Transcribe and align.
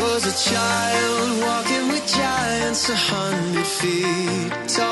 was 0.00 0.26
a 0.26 0.50
child 0.50 1.40
walking 1.42 1.88
with 1.88 2.06
giants 2.06 2.88
a 2.88 2.96
hundred 2.96 3.66
feet 3.66 4.68
tall. 4.68 4.91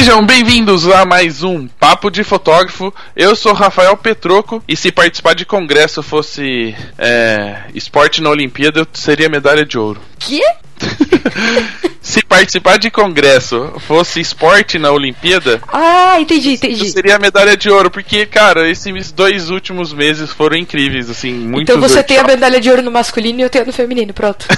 Sejam 0.00 0.24
bem-vindos 0.24 0.88
a 0.88 1.04
mais 1.04 1.42
um 1.42 1.68
Papo 1.68 2.10
de 2.10 2.24
Fotógrafo. 2.24 2.90
Eu 3.14 3.36
sou 3.36 3.52
Rafael 3.52 3.94
Petroco 3.98 4.64
e 4.66 4.74
se 4.74 4.90
participar 4.90 5.34
de 5.34 5.44
congresso 5.44 6.02
fosse 6.02 6.74
é, 6.96 7.64
esporte 7.74 8.22
na 8.22 8.30
Olimpíada, 8.30 8.80
eu 8.80 8.86
seria 8.94 9.28
medalha 9.28 9.62
de 9.62 9.76
ouro. 9.76 10.00
Que? 10.18 10.40
Se 12.00 12.22
participar 12.24 12.78
de 12.78 12.90
congresso 12.90 13.72
fosse 13.86 14.20
esporte 14.20 14.78
na 14.78 14.90
Olimpíada, 14.90 15.60
Ah, 15.68 16.20
entendi, 16.20 16.52
entendi. 16.54 16.90
seria 16.90 17.18
medalha 17.18 17.56
de 17.56 17.70
ouro, 17.70 17.90
porque, 17.90 18.26
cara, 18.26 18.68
esses 18.68 19.12
dois 19.12 19.50
últimos 19.50 19.92
meses 19.92 20.30
foram 20.30 20.56
incríveis, 20.56 21.10
assim, 21.10 21.32
muito 21.32 21.62
Então 21.70 21.80
você 21.80 22.02
tem 22.02 22.18
a 22.18 22.24
medalha 22.24 22.60
de 22.60 22.70
ouro 22.70 22.82
no 22.82 22.90
masculino 22.90 23.40
e 23.40 23.42
eu 23.42 23.50
tenho 23.50 23.66
no 23.66 23.72
feminino, 23.72 24.12
pronto. 24.12 24.46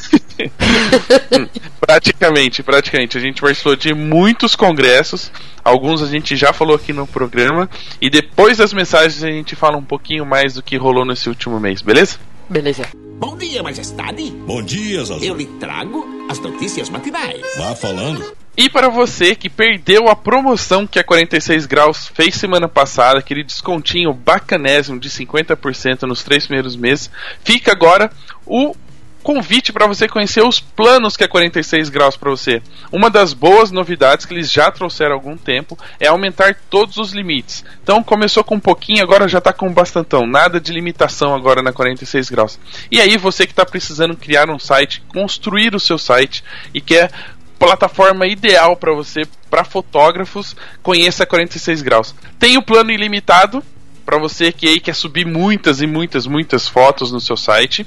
Praticamente, 1.80 2.62
praticamente. 2.62 3.18
A 3.18 3.20
gente 3.20 3.40
participou 3.40 3.76
de 3.76 3.94
muitos 3.94 4.54
congressos. 4.54 5.30
Alguns 5.64 6.02
a 6.02 6.06
gente 6.06 6.36
já 6.36 6.52
falou 6.52 6.74
aqui 6.76 6.92
no 6.92 7.06
programa. 7.06 7.68
E 8.00 8.08
depois 8.08 8.58
das 8.58 8.72
mensagens 8.72 9.22
a 9.22 9.30
gente 9.30 9.54
fala 9.54 9.76
um 9.76 9.84
pouquinho 9.84 10.24
mais 10.24 10.54
do 10.54 10.62
que 10.62 10.76
rolou 10.76 11.04
nesse 11.04 11.28
último 11.28 11.58
mês, 11.60 11.82
beleza? 11.82 12.18
Beleza. 12.48 12.86
Bom 13.18 13.36
dia, 13.36 13.62
majestade. 13.62 14.30
Bom 14.46 14.62
dia, 14.62 15.04
Zazu. 15.04 15.24
Eu 15.24 15.34
lhe 15.36 15.46
trago 15.46 16.11
as 16.28 16.38
notícias 16.38 16.88
matinais. 16.88 17.42
Vá 17.56 17.74
falando. 17.74 18.24
E 18.54 18.68
para 18.68 18.90
você 18.90 19.34
que 19.34 19.48
perdeu 19.48 20.08
a 20.08 20.16
promoção 20.16 20.86
que 20.86 20.98
a 20.98 21.04
46 21.04 21.64
Graus 21.64 22.08
fez 22.14 22.34
semana 22.34 22.68
passada, 22.68 23.18
aquele 23.18 23.42
descontinho 23.42 24.12
bacanésimo 24.12 25.00
de 25.00 25.08
50% 25.08 26.02
nos 26.02 26.22
três 26.22 26.46
primeiros 26.46 26.76
meses, 26.76 27.10
fica 27.42 27.72
agora 27.72 28.10
o 28.44 28.74
convite 29.22 29.72
para 29.72 29.86
você 29.86 30.08
conhecer 30.08 30.42
os 30.42 30.60
planos 30.60 31.16
que 31.16 31.24
a 31.24 31.28
46 31.28 31.88
Graus 31.88 32.16
para 32.16 32.30
você. 32.30 32.60
Uma 32.90 33.08
das 33.08 33.32
boas 33.32 33.70
novidades 33.70 34.26
que 34.26 34.34
eles 34.34 34.50
já 34.50 34.70
trouxeram 34.70 35.12
há 35.12 35.14
algum 35.14 35.36
tempo 35.36 35.78
é 35.98 36.08
aumentar 36.08 36.56
todos 36.68 36.96
os 36.96 37.12
limites. 37.12 37.64
Então 37.82 38.02
começou 38.02 38.44
com 38.44 38.56
um 38.56 38.60
pouquinho, 38.60 39.02
agora 39.02 39.28
já 39.28 39.38
está 39.38 39.52
com 39.52 39.72
bastantão. 39.72 40.26
Nada 40.26 40.60
de 40.60 40.72
limitação 40.72 41.34
agora 41.34 41.62
na 41.62 41.72
46 41.72 42.28
Graus. 42.30 42.58
E 42.90 43.00
aí 43.00 43.16
você 43.16 43.46
que 43.46 43.52
está 43.52 43.64
precisando 43.64 44.16
criar 44.16 44.50
um 44.50 44.58
site, 44.58 45.02
construir 45.08 45.74
o 45.74 45.80
seu 45.80 45.98
site 45.98 46.44
e 46.74 46.80
quer 46.80 47.10
plataforma 47.58 48.26
ideal 48.26 48.74
para 48.76 48.92
você, 48.92 49.22
para 49.48 49.62
fotógrafos, 49.62 50.56
conheça 50.82 51.22
a 51.22 51.26
46 51.26 51.80
graus. 51.80 52.12
Tem 52.36 52.56
o 52.56 52.62
plano 52.62 52.90
ilimitado 52.90 53.62
para 54.04 54.18
você 54.18 54.50
que 54.50 54.66
aí 54.66 54.80
quer 54.80 54.94
subir 54.94 55.24
muitas 55.24 55.80
e 55.80 55.86
muitas, 55.86 56.26
muitas 56.26 56.66
fotos 56.66 57.12
no 57.12 57.20
seu 57.20 57.36
site. 57.36 57.86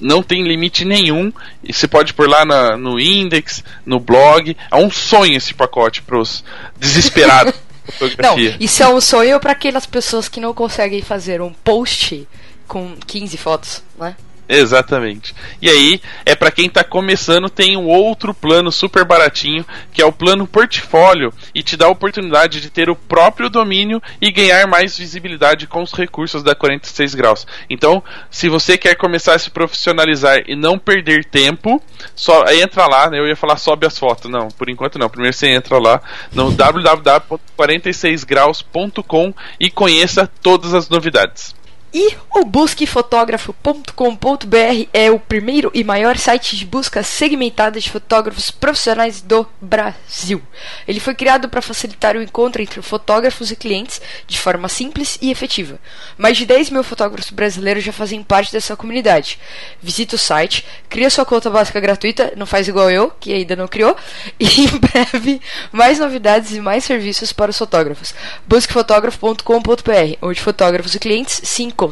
Não 0.00 0.22
tem 0.22 0.42
limite 0.42 0.84
nenhum. 0.84 1.32
E 1.64 1.72
você 1.72 1.88
pode 1.88 2.12
pôr 2.14 2.28
lá 2.28 2.44
na- 2.44 2.76
no 2.76 3.00
index, 3.00 3.64
no 3.84 3.98
blog. 3.98 4.56
É 4.70 4.76
um 4.76 4.90
sonho 4.90 5.36
esse 5.36 5.54
pacote 5.54 6.02
para 6.02 6.18
os 6.18 6.44
desesperados 6.78 7.54
de 7.86 7.92
Não, 7.92 7.92
fotografia. 8.10 8.56
isso 8.60 8.82
é 8.82 8.88
um 8.88 9.00
sonho 9.00 9.38
para 9.40 9.52
aquelas 9.52 9.86
pessoas 9.86 10.28
que 10.28 10.40
não 10.40 10.52
conseguem 10.52 11.00
fazer 11.02 11.40
um 11.40 11.52
post 11.52 12.26
com 12.68 12.94
15 13.06 13.36
fotos, 13.36 13.82
né? 13.98 14.16
Exatamente. 14.48 15.34
E 15.60 15.68
aí, 15.68 16.00
é 16.24 16.36
para 16.36 16.52
quem 16.52 16.70
tá 16.70 16.84
começando, 16.84 17.50
tem 17.50 17.76
um 17.76 17.86
outro 17.86 18.32
plano 18.32 18.70
super 18.70 19.04
baratinho, 19.04 19.66
que 19.92 20.00
é 20.00 20.06
o 20.06 20.12
plano 20.12 20.46
portfólio, 20.46 21.34
e 21.54 21.64
te 21.64 21.76
dá 21.76 21.86
a 21.86 21.90
oportunidade 21.90 22.60
de 22.60 22.70
ter 22.70 22.88
o 22.88 22.94
próprio 22.94 23.50
domínio 23.50 24.00
e 24.20 24.30
ganhar 24.30 24.68
mais 24.68 24.96
visibilidade 24.96 25.66
com 25.66 25.82
os 25.82 25.92
recursos 25.92 26.44
da 26.44 26.54
46 26.54 27.14
graus. 27.14 27.46
Então, 27.68 28.00
se 28.30 28.48
você 28.48 28.78
quer 28.78 28.94
começar 28.94 29.34
a 29.34 29.38
se 29.38 29.50
profissionalizar 29.50 30.44
e 30.46 30.54
não 30.54 30.78
perder 30.78 31.24
tempo, 31.24 31.82
só 32.14 32.44
entra 32.52 32.86
lá, 32.86 33.10
né? 33.10 33.18
Eu 33.18 33.26
ia 33.26 33.34
falar 33.34 33.56
sobe 33.56 33.84
as 33.86 33.98
fotos, 33.98 34.30
não, 34.30 34.46
por 34.48 34.70
enquanto 34.70 34.96
não. 34.98 35.08
Primeiro 35.08 35.36
você 35.36 35.48
entra 35.48 35.78
lá 35.78 36.00
no 36.32 36.52
www.46graus.com 36.52 39.34
e 39.58 39.70
conheça 39.70 40.30
todas 40.40 40.72
as 40.72 40.88
novidades. 40.88 41.52
E 41.98 42.14
o 42.34 42.44
busquefotógrafo.com.br 42.44 44.88
é 44.92 45.10
o 45.10 45.18
primeiro 45.18 45.70
e 45.72 45.82
maior 45.82 46.18
site 46.18 46.54
de 46.54 46.66
busca 46.66 47.02
segmentada 47.02 47.80
de 47.80 47.90
fotógrafos 47.90 48.50
profissionais 48.50 49.22
do 49.22 49.48
Brasil. 49.62 50.42
Ele 50.86 51.00
foi 51.00 51.14
criado 51.14 51.48
para 51.48 51.62
facilitar 51.62 52.14
o 52.14 52.22
encontro 52.22 52.60
entre 52.60 52.82
fotógrafos 52.82 53.50
e 53.50 53.56
clientes 53.56 54.02
de 54.26 54.38
forma 54.38 54.68
simples 54.68 55.16
e 55.22 55.30
efetiva. 55.30 55.78
Mais 56.18 56.36
de 56.36 56.44
10 56.44 56.68
mil 56.68 56.84
fotógrafos 56.84 57.30
brasileiros 57.30 57.82
já 57.82 57.92
fazem 57.92 58.22
parte 58.22 58.52
dessa 58.52 58.76
comunidade. 58.76 59.38
Visite 59.80 60.16
o 60.16 60.18
site, 60.18 60.66
cria 60.90 61.08
sua 61.08 61.24
conta 61.24 61.48
básica 61.48 61.80
gratuita, 61.80 62.34
não 62.36 62.44
faz 62.44 62.68
igual 62.68 62.90
eu, 62.90 63.10
que 63.18 63.32
ainda 63.32 63.56
não 63.56 63.66
criou, 63.66 63.96
e 64.38 64.44
em 64.44 64.66
breve 64.66 65.40
mais 65.72 65.98
novidades 65.98 66.52
e 66.52 66.60
mais 66.60 66.84
serviços 66.84 67.32
para 67.32 67.50
os 67.50 67.56
fotógrafos. 67.56 68.12
Busquefotógrafo.com.br, 68.46 70.18
onde 70.20 70.42
fotógrafos 70.42 70.94
e 70.94 70.98
clientes 70.98 71.40
se 71.42 71.62
encontram. 71.62 71.85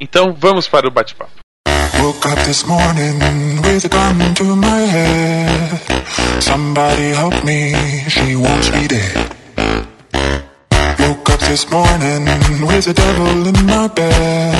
Então 0.00 0.34
vamos 0.38 0.68
para 0.68 0.86
o 0.86 0.90
bate-papo. 0.90 1.30
Woke 2.00 2.28
up 2.28 2.38
this 2.44 2.64
morning 2.64 3.18
with 3.62 3.84
a 3.84 3.88
gun 3.88 4.34
to 4.34 4.44
my 4.56 4.86
head. 4.86 5.80
Somebody 6.40 7.12
help 7.12 7.42
me, 7.44 7.74
she 8.08 8.36
wants 8.36 8.70
me 8.70 8.86
dead. 8.86 9.34
Woke 11.00 11.30
up 11.30 11.40
this 11.40 11.68
morning 11.70 12.24
with 12.64 12.84
the 12.84 12.94
devil 12.94 13.46
in 13.48 13.66
my 13.66 13.88
bed. 13.88 14.54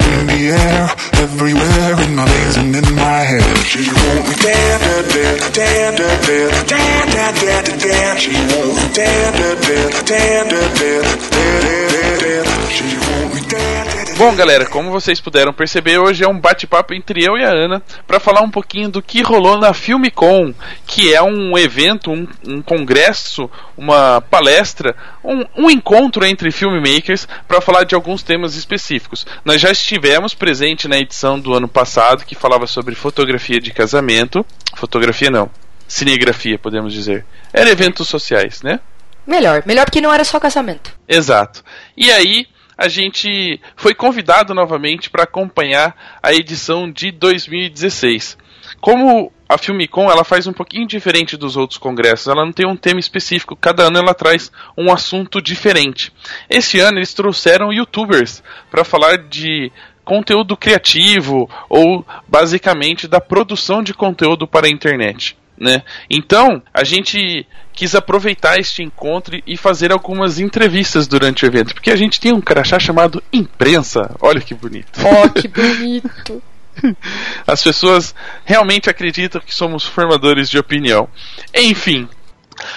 In 0.00 0.26
the 0.26 0.50
air, 0.50 0.90
everywhere, 1.22 1.94
in 2.02 2.16
my 2.16 2.26
veins 2.26 2.56
and 2.56 2.74
in 2.74 2.94
my 2.96 3.22
head. 3.22 3.56
She 3.64 3.86
won't 3.86 4.28
me 4.28 4.34
dead, 4.42 4.80
dead, 4.80 5.54
dead, 5.54 5.54
dead, 5.54 5.96
dead, 5.96 6.66
dead, 6.66 7.08
dead, 7.14 7.34
dead, 7.34 7.64
dead, 7.64 7.80
dead. 7.80 8.18
She 8.18 8.32
won't 8.32 8.74
me 8.76 8.94
dead, 8.94 9.32
dead, 9.34 9.60
dead, 9.62 10.06
dead, 10.06 10.48
dead, 10.50 10.78
dead, 10.80 11.12
dead, 11.30 11.90
dead, 11.90 12.20
dead. 12.20 12.70
She 12.70 12.96
won't 12.98 13.34
me 13.34 13.40
dead, 13.40 13.48
dead, 13.48 13.58
dead. 13.58 13.73
Bom, 14.16 14.32
galera, 14.36 14.64
como 14.66 14.92
vocês 14.92 15.20
puderam 15.20 15.52
perceber, 15.52 15.98
hoje 15.98 16.22
é 16.22 16.28
um 16.28 16.38
bate-papo 16.38 16.94
entre 16.94 17.24
eu 17.24 17.36
e 17.36 17.44
a 17.44 17.50
Ana 17.50 17.82
para 18.06 18.20
falar 18.20 18.42
um 18.42 18.50
pouquinho 18.50 18.88
do 18.88 19.02
que 19.02 19.22
rolou 19.22 19.58
na 19.58 19.74
Filmicon, 19.74 20.54
que 20.86 21.12
é 21.12 21.20
um 21.20 21.58
evento, 21.58 22.12
um, 22.12 22.28
um 22.46 22.62
congresso, 22.62 23.50
uma 23.76 24.20
palestra, 24.20 24.94
um, 25.22 25.64
um 25.64 25.68
encontro 25.68 26.24
entre 26.24 26.52
filmmakers 26.52 27.26
para 27.48 27.60
falar 27.60 27.82
de 27.82 27.96
alguns 27.96 28.22
temas 28.22 28.54
específicos. 28.54 29.26
Nós 29.44 29.60
já 29.60 29.72
estivemos 29.72 30.32
presente 30.32 30.86
na 30.86 30.96
edição 30.96 31.38
do 31.40 31.52
ano 31.52 31.66
passado 31.66 32.24
que 32.24 32.36
falava 32.36 32.68
sobre 32.68 32.94
fotografia 32.94 33.60
de 33.60 33.72
casamento, 33.72 34.46
fotografia 34.76 35.28
não, 35.28 35.50
cinegrafia, 35.88 36.56
podemos 36.56 36.92
dizer. 36.92 37.26
Era 37.52 37.68
eventos 37.68 38.06
sociais, 38.06 38.62
né? 38.62 38.78
Melhor, 39.26 39.64
melhor 39.66 39.86
porque 39.86 40.00
não 40.00 40.14
era 40.14 40.22
só 40.22 40.38
casamento. 40.38 40.92
Exato. 41.08 41.64
E 41.96 42.12
aí 42.12 42.46
a 42.76 42.88
gente 42.88 43.60
foi 43.76 43.94
convidado 43.94 44.54
novamente 44.54 45.10
para 45.10 45.24
acompanhar 45.24 46.18
a 46.22 46.32
edição 46.32 46.90
de 46.90 47.10
2016. 47.10 48.36
Como 48.80 49.32
a 49.48 49.58
Filmicon 49.58 50.10
ela 50.10 50.24
faz 50.24 50.46
um 50.46 50.52
pouquinho 50.52 50.86
diferente 50.86 51.36
dos 51.36 51.56
outros 51.56 51.78
congressos, 51.78 52.28
ela 52.28 52.44
não 52.44 52.52
tem 52.52 52.66
um 52.66 52.76
tema 52.76 52.98
específico, 52.98 53.56
cada 53.56 53.84
ano 53.84 53.98
ela 53.98 54.14
traz 54.14 54.50
um 54.76 54.92
assunto 54.92 55.40
diferente. 55.40 56.12
Esse 56.48 56.80
ano 56.80 56.98
eles 56.98 57.14
trouxeram 57.14 57.72
youtubers 57.72 58.42
para 58.70 58.84
falar 58.84 59.18
de 59.18 59.70
conteúdo 60.04 60.56
criativo 60.56 61.48
ou 61.68 62.04
basicamente 62.28 63.08
da 63.08 63.20
produção 63.20 63.82
de 63.82 63.94
conteúdo 63.94 64.46
para 64.46 64.66
a 64.66 64.70
internet. 64.70 65.36
Né? 65.56 65.82
Então, 66.10 66.62
a 66.72 66.82
gente 66.82 67.46
quis 67.72 67.94
aproveitar 67.94 68.58
este 68.58 68.82
encontro 68.82 69.40
e 69.46 69.56
fazer 69.56 69.92
algumas 69.92 70.38
entrevistas 70.38 71.06
durante 71.06 71.44
o 71.44 71.46
evento, 71.46 71.74
porque 71.74 71.90
a 71.90 71.96
gente 71.96 72.20
tem 72.20 72.32
um 72.32 72.40
crachá 72.40 72.78
chamado 72.78 73.22
imprensa. 73.32 74.14
Olha 74.20 74.40
que 74.40 74.54
bonito. 74.54 75.00
Ó, 75.04 75.28
que 75.28 75.48
bonito. 75.48 76.42
As 77.46 77.62
pessoas 77.62 78.14
realmente 78.44 78.90
acreditam 78.90 79.40
que 79.40 79.54
somos 79.54 79.84
formadores 79.84 80.48
de 80.48 80.58
opinião. 80.58 81.08
Enfim, 81.54 82.08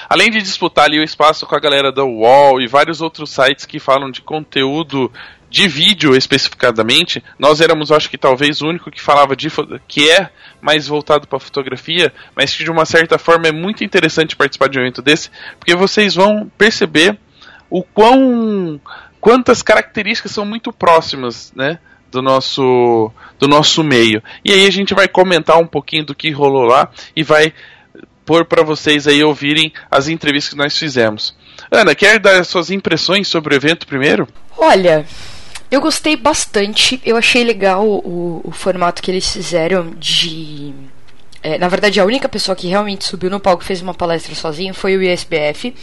além 0.09 0.29
de 0.29 0.41
disputar 0.41 0.85
ali 0.85 0.99
o 0.99 1.03
espaço 1.03 1.45
com 1.45 1.55
a 1.55 1.59
galera 1.59 1.91
da 1.91 2.03
UOL 2.03 2.61
e 2.61 2.67
vários 2.67 3.01
outros 3.01 3.29
sites 3.29 3.65
que 3.65 3.79
falam 3.79 4.11
de 4.11 4.21
conteúdo 4.21 5.11
de 5.49 5.67
vídeo 5.67 6.15
especificadamente, 6.15 7.23
nós 7.39 7.61
éramos, 7.61 7.91
acho 7.91 8.09
que 8.09 8.17
talvez 8.17 8.61
o 8.61 8.67
único 8.67 8.91
que 8.91 9.01
falava 9.01 9.35
de 9.35 9.49
que 9.87 10.09
é 10.09 10.29
mais 10.61 10.87
voltado 10.87 11.27
para 11.27 11.39
fotografia, 11.39 12.13
mas 12.35 12.55
que 12.55 12.63
de 12.63 12.71
uma 12.71 12.85
certa 12.85 13.17
forma 13.17 13.47
é 13.47 13.51
muito 13.51 13.83
interessante 13.83 14.35
participar 14.35 14.67
de 14.67 14.77
um 14.77 14.81
evento 14.81 15.01
desse, 15.01 15.29
porque 15.57 15.75
vocês 15.75 16.15
vão 16.15 16.51
perceber 16.57 17.17
o 17.69 17.83
quão 17.83 18.79
quantas 19.19 19.61
características 19.61 20.31
são 20.31 20.45
muito 20.45 20.71
próximas, 20.71 21.51
né? 21.55 21.79
do 22.11 22.21
nosso 22.21 23.11
do 23.37 23.47
nosso 23.47 23.83
meio. 23.83 24.23
E 24.43 24.51
aí 24.51 24.65
a 24.65 24.71
gente 24.71 24.93
vai 24.93 25.07
comentar 25.07 25.57
um 25.57 25.67
pouquinho 25.67 26.05
do 26.05 26.15
que 26.15 26.31
rolou 26.31 26.63
lá 26.63 26.89
e 27.15 27.23
vai 27.23 27.53
pôr 28.25 28.45
para 28.45 28.63
vocês 28.63 29.07
aí 29.07 29.23
ouvirem 29.23 29.71
as 29.89 30.07
entrevistas 30.07 30.53
que 30.53 30.57
nós 30.57 30.77
fizemos. 30.77 31.35
Ana, 31.71 31.95
quer 31.95 32.19
dar 32.19 32.43
suas 32.43 32.69
impressões 32.69 33.27
sobre 33.27 33.53
o 33.53 33.57
evento 33.57 33.87
primeiro? 33.87 34.27
Olha, 34.57 35.05
eu 35.69 35.81
gostei 35.81 36.15
bastante. 36.15 37.01
Eu 37.05 37.17
achei 37.17 37.43
legal 37.43 37.85
o, 37.85 38.41
o 38.43 38.51
formato 38.51 39.01
que 39.01 39.11
eles 39.11 39.31
fizeram 39.31 39.91
de. 39.91 40.73
É, 41.43 41.57
na 41.57 41.67
verdade, 41.67 41.99
a 41.99 42.05
única 42.05 42.27
pessoa 42.27 42.55
que 42.55 42.67
realmente 42.67 43.05
subiu 43.05 43.29
no 43.29 43.39
palco 43.39 43.63
e 43.63 43.65
fez 43.65 43.81
uma 43.81 43.93
palestra 43.93 44.33
sozinho 44.33 44.73
foi 44.73 44.97
o 44.97 45.01
ISBF. 45.01 45.73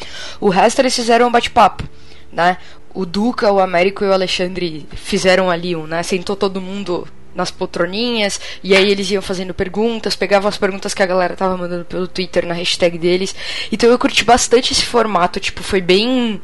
O 0.41 0.49
resto 0.49 0.81
eles 0.81 0.95
fizeram 0.95 1.29
um 1.29 1.33
bate-papo, 1.33 1.85
né? 2.33 2.59
O 2.93 3.05
Duca, 3.05 3.53
o 3.53 3.61
Américo 3.61 4.05
e 4.05 4.09
o 4.09 4.13
Alexandre 4.13 4.87
fizeram 4.93 5.51
ali 5.51 5.75
um, 5.77 5.87
né? 5.87 6.03
Sentou 6.03 6.37
todo 6.37 6.61
mundo 6.61 7.07
nas 7.35 7.51
poltroninhas, 7.51 8.41
e 8.63 8.75
aí 8.75 8.91
eles 8.91 9.11
iam 9.11 9.23
fazendo 9.23 9.53
perguntas, 9.53 10.15
pegavam 10.15 10.49
as 10.49 10.57
perguntas 10.57 10.95
que 10.95 11.03
a 11.03 11.07
galera 11.07 11.35
tava 11.35 11.57
mandando 11.57 11.85
pelo 11.85 12.07
Twitter 12.07 12.47
na 12.47 12.55
hashtag 12.55 12.97
deles. 12.99 13.35
Então 13.73 13.91
eu 13.91 13.99
curti 13.99 14.25
bastante 14.25 14.73
esse 14.73 14.85
formato, 14.85 15.41
tipo, 15.41 15.63
foi 15.63 15.81
bem. 15.81 16.41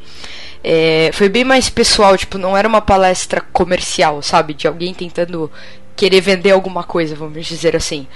É, 0.63 1.09
foi 1.13 1.27
bem 1.27 1.43
mais 1.43 1.69
pessoal, 1.69 2.15
tipo, 2.15 2.37
não 2.37 2.55
era 2.55 2.67
uma 2.67 2.81
palestra 2.81 3.41
comercial, 3.41 4.21
sabe? 4.21 4.53
De 4.53 4.67
alguém 4.67 4.93
tentando 4.93 5.51
querer 5.95 6.21
vender 6.21 6.51
alguma 6.51 6.83
coisa, 6.83 7.15
vamos 7.15 7.45
dizer 7.45 7.75
assim. 7.75 8.07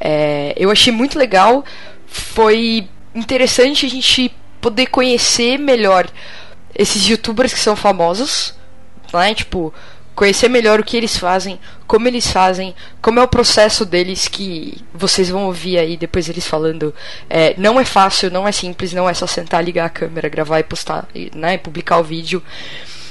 É, 0.00 0.52
eu 0.56 0.70
achei 0.70 0.92
muito 0.92 1.18
legal, 1.18 1.64
foi 2.06 2.88
interessante 3.14 3.86
a 3.86 3.88
gente 3.88 4.34
poder 4.60 4.86
conhecer 4.86 5.58
melhor 5.58 6.08
esses 6.74 7.06
youtubers 7.06 7.52
que 7.52 7.60
são 7.60 7.76
famosos, 7.76 8.54
né? 9.12 9.34
Tipo, 9.34 9.72
conhecer 10.14 10.48
melhor 10.48 10.80
o 10.80 10.84
que 10.84 10.96
eles 10.96 11.16
fazem, 11.16 11.58
como 11.86 12.06
eles 12.06 12.30
fazem, 12.30 12.74
como 13.00 13.18
é 13.18 13.22
o 13.22 13.28
processo 13.28 13.84
deles 13.84 14.28
que 14.28 14.78
vocês 14.94 15.28
vão 15.28 15.46
ouvir 15.46 15.78
aí 15.78 15.96
depois 15.96 16.28
eles 16.28 16.46
falando. 16.46 16.94
É, 17.28 17.54
não 17.56 17.80
é 17.80 17.84
fácil, 17.84 18.30
não 18.30 18.46
é 18.46 18.52
simples, 18.52 18.92
não 18.92 19.08
é 19.08 19.14
só 19.14 19.26
sentar, 19.26 19.64
ligar 19.64 19.86
a 19.86 19.90
câmera, 19.90 20.28
gravar 20.28 20.60
e 20.60 20.64
postar, 20.64 21.06
né, 21.34 21.58
publicar 21.58 21.98
o 21.98 22.04
vídeo. 22.04 22.42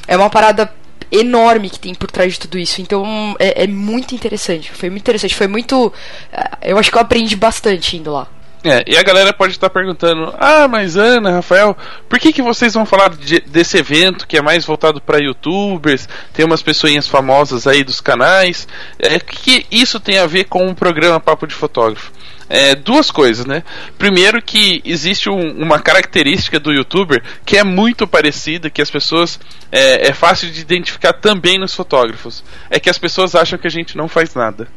É 0.07 0.15
uma 0.15 0.29
parada 0.29 0.71
enorme 1.11 1.69
que 1.69 1.79
tem 1.79 1.93
por 1.93 2.09
trás 2.09 2.33
de 2.33 2.39
tudo 2.39 2.57
isso. 2.57 2.81
Então 2.81 3.35
é, 3.39 3.63
é 3.63 3.67
muito 3.67 4.15
interessante. 4.15 4.71
Foi 4.71 4.89
muito 4.89 5.01
interessante. 5.01 5.35
Foi 5.35 5.47
muito. 5.47 5.91
É, 6.31 6.71
eu 6.71 6.77
acho 6.77 6.89
que 6.89 6.97
eu 6.97 7.01
aprendi 7.01 7.35
bastante 7.35 7.97
indo 7.97 8.11
lá. 8.11 8.27
É, 8.63 8.83
e 8.85 8.95
a 8.95 9.01
galera 9.01 9.33
pode 9.33 9.53
estar 9.53 9.69
perguntando: 9.69 10.33
Ah, 10.37 10.67
mas 10.67 10.95
Ana, 10.95 11.31
Rafael, 11.31 11.75
por 12.07 12.19
que, 12.19 12.31
que 12.31 12.43
vocês 12.43 12.73
vão 12.73 12.85
falar 12.85 13.09
de, 13.09 13.39
desse 13.39 13.77
evento 13.77 14.27
que 14.27 14.37
é 14.37 14.41
mais 14.41 14.65
voltado 14.65 15.01
para 15.01 15.17
youtubers? 15.17 16.07
Tem 16.31 16.45
umas 16.45 16.61
pessoinhas 16.61 17.07
famosas 17.07 17.65
aí 17.65 17.83
dos 17.83 17.99
canais. 17.99 18.67
É, 18.99 19.15
o 19.15 19.19
que, 19.19 19.63
que 19.63 19.65
isso 19.71 19.99
tem 19.99 20.19
a 20.19 20.27
ver 20.27 20.43
com 20.45 20.67
o 20.67 20.75
programa 20.75 21.19
Papo 21.19 21.47
de 21.47 21.55
Fotógrafo? 21.55 22.11
É, 22.47 22.75
duas 22.75 23.09
coisas, 23.09 23.45
né? 23.45 23.63
Primeiro 23.97 24.41
que 24.41 24.81
existe 24.83 25.29
um, 25.29 25.51
uma 25.63 25.79
característica 25.79 26.59
do 26.59 26.73
youtuber 26.73 27.23
que 27.45 27.57
é 27.57 27.63
muito 27.63 28.05
parecida, 28.05 28.69
que 28.69 28.81
as 28.81 28.91
pessoas 28.91 29.39
é, 29.71 30.09
é 30.09 30.13
fácil 30.13 30.51
de 30.51 30.59
identificar 30.59 31.13
também 31.13 31.57
nos 31.57 31.73
fotógrafos. 31.73 32.43
É 32.69 32.79
que 32.79 32.89
as 32.89 32.97
pessoas 32.97 33.35
acham 33.35 33.57
que 33.57 33.67
a 33.67 33.71
gente 33.71 33.97
não 33.97 34.07
faz 34.07 34.35
nada. 34.35 34.67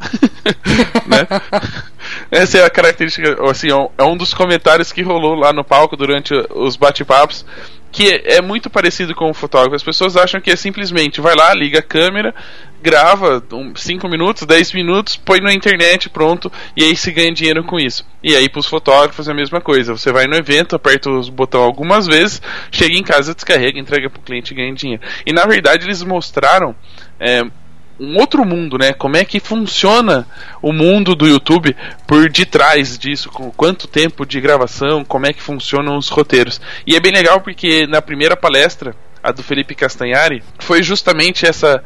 né? 1.06 1.26
Essa 2.30 2.58
é 2.58 2.64
a 2.64 2.70
característica, 2.70 3.36
assim, 3.50 3.68
é 3.70 4.02
um 4.02 4.16
dos 4.16 4.32
comentários 4.34 4.92
que 4.92 5.02
rolou 5.02 5.34
lá 5.34 5.52
no 5.52 5.64
palco 5.64 5.96
durante 5.96 6.34
os 6.54 6.76
bate-papos, 6.76 7.44
que 7.92 8.22
é 8.24 8.40
muito 8.40 8.70
parecido 8.70 9.14
com 9.14 9.30
o 9.30 9.34
fotógrafo. 9.34 9.74
As 9.74 9.82
pessoas 9.82 10.16
acham 10.16 10.40
que 10.40 10.50
é 10.50 10.56
simplesmente 10.56 11.20
vai 11.20 11.34
lá, 11.34 11.52
liga 11.52 11.80
a 11.80 11.82
câmera, 11.82 12.34
grava 12.80 13.42
5 13.74 14.06
um, 14.06 14.10
minutos, 14.10 14.46
10 14.46 14.72
minutos, 14.72 15.16
põe 15.16 15.40
na 15.40 15.52
internet, 15.52 16.08
pronto, 16.08 16.50
e 16.76 16.84
aí 16.84 16.96
se 16.96 17.10
ganha 17.10 17.32
dinheiro 17.32 17.64
com 17.64 17.78
isso. 17.78 18.06
E 18.22 18.34
aí 18.34 18.48
para 18.48 18.60
os 18.60 18.66
fotógrafos 18.66 19.28
é 19.28 19.32
a 19.32 19.34
mesma 19.34 19.60
coisa. 19.60 19.96
Você 19.96 20.12
vai 20.12 20.26
no 20.26 20.36
evento, 20.36 20.76
aperta 20.76 21.10
os 21.10 21.28
botões 21.28 21.64
algumas 21.64 22.06
vezes, 22.06 22.40
chega 22.70 22.94
em 22.94 23.02
casa, 23.02 23.34
descarrega, 23.34 23.78
entrega 23.78 24.08
para 24.08 24.20
o 24.20 24.22
cliente 24.22 24.52
e 24.52 24.56
ganha 24.56 24.72
dinheiro. 24.72 25.02
E 25.26 25.32
na 25.32 25.44
verdade 25.44 25.84
eles 25.84 26.02
mostraram 26.02 26.74
é, 27.18 27.42
um 28.00 28.16
outro 28.16 28.44
mundo, 28.46 28.78
né? 28.78 28.94
Como 28.94 29.16
é 29.16 29.24
que 29.24 29.38
funciona 29.38 30.26
o 30.62 30.72
mundo 30.72 31.14
do 31.14 31.28
YouTube 31.28 31.76
por 32.06 32.30
detrás 32.30 32.98
disso, 32.98 33.28
com 33.28 33.50
quanto 33.50 33.86
tempo 33.86 34.24
de 34.24 34.40
gravação, 34.40 35.04
como 35.04 35.26
é 35.26 35.32
que 35.34 35.42
funcionam 35.42 35.98
os 35.98 36.08
roteiros. 36.08 36.60
E 36.86 36.96
é 36.96 37.00
bem 37.00 37.12
legal 37.12 37.42
porque 37.42 37.86
na 37.86 38.00
primeira 38.00 38.36
palestra, 38.36 38.96
a 39.22 39.30
do 39.30 39.42
Felipe 39.42 39.74
Castanhari, 39.74 40.42
foi 40.58 40.82
justamente 40.82 41.44
essa 41.44 41.84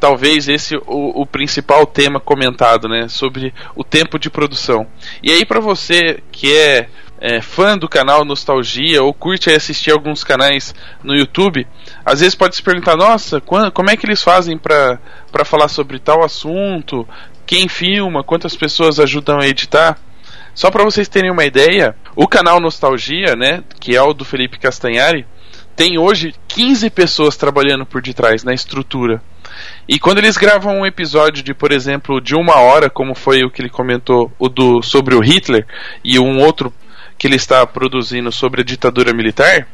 talvez 0.00 0.48
esse 0.48 0.74
o, 0.74 1.20
o 1.20 1.26
principal 1.26 1.86
tema 1.86 2.18
comentado, 2.18 2.88
né, 2.88 3.06
sobre 3.08 3.52
o 3.76 3.84
tempo 3.84 4.18
de 4.18 4.30
produção. 4.30 4.86
E 5.22 5.30
aí 5.30 5.44
para 5.44 5.60
você 5.60 6.22
que 6.32 6.50
é 6.56 6.88
é, 7.22 7.40
fã 7.40 7.78
do 7.78 7.88
canal 7.88 8.24
Nostalgia 8.24 9.00
ou 9.00 9.14
curte 9.14 9.48
assistir 9.48 9.92
alguns 9.92 10.24
canais 10.24 10.74
no 11.04 11.14
YouTube, 11.14 11.68
às 12.04 12.20
vezes 12.20 12.34
pode 12.34 12.56
se 12.56 12.62
perguntar: 12.62 12.96
nossa, 12.96 13.40
quando, 13.40 13.70
como 13.72 13.90
é 13.90 13.96
que 13.96 14.06
eles 14.06 14.22
fazem 14.22 14.58
para 14.58 14.98
falar 15.44 15.68
sobre 15.68 15.98
tal 15.98 16.24
assunto? 16.24 17.06
Quem 17.46 17.68
filma? 17.68 18.24
Quantas 18.24 18.56
pessoas 18.56 18.98
ajudam 18.98 19.38
a 19.38 19.46
editar? 19.46 19.98
Só 20.54 20.70
para 20.70 20.84
vocês 20.84 21.08
terem 21.08 21.30
uma 21.30 21.44
ideia, 21.44 21.96
o 22.14 22.28
canal 22.28 22.60
Nostalgia, 22.60 23.34
né, 23.34 23.64
que 23.80 23.96
é 23.96 24.02
o 24.02 24.12
do 24.12 24.24
Felipe 24.24 24.58
Castanhari, 24.58 25.26
tem 25.74 25.98
hoje 25.98 26.34
15 26.48 26.90
pessoas 26.90 27.36
trabalhando 27.36 27.86
por 27.86 28.02
detrás 28.02 28.44
na 28.44 28.52
estrutura. 28.52 29.22
E 29.88 29.98
quando 29.98 30.18
eles 30.18 30.36
gravam 30.36 30.80
um 30.80 30.86
episódio 30.86 31.42
de, 31.42 31.54
por 31.54 31.72
exemplo, 31.72 32.20
de 32.20 32.34
uma 32.34 32.56
hora, 32.56 32.90
como 32.90 33.14
foi 33.14 33.42
o 33.44 33.50
que 33.50 33.62
ele 33.62 33.70
comentou, 33.70 34.30
o 34.38 34.48
do 34.48 34.82
sobre 34.82 35.14
o 35.14 35.20
Hitler, 35.20 35.66
e 36.04 36.18
um 36.18 36.38
outro 36.38 36.72
que 37.18 37.26
ele 37.26 37.36
está 37.36 37.66
produzindo 37.66 38.30
sobre 38.30 38.60
a 38.60 38.64
ditadura 38.64 39.12
militar, 39.12 39.66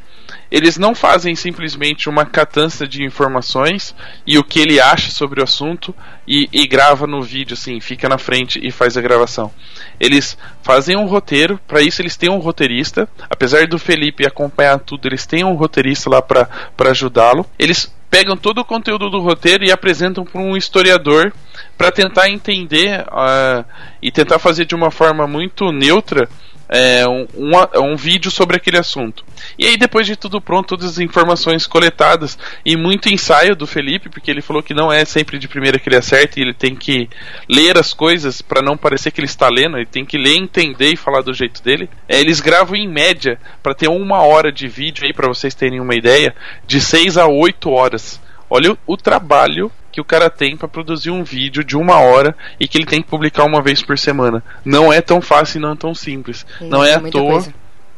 eles 0.51 0.79
não 0.79 0.95
fazem 0.95 1.35
simplesmente 1.35 2.09
uma 2.09 2.25
catança 2.25 2.87
de 2.87 3.05
informações 3.05 3.95
e 4.27 4.39
o 4.39 4.45
que 4.45 4.61
ele 4.61 4.81
acha 4.81 5.11
sobre 5.11 5.41
o 5.41 5.45
assunto 5.45 5.95
e, 6.27 6.49
e, 6.53 6.67
grava 6.67 7.07
no 7.07 7.23
vídeo, 7.23 7.55
assim, 7.55 7.81
fica 7.81 8.09
na 8.09 8.19
frente 8.19 8.59
e 8.63 8.71
faz 8.71 8.97
a 8.97 9.01
gravação. 9.01 9.53
Eles 10.01 10.37
fazem 10.63 10.97
um 10.97 11.07
roteiro, 11.07 11.61
para 11.67 11.81
isso 11.81 12.01
eles 12.03 12.17
têm 12.17 12.31
um 12.31 12.39
roteirista, 12.39 13.09
apesar 13.29 13.67
do 13.67 13.79
Felipe 13.79 14.27
acompanhar 14.27 14.79
tudo, 14.79 15.07
eles 15.07 15.27
têm 15.27 15.45
um 15.45 15.55
roteirista 15.55 16.11
lá 16.11 16.23
para 16.23 16.49
ajudá-lo. 16.91 17.47
Eles 17.59 17.93
pegam 18.11 18.37
todo 18.37 18.59
o 18.59 18.65
conteúdo 18.65 19.11
do 19.11 19.21
roteiro 19.21 19.65
e 19.65 19.71
apresentam 19.71 20.25
para 20.25 20.41
um 20.41 20.57
historiador 20.57 21.33
para 21.77 21.93
tentar 21.93 22.29
entender 22.29 23.01
uh, 23.01 23.65
e 24.03 24.11
tentar 24.11 24.39
fazer 24.39 24.65
de 24.65 24.75
uma 24.75 24.91
forma 24.91 25.27
muito 25.27 25.71
neutra 25.71 26.29
é, 26.69 27.09
um, 27.09 27.27
um, 27.35 27.93
um, 27.93 27.97
vídeo 27.97 28.31
sobre 28.31 28.57
aquele 28.57 28.79
assunto. 28.79 29.25
E 29.59 29.67
aí, 29.67 29.77
depois 29.77 30.07
de 30.07 30.17
tudo 30.17 30.41
pronto, 30.41 30.69
todas 30.69 30.87
as 30.87 30.99
informações 30.99 31.67
coletadas 31.67 32.39
e 32.65 32.77
muito 32.77 33.09
ensaio 33.09 33.57
do 33.57 33.67
Felipe, 33.67 34.09
porque 34.11 34.31
ele 34.31 34.43
falou 34.43 34.63
que 34.63 34.75
não 34.75 34.93
é 34.93 35.05
sempre 35.05 35.39
de 35.39 35.49
primeira 35.49 35.79
que 35.79 35.89
ele 35.89 35.97
acerta 35.97 36.39
e 36.39 36.43
ele 36.43 36.53
tem 36.53 36.77
que 36.77 37.09
ler 37.49 37.79
as 37.79 37.95
coisas 37.95 38.43
para 38.43 38.61
não 38.61 38.77
parecer 38.77 39.11
que 39.11 39.21
ele 39.21 39.27
está 39.27 39.49
lendo, 39.49 39.77
ele 39.77 39.87
tem 39.87 40.05
que 40.05 40.19
ler, 40.19 40.37
entender 40.37 40.93
e 40.93 40.97
falar 40.97 41.23
do 41.23 41.33
jeito 41.33 41.63
dele. 41.63 41.89
É, 42.09 42.21
eles 42.21 42.41
gravam 42.41 42.77
em 42.77 42.89
média 42.89 43.39
para 43.63 43.75
ter 43.75 43.89
uma 43.89 44.23
hora 44.23 44.53
de 44.53 44.69
vídeo 44.69 45.07
aí, 45.07 45.13
para 45.13 45.29
vocês 45.29 45.55
terem 45.55 45.81
uma 45.81 45.95
ideia, 45.95 46.35
de 46.67 46.81
6 46.81 47.17
a 47.17 47.27
8 47.27 47.71
horas. 47.71 48.21
Olha 48.51 48.73
o, 48.73 48.79
o 48.87 48.97
trabalho 48.97 49.71
que 49.99 50.01
o 50.01 50.05
cara 50.05 50.31
tem 50.31 50.57
para 50.57 50.69
produzir 50.69 51.11
um 51.11 51.25
vídeo 51.25 51.65
de 51.65 51.77
uma 51.77 51.99
hora 51.99 52.37
e 52.61 52.69
que 52.69 52.79
ele 52.79 52.87
tem 52.87 53.03
que 53.03 53.09
publicar 53.09 53.45
uma 53.45 53.61
vez 53.61 53.83
por 53.83 53.99
semana. 53.99 54.45
Não 54.65 54.93
é 54.93 55.01
tão 55.01 55.21
fácil 55.21 55.59
e 55.59 55.61
não 55.61 55.73
é 55.73 55.77
tão 55.77 55.93
simples. 55.93 56.47
Sim, 56.59 56.69
não 56.69 56.85
é, 56.85 56.91
é 56.91 56.95
à 56.95 57.01
toa. 57.01 57.33
Coisa. 57.33 57.55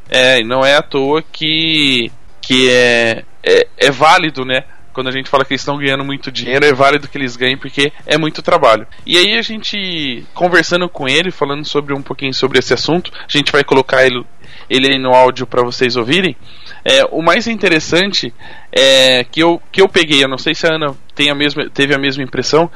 É, 0.08 0.42
não 0.42 0.64
é 0.64 0.76
à 0.76 0.82
toa 0.82 1.22
que, 1.22 2.10
que 2.40 2.70
é, 2.70 3.22
é, 3.42 3.66
é 3.76 3.90
válido, 3.90 4.46
né? 4.46 4.64
quando 4.92 5.08
a 5.08 5.12
gente 5.12 5.30
fala 5.30 5.44
que 5.44 5.52
eles 5.52 5.60
estão 5.60 5.78
ganhando 5.78 6.04
muito 6.04 6.32
dinheiro, 6.32 6.64
é 6.64 6.72
válido 6.72 7.06
que 7.06 7.16
eles 7.16 7.36
ganhem 7.36 7.56
porque 7.56 7.92
é 8.04 8.18
muito 8.18 8.42
trabalho. 8.42 8.86
E 9.06 9.16
aí 9.16 9.38
a 9.38 9.42
gente 9.42 10.24
conversando 10.34 10.88
com 10.88 11.08
ele, 11.08 11.30
falando 11.30 11.64
sobre 11.64 11.94
um 11.94 12.02
pouquinho 12.02 12.34
sobre 12.34 12.58
esse 12.58 12.74
assunto, 12.74 13.12
a 13.14 13.30
gente 13.30 13.52
vai 13.52 13.62
colocar 13.62 14.04
ele, 14.04 14.24
ele 14.68 14.88
aí 14.88 14.98
no 14.98 15.14
áudio 15.14 15.46
para 15.46 15.62
vocês 15.62 15.96
ouvirem. 15.96 16.36
É, 16.84 17.04
o 17.04 17.22
mais 17.22 17.46
interessante 17.46 18.32
é 18.72 19.24
que 19.24 19.40
eu, 19.40 19.62
que 19.70 19.80
eu 19.80 19.88
peguei, 19.88 20.24
eu 20.24 20.28
não 20.28 20.38
sei 20.38 20.54
se 20.54 20.66
a 20.66 20.74
Ana 20.74 20.96
tem 21.20 21.28
a 21.28 21.34
mesma, 21.34 21.68
teve 21.68 21.94
a 21.94 21.98
mesma 21.98 22.22
impressão, 22.22 22.70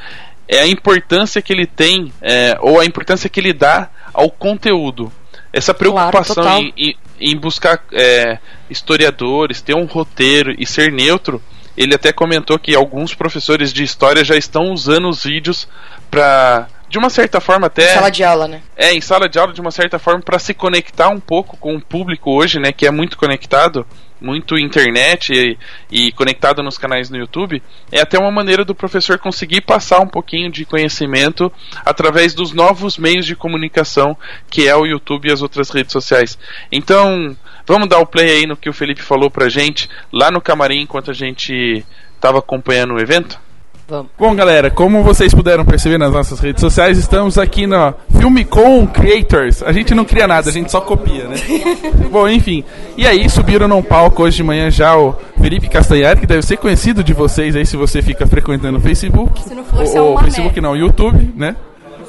é 0.47 0.61
a 0.61 0.67
importância 0.67 1.41
que 1.41 1.51
ele 1.51 1.67
tem, 1.67 2.13
é, 2.21 2.55
ou 2.61 2.79
a 2.79 2.85
importância 2.85 3.31
que 3.31 3.41
ele 3.41 3.55
dá 3.55 3.89
ao 4.13 4.31
conteúdo. 4.31 5.11
Essa 5.51 5.73
preocupação 5.73 6.43
claro, 6.45 6.63
em, 6.63 6.75
em, 6.77 6.97
em, 7.19 7.37
buscar 7.39 7.83
é, 7.91 8.39
historiadores, 8.69 9.63
ter 9.63 9.75
um 9.75 9.87
roteiro 9.87 10.55
e 10.59 10.67
ser 10.67 10.93
neutro. 10.93 11.41
Ele 11.75 11.95
até 11.95 12.13
comentou 12.13 12.59
que 12.59 12.75
alguns 12.75 13.15
professores 13.15 13.73
de 13.73 13.83
história 13.83 14.23
já 14.23 14.37
estão 14.37 14.73
usando 14.73 15.09
os 15.09 15.25
vídeos 15.25 15.67
para 16.11 16.69
de 16.95 16.99
uma 16.99 17.11
certa 17.11 17.41
forma 17.41 17.67
até 17.67 17.89
Sala 17.89 18.09
de 18.09 18.23
aula, 18.23 18.47
né? 18.47 18.63
é 18.77 18.95
em 18.95 19.01
sala 19.01 19.29
de 19.29 19.37
aula 19.37 19.53
de 19.53 19.61
uma 19.61 19.73
certa 19.73 19.99
forma 19.99 20.23
para 20.23 20.39
se 20.39 20.55
conectar 20.55 21.09
um 21.09 21.19
pouco 21.19 21.57
com 21.57 21.75
o 21.75 21.81
público 21.81 22.31
hoje, 22.31 22.61
né, 22.61 22.71
que 22.71 22.87
é 22.87 22.91
muito 22.93 23.19
conectado, 23.19 23.85
muito 24.21 24.57
internet 24.57 25.33
e, 25.33 25.59
e 25.91 26.13
conectado 26.13 26.63
nos 26.63 26.79
canais 26.79 27.11
no 27.11 27.17
YouTube, 27.17 27.61
é 27.91 28.01
até 28.01 28.17
uma 28.17 28.31
maneira 28.31 28.65
do 28.65 28.77
professor 28.77 29.19
conseguir 29.19 29.63
passar 29.63 29.99
um 29.99 30.07
pouquinho 30.07 30.53
de 30.53 30.65
conhecimento 30.65 31.51
através 31.85 32.33
dos 32.33 32.53
novos 32.53 32.97
meios 32.97 33.27
de 33.27 33.35
comunicação 33.35 34.17
que 34.49 34.69
é 34.69 34.77
o 34.77 34.87
YouTube 34.87 35.29
e 35.29 35.33
as 35.33 35.43
outras 35.43 35.71
redes 35.71 35.91
sociais. 35.91 36.39
Então, 36.71 37.37
vamos 37.67 37.89
dar 37.89 37.99
o 37.99 38.07
play 38.07 38.31
aí 38.31 38.47
no 38.47 38.57
que 38.57 38.71
o 38.71 38.73
Felipe 38.73 39.03
falou 39.03 39.33
pra 39.33 39.49
gente 39.49 39.91
lá 40.13 40.31
no 40.31 40.41
camarim 40.41 40.83
enquanto 40.83 41.11
a 41.11 41.15
gente 41.15 41.85
estava 42.15 42.39
acompanhando 42.39 42.95
o 42.95 43.01
evento. 43.01 43.43
Vamos. 43.87 44.11
Bom, 44.19 44.35
galera, 44.35 44.71
como 44.71 45.03
vocês 45.03 45.35
puderam 45.35 45.63
perceber 45.63 45.99
nas 45.99 46.11
nossas 46.11 46.41
redes 46.41 46.61
sociais, 46.61 46.97
estamos 46.97 47.37
aqui 47.37 47.67
na 47.67 47.93
Filmicon 48.19 48.87
Creators. 48.87 49.63
A 49.63 49.73
gente 49.73 49.95
não 49.95 50.07
cria 50.07 50.27
nada, 50.27 50.49
a 50.49 50.53
gente 50.53 50.71
só 50.71 50.81
copia, 50.81 51.29
né? 51.29 51.37
Bom, 52.11 52.27
enfim. 52.27 52.65
E 52.97 53.07
aí, 53.07 53.29
subiram 53.29 53.69
num 53.69 53.83
palco 53.83 54.23
hoje 54.23 54.39
de 54.39 54.43
manhã 54.43 54.71
já 54.71 54.97
o 54.97 55.15
Felipe 55.39 55.69
Castanhari, 55.69 56.21
que 56.21 56.27
deve 56.27 56.43
ser 56.43 56.57
conhecido 56.57 57.05
de 57.05 57.13
vocês 57.13 57.55
aí 57.55 57.67
se 57.67 57.77
você 57.77 58.01
fica 58.01 58.27
frequentando 58.27 58.79
o 58.79 58.81
Facebook. 58.81 59.43
Se 59.43 59.55
não 59.55 59.65
for, 59.65 59.83
o, 59.83 59.87
você 59.87 59.99
é 59.99 60.01
o 60.01 60.15
um 60.15 60.19
Facebook 60.19 60.61
não, 60.63 60.73
o 60.73 60.77
YouTube, 60.77 61.35
né? 61.37 61.55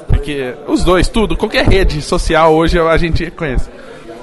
Porque 0.08 0.54
os 0.66 0.82
dois, 0.82 1.08
tudo, 1.08 1.36
qualquer 1.36 1.66
rede 1.66 2.00
social 2.00 2.54
hoje 2.54 2.78
a 2.78 2.96
gente 2.96 3.30
conhece. 3.32 3.68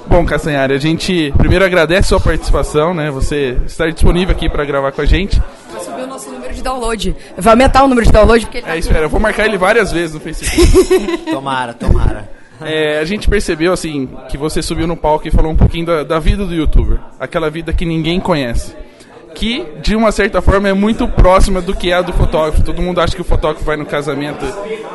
Bom, 0.06 0.24
Castanhari, 0.24 0.74
a 0.74 0.78
gente 0.78 1.32
primeiro 1.36 1.64
agradece 1.64 2.00
a 2.00 2.08
sua 2.08 2.20
participação, 2.20 2.94
né? 2.94 3.10
Você 3.10 3.58
estar 3.66 3.90
disponível 3.90 4.34
aqui 4.34 4.48
para 4.48 4.64
gravar 4.64 4.92
com 4.92 5.00
a 5.00 5.04
gente. 5.04 5.40
Vai 5.72 5.80
subir 5.82 6.02
o 6.02 6.06
nosso 6.06 6.30
número 6.30 6.54
de 6.54 6.62
download. 6.62 7.16
Vai 7.36 7.52
aumentar 7.52 7.84
o 7.84 7.88
número 7.88 8.06
de 8.06 8.12
download 8.12 8.44
porque 8.44 8.58
ele 8.58 8.66
tá 8.66 8.76
É, 8.76 8.78
espera, 8.78 9.06
eu 9.06 9.08
vou 9.08 9.18
marcar 9.18 9.46
ele 9.46 9.56
várias 9.56 9.90
vezes 9.90 10.14
no 10.14 10.20
Facebook. 10.20 11.18
Tomara, 11.30 11.74
tomara. 11.74 12.30
É, 12.60 12.98
a 12.98 13.04
gente 13.04 13.28
percebeu, 13.28 13.72
assim, 13.72 14.08
que 14.28 14.38
você 14.38 14.62
subiu 14.62 14.86
no 14.86 14.96
palco 14.96 15.26
e 15.26 15.30
falou 15.30 15.50
um 15.50 15.56
pouquinho 15.56 15.86
da, 15.86 16.04
da 16.04 16.18
vida 16.18 16.46
do 16.46 16.54
youtuber. 16.54 16.98
Aquela 17.18 17.50
vida 17.50 17.72
que 17.72 17.84
ninguém 17.84 18.20
conhece. 18.20 18.74
Que, 19.34 19.66
de 19.82 19.96
uma 19.96 20.12
certa 20.12 20.40
forma, 20.40 20.68
é 20.68 20.72
muito 20.72 21.08
próxima 21.08 21.60
do 21.60 21.74
que 21.74 21.90
é 21.90 21.94
a 21.94 22.02
do 22.02 22.12
fotógrafo. 22.12 22.62
Todo 22.62 22.80
mundo 22.80 23.00
acha 23.00 23.14
que 23.16 23.20
o 23.20 23.24
fotógrafo 23.24 23.64
vai 23.64 23.76
no 23.76 23.84
casamento 23.84 24.44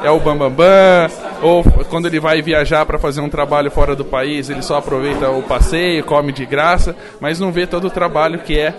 é 0.03 0.09
o 0.09 0.17
bambambam, 0.19 0.49
bam, 0.51 1.07
bam, 1.09 1.09
ou 1.41 1.63
quando 1.89 2.05
ele 2.05 2.19
vai 2.21 2.41
viajar 2.41 2.85
para 2.85 2.97
fazer 2.97 3.19
um 3.19 3.27
trabalho 3.29 3.69
fora 3.69 3.95
do 3.95 4.05
país, 4.05 4.49
ele 4.49 4.61
só 4.61 4.77
aproveita 4.77 5.29
o 5.29 5.43
passeio, 5.43 6.03
come 6.05 6.31
de 6.31 6.45
graça, 6.45 6.95
mas 7.19 7.37
não 7.39 7.51
vê 7.51 7.67
todo 7.67 7.87
o 7.87 7.89
trabalho 7.89 8.39
que 8.39 8.57
é 8.57 8.73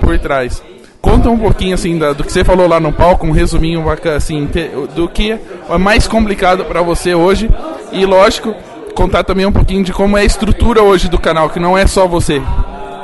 por 0.00 0.18
trás. 0.18 0.62
Conta 1.00 1.30
um 1.30 1.38
pouquinho 1.38 1.74
assim 1.74 1.96
da- 1.98 2.12
do 2.12 2.22
que 2.22 2.30
você 2.32 2.44
falou 2.44 2.68
lá 2.68 2.78
no 2.78 2.92
palco, 2.92 3.26
um 3.26 3.30
resuminho 3.30 3.82
bacana 3.82 4.16
assim, 4.16 4.46
do 4.94 5.08
que 5.08 5.32
é 5.32 5.78
mais 5.78 6.06
complicado 6.06 6.64
para 6.66 6.82
você 6.82 7.14
hoje 7.14 7.48
e 7.90 8.04
lógico 8.04 8.54
contar 8.94 9.24
também 9.24 9.46
um 9.46 9.52
pouquinho 9.52 9.82
de 9.82 9.92
como 9.92 10.16
é 10.18 10.22
a 10.22 10.24
estrutura 10.24 10.82
hoje 10.82 11.08
do 11.08 11.18
canal, 11.18 11.48
que 11.48 11.58
não 11.60 11.76
é 11.78 11.86
só 11.86 12.06
você. 12.06 12.42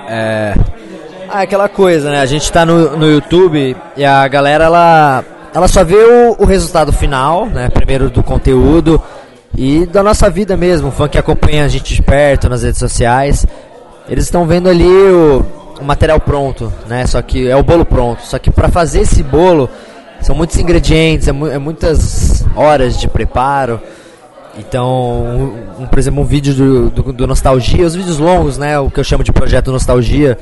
É. 0.09 0.55
Ah, 1.35 1.43
aquela 1.43 1.69
coisa, 1.69 2.11
né? 2.11 2.21
A 2.21 2.27
gente 2.27 2.51
tá 2.53 2.67
no, 2.67 2.97
no 2.97 3.11
YouTube 3.11 3.75
e 3.97 4.05
a 4.05 4.29
galera, 4.29 4.65
ela, 4.65 5.25
ela 5.55 5.67
só 5.67 5.83
vê 5.83 5.97
o, 5.97 6.37
o 6.43 6.45
resultado 6.45 6.93
final, 6.93 7.47
né? 7.47 7.71
Primeiro 7.71 8.11
do 8.11 8.23
conteúdo 8.23 9.01
e 9.57 9.87
da 9.87 10.03
nossa 10.03 10.29
vida 10.29 10.57
mesmo. 10.59 10.89
O 10.89 10.93
fã 10.93 11.09
que 11.09 11.17
acompanha 11.17 11.65
a 11.65 11.69
gente 11.69 11.95
de 11.95 12.03
perto 12.03 12.49
nas 12.51 12.63
redes 12.63 12.79
sociais. 12.79 13.47
Eles 14.09 14.25
estão 14.25 14.45
vendo 14.47 14.69
ali 14.69 14.85
o, 14.87 15.43
o 15.81 15.85
material 15.85 16.21
pronto, 16.21 16.71
né? 16.87 17.07
Só 17.07 17.23
que 17.23 17.49
é 17.49 17.57
o 17.57 17.63
bolo 17.63 17.87
pronto. 17.87 18.23
Só 18.27 18.39
que 18.39 18.51
para 18.51 18.69
fazer 18.69 19.01
esse 19.01 19.23
bolo 19.23 19.71
são 20.21 20.37
muitos 20.37 20.59
ingredientes, 20.59 21.29
é, 21.29 21.33
mu- 21.33 21.49
é 21.49 21.59
muitas 21.59 22.45
horas 22.55 22.99
de 22.99 23.09
preparo. 23.09 23.81
Então, 24.59 24.87
um, 25.79 25.83
um, 25.85 25.87
por 25.87 25.99
exemplo, 25.99 26.21
um 26.21 26.27
vídeo 26.27 26.53
do, 26.53 26.91
do, 26.91 27.13
do 27.15 27.27
Nostalgia, 27.27 27.87
os 27.87 27.95
vídeos 27.95 28.19
longos, 28.19 28.59
né? 28.59 28.79
O 28.79 28.91
que 28.91 29.01
eu 29.01 29.05
chamo 29.05 29.25
de 29.25 29.33
projeto 29.33 29.73
Nostalgia. 29.73 30.39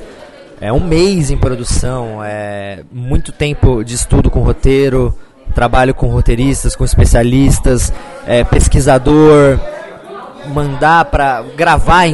É 0.61 0.71
um 0.71 0.79
mês 0.79 1.31
em 1.31 1.37
produção, 1.37 2.19
é 2.23 2.83
muito 2.91 3.31
tempo 3.31 3.83
de 3.83 3.95
estudo 3.95 4.29
com 4.29 4.41
roteiro, 4.41 5.11
trabalho 5.55 5.91
com 5.91 6.05
roteiristas, 6.05 6.75
com 6.75 6.85
especialistas, 6.85 7.91
é, 8.27 8.43
pesquisador, 8.43 9.59
mandar 10.53 11.05
pra 11.05 11.43
gravar 11.57 12.05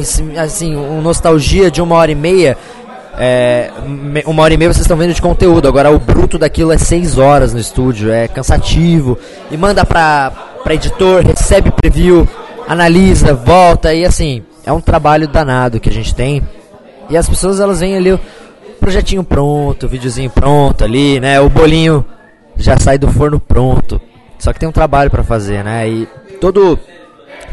assim 0.42 0.74
um 0.76 1.02
nostalgia 1.02 1.70
de 1.70 1.82
uma 1.82 1.96
hora 1.96 2.10
e 2.10 2.14
meia. 2.14 2.56
É, 3.18 3.70
uma 4.24 4.42
hora 4.42 4.54
e 4.54 4.56
meia 4.56 4.72
vocês 4.72 4.84
estão 4.84 4.96
vendo 4.96 5.12
de 5.12 5.20
conteúdo. 5.20 5.68
Agora 5.68 5.90
o 5.90 5.98
bruto 5.98 6.38
daquilo 6.38 6.72
é 6.72 6.78
seis 6.78 7.18
horas 7.18 7.52
no 7.52 7.60
estúdio 7.60 8.10
é 8.10 8.28
cansativo. 8.28 9.18
E 9.50 9.58
manda 9.58 9.84
pra, 9.84 10.32
pra 10.64 10.72
editor 10.72 11.22
recebe 11.22 11.70
preview 11.70 12.26
analisa 12.66 13.34
volta. 13.34 13.92
E 13.92 14.06
assim 14.06 14.42
é 14.64 14.72
um 14.72 14.80
trabalho 14.80 15.28
danado 15.28 15.78
que 15.78 15.90
a 15.90 15.92
gente 15.92 16.14
tem. 16.14 16.42
E 17.10 17.16
as 17.16 17.28
pessoas 17.28 17.58
elas 17.58 17.80
veem 17.80 17.96
ali 17.96 18.18
projetinho 18.80 19.24
pronto 19.24 19.88
videozinho 19.88 20.30
pronto 20.30 20.84
ali 20.84 21.20
né 21.20 21.40
o 21.40 21.48
bolinho 21.48 22.04
já 22.56 22.78
sai 22.78 22.98
do 22.98 23.08
forno 23.08 23.38
pronto 23.38 24.00
só 24.38 24.52
que 24.52 24.60
tem 24.60 24.68
um 24.68 24.72
trabalho 24.72 25.10
pra 25.10 25.22
fazer 25.22 25.64
né 25.64 25.88
e 25.88 26.06
todo 26.40 26.78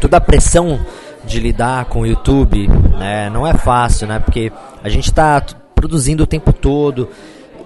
toda 0.00 0.16
a 0.16 0.20
pressão 0.20 0.80
de 1.26 1.40
lidar 1.40 1.86
com 1.86 2.00
o 2.00 2.06
YouTube 2.06 2.68
né, 2.96 3.28
não 3.30 3.46
é 3.46 3.52
fácil, 3.52 4.06
né? 4.06 4.18
Porque 4.18 4.52
a 4.82 4.88
gente 4.88 5.06
está 5.06 5.44
produzindo 5.74 6.22
o 6.22 6.26
tempo 6.26 6.52
todo 6.52 7.08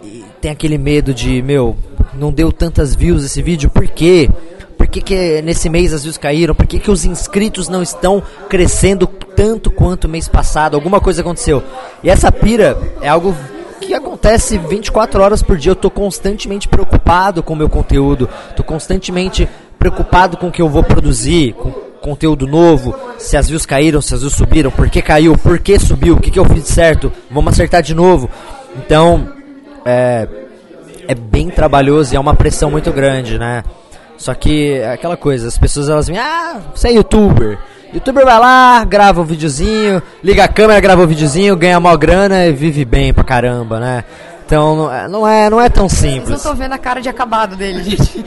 e 0.03 0.25
tem 0.41 0.51
aquele 0.51 0.79
medo 0.79 1.13
de, 1.13 1.43
meu, 1.43 1.77
não 2.15 2.33
deu 2.33 2.51
tantas 2.51 2.95
views 2.95 3.25
esse 3.25 3.43
vídeo, 3.43 3.71
por 3.71 3.87
quê? 3.87 4.29
Por 4.77 4.87
que, 4.87 5.01
que 5.03 5.43
nesse 5.43 5.69
mês 5.69 5.93
as 5.93 6.03
views 6.03 6.17
caíram? 6.17 6.55
Por 6.55 6.67
que, 6.67 6.79
que 6.79 6.91
os 6.91 7.05
inscritos 7.05 7.69
não 7.69 7.83
estão 7.83 8.23
crescendo 8.49 9.07
tanto 9.37 9.71
quanto 9.71 10.09
mês 10.09 10.29
passado? 10.29 10.75
Alguma 10.75 11.01
coisa 11.01 11.21
aconteceu. 11.23 11.63
E 12.03 12.11
essa 12.11 12.31
pira 12.31 12.77
é 13.01 13.09
algo 13.09 13.35
que 13.81 13.95
acontece 13.95 14.59
24 14.59 15.23
horas 15.23 15.43
por 15.43 15.57
dia. 15.57 15.73
Eu 15.73 15.77
tô 15.77 15.91
constantemente 15.91 16.69
preocupado 16.69 17.43
com 17.43 17.55
o 17.55 17.57
meu 17.57 17.69
conteúdo, 17.69 18.29
tô 18.55 18.63
constantemente 18.63 19.49
preocupado 19.79 20.37
com 20.37 20.49
o 20.49 20.53
que 20.53 20.61
eu 20.61 20.69
vou 20.69 20.83
produzir, 20.83 21.55
com 21.55 21.73
conteúdo 22.01 22.47
novo, 22.47 22.95
se 23.19 23.37
as 23.37 23.49
views 23.49 23.67
caíram, 23.67 24.01
se 24.01 24.15
as 24.15 24.21
views 24.21 24.35
subiram, 24.35 24.71
por 24.71 24.89
que 24.89 25.03
caiu, 25.03 25.37
por 25.37 25.59
que 25.59 25.79
subiu, 25.79 26.15
o 26.15 26.21
que, 26.21 26.31
que 26.31 26.39
eu 26.39 26.45
fiz 26.45 26.67
certo, 26.67 27.13
vamos 27.31 27.53
acertar 27.53 27.83
de 27.83 27.95
novo. 27.95 28.29
Então, 28.77 29.29
é, 29.85 30.27
é 31.07 31.15
bem 31.15 31.51
trabalhoso 31.51 32.15
e 32.15 32.17
é 32.17 32.21
uma 32.21 32.35
pressão 32.35 32.71
muito 32.71 32.91
grande, 32.93 33.39
né? 33.39 33.63
Só 34.17 34.35
que 34.35 34.75
é 34.75 34.93
aquela 34.93 35.17
coisa, 35.17 35.49
as 35.49 35.59
pessoas 35.59 35.89
elas 35.89 36.07
vêm, 36.07 36.19
ah, 36.19 36.61
você 36.75 36.89
é 36.89 36.93
youtuber. 36.93 37.59
Youtuber 37.93 38.25
vai 38.25 38.39
lá, 38.39 38.85
grava 38.85 39.21
um 39.21 39.25
videozinho, 39.25 40.03
liga 40.23 40.45
a 40.45 40.49
câmera, 40.49 40.81
grava 40.81 41.03
um 41.03 41.07
videozinho, 41.07 41.57
ganha 41.57 41.81
mó 41.81 41.97
grana 41.97 42.47
e 42.47 42.53
vive 42.53 42.85
bem 42.85 43.13
pra 43.13 43.25
caramba, 43.25 43.81
né? 43.81 44.05
Então 44.47 44.77
não 45.09 45.29
é, 45.29 45.49
não 45.49 45.61
é, 45.61 45.67
é 45.67 45.69
tão 45.69 45.89
simples. 45.89 46.37
estão 46.37 46.55
vendo 46.55 46.73
a 46.73 46.79
cara 46.79 47.01
de 47.01 47.09
acabado 47.09 47.57
dele, 47.57 47.83
gente. 47.85 48.25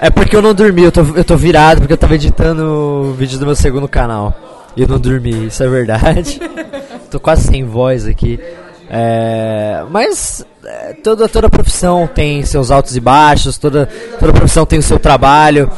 É 0.00 0.10
porque 0.10 0.36
eu 0.36 0.42
não 0.42 0.54
dormi, 0.54 0.82
eu 0.82 0.92
tô, 0.92 1.00
eu 1.14 1.24
tô 1.24 1.36
virado 1.36 1.80
porque 1.80 1.92
eu 1.92 1.98
tava 1.98 2.14
editando 2.14 2.62
o 2.62 3.12
vídeo 3.14 3.38
do 3.38 3.46
meu 3.46 3.54
segundo 3.54 3.88
canal. 3.88 4.34
E 4.76 4.82
eu 4.82 4.88
não 4.88 4.98
dormi, 4.98 5.46
isso 5.46 5.62
é 5.62 5.68
verdade. 5.68 6.40
tô 7.10 7.20
quase 7.20 7.46
sem 7.46 7.64
voz 7.64 8.06
aqui. 8.06 8.40
É, 8.90 9.84
mas 9.90 10.44
é, 10.64 10.94
toda, 10.94 11.28
toda 11.28 11.48
profissão 11.48 12.06
tem 12.06 12.44
seus 12.44 12.70
altos 12.70 12.96
e 12.96 13.00
baixos, 13.00 13.56
toda, 13.56 13.88
toda 14.18 14.32
profissão 14.32 14.66
tem 14.66 14.78
o 14.78 14.82
seu 14.82 14.98
trabalho. 14.98 15.70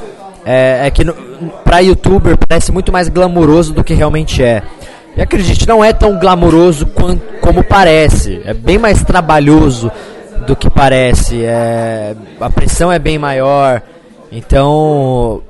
É, 0.48 0.86
é 0.86 0.90
que 0.92 1.04
pra 1.64 1.80
youtuber 1.80 2.36
parece 2.48 2.70
muito 2.70 2.92
mais 2.92 3.08
glamouroso 3.08 3.72
do 3.74 3.82
que 3.82 3.92
realmente 3.94 4.42
é. 4.44 4.62
E 5.16 5.20
acredite, 5.20 5.66
não 5.66 5.82
é 5.84 5.92
tão 5.92 6.18
glamouroso 6.20 6.86
quan- 6.86 7.18
como 7.40 7.64
parece. 7.64 8.40
É 8.44 8.54
bem 8.54 8.78
mais 8.78 9.02
trabalhoso 9.02 9.90
do 10.46 10.54
que 10.54 10.70
parece. 10.70 11.42
É, 11.44 12.14
a 12.40 12.48
pressão 12.50 12.92
é 12.92 12.98
bem 12.98 13.18
maior. 13.18 13.82
Então, 14.30 15.42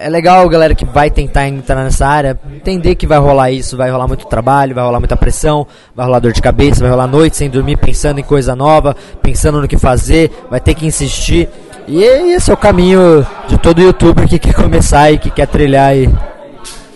é 0.00 0.08
legal, 0.08 0.48
galera, 0.48 0.74
que 0.74 0.84
vai 0.84 1.10
tentar 1.10 1.48
entrar 1.48 1.82
nessa 1.84 2.06
área, 2.06 2.38
entender 2.54 2.94
que 2.94 3.06
vai 3.06 3.18
rolar 3.18 3.50
isso, 3.50 3.76
vai 3.76 3.90
rolar 3.90 4.06
muito 4.06 4.26
trabalho, 4.26 4.74
vai 4.74 4.84
rolar 4.84 4.98
muita 5.00 5.16
pressão, 5.16 5.66
vai 5.94 6.06
rolar 6.06 6.20
dor 6.20 6.32
de 6.32 6.40
cabeça, 6.40 6.80
vai 6.80 6.90
rolar 6.90 7.06
noite 7.06 7.36
sem 7.36 7.50
dormir, 7.50 7.76
pensando 7.76 8.18
em 8.20 8.22
coisa 8.22 8.54
nova, 8.56 8.96
pensando 9.22 9.60
no 9.60 9.68
que 9.68 9.76
fazer, 9.78 10.30
vai 10.50 10.60
ter 10.60 10.74
que 10.74 10.86
insistir. 10.86 11.48
E 11.88 12.02
esse 12.02 12.50
é 12.50 12.54
o 12.54 12.56
caminho 12.56 13.24
de 13.46 13.56
todo 13.58 13.80
youtuber 13.80 14.28
que 14.28 14.40
quer 14.40 14.54
começar 14.54 15.12
e 15.12 15.18
que 15.18 15.30
quer 15.30 15.46
trilhar 15.46 15.90
aí. 15.90 16.08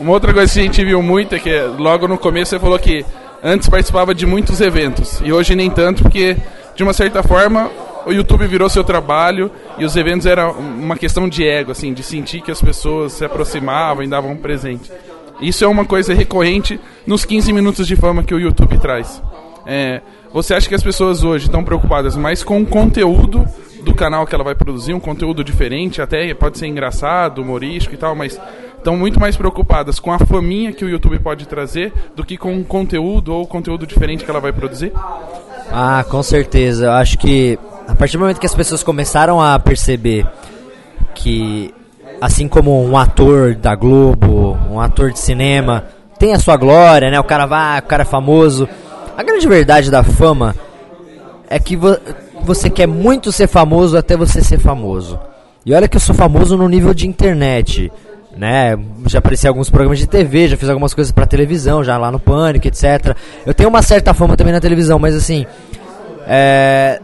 Uma 0.01 0.13
outra 0.13 0.33
coisa 0.35 0.53
que 0.53 0.59
a 0.59 0.63
gente 0.63 0.85
viu 0.85 1.01
muito 1.01 1.35
é 1.35 1.39
que 1.39 1.61
logo 1.79 2.09
no 2.09 2.19
começo 2.19 2.51
você 2.51 2.59
falou 2.59 2.79
que 2.79 3.05
antes 3.43 3.69
participava 3.69 4.13
de 4.15 4.27
muitos 4.27 4.61
eventos 4.61 5.21
e 5.25 5.33
hoje 5.33 5.55
nem 5.55 5.71
tanto, 5.71 6.03
porque 6.03 6.37
de 6.75 6.83
uma 6.83 6.93
certa 6.93 7.23
forma 7.23 7.71
o 8.05 8.13
YouTube 8.13 8.47
virou 8.49 8.69
seu 8.69 8.83
trabalho 8.83 9.51
e 9.79 9.85
os 9.85 9.95
eventos 9.95 10.27
eram 10.27 10.53
uma 10.53 10.97
questão 10.97 11.29
de 11.29 11.47
ego, 11.47 11.71
assim, 11.71 11.93
de 11.93 12.03
sentir 12.03 12.41
que 12.41 12.51
as 12.51 12.61
pessoas 12.61 13.13
se 13.13 13.25
aproximavam 13.25 14.03
e 14.03 14.09
davam 14.09 14.33
um 14.33 14.37
presente. 14.37 14.91
Isso 15.41 15.65
é 15.65 15.69
uma 15.69 15.85
coisa 15.85 16.13
recorrente 16.13 16.81
nos 17.07 17.25
15 17.25 17.53
minutos 17.53 17.87
de 17.87 17.95
fama 17.95 18.25
que 18.25 18.35
o 18.35 18.41
YouTube 18.41 18.77
traz. 18.79 19.23
É, 19.67 20.01
você 20.33 20.55
acha 20.55 20.69
que 20.69 20.75
as 20.75 20.83
pessoas 20.83 21.23
hoje 21.23 21.47
estão 21.47 21.63
preocupadas 21.63 22.17
mais 22.17 22.43
com 22.43 22.61
o 22.61 22.67
conteúdo 22.67 23.47
do 23.83 23.95
canal 23.95 24.27
que 24.27 24.35
ela 24.35 24.45
vai 24.45 24.55
produzir, 24.55 24.95
um 24.95 25.01
conteúdo 25.01 25.43
diferente, 25.43 26.03
até 26.03 26.33
pode 26.35 26.59
ser 26.59 26.67
engraçado, 26.67 27.43
humorístico 27.43 27.95
e 27.95 27.99
tal, 27.99 28.15
mas 28.15 28.41
estão 28.77 28.97
muito 28.97 29.21
mais 29.21 29.37
preocupadas 29.37 29.99
com 29.99 30.13
a 30.13 30.19
faminha 30.19 30.73
que 30.73 30.85
o 30.85 30.89
YouTube 30.89 31.19
pode 31.19 31.47
trazer 31.47 31.93
do 32.15 32.25
que 32.25 32.37
com 32.37 32.59
o 32.59 32.65
conteúdo 32.65 33.35
ou 33.35 33.47
conteúdo 33.47 33.87
diferente 33.87 34.25
que 34.25 34.31
ela 34.31 34.41
vai 34.41 34.53
produzir? 34.53 34.93
Ah, 35.71 36.05
com 36.09 36.23
certeza. 36.23 36.87
Eu 36.87 36.93
acho 36.93 37.19
que 37.19 37.59
a 37.87 37.95
partir 37.95 38.17
do 38.17 38.21
momento 38.21 38.41
que 38.41 38.47
as 38.47 38.55
pessoas 38.55 38.83
começaram 38.83 39.41
a 39.41 39.59
perceber 39.59 40.27
que, 41.15 41.75
assim 42.21 42.49
como 42.49 42.85
um 42.85 42.97
ator 42.97 43.55
da 43.55 43.75
Globo, 43.75 44.57
um 44.71 44.81
ator 44.81 45.13
de 45.13 45.19
cinema, 45.19 45.85
tem 46.19 46.33
a 46.33 46.39
sua 46.39 46.57
glória, 46.57 47.11
né? 47.11 47.19
O 47.19 47.25
cara 47.25 47.47
vai, 47.47 47.79
o 47.81 47.83
cara 47.83 48.03
é 48.03 48.07
famoso. 48.07 48.69
A 49.17 49.23
grande 49.23 49.47
verdade 49.47 49.91
da 49.91 50.03
fama 50.03 50.55
é 51.49 51.59
que 51.59 51.77
você 52.45 52.71
quer 52.71 52.87
muito 52.87 53.33
ser 53.33 53.47
famoso 53.47 53.97
até 53.97 54.17
você 54.17 54.43
ser 54.43 54.59
famoso. 54.59 55.19
E 55.65 55.75
olha 55.75 55.89
que 55.89 55.97
eu 55.97 56.01
sou 56.01 56.15
famoso 56.15 56.57
no 56.57 56.69
nível 56.69 56.95
de 56.95 57.07
internet, 57.07 57.93
né? 58.37 58.79
Já 59.07 59.19
apareci 59.19 59.47
em 59.47 59.49
alguns 59.49 59.69
programas 59.69 59.99
de 59.99 60.07
TV, 60.07 60.49
já 60.49 60.57
fiz 60.57 60.69
algumas 60.69 60.95
coisas 60.95 61.13
pra 61.13 61.27
televisão, 61.27 61.85
já 61.85 61.99
lá 61.99 62.11
no 62.11 62.19
Pânico, 62.19 62.67
etc. 62.67 63.17
Eu 63.45 63.53
tenho 63.53 63.69
uma 63.69 63.83
certa 63.83 64.15
fama 64.15 64.37
também 64.37 64.53
na 64.53 64.61
televisão, 64.61 64.99
mas 64.99 65.15
assim, 65.15 65.45
é... 66.27 67.01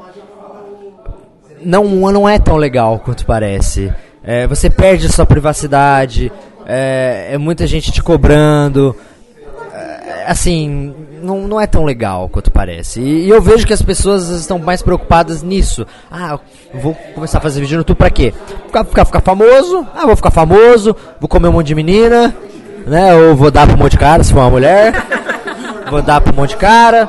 não, 1.64 1.84
não 1.84 2.28
é 2.28 2.38
tão 2.38 2.56
legal 2.56 2.98
quanto 2.98 3.26
parece. 3.26 3.92
É, 4.22 4.46
você 4.46 4.68
perde 4.70 5.12
sua 5.12 5.26
privacidade, 5.26 6.32
é, 6.66 7.28
é 7.32 7.38
muita 7.38 7.66
gente 7.66 7.92
te 7.92 8.02
cobrando. 8.02 8.96
Assim, 10.26 10.94
não, 11.22 11.46
não 11.46 11.60
é 11.60 11.66
tão 11.66 11.84
legal 11.84 12.28
quanto 12.28 12.50
parece. 12.50 13.00
E, 13.00 13.26
e 13.26 13.30
eu 13.30 13.40
vejo 13.40 13.66
que 13.66 13.72
as 13.72 13.82
pessoas 13.82 14.28
estão 14.28 14.58
mais 14.58 14.82
preocupadas 14.82 15.42
nisso. 15.42 15.86
Ah, 16.10 16.38
eu 16.74 16.80
vvou 16.80 16.94
começar 17.14 17.38
a 17.38 17.40
fazer 17.40 17.60
vídeo 17.60 17.76
no 17.76 17.80
YouTube 17.80 17.96
pra 17.96 18.10
quê? 18.10 18.34
Ficar, 18.66 18.84
ficar, 18.84 19.04
ficar 19.04 19.20
famoso. 19.20 19.86
Ah, 19.94 20.06
vou 20.06 20.16
ficar 20.16 20.30
famoso. 20.30 20.96
Vou 21.20 21.28
comer 21.28 21.48
um 21.48 21.52
monte 21.52 21.68
de 21.68 21.74
menina. 21.74 22.34
Né? 22.86 23.14
Ou 23.14 23.34
vou 23.34 23.50
dar 23.50 23.66
pra 23.66 23.76
um 23.76 23.78
monte 23.78 23.92
de 23.92 23.98
cara 23.98 24.22
se 24.22 24.32
for 24.32 24.40
uma 24.40 24.50
mulher. 24.50 24.94
vou 25.90 26.02
dar 26.02 26.20
pra 26.20 26.32
um 26.32 26.36
monte 26.36 26.50
de 26.50 26.56
cara. 26.56 27.08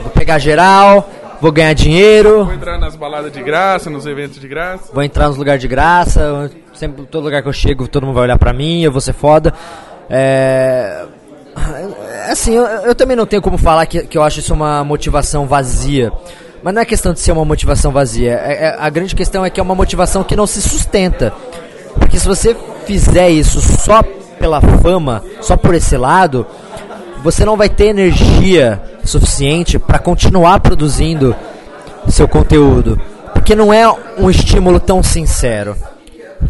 Vou 0.00 0.10
pegar 0.10 0.38
geral. 0.38 1.08
Vou 1.40 1.50
ganhar 1.50 1.72
dinheiro. 1.72 2.44
Vou 2.44 2.54
entrar 2.54 2.78
nas 2.78 2.94
baladas 2.94 3.32
de 3.32 3.42
graça, 3.42 3.90
nos 3.90 4.06
eventos 4.06 4.38
de 4.38 4.46
graça. 4.46 4.92
Vou 4.92 5.02
entrar 5.02 5.28
nos 5.28 5.36
lugares 5.36 5.60
de 5.60 5.66
graça. 5.66 6.50
Sempre, 6.72 7.04
todo 7.06 7.24
lugar 7.24 7.42
que 7.42 7.48
eu 7.48 7.52
chego, 7.52 7.88
todo 7.88 8.06
mundo 8.06 8.14
vai 8.14 8.24
olhar 8.24 8.38
pra 8.38 8.52
mim. 8.52 8.82
Eu 8.82 8.92
vou 8.92 9.00
ser 9.00 9.12
foda. 9.12 9.52
É 10.08 11.04
assim, 12.30 12.54
eu, 12.54 12.64
eu, 12.64 12.94
também 12.94 13.16
não 13.16 13.26
tenho 13.26 13.42
como 13.42 13.58
falar 13.58 13.86
que, 13.86 14.06
que 14.06 14.16
eu 14.16 14.22
acho 14.22 14.40
isso 14.40 14.54
uma 14.54 14.84
motivação 14.84 15.46
vazia. 15.46 16.12
Mas 16.62 16.74
não 16.74 16.82
é 16.82 16.84
questão 16.84 17.12
de 17.12 17.20
ser 17.20 17.32
uma 17.32 17.44
motivação 17.44 17.90
vazia. 17.90 18.40
É, 18.44 18.64
é, 18.66 18.76
a 18.78 18.88
grande 18.88 19.14
questão 19.14 19.44
é 19.44 19.50
que 19.50 19.58
é 19.58 19.62
uma 19.62 19.74
motivação 19.74 20.22
que 20.22 20.36
não 20.36 20.46
se 20.46 20.62
sustenta. 20.62 21.32
Porque 21.98 22.18
se 22.18 22.26
você 22.26 22.56
fizer 22.86 23.30
isso 23.30 23.60
só 23.60 24.02
pela 24.38 24.60
fama, 24.60 25.22
só 25.40 25.56
por 25.56 25.74
esse 25.74 25.96
lado, 25.96 26.46
você 27.22 27.44
não 27.44 27.56
vai 27.56 27.68
ter 27.68 27.86
energia 27.86 28.80
suficiente 29.04 29.78
para 29.78 29.98
continuar 29.98 30.60
produzindo 30.60 31.34
seu 32.08 32.28
conteúdo. 32.28 33.00
Porque 33.32 33.56
não 33.56 33.72
é 33.72 33.88
um 34.18 34.30
estímulo 34.30 34.78
tão 34.78 35.02
sincero. 35.02 35.76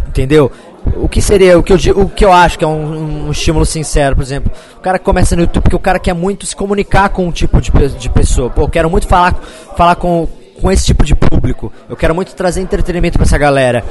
Entendeu? 0.09 0.50
O 0.97 1.09
que 1.09 1.23
seria, 1.23 1.59
o 1.59 1.62
que 1.62 1.73
eu, 1.73 1.99
o 1.99 2.09
que 2.09 2.25
eu 2.25 2.33
acho 2.33 2.59
que 2.59 2.65
é 2.65 2.69
um, 2.69 3.27
um, 3.27 3.31
estímulo 3.31 3.65
sincero, 3.65 4.17
por 4.17 4.23
exemplo, 4.23 4.53
o 4.77 4.81
cara 4.81 4.99
começa 4.99 5.37
no 5.37 5.43
YouTube 5.43 5.62
porque 5.62 5.77
o 5.77 5.81
cara 5.81 5.99
quer 5.99 6.15
muito 6.15 6.45
se 6.45 6.57
comunicar 6.57 7.09
com 7.11 7.27
um 7.27 7.33
tipo 7.33 7.61
de, 7.61 7.71
de 7.99 8.11
pessoa. 8.11 8.51
Pô, 8.51 8.62
eu 8.62 8.69
quero 8.69 8.91
muito 8.91 9.07
falar, 9.07 9.35
falar 9.77 9.95
com, 9.97 10.29
com 10.61 10.71
esse 10.71 10.87
tipo 10.87 11.05
de 11.05 11.15
público. 11.15 11.73
Eu 11.89 11.97
quero 11.97 12.15
muito 12.15 12.35
trazer 12.35 12.61
entretenimento 12.61 13.19
para 13.19 13.27
essa 13.27 13.39
galera. 13.39 13.85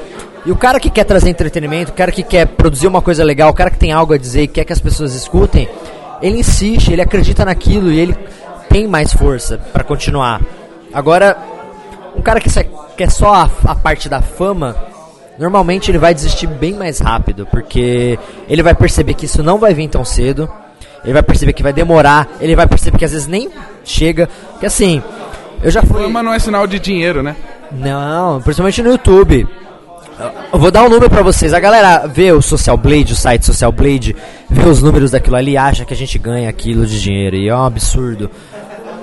E 0.46 0.52
o 0.52 0.56
cara 0.56 0.80
que 0.80 0.90
quer 0.90 1.04
trazer 1.04 1.30
entretenimento, 1.30 1.92
o 1.92 1.96
cara 1.96 2.12
que 2.12 2.24
quer 2.24 2.48
produzir 2.48 2.88
uma 2.88 3.02
coisa 3.02 3.24
legal, 3.24 3.50
o 3.50 3.54
cara 3.54 3.70
que 3.70 3.78
tem 3.78 3.92
algo 3.92 4.14
a 4.14 4.18
dizer 4.18 4.44
e 4.44 4.48
quer 4.48 4.66
que 4.66 4.74
as 4.74 4.80
pessoas 4.80 5.14
escutem, 5.14 5.70
ele 6.22 6.40
insiste, 6.40 6.92
ele 6.92 7.02
acredita 7.02 7.46
naquilo 7.46 7.92
e 7.92 8.00
ele 8.00 8.18
tem 8.70 8.88
mais 8.88 9.14
força 9.14 9.58
para 9.58 9.84
continuar. 9.84 10.42
Agora, 10.94 11.38
um 12.16 12.22
cara 12.22 12.40
que 12.40 12.50
quer 12.98 13.10
só 13.10 13.34
a, 13.34 13.50
a 13.66 13.76
parte 13.76 14.10
da 14.10 14.22
fama, 14.22 14.76
normalmente 15.42 15.90
ele 15.90 15.98
vai 15.98 16.14
desistir 16.14 16.46
bem 16.46 16.76
mais 16.76 17.00
rápido, 17.00 17.48
porque 17.48 18.18
ele 18.48 18.62
vai 18.62 18.76
perceber 18.76 19.16
que 19.16 19.26
isso 19.26 19.42
não 19.42 19.58
vai 19.58 19.74
vir 19.74 19.90
tão 19.90 20.06
cedo, 20.06 20.48
ele 21.04 21.14
vai 21.14 21.24
perceber 21.24 21.54
que 21.54 21.64
vai 21.64 21.74
demorar, 21.74 22.30
ele 22.40 22.56
vai 22.56 22.68
perceber 22.68 23.00
que 23.00 23.06
às 23.06 23.12
vezes 23.12 23.26
nem 23.26 23.50
chega, 23.84 24.30
que 24.60 24.68
assim, 24.68 25.02
eu 25.64 25.72
já 25.72 25.82
fui... 25.82 26.04
Fama 26.04 26.22
não 26.22 26.32
é 26.32 26.38
sinal 26.38 26.68
de 26.68 26.80
dinheiro, 26.80 27.24
né? 27.24 27.36
Não, 27.72 28.40
principalmente 28.40 28.84
no 28.84 28.92
YouTube. 28.92 29.48
Eu 30.54 30.60
vou 30.60 30.70
dar 30.70 30.84
um 30.84 30.90
número 30.90 31.10
pra 31.10 31.24
vocês. 31.24 31.52
A 31.52 31.60
galera 31.60 32.06
vê 32.06 32.32
o 32.32 32.42
Social 32.42 32.78
Blade, 32.78 33.14
o 33.14 33.16
site 33.16 33.44
Social 33.44 33.72
Blade, 33.72 34.16
vê 34.48 34.70
os 34.70 34.80
números 34.84 35.10
daquilo 35.10 35.38
ali, 35.38 35.58
acha 35.58 35.84
que 35.84 35.94
a 35.94 35.98
gente 35.98 36.20
ganha 36.20 36.48
aquilo 36.48 36.86
de 36.86 37.02
dinheiro. 37.02 37.36
E 37.36 37.50
é 37.50 37.56
um 37.56 37.66
absurdo. 37.66 38.30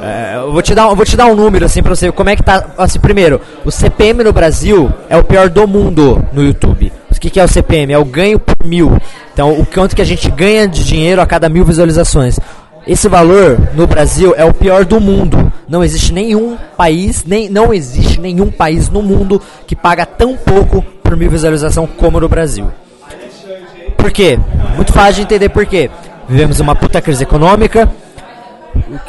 É, 0.00 0.36
eu 0.36 0.52
vou 0.52 0.62
te 0.62 0.74
dar, 0.74 0.94
vou 0.94 1.04
te 1.04 1.16
dar 1.16 1.26
um 1.26 1.34
número 1.34 1.64
assim 1.64 1.82
para 1.82 1.94
você 1.94 2.12
como 2.12 2.30
é 2.30 2.36
que 2.36 2.42
tá. 2.42 2.66
Assim, 2.78 3.00
primeiro, 3.00 3.40
o 3.64 3.70
CPM 3.70 4.22
no 4.22 4.32
Brasil 4.32 4.92
é 5.08 5.16
o 5.16 5.24
pior 5.24 5.48
do 5.48 5.66
mundo 5.66 6.24
no 6.32 6.42
YouTube. 6.42 6.92
O 7.10 7.20
que, 7.20 7.30
que 7.30 7.40
é 7.40 7.44
o 7.44 7.48
CPM? 7.48 7.92
É 7.92 7.98
o 7.98 8.04
ganho 8.04 8.38
por 8.38 8.54
mil. 8.64 8.96
Então, 9.32 9.58
o 9.58 9.66
quanto 9.66 9.96
que 9.96 10.02
a 10.02 10.04
gente 10.04 10.30
ganha 10.30 10.68
de 10.68 10.84
dinheiro 10.84 11.20
a 11.20 11.26
cada 11.26 11.48
mil 11.48 11.64
visualizações. 11.64 12.38
Esse 12.86 13.08
valor 13.08 13.58
no 13.74 13.86
Brasil 13.86 14.34
é 14.36 14.44
o 14.44 14.54
pior 14.54 14.84
do 14.84 15.00
mundo. 15.00 15.52
Não 15.68 15.82
existe 15.82 16.12
nenhum 16.12 16.56
país, 16.76 17.24
nem 17.24 17.48
não 17.48 17.74
existe 17.74 18.20
nenhum 18.20 18.50
país 18.50 18.88
no 18.88 19.02
mundo 19.02 19.42
que 19.66 19.74
paga 19.74 20.06
tão 20.06 20.36
pouco 20.36 20.80
por 21.02 21.16
mil 21.16 21.28
visualização 21.28 21.86
como 21.86 22.20
no 22.20 22.28
Brasil. 22.28 22.70
Por 23.96 24.12
quê? 24.12 24.38
Muito 24.76 24.92
fácil 24.92 25.16
de 25.16 25.22
entender 25.22 25.48
por 25.48 25.66
quê. 25.66 25.90
Vivemos 26.28 26.60
uma 26.60 26.74
puta 26.74 27.02
crise 27.02 27.24
econômica, 27.24 27.90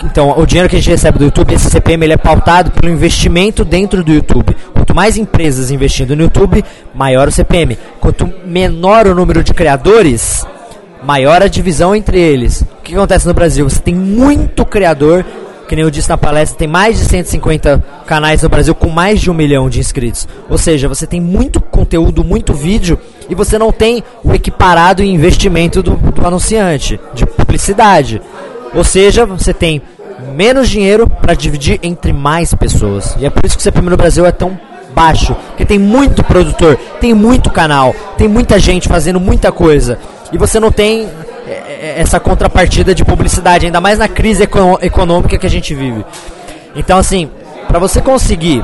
então, 0.04 0.38
o 0.38 0.46
dinheiro 0.46 0.70
que 0.70 0.76
a 0.76 0.80
gente 0.80 0.90
recebe 0.90 1.20
do 1.20 1.26
YouTube, 1.26 1.54
esse 1.54 1.70
CPM, 1.70 2.06
ele 2.06 2.14
é 2.14 2.18
pautado 2.18 2.72
pelo 2.72 2.92
investimento 2.92 3.64
dentro 3.64 4.04
do 4.04 4.12
YouTube. 4.12 4.56
Quanto 4.74 4.96
mais 4.96 5.18
empresas 5.18 5.72
investindo 5.72 6.16
no 6.16 6.24
YouTube, 6.24 6.64
maior 6.94 7.28
o 7.28 7.32
CPM. 7.32 7.78
Quanto 8.00 8.30
menor 8.46 9.08
o 9.08 9.16
número 9.16 9.44
de 9.44 9.54
criadores, 9.54 10.46
maior 11.04 11.42
a 11.42 11.48
divisão 11.48 11.96
entre 11.96 12.20
eles. 12.20 12.62
O 12.62 12.82
que 12.84 12.96
acontece 12.96 13.28
no 13.28 13.34
Brasil? 13.34 13.70
Você 13.70 13.80
tem 13.80 13.96
muito 13.96 14.66
criador, 14.66 15.26
que 15.68 15.76
nem 15.76 15.84
eu 15.84 15.92
disse 15.92 16.10
na 16.10 16.18
palestra, 16.18 16.58
tem 16.58 16.68
mais 16.68 16.98
de 16.98 17.06
150 17.06 17.84
canais 18.06 18.42
no 18.42 18.50
Brasil 18.50 18.74
com 18.74 18.90
mais 18.90 19.22
de 19.22 19.30
um 19.30 19.34
milhão 19.34 19.70
de 19.70 19.80
inscritos. 19.80 20.28
Ou 20.50 20.58
seja, 20.58 20.88
você 20.88 21.06
tem 21.06 21.22
muito 21.22 21.62
conteúdo, 21.62 22.24
muito 22.24 22.54
vídeo, 22.54 22.98
e 23.30 23.36
você 23.36 23.58
não 23.58 23.72
tem 23.72 24.04
o 24.24 24.34
equiparado 24.34 25.04
investimento 25.04 25.84
do, 25.84 25.96
do 25.96 26.26
anunciante, 26.26 27.00
de 27.14 27.26
publicidade. 27.26 28.20
Ou 28.74 28.84
seja, 28.84 29.26
você 29.26 29.54
tem 29.54 29.82
menos 30.36 30.70
dinheiro 30.70 31.08
para 31.10 31.34
dividir 31.34 31.80
entre 31.82 32.14
mais 32.14 32.54
pessoas. 32.54 33.16
E 33.20 33.26
é 33.26 33.30
por 33.30 33.46
isso 33.46 33.56
que 33.56 33.62
o 33.62 33.64
CPM 33.64 33.90
no 33.90 33.98
Brasil 33.98 34.26
é 34.26 34.32
tão 34.32 34.60
baixo, 34.94 35.36
porque 35.50 35.66
tem 35.66 35.80
muito 35.80 36.24
produtor, 36.24 36.78
tem 37.00 37.14
muito 37.14 37.50
canal, 37.50 37.96
tem 38.18 38.28
muita 38.28 38.60
gente 38.60 38.88
fazendo 38.88 39.20
muita 39.20 39.52
coisa. 39.52 39.98
E 40.32 40.38
você 40.38 40.60
não 40.60 40.72
tem 40.72 41.08
é, 41.48 41.52
é, 41.52 41.96
essa 41.98 42.20
contrapartida 42.20 42.94
de 42.94 43.06
publicidade, 43.06 43.66
ainda 43.66 43.80
mais 43.80 44.00
na 44.00 44.08
crise 44.08 44.44
econômica 44.44 45.38
que 45.38 45.46
a 45.46 45.50
gente 45.50 45.74
vive. 45.74 46.06
Então, 46.76 46.98
assim, 46.98 47.30
para 47.68 47.80
você 47.80 48.02
conseguir, 48.02 48.64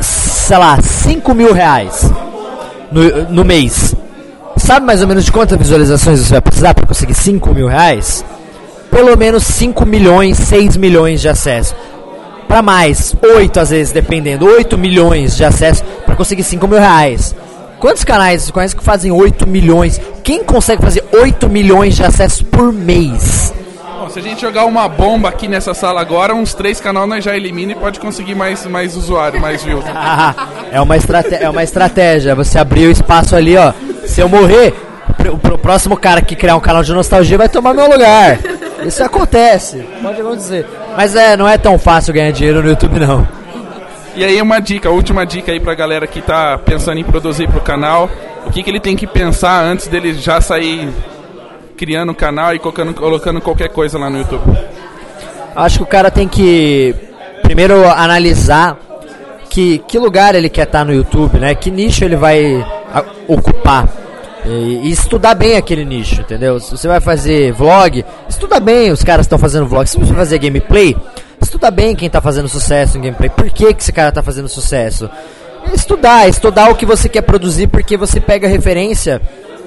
sei 0.00 0.58
lá, 0.58 0.80
5 0.80 1.34
mil 1.34 1.52
reais 1.52 2.10
no, 2.92 3.24
no 3.30 3.44
mês, 3.44 3.94
sabe 4.56 4.86
mais 4.86 5.00
ou 5.02 5.08
menos 5.08 5.24
de 5.24 5.32
quantas 5.32 5.58
visualizações 5.58 6.20
você 6.20 6.30
vai 6.30 6.40
precisar 6.40 6.74
para 6.74 6.86
conseguir 6.86 7.14
5 7.14 7.54
mil 7.54 7.66
reais? 7.66 8.24
Pelo 8.90 9.16
menos 9.16 9.44
5 9.44 9.86
milhões, 9.86 10.36
6 10.38 10.76
milhões 10.76 11.20
de 11.20 11.28
acessos. 11.28 11.74
Para 12.48 12.62
mais, 12.62 13.14
8 13.22 13.60
às 13.60 13.70
vezes, 13.70 13.92
dependendo, 13.92 14.44
8 14.44 14.76
milhões 14.76 15.36
de 15.36 15.44
acessos 15.44 15.84
para 16.04 16.16
conseguir 16.16 16.42
5 16.42 16.66
mil 16.66 16.78
reais. 16.78 17.34
Quantos 17.78 18.04
canais 18.04 18.42
você 18.42 18.52
conhece 18.52 18.76
que 18.76 18.82
fazem 18.82 19.10
8 19.12 19.46
milhões? 19.46 20.00
Quem 20.22 20.44
consegue 20.44 20.82
fazer 20.82 21.04
8 21.12 21.48
milhões 21.48 21.96
de 21.96 22.04
acessos 22.04 22.42
por 22.42 22.72
mês? 22.72 23.54
Bom, 23.98 24.10
se 24.10 24.18
a 24.18 24.22
gente 24.22 24.40
jogar 24.40 24.64
uma 24.64 24.88
bomba 24.88 25.28
aqui 25.28 25.46
nessa 25.46 25.72
sala 25.72 26.00
agora, 26.00 26.34
uns 26.34 26.52
três 26.52 26.80
canais 26.80 27.08
nós 27.08 27.24
já 27.24 27.36
elimina 27.36 27.72
e 27.72 27.74
pode 27.74 28.00
conseguir 28.00 28.34
mais, 28.34 28.66
mais 28.66 28.96
usuário, 28.96 29.40
mais 29.40 29.62
views. 29.62 29.84
é, 30.72 30.80
uma 30.80 30.96
é 31.40 31.48
uma 31.48 31.62
estratégia. 31.62 32.34
Você 32.34 32.58
abrir 32.58 32.86
o 32.86 32.90
espaço 32.90 33.36
ali, 33.36 33.56
ó. 33.56 33.72
Se 34.06 34.20
eu 34.20 34.28
morrer, 34.28 34.74
o, 35.26 35.54
o 35.54 35.58
próximo 35.58 35.96
cara 35.96 36.20
que 36.20 36.34
criar 36.34 36.56
um 36.56 36.60
canal 36.60 36.82
de 36.82 36.92
nostalgia 36.92 37.38
vai 37.38 37.48
tomar 37.48 37.72
meu 37.72 37.88
lugar. 37.88 38.38
Isso 38.84 39.02
acontece, 39.04 39.84
pode 40.02 40.20
acontecer. 40.20 40.66
Mas 40.96 41.14
é, 41.14 41.36
não 41.36 41.48
é 41.48 41.58
tão 41.58 41.78
fácil 41.78 42.14
ganhar 42.14 42.30
dinheiro 42.32 42.62
no 42.62 42.68
YouTube, 42.68 42.98
não. 42.98 43.26
E 44.14 44.24
aí 44.24 44.40
uma 44.42 44.60
dica, 44.60 44.90
última 44.90 45.24
dica 45.24 45.52
aí 45.52 45.60
pra 45.60 45.74
galera 45.74 46.06
que 46.06 46.20
tá 46.20 46.58
pensando 46.58 46.98
em 46.98 47.04
produzir 47.04 47.48
pro 47.48 47.60
canal. 47.60 48.10
O 48.46 48.50
que, 48.50 48.62
que 48.62 48.70
ele 48.70 48.80
tem 48.80 48.96
que 48.96 49.06
pensar 49.06 49.62
antes 49.62 49.86
dele 49.86 50.14
já 50.14 50.40
sair 50.40 50.88
criando 51.76 52.10
o 52.10 52.14
canal 52.14 52.54
e 52.54 52.58
colocando, 52.58 52.94
colocando 52.94 53.40
qualquer 53.40 53.68
coisa 53.68 53.98
lá 53.98 54.10
no 54.10 54.18
YouTube? 54.18 54.42
Acho 55.54 55.78
que 55.78 55.82
o 55.84 55.86
cara 55.86 56.10
tem 56.10 56.26
que 56.26 56.94
primeiro 57.42 57.88
analisar 57.88 58.76
que, 59.48 59.78
que 59.78 59.98
lugar 59.98 60.34
ele 60.34 60.48
quer 60.48 60.64
estar 60.64 60.84
no 60.84 60.92
YouTube, 60.92 61.38
né? 61.38 61.54
Que 61.54 61.70
nicho 61.70 62.04
ele 62.04 62.16
vai 62.16 62.64
ocupar. 63.26 63.88
E, 64.44 64.88
e, 64.88 64.90
estudar 64.90 65.34
bem 65.34 65.56
aquele 65.56 65.84
nicho, 65.84 66.22
entendeu? 66.22 66.58
Se 66.60 66.70
você 66.70 66.88
vai 66.88 67.00
fazer 67.00 67.52
vlog, 67.52 68.04
estuda 68.28 68.58
bem 68.58 68.90
os 68.90 69.04
caras 69.04 69.26
estão 69.26 69.38
fazendo 69.38 69.66
vlog. 69.66 69.88
Se 69.88 69.98
você 69.98 70.12
vai 70.12 70.24
fazer 70.24 70.38
gameplay, 70.38 70.96
estuda 71.40 71.70
bem 71.70 71.94
quem 71.94 72.06
está 72.06 72.20
fazendo 72.20 72.48
sucesso 72.48 72.96
em 72.96 73.02
gameplay. 73.02 73.28
Por 73.28 73.50
que, 73.50 73.74
que 73.74 73.82
esse 73.82 73.92
cara 73.92 74.08
está 74.08 74.22
fazendo 74.22 74.48
sucesso? 74.48 75.10
Estudar, 75.74 76.28
estudar 76.28 76.70
o 76.70 76.74
que 76.74 76.86
você 76.86 77.08
quer 77.08 77.22
produzir, 77.22 77.66
porque 77.66 77.96
você 77.96 78.20
pega 78.20 78.48
referência. 78.48 79.20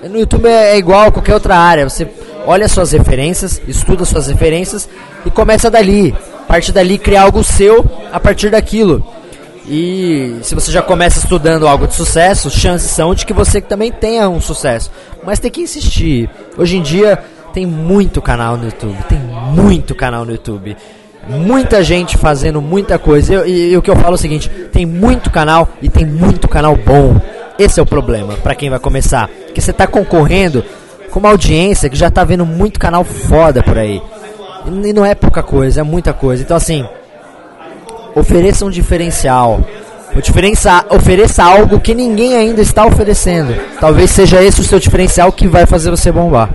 No 0.10 0.20
YouTube 0.20 0.48
é, 0.48 0.74
é 0.74 0.78
igual 0.78 1.08
a 1.08 1.12
qualquer 1.12 1.34
outra 1.34 1.56
área. 1.56 1.88
Você 1.88 2.08
olha 2.46 2.68
suas 2.68 2.92
referências, 2.92 3.62
estuda 3.68 4.06
suas 4.06 4.28
referências 4.28 4.90
e 5.26 5.30
começa 5.30 5.70
dali. 5.70 6.16
Parte 6.48 6.72
dali 6.72 6.98
criar 6.98 7.24
algo 7.24 7.44
seu 7.44 7.86
a 8.12 8.20
partir 8.20 8.50
daquilo. 8.50 9.06
E 9.66 10.40
se 10.42 10.54
você 10.54 10.72
já 10.72 10.82
começa 10.82 11.20
estudando 11.20 11.68
algo 11.68 11.88
de 11.88 11.94
sucesso, 11.94 12.50
chances 12.50 12.92
são 12.92 13.16
de 13.16 13.26
que 13.26 13.34
você 13.34 13.62
também 13.62 13.92
tenha 13.92 14.28
um 14.28 14.42
sucesso. 14.42 14.92
Mas 15.24 15.40
tem 15.40 15.50
que 15.50 15.62
insistir. 15.62 16.30
Hoje 16.58 16.78
em 16.78 16.82
dia 16.82 17.24
tem 17.54 17.66
muito 17.66 18.22
canal 18.22 18.58
no 18.58 18.66
YouTube, 18.66 18.98
tem 19.08 19.20
muito 19.20 19.96
canal 19.96 20.26
no 20.26 20.32
YouTube. 20.32 20.76
Muita 21.30 21.82
gente 21.82 22.18
fazendo 22.18 22.62
muita 22.62 23.00
coisa. 23.00 23.48
E, 23.48 23.72
e 23.72 23.78
o 23.78 23.82
que 23.82 23.90
eu 23.90 23.96
falo 23.96 24.12
é 24.12 24.16
o 24.16 24.18
seguinte: 24.18 24.50
tem 24.72 24.86
muito 24.86 25.30
canal 25.30 25.70
e 25.82 25.88
tem 25.88 26.06
muito 26.06 26.48
canal 26.48 26.76
bom. 26.76 27.16
Esse 27.58 27.80
é 27.80 27.84
o 27.84 27.86
problema 27.86 28.34
para 28.34 28.56
quem 28.56 28.70
vai 28.70 28.80
começar. 28.80 29.30
Que 29.54 29.62
você 29.62 29.72
está 29.72 29.88
concorrendo 29.88 30.66
com 31.10 31.20
uma 31.20 31.30
audiência 31.30 31.90
que 31.90 31.96
já 31.96 32.10
está 32.10 32.24
vendo 32.26 32.46
muito 32.46 32.80
canal 32.80 33.06
foda 33.06 33.64
por 33.64 33.78
aí. 33.78 34.02
E 34.66 34.92
não 34.92 35.06
é 35.06 35.16
pouca 35.16 35.42
coisa, 35.42 35.80
é 35.80 35.84
muita 35.84 36.12
coisa. 36.12 36.44
Então 36.44 36.58
assim, 36.58 36.86
ofereça 38.16 38.66
um 38.66 38.70
diferencial. 38.70 39.62
Diferença, 40.22 40.86
ofereça 40.90 41.44
algo 41.44 41.80
que 41.80 41.96
ninguém 41.96 42.36
ainda 42.36 42.62
está 42.62 42.86
oferecendo. 42.86 43.56
Talvez 43.80 44.12
seja 44.12 44.44
esse 44.44 44.62
o 44.62 44.64
seu 44.64 44.80
diferencial 44.80 45.32
que 45.32 45.48
vai 45.48 45.66
fazer 45.66 45.90
você 45.90 46.12
bombar. 46.12 46.50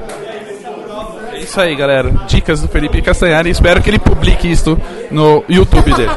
É 1.33 1.39
isso 1.41 1.61
aí, 1.61 1.75
galera. 1.75 2.13
Dicas 2.29 2.61
do 2.61 2.69
Felipe 2.69 3.03
Castanhari. 3.03 3.51
Espero 3.51 3.83
que 3.83 3.91
ele 3.91 3.99
publique 3.99 4.51
isso 4.51 4.79
no 5.11 5.43
YouTube 5.49 5.93
dele. 5.95 6.13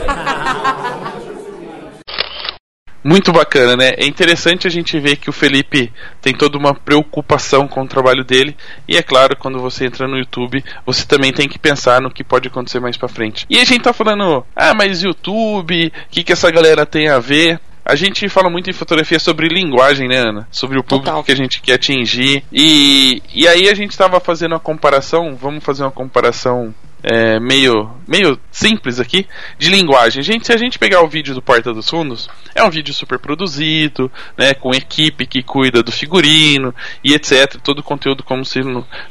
Muito 3.04 3.32
bacana, 3.32 3.76
né? 3.76 3.94
É 3.98 4.06
interessante 4.06 4.68
a 4.68 4.70
gente 4.70 5.00
ver 5.00 5.16
que 5.16 5.30
o 5.30 5.34
Felipe 5.34 5.92
tem 6.22 6.34
toda 6.34 6.58
uma 6.58 6.74
preocupação 6.74 7.68
com 7.68 7.82
o 7.82 7.88
trabalho 7.88 8.24
dele. 8.24 8.56
E 8.88 8.96
é 8.96 9.02
claro, 9.02 9.36
quando 9.36 9.60
você 9.60 9.86
entra 9.86 10.08
no 10.08 10.18
YouTube, 10.18 10.64
você 10.86 11.06
também 11.06 11.34
tem 11.34 11.50
que 11.50 11.58
pensar 11.58 12.00
no 12.02 12.12
que 12.12 12.24
pode 12.24 12.48
acontecer 12.48 12.80
mais 12.80 12.98
pra 12.98 13.08
frente. 13.08 13.46
E 13.50 13.58
a 13.58 13.66
gente 13.66 13.82
tá 13.82 13.94
falando, 13.94 14.46
ah, 14.56 14.74
mas 14.74 15.02
YouTube, 15.02 15.88
o 15.88 15.92
que, 16.12 16.24
que 16.24 16.32
essa 16.32 16.52
galera 16.52 16.86
tem 16.86 17.10
a 17.10 17.20
ver? 17.20 17.60
A 17.84 17.96
gente 17.96 18.30
fala 18.30 18.50
muito 18.50 18.70
em 18.70 18.74
fotografia 18.74 19.18
sobre 19.18 19.48
linguagem, 19.48 20.08
né, 20.08 20.18
Ana? 20.18 20.48
Sobre 20.52 20.78
o 20.78 20.84
público 20.84 21.10
Total. 21.10 21.24
que 21.24 21.32
a 21.32 21.36
gente 21.36 21.62
quer 21.62 21.74
atingir. 21.74 22.44
E, 22.52 23.22
e 23.34 23.48
aí 23.48 23.68
a 23.68 23.74
gente 23.74 23.92
estava 23.92 24.20
fazendo 24.20 24.52
uma 24.52 24.60
comparação, 24.60 25.36
vamos 25.36 25.64
fazer 25.64 25.84
uma 25.84 25.92
comparação 25.92 26.74
é, 27.04 27.40
meio, 27.40 27.90
meio 28.08 28.40
simples 28.52 29.00
aqui 29.00 29.28
de 29.58 29.70
linguagem. 29.70 30.22
Gente, 30.22 30.46
se 30.46 30.54
a 30.54 30.58
gente 30.58 30.78
pegar 30.78 31.02
o 31.02 31.08
vídeo 31.08 31.34
do 31.34 31.42
Porta 31.42 31.74
dos 31.74 31.90
Fundos, 31.90 32.30
é 32.54 32.64
um 32.64 32.70
vídeo 32.70 32.94
super 32.94 33.20
produzido, 33.20 34.12
né, 34.38 34.54
com 34.54 34.74
equipe 34.74 35.26
que 35.26 35.42
cuida 35.42 35.82
do 35.82 35.92
figurino 35.92 36.74
e 37.04 37.14
etc. 37.14 37.58
Todo 37.64 37.80
o 37.80 37.84
conteúdo 37.84 38.24
como 38.24 38.46
se 38.46 38.60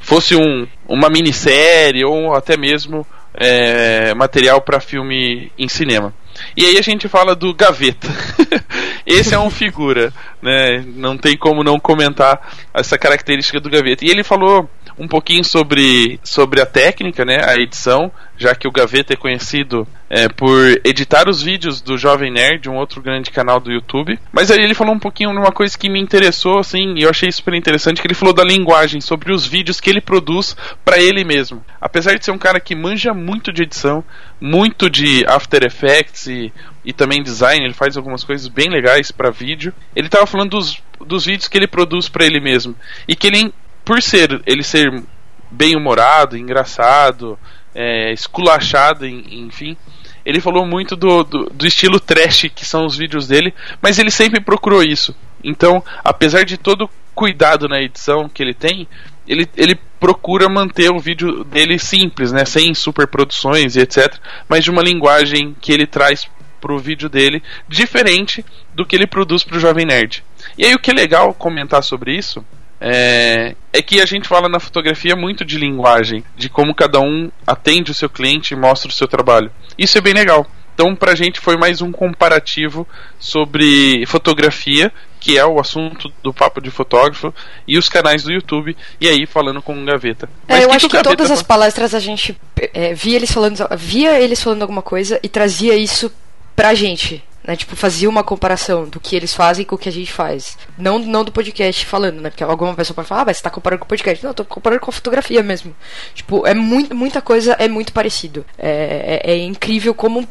fosse 0.00 0.36
um, 0.36 0.66
uma 0.88 1.08
minissérie 1.08 2.04
ou 2.04 2.34
até 2.34 2.56
mesmo 2.56 3.06
é, 3.34 4.14
material 4.14 4.60
para 4.60 4.80
filme 4.80 5.50
em 5.58 5.68
cinema. 5.68 6.14
E 6.56 6.64
aí 6.64 6.78
a 6.78 6.82
gente 6.82 7.08
fala 7.08 7.34
do 7.34 7.54
Gaveta. 7.54 8.08
Esse 9.06 9.34
é 9.34 9.38
um 9.38 9.50
figura, 9.50 10.12
né? 10.42 10.84
Não 10.94 11.16
tem 11.16 11.36
como 11.36 11.64
não 11.64 11.78
comentar 11.80 12.40
essa 12.72 12.98
característica 12.98 13.60
do 13.60 13.70
Gaveta. 13.70 14.04
E 14.04 14.10
ele 14.10 14.22
falou 14.22 14.68
um 14.98 15.08
pouquinho 15.08 15.42
sobre, 15.42 16.20
sobre 16.22 16.60
a 16.60 16.66
técnica, 16.66 17.24
né? 17.24 17.40
A 17.44 17.56
edição, 17.56 18.12
já 18.36 18.54
que 18.54 18.68
o 18.68 18.70
Gaveta 18.70 19.14
é 19.14 19.16
conhecido 19.16 19.88
é, 20.10 20.28
por 20.28 20.80
editar 20.84 21.28
os 21.28 21.42
vídeos 21.42 21.80
do 21.80 21.96
Jovem 21.96 22.30
Nerd, 22.30 22.68
um 22.68 22.76
outro 22.76 23.00
grande 23.00 23.30
canal 23.30 23.58
do 23.58 23.72
YouTube. 23.72 24.18
Mas 24.30 24.50
aí 24.50 24.58
ele 24.58 24.74
falou 24.74 24.94
um 24.94 24.98
pouquinho 24.98 25.30
de 25.30 25.38
uma 25.38 25.52
coisa 25.52 25.78
que 25.78 25.88
me 25.88 26.00
interessou, 26.00 26.58
assim, 26.58 26.94
e 26.96 27.02
eu 27.02 27.10
achei 27.10 27.32
super 27.32 27.54
interessante, 27.54 28.00
que 28.00 28.06
ele 28.06 28.14
falou 28.14 28.34
da 28.34 28.44
linguagem, 28.44 29.00
sobre 29.00 29.32
os 29.32 29.46
vídeos 29.46 29.80
que 29.80 29.88
ele 29.88 30.00
produz 30.00 30.54
para 30.84 30.98
ele 30.98 31.24
mesmo. 31.24 31.64
Apesar 31.80 32.18
de 32.18 32.24
ser 32.24 32.32
um 32.32 32.38
cara 32.38 32.60
que 32.60 32.74
manja 32.74 33.14
muito 33.14 33.52
de 33.52 33.62
edição, 33.62 34.04
muito 34.40 34.88
de 34.88 35.24
After 35.26 35.62
Effects 35.64 36.26
e, 36.26 36.52
e 36.84 36.92
também 36.92 37.22
design, 37.22 37.64
ele 37.64 37.74
faz 37.74 37.96
algumas 37.96 38.24
coisas 38.24 38.48
bem 38.48 38.70
legais 38.70 39.10
para 39.10 39.30
vídeo. 39.30 39.72
Ele 39.94 40.08
tava 40.08 40.26
falando 40.26 40.50
dos, 40.50 40.82
dos 41.04 41.26
vídeos 41.26 41.46
que 41.48 41.58
ele 41.58 41.66
produz 41.66 42.08
para 42.08 42.24
ele 42.24 42.40
mesmo. 42.40 42.74
E 43.06 43.14
que 43.14 43.26
ele, 43.26 43.52
por 43.84 44.00
ser 44.00 44.40
ele 44.46 44.62
ser 44.62 45.02
bem 45.50 45.76
humorado, 45.76 46.36
engraçado, 46.36 47.38
é, 47.74 48.12
esculachado, 48.12 49.06
en- 49.06 49.44
enfim. 49.46 49.76
Ele 50.24 50.40
falou 50.40 50.66
muito 50.66 50.96
do, 50.96 51.22
do, 51.24 51.44
do 51.46 51.66
estilo 51.66 51.98
trash 51.98 52.50
que 52.54 52.64
são 52.64 52.86
os 52.86 52.96
vídeos 52.96 53.26
dele, 53.26 53.52
mas 53.82 53.98
ele 53.98 54.10
sempre 54.10 54.40
procurou 54.40 54.82
isso. 54.82 55.14
Então, 55.42 55.82
apesar 56.04 56.44
de 56.44 56.56
todo 56.56 56.84
o 56.84 56.90
cuidado 57.14 57.68
na 57.68 57.80
edição 57.80 58.28
que 58.28 58.42
ele 58.42 58.54
tem, 58.54 58.86
ele, 59.26 59.48
ele 59.56 59.78
procura 60.00 60.48
manter 60.48 60.90
o 60.90 60.98
vídeo 60.98 61.44
dele 61.44 61.78
simples, 61.78 62.32
né, 62.32 62.44
sem 62.44 62.74
superproduções 62.74 63.76
e 63.76 63.80
etc, 63.80 64.16
mas 64.48 64.64
de 64.64 64.70
uma 64.70 64.82
linguagem 64.82 65.54
que 65.60 65.70
ele 65.70 65.86
traz 65.86 66.26
pro 66.60 66.78
vídeo 66.78 67.08
dele 67.08 67.42
diferente 67.68 68.44
do 68.74 68.84
que 68.84 68.96
ele 68.96 69.06
produz 69.06 69.44
pro 69.44 69.60
Jovem 69.60 69.86
Nerd. 69.86 70.24
E 70.56 70.64
aí 70.64 70.74
o 70.74 70.78
que 70.78 70.90
é 70.90 70.94
legal 70.94 71.32
comentar 71.34 71.82
sobre 71.82 72.16
isso 72.16 72.44
é, 72.80 73.54
é 73.72 73.82
que 73.82 74.00
a 74.00 74.06
gente 74.06 74.26
fala 74.26 74.48
na 74.48 74.58
fotografia 74.58 75.14
muito 75.14 75.44
de 75.44 75.58
linguagem, 75.58 76.24
de 76.36 76.48
como 76.48 76.74
cada 76.74 76.98
um 76.98 77.30
atende 77.46 77.90
o 77.90 77.94
seu 77.94 78.08
cliente 78.08 78.54
e 78.54 78.56
mostra 78.56 78.88
o 78.88 78.94
seu 78.94 79.06
trabalho. 79.06 79.52
Isso 79.76 79.98
é 79.98 80.00
bem 80.00 80.14
legal. 80.14 80.46
Então, 80.74 80.96
pra 80.96 81.14
gente 81.14 81.40
foi 81.40 81.58
mais 81.58 81.82
um 81.82 81.92
comparativo 81.92 82.88
sobre 83.18 84.02
fotografia, 84.06 84.90
que 85.20 85.38
é 85.38 85.44
o 85.44 85.60
assunto 85.60 86.10
do 86.22 86.32
Papo 86.32 86.60
de 86.60 86.70
Fotógrafo, 86.70 87.32
e 87.68 87.76
os 87.78 87.88
canais 87.88 88.22
do 88.22 88.32
YouTube, 88.32 88.76
e 89.00 89.06
aí 89.06 89.26
falando 89.26 89.60
com 89.62 89.80
o 89.80 89.84
Gaveta. 89.84 90.28
É, 90.48 90.64
eu 90.64 90.70
que 90.70 90.76
acho 90.76 90.88
que 90.88 90.96
Gaveta 90.96 91.10
todas 91.10 91.30
as 91.30 91.42
fa- 91.42 91.46
palestras 91.48 91.94
a 91.94 92.00
gente 92.00 92.36
é, 92.72 92.94
via 92.94 93.16
eles 93.16 93.30
falando 93.30 93.68
via 93.76 94.18
eles 94.18 94.42
falando 94.42 94.62
alguma 94.62 94.82
coisa 94.82 95.20
e 95.22 95.28
trazia 95.28 95.76
isso 95.76 96.10
pra 96.56 96.74
gente. 96.74 97.22
Né, 97.42 97.56
tipo, 97.56 97.74
fazia 97.74 98.06
uma 98.06 98.22
comparação 98.22 98.86
do 98.86 99.00
que 99.00 99.16
eles 99.16 99.34
fazem 99.34 99.64
com 99.64 99.74
o 99.74 99.78
que 99.78 99.88
a 99.88 99.92
gente 99.92 100.12
faz. 100.12 100.58
Não, 100.76 100.98
não 100.98 101.24
do 101.24 101.32
podcast 101.32 101.86
falando, 101.86 102.20
né? 102.20 102.28
Porque 102.28 102.44
alguma 102.44 102.74
pessoa 102.74 102.94
pode 102.94 103.08
falar, 103.08 103.22
ah, 103.22 103.24
mas 103.24 103.38
você 103.38 103.42
tá 103.42 103.48
comparando 103.48 103.80
com 103.80 103.86
o 103.86 103.88
podcast. 103.88 104.22
Não, 104.22 104.30
eu 104.30 104.34
tô 104.34 104.44
comparando 104.44 104.82
com 104.82 104.90
a 104.90 104.92
fotografia 104.92 105.42
mesmo. 105.42 105.74
Tipo, 106.14 106.46
é 106.46 106.52
muito, 106.52 106.94
muita 106.94 107.22
coisa, 107.22 107.56
é 107.58 107.66
muito 107.66 107.94
parecido. 107.94 108.44
É, 108.58 109.22
é, 109.24 109.32
é 109.32 109.38
incrível 109.38 109.94
como. 109.94 110.28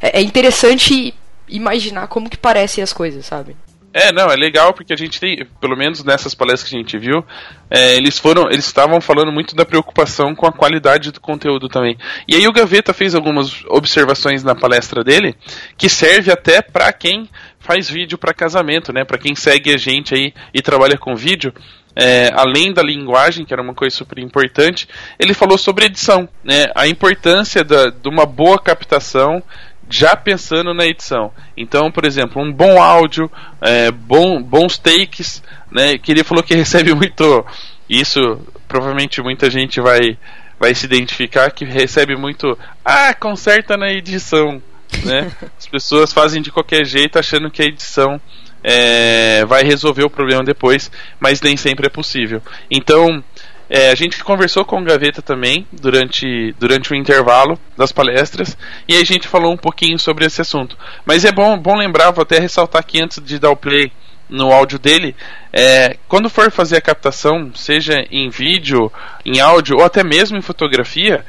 É, 0.00 0.20
é 0.20 0.22
interessante 0.22 1.12
imaginar 1.48 2.06
como 2.06 2.30
que 2.30 2.36
parecem 2.36 2.82
as 2.82 2.92
coisas, 2.92 3.26
sabe? 3.26 3.56
É, 3.92 4.12
não, 4.12 4.30
é 4.30 4.36
legal 4.36 4.74
porque 4.74 4.92
a 4.92 4.96
gente 4.96 5.18
tem, 5.18 5.46
pelo 5.58 5.74
menos 5.74 6.04
nessas 6.04 6.34
palestras 6.34 6.68
que 6.68 6.76
a 6.76 6.78
gente 6.78 6.98
viu, 6.98 7.24
é, 7.70 7.96
eles 7.96 8.18
foram, 8.18 8.50
eles 8.50 8.66
estavam 8.66 9.00
falando 9.00 9.32
muito 9.32 9.56
da 9.56 9.64
preocupação 9.64 10.34
com 10.34 10.46
a 10.46 10.52
qualidade 10.52 11.10
do 11.10 11.20
conteúdo 11.20 11.68
também. 11.68 11.96
E 12.28 12.36
aí 12.36 12.46
o 12.46 12.52
Gaveta 12.52 12.92
fez 12.92 13.14
algumas 13.14 13.64
observações 13.68 14.44
na 14.44 14.54
palestra 14.54 15.02
dele 15.02 15.34
que 15.78 15.88
serve 15.88 16.30
até 16.30 16.60
pra 16.60 16.92
quem 16.92 17.28
faz 17.58 17.88
vídeo 17.90 18.18
pra 18.18 18.34
casamento, 18.34 18.92
né? 18.92 19.04
Pra 19.04 19.18
quem 19.18 19.34
segue 19.34 19.72
a 19.72 19.76
gente 19.76 20.14
aí 20.14 20.32
e 20.52 20.62
trabalha 20.62 20.96
com 20.98 21.16
vídeo. 21.16 21.52
É, 21.98 22.30
além 22.34 22.74
da 22.74 22.82
linguagem, 22.82 23.46
que 23.46 23.54
era 23.54 23.62
uma 23.62 23.74
coisa 23.74 23.96
super 23.96 24.18
importante, 24.18 24.86
ele 25.18 25.32
falou 25.32 25.56
sobre 25.56 25.86
edição, 25.86 26.28
né? 26.44 26.66
A 26.74 26.86
importância 26.86 27.64
da, 27.64 27.86
de 27.86 28.08
uma 28.08 28.26
boa 28.26 28.58
captação 28.58 29.42
já 29.88 30.16
pensando 30.16 30.74
na 30.74 30.84
edição. 30.84 31.32
Então, 31.56 31.90
por 31.90 32.04
exemplo, 32.04 32.42
um 32.42 32.52
bom 32.52 32.80
áudio, 32.80 33.30
é, 33.60 33.90
bom, 33.90 34.42
bons 34.42 34.78
takes, 34.78 35.42
né? 35.70 35.96
Que 35.98 36.12
ele 36.12 36.24
falou 36.24 36.42
que 36.42 36.54
recebe 36.56 36.94
muito. 36.94 37.44
Isso 37.88 38.40
provavelmente 38.66 39.22
muita 39.22 39.48
gente 39.48 39.80
vai, 39.80 40.18
vai 40.58 40.74
se 40.74 40.86
identificar 40.86 41.50
que 41.50 41.64
recebe 41.64 42.16
muito. 42.16 42.58
Ah, 42.84 43.14
conserta 43.14 43.76
na 43.76 43.90
edição. 43.92 44.60
Né? 45.04 45.30
As 45.56 45.66
pessoas 45.66 46.12
fazem 46.12 46.42
de 46.42 46.50
qualquer 46.50 46.84
jeito 46.84 47.18
achando 47.18 47.50
que 47.50 47.62
a 47.62 47.66
edição 47.66 48.20
é, 48.62 49.44
vai 49.44 49.62
resolver 49.62 50.04
o 50.04 50.10
problema 50.10 50.42
depois, 50.42 50.90
mas 51.20 51.40
nem 51.40 51.56
sempre 51.56 51.86
é 51.86 51.90
possível. 51.90 52.42
Então, 52.70 53.22
é, 53.68 53.90
a 53.90 53.94
gente 53.94 54.22
conversou 54.22 54.64
com 54.64 54.80
o 54.80 54.84
Gaveta 54.84 55.20
também 55.20 55.66
durante, 55.72 56.54
durante 56.58 56.92
o 56.92 56.94
intervalo 56.94 57.58
das 57.76 57.92
palestras 57.92 58.56
e 58.88 58.96
a 58.96 59.04
gente 59.04 59.26
falou 59.26 59.52
um 59.52 59.56
pouquinho 59.56 59.98
sobre 59.98 60.24
esse 60.24 60.40
assunto. 60.40 60.76
Mas 61.04 61.24
é 61.24 61.32
bom, 61.32 61.58
bom 61.58 61.76
lembrar, 61.76 62.12
vou 62.12 62.22
até 62.22 62.38
ressaltar 62.38 62.80
aqui 62.80 63.02
antes 63.02 63.20
de 63.22 63.38
dar 63.38 63.50
o 63.50 63.56
play 63.56 63.90
no 64.28 64.52
áudio 64.52 64.78
dele, 64.78 65.14
é, 65.52 65.96
quando 66.08 66.28
for 66.28 66.50
fazer 66.50 66.76
a 66.76 66.80
captação, 66.80 67.52
seja 67.54 68.04
em 68.10 68.28
vídeo, 68.28 68.92
em 69.24 69.40
áudio 69.40 69.76
ou 69.76 69.84
até 69.84 70.02
mesmo 70.02 70.36
em 70.36 70.42
fotografia, 70.42 71.24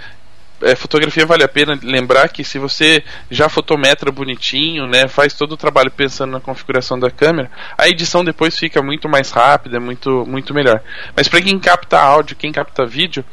é, 0.61 0.75
fotografia 0.75 1.25
vale 1.25 1.43
a 1.43 1.47
pena 1.47 1.77
lembrar 1.81 2.29
que 2.29 2.43
se 2.43 2.57
você 2.57 3.03
já 3.29 3.49
fotometra 3.49 4.11
bonitinho, 4.11 4.87
né, 4.87 5.07
faz 5.07 5.33
todo 5.33 5.53
o 5.53 5.57
trabalho 5.57 5.91
pensando 5.91 6.31
na 6.31 6.39
configuração 6.39 6.99
da 6.99 7.11
câmera, 7.11 7.51
a 7.77 7.87
edição 7.87 8.23
depois 8.23 8.57
fica 8.57 8.81
muito 8.81 9.07
mais 9.07 9.31
rápida, 9.31 9.79
muito 9.79 10.25
muito 10.25 10.53
melhor. 10.53 10.81
Mas 11.15 11.27
para 11.27 11.41
quem 11.41 11.59
capta 11.59 11.99
áudio, 11.99 12.35
quem 12.35 12.51
capta 12.51 12.85
vídeo, 12.85 13.23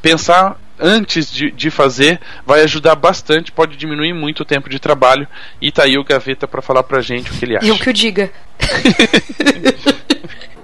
pensar 0.00 0.58
antes 0.78 1.30
de, 1.30 1.50
de 1.52 1.70
fazer 1.70 2.20
vai 2.44 2.62
ajudar 2.62 2.96
bastante, 2.96 3.52
pode 3.52 3.76
diminuir 3.76 4.12
muito 4.12 4.40
o 4.40 4.44
tempo 4.44 4.68
de 4.68 4.78
trabalho. 4.78 5.26
E 5.60 5.70
tá 5.70 5.84
aí 5.84 5.96
o 5.96 6.04
Gaveta 6.04 6.48
para 6.48 6.60
falar 6.60 6.82
pra 6.82 7.00
gente 7.00 7.30
o 7.30 7.34
que 7.34 7.44
ele 7.44 7.56
acha. 7.56 7.66
Eu 7.66 7.78
que 7.78 7.88
o 7.88 7.92
diga. 7.92 8.30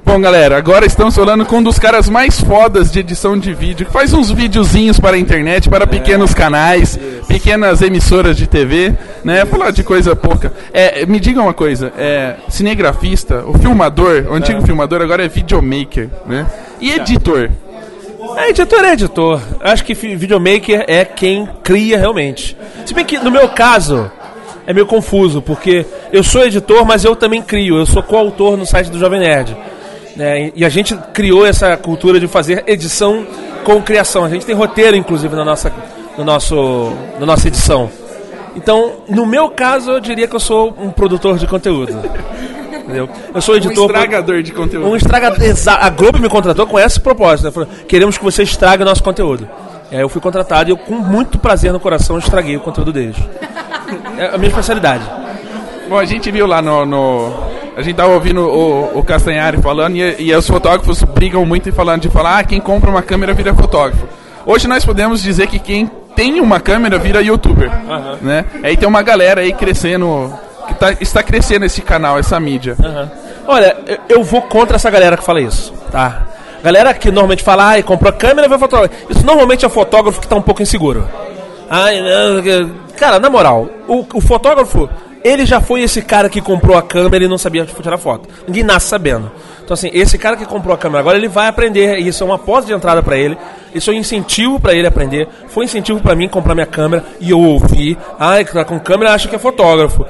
Bom, 0.09 0.23
galera, 0.23 0.57
agora 0.57 0.87
estamos 0.87 1.15
falando 1.15 1.45
com 1.45 1.59
um 1.59 1.63
dos 1.63 1.79
caras 1.79 2.09
mais 2.09 2.41
fodas 2.41 2.91
de 2.91 3.01
edição 3.01 3.39
de 3.39 3.53
vídeo, 3.53 3.85
que 3.85 3.93
faz 3.93 4.15
uns 4.15 4.31
videozinhos 4.31 4.99
para 4.99 5.17
a 5.17 5.19
internet, 5.19 5.69
para 5.69 5.87
pequenos 5.87 6.33
canais, 6.33 6.99
pequenas 7.29 7.83
emissoras 7.83 8.35
de 8.35 8.47
TV, 8.47 8.95
né? 9.23 9.45
Falar 9.45 9.71
de 9.71 9.85
coisa 9.85 10.17
pouca. 10.17 10.51
É, 10.73 11.05
me 11.05 11.21
diga 11.21 11.43
uma 11.43 11.53
coisa, 11.53 11.93
é, 11.95 12.37
cinegrafista, 12.49 13.45
o 13.47 13.59
filmador, 13.59 14.25
o 14.31 14.33
antigo 14.33 14.63
filmador 14.63 15.03
agora 15.03 15.27
é 15.27 15.29
videomaker, 15.29 16.09
né? 16.25 16.47
E 16.81 16.91
editor? 16.91 17.51
É, 18.39 18.49
editor 18.49 18.85
é 18.87 18.93
editor. 18.95 19.43
Acho 19.61 19.85
que 19.85 19.93
videomaker 19.93 20.87
é 20.89 21.05
quem 21.05 21.47
cria 21.63 21.99
realmente. 21.99 22.57
Se 22.87 22.95
bem 22.95 23.05
que 23.05 23.19
no 23.19 23.31
meu 23.31 23.51
caso 23.51 24.11
é 24.67 24.73
meio 24.73 24.87
confuso, 24.87 25.43
porque 25.43 25.85
eu 26.11 26.25
sou 26.25 26.47
editor, 26.47 26.87
mas 26.87 27.05
eu 27.05 27.15
também 27.15 27.43
crio. 27.43 27.77
Eu 27.77 27.85
sou 27.85 28.03
coautor 28.03 28.57
no 28.57 28.65
site 28.65 28.91
do 28.91 28.99
Jovem 28.99 29.21
Nerd. 29.21 29.55
Né? 30.19 30.53
e 30.55 30.65
a 30.65 30.69
gente 30.69 30.95
criou 31.15 31.47
essa 31.47 31.75
cultura 31.77 32.21
de 32.21 32.27
fazer 32.29 32.65
edição 32.67 33.27
com 33.65 33.81
criação. 33.81 34.25
A 34.25 34.29
gente 34.29 34.45
tem 34.45 34.55
roteiro, 34.55 34.97
inclusive, 34.97 35.35
na 35.35 35.45
nossa, 35.45 35.73
no 36.19 36.25
nosso, 36.25 36.93
na 37.19 37.25
nossa 37.25 37.49
edição. 37.49 37.89
Então, 38.57 38.95
no 39.09 39.25
meu 39.25 39.49
caso, 39.51 39.93
eu 39.93 40.01
diria 40.01 40.27
que 40.27 40.35
eu 40.35 40.41
sou 40.41 40.75
um 40.79 40.91
produtor 40.91 41.39
de 41.39 41.47
conteúdo. 41.47 41.93
Entendeu? 42.73 43.09
Eu 43.35 43.41
sou 43.41 43.55
Um 43.55 43.59
editor. 43.59 43.87
estragador 43.87 44.43
de 44.43 44.53
conteúdo. 44.53 44.89
Um 44.89 44.97
estragador. 44.97 45.39
A 45.81 45.91
Globo 45.91 46.19
me 46.19 46.29
contratou 46.29 46.67
com 46.67 46.79
esse 46.79 46.99
propósito. 46.99 47.45
Né? 47.47 47.51
Falou, 47.53 47.69
Queremos 47.87 48.19
que 48.19 48.25
você 48.25 48.43
estrague 48.43 48.83
o 48.83 48.87
nosso 48.87 49.03
conteúdo. 49.03 49.49
E 49.93 49.97
aí 49.97 50.03
eu 50.03 50.09
fui 50.09 50.21
contratado 50.21 50.69
e 50.71 50.73
eu, 50.73 50.77
com 50.77 50.95
muito 50.95 51.39
prazer 51.39 51.73
no 51.73 51.79
coração, 51.81 52.19
estraguei 52.19 52.57
o 52.57 52.61
conteúdo 52.61 52.93
deles. 52.93 53.17
É 54.19 54.35
a 54.35 54.39
minha 54.39 54.49
especialidade. 54.49 55.05
Bom, 55.89 55.97
a 55.99 56.05
gente 56.05 56.31
viu 56.31 56.47
lá 56.47 56.61
no. 56.61 56.85
no- 56.85 57.58
a 57.79 57.83
gente 57.83 57.95
tava 57.95 58.13
ouvindo 58.13 58.41
o, 58.43 58.99
o 58.99 59.05
Castanhari 59.05 59.63
falando 59.63 59.95
e, 59.97 60.17
e 60.21 60.35
os 60.35 60.47
fotógrafos 60.49 61.01
brigam 61.05 61.47
muito 61.47 61.69
e 61.69 61.73
falando 61.73 62.03
de 62.03 62.09
falar, 62.11 62.39
ah, 62.41 62.45
quem 62.45 62.61
compra 62.61 62.91
uma 62.91 63.03
câmera 63.03 63.33
vira 63.33 63.55
fotógrafo. 63.55 64.05
Hoje 64.45 64.67
nós 64.67 64.85
podemos 64.85 65.23
dizer 65.23 65.47
que 65.47 65.61
quem 65.61 65.87
tem 66.17 66.41
uma 66.41 66.59
câmera 66.59 66.99
vira 66.99 67.23
youtuber. 67.23 67.71
Né? 68.21 68.45
Aí 68.65 68.77
tem 68.77 68.89
uma 68.89 69.01
galera 69.03 69.43
aí 69.43 69.53
crescendo. 69.53 70.33
Que 70.67 70.75
tá- 70.75 70.93
está 71.01 71.23
crescendo 71.23 71.65
esse 71.67 71.81
canal, 71.81 72.19
essa 72.19 72.39
mídia. 72.41 72.77
Olha, 73.47 73.77
eu- 74.09 74.25
vou 74.25 74.43
contra 74.43 74.75
essa 74.75 74.91
galera 74.91 75.17
que 75.17 75.23
fala 75.25 75.41
isso, 75.41 75.73
tá? 75.93 76.27
Galera 76.65 76.93
que 76.93 77.11
normalmente 77.13 77.45
fala, 77.45 77.65
ai, 77.69 77.83
comprou 77.85 78.11
a 78.11 78.13
câmera 78.13 78.47
e 78.47 78.51
vai 78.51 78.59
fotógrafo. 78.59 78.93
Isso 79.09 79.25
normalmente 79.25 79.65
é 79.65 79.69
fotógrafo 79.69 80.21
que 80.21 80.27
tá 80.27 80.35
um 80.35 80.43
pouco 80.43 80.61
inseguro. 80.61 81.07
Ai, 81.71 81.95
Cara, 82.99 83.21
na 83.21 83.31
moral, 83.31 83.69
o, 83.87 84.05
o 84.15 84.21
fotógrafo, 84.21 84.91
ele 85.25 85.45
já 85.45 85.61
foi 85.61 85.83
esse 85.83 86.03
cara 86.03 86.29
que 86.29 86.41
comprou 86.41 86.77
a 86.77 86.83
câmera 86.83 87.25
e 87.25 87.29
não 87.29 87.39
sabia 87.39 87.65
tirar 87.65 87.99
foto. 87.99 88.29
Ninguém 88.47 88.63
nasce 88.63 88.89
sabendo. 88.89 89.31
Então, 89.63 89.75
assim, 89.75 89.91
esse 89.93 90.17
cara 90.17 90.37
que 90.37 90.47
comprou 90.47 90.75
a 90.75 90.79
câmera 90.79 91.01
agora, 91.01 91.19
ele 91.19 91.29
vai 91.29 91.49
aprender. 91.49 91.99
Isso 91.99 92.23
é 92.23 92.27
uma 92.27 92.39
porta 92.39 92.67
de 92.67 92.73
entrada 92.73 93.03
pra 93.03 93.17
ele. 93.17 93.37
Isso 93.75 93.91
é 93.91 93.95
um 93.95 93.97
incentivo 93.97 94.59
pra 94.59 94.73
ele 94.73 94.87
aprender. 94.87 95.29
Foi 95.49 95.63
um 95.63 95.67
incentivo 95.67 96.01
pra 96.01 96.15
mim 96.15 96.29
comprar 96.29 96.55
minha 96.55 96.67
câmera 96.67 97.05
e 97.21 97.31
eu 97.31 97.39
ouvi. 97.39 97.99
Ai, 98.19 98.45
que 98.45 98.53
tá 98.53 98.65
com 98.65 98.79
câmera, 98.79 99.13
acha 99.13 99.29
que 99.29 99.37
é 99.37 99.39
fotógrafo. 99.39 100.07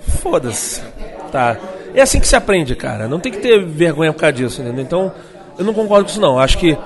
Foda-se. 0.00 0.82
Tá. 1.30 1.56
É 1.94 2.00
assim 2.00 2.20
que 2.20 2.26
se 2.26 2.36
aprende, 2.36 2.74
cara. 2.74 3.06
Não 3.06 3.20
tem 3.20 3.30
que 3.30 3.38
ter 3.38 3.64
vergonha 3.64 4.12
por 4.12 4.20
causa 4.20 4.32
disso, 4.32 4.62
entendeu? 4.62 4.82
Então, 4.82 5.12
eu 5.58 5.64
não 5.64 5.74
concordo 5.74 6.04
com 6.04 6.10
isso 6.10 6.20
não. 6.20 6.38
Acho 6.38 6.56
que 6.56 6.76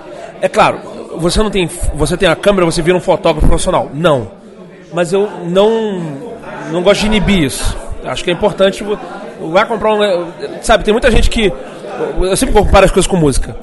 é 0.41 0.49
claro, 0.49 0.81
você 1.17 1.43
não 1.43 1.51
tem 1.51 1.69
você 1.95 2.17
tem 2.17 2.29
a 2.29 2.37
câmera, 2.37 2.67
você 2.67 2.83
vira 2.83 2.97
um 2.97 3.01
fotógrafo 3.01 3.47
profissional. 3.47 3.91
Não. 3.95 4.31
Mas 4.93 5.13
eu 5.13 5.29
não 5.45 6.36
não 6.71 6.83
gosto 6.83 7.01
de 7.01 7.07
inibir 7.07 7.45
isso. 7.45 7.77
Acho 8.05 8.23
que 8.23 8.31
é 8.31 8.33
importante 8.33 8.85
vai 9.41 9.67
comprar 9.67 9.93
um, 9.93 10.33
sabe, 10.63 10.85
tem 10.85 10.93
muita 10.93 11.11
gente 11.11 11.29
que 11.29 11.53
eu 12.21 12.37
sempre 12.37 12.55
comparo 12.55 12.85
as 12.85 12.91
coisas 12.91 13.09
com 13.09 13.17
música. 13.17 13.57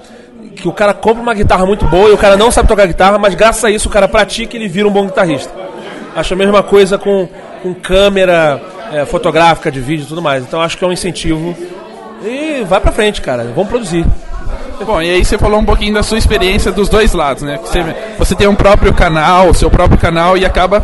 Que 0.56 0.68
o 0.68 0.72
cara 0.72 0.94
compra 0.94 1.22
uma 1.22 1.34
guitarra 1.34 1.66
muito 1.66 1.86
boa 1.86 2.10
e 2.10 2.14
o 2.14 2.18
cara 2.18 2.38
não 2.38 2.52
sabe 2.52 2.68
tocar 2.68 2.86
guitarra, 2.86 3.18
mas 3.18 3.36
graças 3.36 3.64
a 3.64 3.72
isso 3.72 3.90
o 3.90 3.92
cara 3.92 4.08
pratica 4.08 4.56
e 4.56 4.60
ele 4.60 4.68
vira 4.68 4.88
um 4.88 4.92
bom 4.92 5.06
guitarrista. 5.06 5.52
Acho 6.16 6.34
a 6.34 6.38
mesma 6.38 6.62
coisa 6.62 6.98
com, 6.98 7.28
com 7.62 7.74
câmera 7.74 8.62
é, 8.92 9.06
fotográfica, 9.06 9.72
de 9.72 9.80
vídeo 9.80 10.04
e 10.04 10.08
tudo 10.08 10.22
mais. 10.22 10.44
Então 10.44 10.62
acho 10.62 10.78
que 10.78 10.84
é 10.84 10.88
um 10.88 10.92
incentivo. 10.92 11.56
E 12.24 12.64
vai 12.64 12.80
pra 12.80 12.92
frente, 12.92 13.22
cara. 13.22 13.44
Vamos 13.56 13.70
produzir. 13.70 14.06
Bom, 14.86 15.02
e 15.02 15.10
aí 15.10 15.24
você 15.24 15.38
falou 15.38 15.60
um 15.60 15.66
pouquinho 15.66 15.94
da 15.94 16.04
sua 16.04 16.18
experiência 16.18 16.72
dos 16.72 16.90
dois 16.90 17.14
lados, 17.14 17.44
né? 17.44 17.60
Você, 17.64 17.84
você 18.18 18.36
tem 18.36 18.48
um 18.48 18.56
próprio 18.56 18.94
canal, 18.94 19.54
seu 19.54 19.70
próprio 19.70 19.98
canal 19.98 20.38
e 20.38 20.46
acaba 20.46 20.84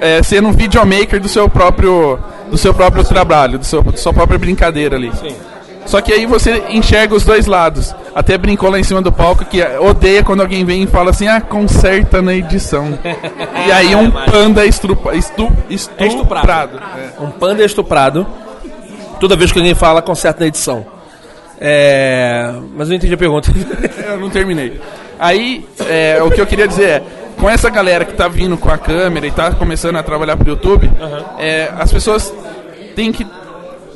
é, 0.00 0.22
sendo 0.22 0.48
um 0.48 0.52
videomaker 0.52 1.20
do 1.20 1.28
seu 1.28 1.48
próprio 1.48 2.18
do 2.50 2.58
seu 2.58 2.74
próprio 2.74 3.04
trabalho, 3.04 3.58
do 3.58 3.64
seu, 3.64 3.82
da 3.82 3.96
sua 3.96 4.12
própria 4.12 4.38
brincadeira 4.38 4.96
ali. 4.96 5.12
Sim. 5.14 5.36
Só 5.86 6.00
que 6.00 6.12
aí 6.12 6.26
você 6.26 6.62
enxerga 6.70 7.14
os 7.14 7.24
dois 7.24 7.46
lados. 7.46 7.94
Até 8.14 8.36
brincou 8.36 8.70
lá 8.70 8.78
em 8.78 8.84
cima 8.84 9.00
do 9.00 9.10
palco 9.10 9.44
que 9.44 9.62
odeia 9.80 10.22
quando 10.22 10.40
alguém 10.40 10.64
vem 10.64 10.82
e 10.82 10.86
fala 10.86 11.10
assim, 11.10 11.26
ah, 11.26 11.40
conserta 11.40 12.20
na 12.20 12.34
edição. 12.34 12.98
e 13.66 13.72
aí 13.72 13.94
um 13.94 14.10
panda 14.10 14.64
estrupa, 14.66 15.14
estu, 15.14 15.48
É 15.98 16.06
estuprado. 16.06 16.80
Um 17.20 17.30
panda 17.30 17.62
é 17.62 17.66
estuprado. 17.66 18.26
Toda 19.18 19.36
vez 19.36 19.52
que 19.52 19.58
alguém 19.58 19.74
fala, 19.74 20.02
conserta 20.02 20.40
na 20.40 20.46
edição. 20.46 20.86
É... 21.60 22.52
Mas 22.74 22.88
eu 22.88 22.90
não 22.90 22.96
entendi 22.96 23.14
a 23.14 23.18
pergunta. 23.18 23.50
Eu 24.06 24.18
não 24.18 24.30
terminei. 24.30 24.80
Aí, 25.18 25.66
é, 25.88 26.22
o 26.22 26.30
que 26.30 26.40
eu 26.40 26.46
queria 26.46 26.66
dizer 26.66 26.88
é, 26.88 27.02
com 27.38 27.48
essa 27.48 27.70
galera 27.70 28.04
que 28.04 28.14
tá 28.14 28.28
vindo 28.28 28.56
com 28.56 28.70
a 28.70 28.78
câmera 28.78 29.26
e 29.26 29.30
tá 29.30 29.50
começando 29.52 29.96
a 29.96 30.02
trabalhar 30.02 30.36
pro 30.36 30.48
YouTube, 30.48 30.90
é, 31.38 31.70
as 31.78 31.92
pessoas 31.92 32.32
têm 32.94 33.12
que 33.12 33.26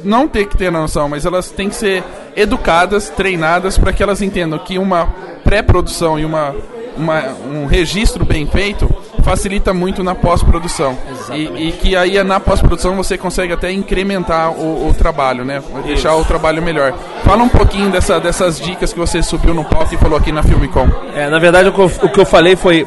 não 0.03 0.29
ter 0.29 0.47
que 0.47 0.57
ter 0.57 0.71
noção, 0.71 1.09
mas 1.09 1.25
elas 1.25 1.51
têm 1.51 1.69
que 1.69 1.75
ser 1.75 2.03
educadas, 2.37 3.09
treinadas 3.11 3.79
para 3.79 3.93
que 3.93 4.03
elas 4.03 4.21
entendam 4.21 4.59
que 4.59 4.79
uma 4.79 5.07
pré-produção 5.45 6.19
e 6.19 6.25
uma, 6.25 6.55
uma- 6.97 7.25
um 7.51 7.67
registro 7.67 8.25
bem 8.25 8.47
feito 8.47 8.89
facilita 9.23 9.73
muito 9.73 10.05
na 10.05 10.15
pós-produção. 10.15 10.99
E, 11.33 11.69
e 11.69 11.73
que 11.73 11.97
aí 11.97 12.23
na 12.23 12.39
pós-produção 12.39 12.95
você 12.95 13.17
consegue 13.17 13.55
até 13.55 13.73
incrementar 13.73 14.51
o, 14.53 14.89
o 14.91 14.93
trabalho, 14.95 15.47
né? 15.47 15.63
Deixar 15.87 16.15
o 16.17 16.25
trabalho 16.27 16.63
melhor. 16.63 16.93
Fala 17.25 17.43
um 17.43 17.49
pouquinho 17.49 17.91
dessa, 17.91 18.21
dessas 18.21 18.61
dicas 18.61 18.93
que 18.93 18.99
você 18.99 19.23
subiu 19.23 19.55
no 19.55 19.65
palco 19.65 19.95
e 19.95 19.97
falou 19.97 20.19
aqui 20.19 20.31
na 20.31 20.43
Filmicom. 20.43 20.87
É, 21.15 21.31
na 21.31 21.39
verdade, 21.39 21.71
o 21.71 21.73
que 21.73 21.81
eu, 21.81 21.91
o 22.03 22.09
que 22.11 22.21
eu 22.21 22.27
falei 22.27 22.55
foi 22.55 22.87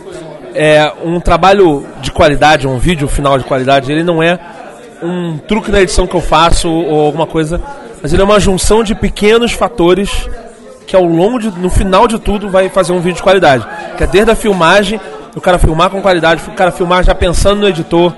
é, 0.57 0.91
um 1.05 1.19
trabalho 1.19 1.85
de 2.01 2.11
qualidade, 2.11 2.67
um 2.67 2.79
vídeo 2.79 3.07
final 3.07 3.37
de 3.37 3.43
qualidade, 3.43 3.91
ele 3.91 4.03
não 4.03 4.23
é 4.23 4.39
um 5.03 5.37
truque 5.37 5.69
na 5.69 5.79
edição 5.79 6.07
que 6.07 6.15
eu 6.15 6.21
faço 6.21 6.67
ou 6.67 7.05
alguma 7.05 7.27
coisa, 7.27 7.61
mas 8.01 8.11
ele 8.11 8.23
é 8.23 8.25
uma 8.25 8.39
junção 8.39 8.83
de 8.83 8.95
pequenos 8.95 9.51
fatores 9.51 10.27
que 10.87 10.95
ao 10.95 11.03
longo 11.03 11.37
de, 11.37 11.51
no 11.59 11.69
final 11.69 12.07
de 12.07 12.17
tudo 12.17 12.49
vai 12.49 12.69
fazer 12.69 12.91
um 12.91 12.99
vídeo 12.99 13.17
de 13.17 13.23
qualidade. 13.23 13.67
Que 13.97 14.05
é 14.05 14.07
desde 14.07 14.31
a 14.31 14.35
filmagem, 14.35 14.99
o 15.35 15.41
cara 15.41 15.59
filmar 15.59 15.91
com 15.91 16.01
qualidade, 16.01 16.41
o 16.47 16.53
cara 16.53 16.71
filmar 16.71 17.03
já 17.03 17.13
pensando 17.13 17.61
no 17.61 17.67
editor, 17.67 18.11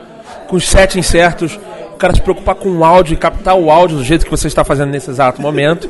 com 0.48 0.56
os 0.56 0.66
settings 0.66 1.08
certos, 1.08 1.60
o 1.94 1.98
cara 1.98 2.14
se 2.14 2.22
preocupar 2.22 2.56
com 2.56 2.70
o 2.70 2.86
áudio 2.86 3.16
e 3.16 3.18
captar 3.18 3.56
o 3.56 3.70
áudio 3.70 3.98
do 3.98 4.04
jeito 4.04 4.24
que 4.24 4.32
você 4.32 4.48
está 4.48 4.64
fazendo 4.64 4.92
nesse 4.92 5.10
exato 5.10 5.42
momento. 5.42 5.90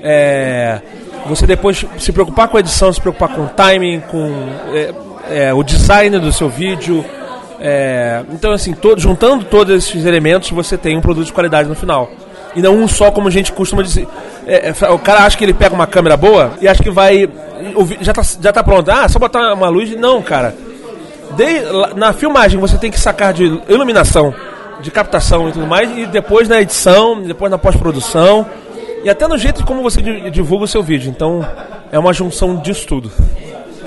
É, 0.00 0.80
você 1.26 1.44
depois 1.44 1.84
se 1.98 2.12
preocupar 2.12 2.46
com 2.46 2.56
a 2.56 2.60
edição, 2.60 2.92
se 2.92 3.00
preocupar 3.00 3.30
com 3.30 3.42
o 3.42 3.48
timing, 3.48 4.00
com 4.00 4.30
é, 4.72 4.92
é, 5.30 5.52
o 5.52 5.62
design 5.62 6.18
do 6.18 6.32
seu 6.32 6.48
vídeo. 6.48 7.04
É, 7.60 8.22
então, 8.32 8.52
assim, 8.52 8.72
todo, 8.74 9.00
juntando 9.00 9.44
todos 9.44 9.74
esses 9.76 10.04
elementos, 10.04 10.50
você 10.50 10.76
tem 10.76 10.96
um 10.96 11.00
produto 11.00 11.26
de 11.26 11.32
qualidade 11.32 11.68
no 11.68 11.74
final. 11.74 12.10
E 12.54 12.60
não 12.60 12.74
um 12.76 12.88
só, 12.88 13.10
como 13.10 13.28
a 13.28 13.30
gente 13.30 13.52
costuma 13.52 13.82
dizer. 13.82 14.06
É, 14.46 14.68
é, 14.80 14.90
o 14.90 14.98
cara 14.98 15.20
acha 15.20 15.38
que 15.38 15.44
ele 15.44 15.54
pega 15.54 15.74
uma 15.74 15.86
câmera 15.86 16.16
boa 16.16 16.52
e 16.60 16.68
acha 16.68 16.82
que 16.82 16.90
vai. 16.90 17.28
Já 18.00 18.12
tá, 18.12 18.22
já 18.40 18.52
tá 18.52 18.62
pronto. 18.62 18.90
Ah, 18.90 19.08
só 19.08 19.18
botar 19.18 19.54
uma 19.54 19.68
luz. 19.68 19.94
Não, 19.96 20.20
cara. 20.20 20.54
De- 21.36 21.94
na 21.96 22.12
filmagem 22.12 22.60
você 22.60 22.76
tem 22.76 22.90
que 22.90 23.00
sacar 23.00 23.32
de 23.32 23.44
iluminação, 23.68 24.34
de 24.82 24.90
captação 24.90 25.48
e 25.48 25.52
tudo 25.52 25.66
mais, 25.66 25.90
e 25.96 26.04
depois 26.04 26.46
na 26.46 26.60
edição, 26.60 27.22
depois 27.22 27.50
na 27.50 27.56
pós-produção, 27.56 28.44
e 29.02 29.08
até 29.08 29.26
no 29.26 29.38
jeito 29.38 29.64
como 29.64 29.82
você 29.82 30.02
di- 30.02 30.28
divulga 30.30 30.64
o 30.64 30.68
seu 30.68 30.82
vídeo. 30.82 31.08
Então 31.08 31.46
é 31.90 31.98
uma 31.98 32.12
junção 32.12 32.56
disso 32.56 32.86
tudo. 32.86 33.10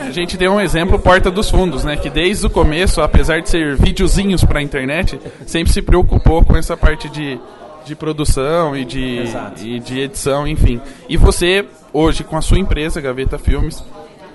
A 0.08 0.12
gente 0.12 0.38
tem 0.38 0.48
um 0.48 0.60
exemplo 0.62 0.98
Porta 1.00 1.30
dos 1.32 1.50
Fundos, 1.50 1.84
né? 1.84 1.96
Que 1.98 2.10
desde 2.10 2.46
o 2.46 2.50
começo, 2.50 3.02
apesar 3.02 3.42
de 3.42 3.50
ser 3.50 3.76
videozinhos 3.76 4.44
para 4.44 4.60
a 4.60 4.62
internet, 4.62 5.20
sempre 5.46 5.74
se 5.74 5.82
preocupou 5.82 6.44
com 6.44 6.56
essa 6.56 6.78
parte 6.78 7.10
de, 7.10 7.40
de 7.86 7.96
produção 7.96 8.76
e 8.76 8.86
de, 8.86 9.24
e 9.62 9.80
de 9.80 10.00
edição, 10.00 10.48
enfim. 10.48 10.80
E 11.10 11.18
você, 11.18 11.66
hoje, 11.92 12.24
com 12.24 12.38
a 12.38 12.42
sua 12.42 12.60
empresa, 12.60 13.02
Gaveta 13.02 13.38
Filmes, 13.38 13.84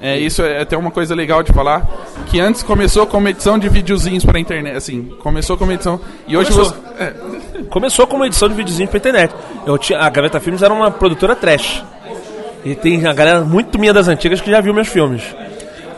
É, 0.02 0.18
isso 0.18 0.40
é 0.42 0.62
até 0.62 0.78
uma 0.78 0.90
coisa 0.90 1.14
legal 1.14 1.42
de 1.42 1.52
falar, 1.52 1.86
que 2.26 2.40
antes 2.40 2.62
começou 2.62 3.06
com 3.06 3.28
edição 3.28 3.58
de 3.58 3.68
videozinhos 3.68 4.24
pra 4.24 4.40
internet, 4.40 4.74
assim, 4.74 5.12
começou 5.22 5.58
com 5.58 5.70
edição, 5.70 6.00
e 6.26 6.38
hoje 6.38 6.50
Começou. 6.50 6.74
você... 6.74 7.04
é, 7.04 7.14
Começou 7.68 8.06
como 8.06 8.24
edição 8.24 8.48
de 8.48 8.54
videozinho 8.54 8.88
pra 8.88 8.96
internet. 8.96 9.34
Eu 9.66 9.76
tinha, 9.76 9.98
a 9.98 10.08
Gaveta 10.08 10.40
Filmes 10.40 10.62
era 10.62 10.72
uma 10.72 10.90
produtora 10.90 11.36
trash. 11.36 11.84
E 12.64 12.74
tem 12.74 13.06
a 13.06 13.12
galera 13.12 13.42
muito 13.42 13.78
minha 13.78 13.92
das 13.92 14.08
antigas 14.08 14.40
que 14.40 14.50
já 14.50 14.62
viu 14.62 14.72
meus 14.72 14.88
filmes. 14.88 15.22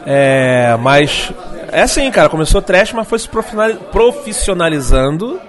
É, 0.06 0.76
mas 0.80 1.32
é 1.70 1.82
assim, 1.82 2.10
cara, 2.10 2.28
começou 2.28 2.60
trash, 2.60 2.92
mas 2.92 3.08
foi 3.08 3.18
se 3.18 3.28
profissionali- 3.28 3.78
profissionalizando 3.90 5.40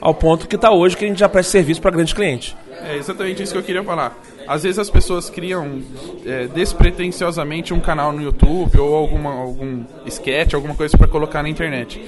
ao 0.00 0.14
ponto 0.14 0.46
que 0.46 0.58
tá 0.58 0.70
hoje 0.70 0.96
que 0.96 1.04
a 1.04 1.08
gente 1.08 1.18
já 1.18 1.28
presta 1.28 1.52
serviço 1.52 1.80
para 1.80 1.90
grandes 1.90 2.12
clientes. 2.12 2.54
É 2.84 2.96
exatamente 2.96 3.42
isso 3.42 3.52
que 3.52 3.58
eu 3.58 3.62
queria 3.62 3.82
falar. 3.82 4.16
Às 4.46 4.62
vezes 4.62 4.78
as 4.78 4.88
pessoas 4.90 5.28
criam 5.28 5.80
é, 6.24 6.46
despretensiosamente 6.46 7.74
um 7.74 7.80
canal 7.80 8.12
no 8.12 8.22
YouTube 8.22 8.78
ou 8.78 8.94
alguma, 8.94 9.30
algum 9.32 9.82
sketch, 10.06 10.54
alguma 10.54 10.74
coisa 10.74 10.96
para 10.96 11.08
colocar 11.08 11.42
na 11.42 11.48
internet. 11.48 12.00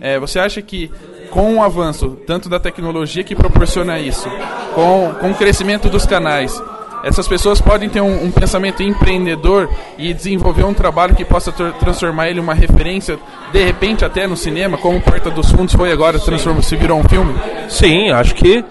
É, 0.00 0.18
você 0.18 0.38
acha 0.38 0.60
que 0.60 0.90
com 1.30 1.56
o 1.56 1.62
avanço 1.62 2.18
tanto 2.26 2.48
da 2.48 2.60
tecnologia 2.60 3.24
que 3.24 3.34
proporciona 3.34 3.98
isso, 3.98 4.28
com, 4.74 5.14
com 5.18 5.30
o 5.30 5.34
crescimento 5.34 5.88
dos 5.88 6.04
canais, 6.04 6.62
essas 7.04 7.28
pessoas 7.28 7.60
podem 7.60 7.88
ter 7.88 8.00
um, 8.00 8.24
um 8.24 8.30
pensamento 8.30 8.82
empreendedor 8.82 9.68
e 9.98 10.12
desenvolver 10.12 10.64
um 10.64 10.74
trabalho 10.74 11.14
que 11.14 11.24
possa 11.24 11.52
tr- 11.52 11.70
transformar 11.78 12.28
ele 12.28 12.38
em 12.40 12.42
uma 12.42 12.54
referência, 12.54 13.18
de 13.52 13.64
repente 13.64 14.04
até 14.04 14.26
no 14.26 14.36
cinema, 14.36 14.76
como 14.76 15.00
Porta 15.00 15.30
dos 15.30 15.50
Fundos 15.50 15.74
foi 15.74 15.92
agora, 15.92 16.18
transformou, 16.18 16.62
se 16.62 16.74
virou 16.76 16.98
um 16.98 17.04
filme? 17.04 17.34
Sim, 17.68 18.10
acho 18.10 18.34
que 18.34 18.64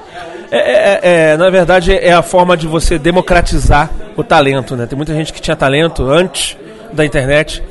é, 0.51 0.57
é- 0.59 0.99
é- 1.31 1.37
na 1.37 1.49
verdade 1.49 1.93
é 1.93 2.13
a 2.13 2.21
forma 2.21 2.55
de 2.57 2.67
você 2.67 2.97
democratizar 2.99 3.89
o 4.15 4.23
talento, 4.23 4.75
né? 4.75 4.85
Tem 4.85 4.95
muita 4.97 5.13
gente 5.13 5.31
que 5.33 5.41
tinha 5.41 5.55
talento 5.55 6.03
antes 6.03 6.57
da 6.93 7.05
internet 7.05 7.63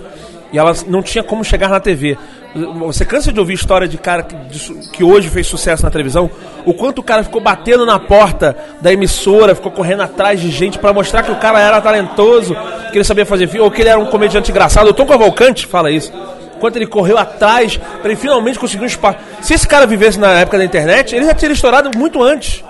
e 0.52 0.58
ela 0.58 0.72
não 0.86 1.02
tinha 1.02 1.22
como 1.24 1.42
chegar 1.44 1.68
na 1.68 1.80
TV. 1.80 2.16
Você 2.54 3.04
cansa 3.04 3.32
de 3.32 3.40
ouvir 3.40 3.54
história 3.54 3.88
de 3.88 3.98
cara 3.98 4.22
que, 4.22 4.34
de 4.36 4.88
que 4.90 5.02
hoje 5.02 5.28
fez 5.28 5.46
sucesso 5.46 5.82
na 5.82 5.90
televisão? 5.90 6.30
O 6.64 6.72
quanto 6.72 7.00
o 7.00 7.02
cara 7.02 7.24
ficou 7.24 7.40
batendo 7.40 7.84
na 7.84 7.98
porta 7.98 8.56
da 8.80 8.92
emissora, 8.92 9.56
ficou 9.56 9.72
correndo 9.72 10.02
atrás 10.02 10.40
de 10.40 10.50
gente 10.50 10.78
pra 10.78 10.92
mostrar 10.92 11.24
que 11.24 11.32
o 11.32 11.36
cara 11.36 11.58
era 11.58 11.80
talentoso, 11.80 12.56
que 12.92 12.98
ele 12.98 13.04
sabia 13.04 13.26
fazer 13.26 13.48
filme, 13.48 13.64
ou 13.64 13.70
que 13.72 13.82
ele 13.82 13.88
era 13.88 13.98
um 13.98 14.06
comediante 14.06 14.52
engraçado. 14.52 14.88
O 14.88 14.94
Tom 14.94 15.04
Cavalcante 15.04 15.66
fala 15.66 15.90
isso. 15.90 16.12
Quanto 16.60 16.76
ele 16.76 16.86
correu 16.86 17.18
atrás 17.18 17.76
pra 17.76 18.10
ele 18.10 18.16
finalmente 18.16 18.58
conseguir 18.58 18.84
um 18.84 18.86
espaço. 18.86 19.18
Se 19.42 19.52
esse 19.52 19.66
cara 19.66 19.84
vivesse 19.84 20.18
na 20.18 20.32
época 20.34 20.56
da 20.56 20.64
internet, 20.64 21.14
ele 21.14 21.26
já 21.26 21.34
teria 21.34 21.54
estourado 21.54 21.90
muito 21.98 22.22
antes. 22.22 22.62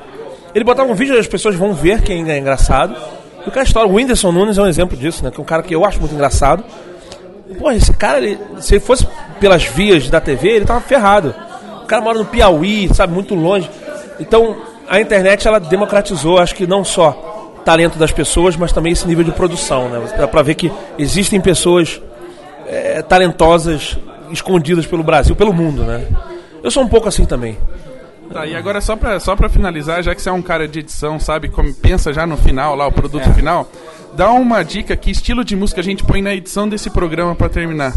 Ele 0.54 0.64
botava 0.64 0.90
um 0.90 0.94
vídeo 0.94 1.14
e 1.14 1.18
as 1.18 1.26
pessoas 1.26 1.54
vão 1.56 1.74
ver 1.74 2.00
quem 2.00 2.28
é 2.30 2.38
engraçado. 2.38 2.96
O 3.46 3.50
cara 3.50 3.66
estoura. 3.66 3.86
O 3.86 3.94
Whindersson 3.94 4.32
Nunes 4.32 4.56
é 4.56 4.62
um 4.62 4.66
exemplo 4.66 4.96
disso, 4.96 5.22
né? 5.22 5.30
Que 5.30 5.38
é 5.38 5.42
um 5.42 5.44
cara 5.46 5.62
que 5.62 5.74
eu 5.74 5.84
acho 5.84 6.00
muito 6.00 6.14
engraçado. 6.14 6.64
Pô, 7.58 7.70
esse 7.70 7.92
cara, 7.92 8.18
ele, 8.18 8.38
se 8.60 8.74
ele 8.74 8.80
fosse 8.80 9.06
pelas 9.40 9.64
vias 9.64 10.08
da 10.08 10.20
TV, 10.20 10.48
ele 10.48 10.64
tava 10.64 10.80
ferrado. 10.80 11.34
O 11.82 11.86
cara 11.86 12.02
mora 12.02 12.18
no 12.18 12.24
Piauí, 12.24 12.88
sabe, 12.94 13.12
muito 13.12 13.34
longe. 13.34 13.70
Então, 14.18 14.56
a 14.88 15.00
internet, 15.00 15.46
ela 15.46 15.58
democratizou, 15.58 16.38
acho 16.38 16.54
que 16.54 16.66
não 16.66 16.84
só 16.84 17.60
talento 17.64 17.98
das 17.98 18.12
pessoas, 18.12 18.56
mas 18.56 18.72
também 18.72 18.92
esse 18.92 19.06
nível 19.06 19.24
de 19.24 19.32
produção, 19.32 19.88
né? 19.88 20.14
Dá 20.16 20.28
pra 20.28 20.42
ver 20.42 20.54
que 20.54 20.70
existem 20.98 21.40
pessoas 21.40 22.00
é, 22.66 23.02
talentosas 23.02 23.96
escondidas 24.30 24.86
pelo 24.86 25.02
Brasil, 25.02 25.34
pelo 25.34 25.52
mundo, 25.52 25.82
né? 25.82 26.04
Eu 26.62 26.70
sou 26.70 26.82
um 26.82 26.88
pouco 26.88 27.08
assim 27.08 27.24
também. 27.24 27.58
Tá, 28.32 28.46
e 28.46 28.56
agora 28.56 28.80
só 28.80 28.96
pra, 28.96 29.20
só 29.20 29.36
pra 29.36 29.48
finalizar, 29.48 30.02
já 30.02 30.14
que 30.14 30.20
você 30.20 30.28
é 30.28 30.32
um 30.32 30.42
cara 30.42 30.66
de 30.66 30.80
edição, 30.80 31.20
sabe, 31.20 31.48
como 31.48 31.72
pensa 31.72 32.12
já 32.12 32.26
no 32.26 32.36
final, 32.36 32.74
lá, 32.74 32.86
o 32.86 32.92
produto 32.92 33.32
final, 33.32 33.68
dá 34.16 34.30
uma 34.30 34.64
dica 34.64 34.96
que 34.96 35.10
estilo 35.10 35.44
de 35.44 35.54
música 35.54 35.80
a 35.80 35.84
gente 35.84 36.02
põe 36.02 36.20
na 36.20 36.34
edição 36.34 36.68
desse 36.68 36.90
programa 36.90 37.34
pra 37.34 37.48
terminar. 37.48 37.94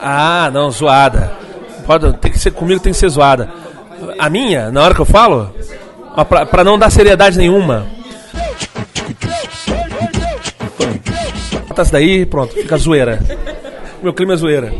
Ah, 0.00 0.50
não, 0.52 0.70
zoada. 0.70 1.32
Pode, 1.86 2.12
tem 2.18 2.30
que 2.30 2.38
ser 2.38 2.50
comigo, 2.50 2.80
tem 2.80 2.92
que 2.92 2.98
ser 2.98 3.08
zoada. 3.08 3.50
A 4.18 4.28
minha, 4.28 4.70
na 4.70 4.82
hora 4.82 4.94
que 4.94 5.00
eu 5.00 5.06
falo, 5.06 5.54
ó, 6.14 6.24
pra, 6.24 6.44
pra 6.44 6.62
não 6.62 6.78
dar 6.78 6.90
seriedade 6.90 7.38
nenhuma. 7.38 7.86
Bota 11.66 11.82
essa 11.82 11.92
daí, 11.92 12.26
pronto, 12.26 12.52
fica 12.52 12.76
zoeira. 12.76 13.20
Meu 14.02 14.12
clima 14.12 14.34
é 14.34 14.36
zoeira. 14.36 14.72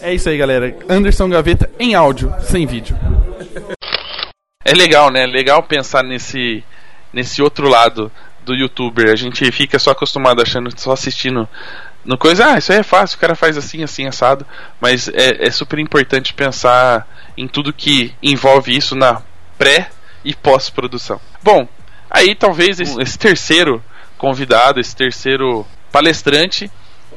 É 0.00 0.12
isso 0.12 0.28
aí, 0.28 0.36
galera. 0.36 0.76
Anderson 0.88 1.28
Gaveta 1.28 1.70
em 1.78 1.94
áudio, 1.94 2.32
sem 2.40 2.66
vídeo. 2.66 2.96
É 4.66 4.74
legal, 4.74 5.12
né? 5.12 5.24
Legal 5.26 5.62
pensar 5.62 6.02
nesse, 6.02 6.64
nesse 7.12 7.40
outro 7.40 7.68
lado 7.68 8.10
do 8.44 8.52
youtuber. 8.52 9.12
A 9.12 9.14
gente 9.14 9.50
fica 9.52 9.78
só 9.78 9.92
acostumado 9.92 10.42
achando, 10.42 10.76
só 10.76 10.90
assistindo 10.90 11.48
no 12.04 12.18
coisa, 12.18 12.52
ah, 12.52 12.58
isso 12.58 12.72
aí 12.72 12.78
é 12.78 12.82
fácil, 12.82 13.16
o 13.16 13.20
cara 13.20 13.36
faz 13.36 13.56
assim, 13.56 13.84
assim, 13.84 14.06
assado. 14.06 14.44
Mas 14.80 15.08
é, 15.08 15.46
é 15.46 15.50
super 15.52 15.78
importante 15.78 16.34
pensar 16.34 17.06
em 17.36 17.46
tudo 17.46 17.72
que 17.72 18.12
envolve 18.20 18.76
isso 18.76 18.96
na 18.96 19.22
pré 19.56 19.88
e 20.24 20.34
pós-produção. 20.34 21.20
Bom, 21.40 21.68
aí 22.10 22.34
talvez 22.34 22.80
esse, 22.80 23.00
esse 23.00 23.16
terceiro 23.16 23.80
convidado, 24.18 24.80
esse 24.80 24.96
terceiro 24.96 25.64
palestrante, 25.92 26.68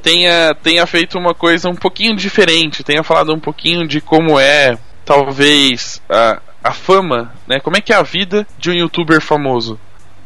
tenha, 0.03 0.53
tenha 0.61 0.85
feito 0.85 1.17
uma 1.17 1.33
coisa 1.33 1.67
um 1.67 1.75
pouquinho 1.75 2.15
diferente, 2.15 2.83
tenha 2.83 3.03
falado 3.03 3.33
um 3.33 3.39
pouquinho 3.39 3.87
de 3.87 3.99
como 4.01 4.39
é, 4.39 4.77
talvez, 5.03 5.99
a, 6.07 6.39
a 6.63 6.71
fama, 6.71 7.33
né? 7.47 7.59
Como 7.59 7.77
é 7.77 7.81
que 7.81 7.93
é 7.93 7.95
a 7.95 8.03
vida 8.03 8.45
de 8.57 8.69
um 8.69 8.73
youtuber 8.73 9.21
famoso. 9.21 9.79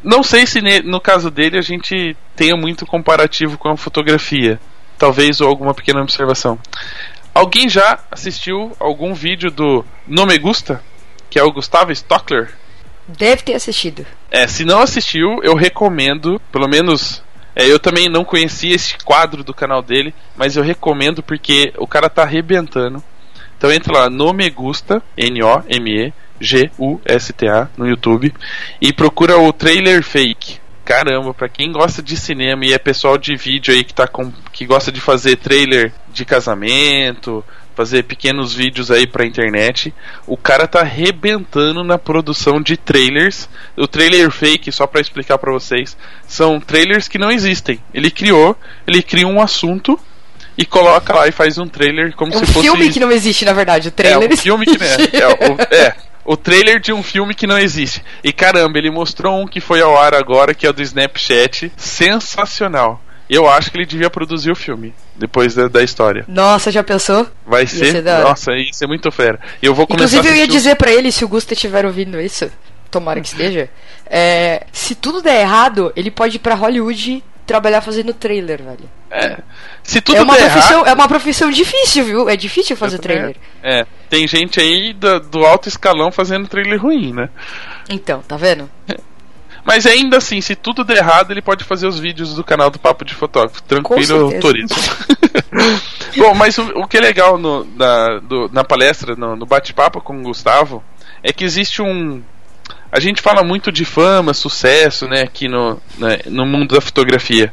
Não 0.03 0.21
sei 0.21 0.45
se 0.45 0.59
no 0.81 0.99
caso 0.99 1.31
dele 1.31 1.57
a 1.57 1.61
gente 1.61 2.15
tenha 2.35 2.57
muito 2.57 2.85
comparativo 2.85 3.57
com 3.57 3.69
a 3.69 3.77
fotografia. 3.77 4.59
Talvez 4.97 5.39
ou 5.41 5.47
alguma 5.47 5.73
pequena 5.73 6.01
observação. 6.01 6.59
Alguém 7.33 7.69
já 7.69 7.99
assistiu 8.11 8.75
algum 8.79 9.13
vídeo 9.13 9.49
do 9.49 9.85
No 10.07 10.25
Me 10.25 10.37
Gusta? 10.37 10.83
Que 11.29 11.39
é 11.39 11.43
o 11.43 11.51
Gustavo 11.51 11.91
Stockler? 11.91 12.53
Deve 13.07 13.41
ter 13.41 13.53
assistido. 13.55 14.05
É, 14.29 14.47
se 14.47 14.63
não 14.63 14.81
assistiu, 14.81 15.39
eu 15.43 15.55
recomendo, 15.55 16.39
pelo 16.51 16.67
menos. 16.67 17.23
é, 17.55 17.65
eu 17.65 17.79
também 17.79 18.07
não 18.07 18.23
conhecia 18.23 18.75
esse 18.75 18.97
quadro 19.03 19.43
do 19.43 19.53
canal 19.53 19.81
dele, 19.81 20.13
mas 20.35 20.55
eu 20.55 20.63
recomendo 20.63 21.23
porque 21.23 21.73
o 21.77 21.87
cara 21.87 22.09
tá 22.09 22.23
arrebentando. 22.23 23.03
Então 23.57 23.71
entra 23.71 23.93
lá, 23.93 24.09
no 24.09 24.33
Me 24.33 24.49
Gusta, 26.43 27.71
no 27.77 27.87
YouTube, 27.87 28.33
e 28.81 28.91
procura 28.91 29.37
o 29.37 29.53
trailer 29.53 30.03
fake. 30.03 30.61
Caramba, 30.83 31.33
pra 31.33 31.47
quem 31.47 31.71
gosta 31.71 32.01
de 32.01 32.17
cinema 32.17 32.65
e 32.65 32.73
é 32.73 32.77
pessoal 32.77 33.17
de 33.17 33.35
vídeo 33.37 33.73
aí 33.73 33.85
que, 33.85 33.93
tá 33.93 34.05
com, 34.05 34.31
que 34.51 34.65
gosta 34.65 34.91
de 34.91 34.99
fazer 34.99 35.37
trailer 35.37 35.93
de 36.11 36.25
casamento, 36.25 37.43
fazer 37.73 38.03
pequenos 38.03 38.53
vídeos 38.53 38.91
aí 38.91 39.07
pra 39.07 39.25
internet, 39.25 39.93
o 40.27 40.37
cara 40.37 40.67
tá 40.67 40.81
arrebentando 40.81 41.83
na 41.83 41.97
produção 41.97 42.61
de 42.61 42.77
trailers. 42.77 43.49
O 43.77 43.87
trailer 43.87 44.29
fake, 44.29 44.71
só 44.71 44.85
pra 44.85 45.01
explicar 45.01 45.37
pra 45.37 45.51
vocês, 45.51 45.97
são 46.27 46.59
trailers 46.59 47.07
que 47.07 47.17
não 47.17 47.31
existem. 47.31 47.79
Ele 47.93 48.11
criou, 48.11 48.55
ele 48.85 49.01
cria 49.01 49.27
um 49.27 49.41
assunto 49.41 49.99
e 50.57 50.65
coloca 50.65 51.13
lá 51.13 51.27
e 51.27 51.31
faz 51.31 51.57
um 51.57 51.67
trailer 51.67 52.15
como 52.15 52.33
É 52.33 52.37
um 52.37 52.39
se 52.39 52.45
fosse 52.47 52.67
filme 52.67 52.89
que 52.89 52.99
não 52.99 53.11
existe, 53.11 53.45
na 53.45 53.53
verdade. 53.53 53.87
O 53.87 53.91
trailer 53.91 54.29
é 54.29 54.33
um 54.33 54.37
filme 54.37 54.65
que 54.65 54.77
não 54.77 54.85
é, 54.85 54.95
é, 54.95 55.85
é, 55.87 55.95
o 56.25 56.37
trailer 56.37 56.79
de 56.79 56.91
um 56.93 57.03
filme 57.03 57.33
que 57.35 57.45
não 57.47 57.57
existe. 57.59 58.03
E 58.23 58.31
caramba, 58.33 58.77
ele 58.77 58.89
mostrou 58.91 59.39
um 59.41 59.47
que 59.47 59.59
foi 59.59 59.81
ao 59.81 59.97
ar 59.97 60.13
agora, 60.13 60.53
que 60.53 60.65
é 60.65 60.69
o 60.69 60.73
do 60.73 60.81
Snapchat, 60.81 61.71
sensacional. 61.77 63.01
Eu 63.29 63.49
acho 63.49 63.71
que 63.71 63.77
ele 63.77 63.85
devia 63.85 64.09
produzir 64.09 64.51
o 64.51 64.55
filme 64.55 64.93
depois 65.15 65.55
da, 65.55 65.67
da 65.67 65.81
história. 65.81 66.25
Nossa, 66.27 66.71
já 66.71 66.83
pensou? 66.83 67.27
Vai 67.45 67.65
ser, 67.65 67.91
ser 67.91 68.01
nossa, 68.03 68.51
isso 68.55 68.83
é 68.83 68.87
muito 68.87 69.09
fera. 69.11 69.39
Eu 69.61 69.73
vou 69.73 69.87
começar 69.87 70.17
Inclusive, 70.17 70.29
eu 70.35 70.39
ia 70.39 70.45
o- 70.45 70.51
dizer 70.51 70.75
pra 70.75 70.91
ele, 70.91 71.11
se 71.11 71.23
o 71.23 71.27
Gusta 71.27 71.53
estiver 71.53 71.85
ouvindo 71.85 72.19
isso, 72.19 72.51
tomara 72.91 73.21
que 73.21 73.27
esteja, 73.27 73.69
é, 74.05 74.65
se 74.71 74.93
tudo 74.93 75.21
der 75.21 75.41
errado, 75.41 75.91
ele 75.95 76.11
pode 76.11 76.35
ir 76.35 76.39
pra 76.39 76.53
Hollywood 76.53 77.23
trabalhar 77.45 77.81
fazendo 77.81 78.13
trailer, 78.13 78.61
velho. 78.63 78.89
É, 79.11 79.37
se 79.83 80.01
tudo 80.01 80.17
é, 80.17 80.21
uma 80.21 80.35
der 80.35 80.49
profissão, 80.51 80.75
errado, 80.79 80.87
é 80.87 80.93
uma 80.93 81.07
profissão 81.07 81.51
difícil, 81.51 82.05
viu? 82.05 82.29
É 82.29 82.35
difícil 82.35 82.75
fazer 82.75 82.97
trailer. 82.99 83.35
é, 83.61 83.85
tem 84.09 84.27
gente 84.27 84.59
aí 84.59 84.93
do, 84.93 85.19
do 85.19 85.45
alto 85.45 85.67
escalão 85.67 86.11
fazendo 86.11 86.47
trailer 86.47 86.81
ruim, 86.81 87.13
né? 87.13 87.29
Então, 87.89 88.21
tá 88.21 88.37
vendo? 88.37 88.69
Mas 89.65 89.85
ainda 89.85 90.17
assim, 90.17 90.41
se 90.41 90.55
tudo 90.55 90.83
der 90.83 90.97
errado, 90.97 91.31
ele 91.31 91.41
pode 91.41 91.63
fazer 91.63 91.87
os 91.87 91.97
vídeos 91.97 92.33
do 92.35 92.43
canal 92.43 92.69
do 92.69 92.77
Papo 92.79 93.05
de 93.05 93.13
Fotógrafo. 93.13 93.63
Tranquilo, 93.63 94.25
autorizo. 94.35 94.75
Bom, 96.17 96.33
mas 96.33 96.57
o, 96.57 96.63
o 96.79 96.87
que 96.87 96.97
é 96.97 97.01
legal 97.01 97.37
no- 97.37 97.63
na, 97.77 98.19
do- 98.19 98.49
na 98.51 98.63
palestra, 98.63 99.15
no, 99.15 99.35
no 99.35 99.45
bate-papo 99.45 100.01
com 100.01 100.17
o 100.19 100.23
Gustavo, 100.23 100.83
é 101.21 101.31
que 101.31 101.43
existe 101.45 101.81
um. 101.81 102.21
A 102.93 102.99
gente 102.99 103.23
fala 103.23 103.43
muito 103.43 103.71
de 103.71 103.85
fama, 103.85 104.35
sucesso, 104.35 105.07
né, 105.07 105.21
aqui 105.21 105.47
no, 105.47 105.81
né, 105.97 106.19
no 106.27 106.45
mundo 106.45 106.75
da 106.75 106.79
fotografia. 106.79 107.51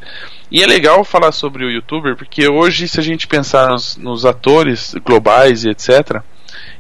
E 0.50 0.62
é 0.62 0.66
legal 0.66 1.02
falar 1.02 1.32
sobre 1.32 1.64
o 1.64 1.70
youtuber, 1.70 2.14
porque 2.14 2.46
hoje, 2.46 2.86
se 2.86 3.00
a 3.00 3.02
gente 3.02 3.26
pensar 3.26 3.68
nos, 3.68 3.96
nos 3.96 4.26
atores 4.26 4.94
globais 5.02 5.64
e 5.64 5.70
etc., 5.70 6.20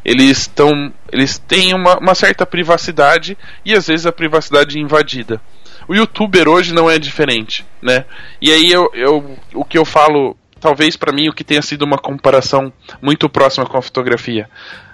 eles 0.04 0.40
estão. 0.40 0.92
Eles 1.10 1.38
têm 1.38 1.72
uma, 1.72 1.96
uma 2.00 2.14
certa 2.14 2.44
privacidade 2.44 3.38
e 3.64 3.72
às 3.72 3.86
vezes 3.86 4.04
a 4.04 4.12
privacidade 4.12 4.78
invadida. 4.78 5.40
O 5.88 5.94
youtuber 5.94 6.46
hoje 6.46 6.74
não 6.74 6.90
é 6.90 6.98
diferente, 6.98 7.64
né? 7.80 8.04
E 8.42 8.52
aí 8.52 8.70
eu, 8.70 8.90
eu 8.92 9.38
o 9.54 9.64
que 9.64 9.78
eu 9.78 9.86
falo, 9.86 10.36
talvez 10.60 10.98
para 10.98 11.14
mim 11.14 11.30
o 11.30 11.32
que 11.32 11.44
tenha 11.44 11.62
sido 11.62 11.80
uma 11.82 11.96
comparação 11.96 12.70
muito 13.00 13.26
próxima 13.26 13.64
com 13.64 13.78
a 13.78 13.82
fotografia. 13.82 14.50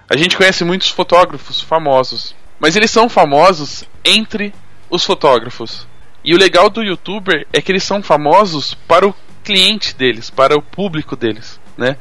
A 0.09 0.17
gente 0.17 0.37
conhece 0.37 0.62
muitos 0.62 0.89
fotógrafos 0.89 1.61
famosos, 1.61 2.33
mas 2.59 2.76
eles 2.76 2.90
são 2.90 3.09
famosos 3.09 3.84
entre 4.04 4.52
os 4.90 5.04
fotógrafos. 5.04 5.86
E 6.24 6.34
o 6.34 6.38
legal 6.38 6.68
do 6.68 6.82
youtuber 6.82 7.46
é 7.52 7.61
que 7.61 7.70
eles 7.70 7.84
são 7.84 8.02
famosos 8.02 8.74
para 8.74 9.07
o 9.07 9.14
cliente 9.44 9.94
deles, 9.94 10.28
para 10.28 10.57
o 10.57 10.62
público 10.62 11.14
deles, 11.14 11.61
né? 11.76 11.96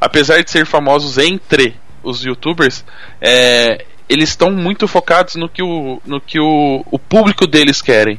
Apesar 0.00 0.42
de 0.42 0.50
ser 0.50 0.64
famosos 0.64 1.18
entre 1.18 1.76
os 2.02 2.24
youtubers, 2.24 2.84
é, 3.20 3.84
eles 4.08 4.30
estão 4.30 4.50
muito 4.50 4.88
focados 4.88 5.36
no 5.36 5.48
que, 5.48 5.62
o, 5.62 6.00
no 6.04 6.20
que 6.20 6.40
o, 6.40 6.84
o 6.90 6.98
público 6.98 7.46
deles 7.46 7.80
querem. 7.80 8.18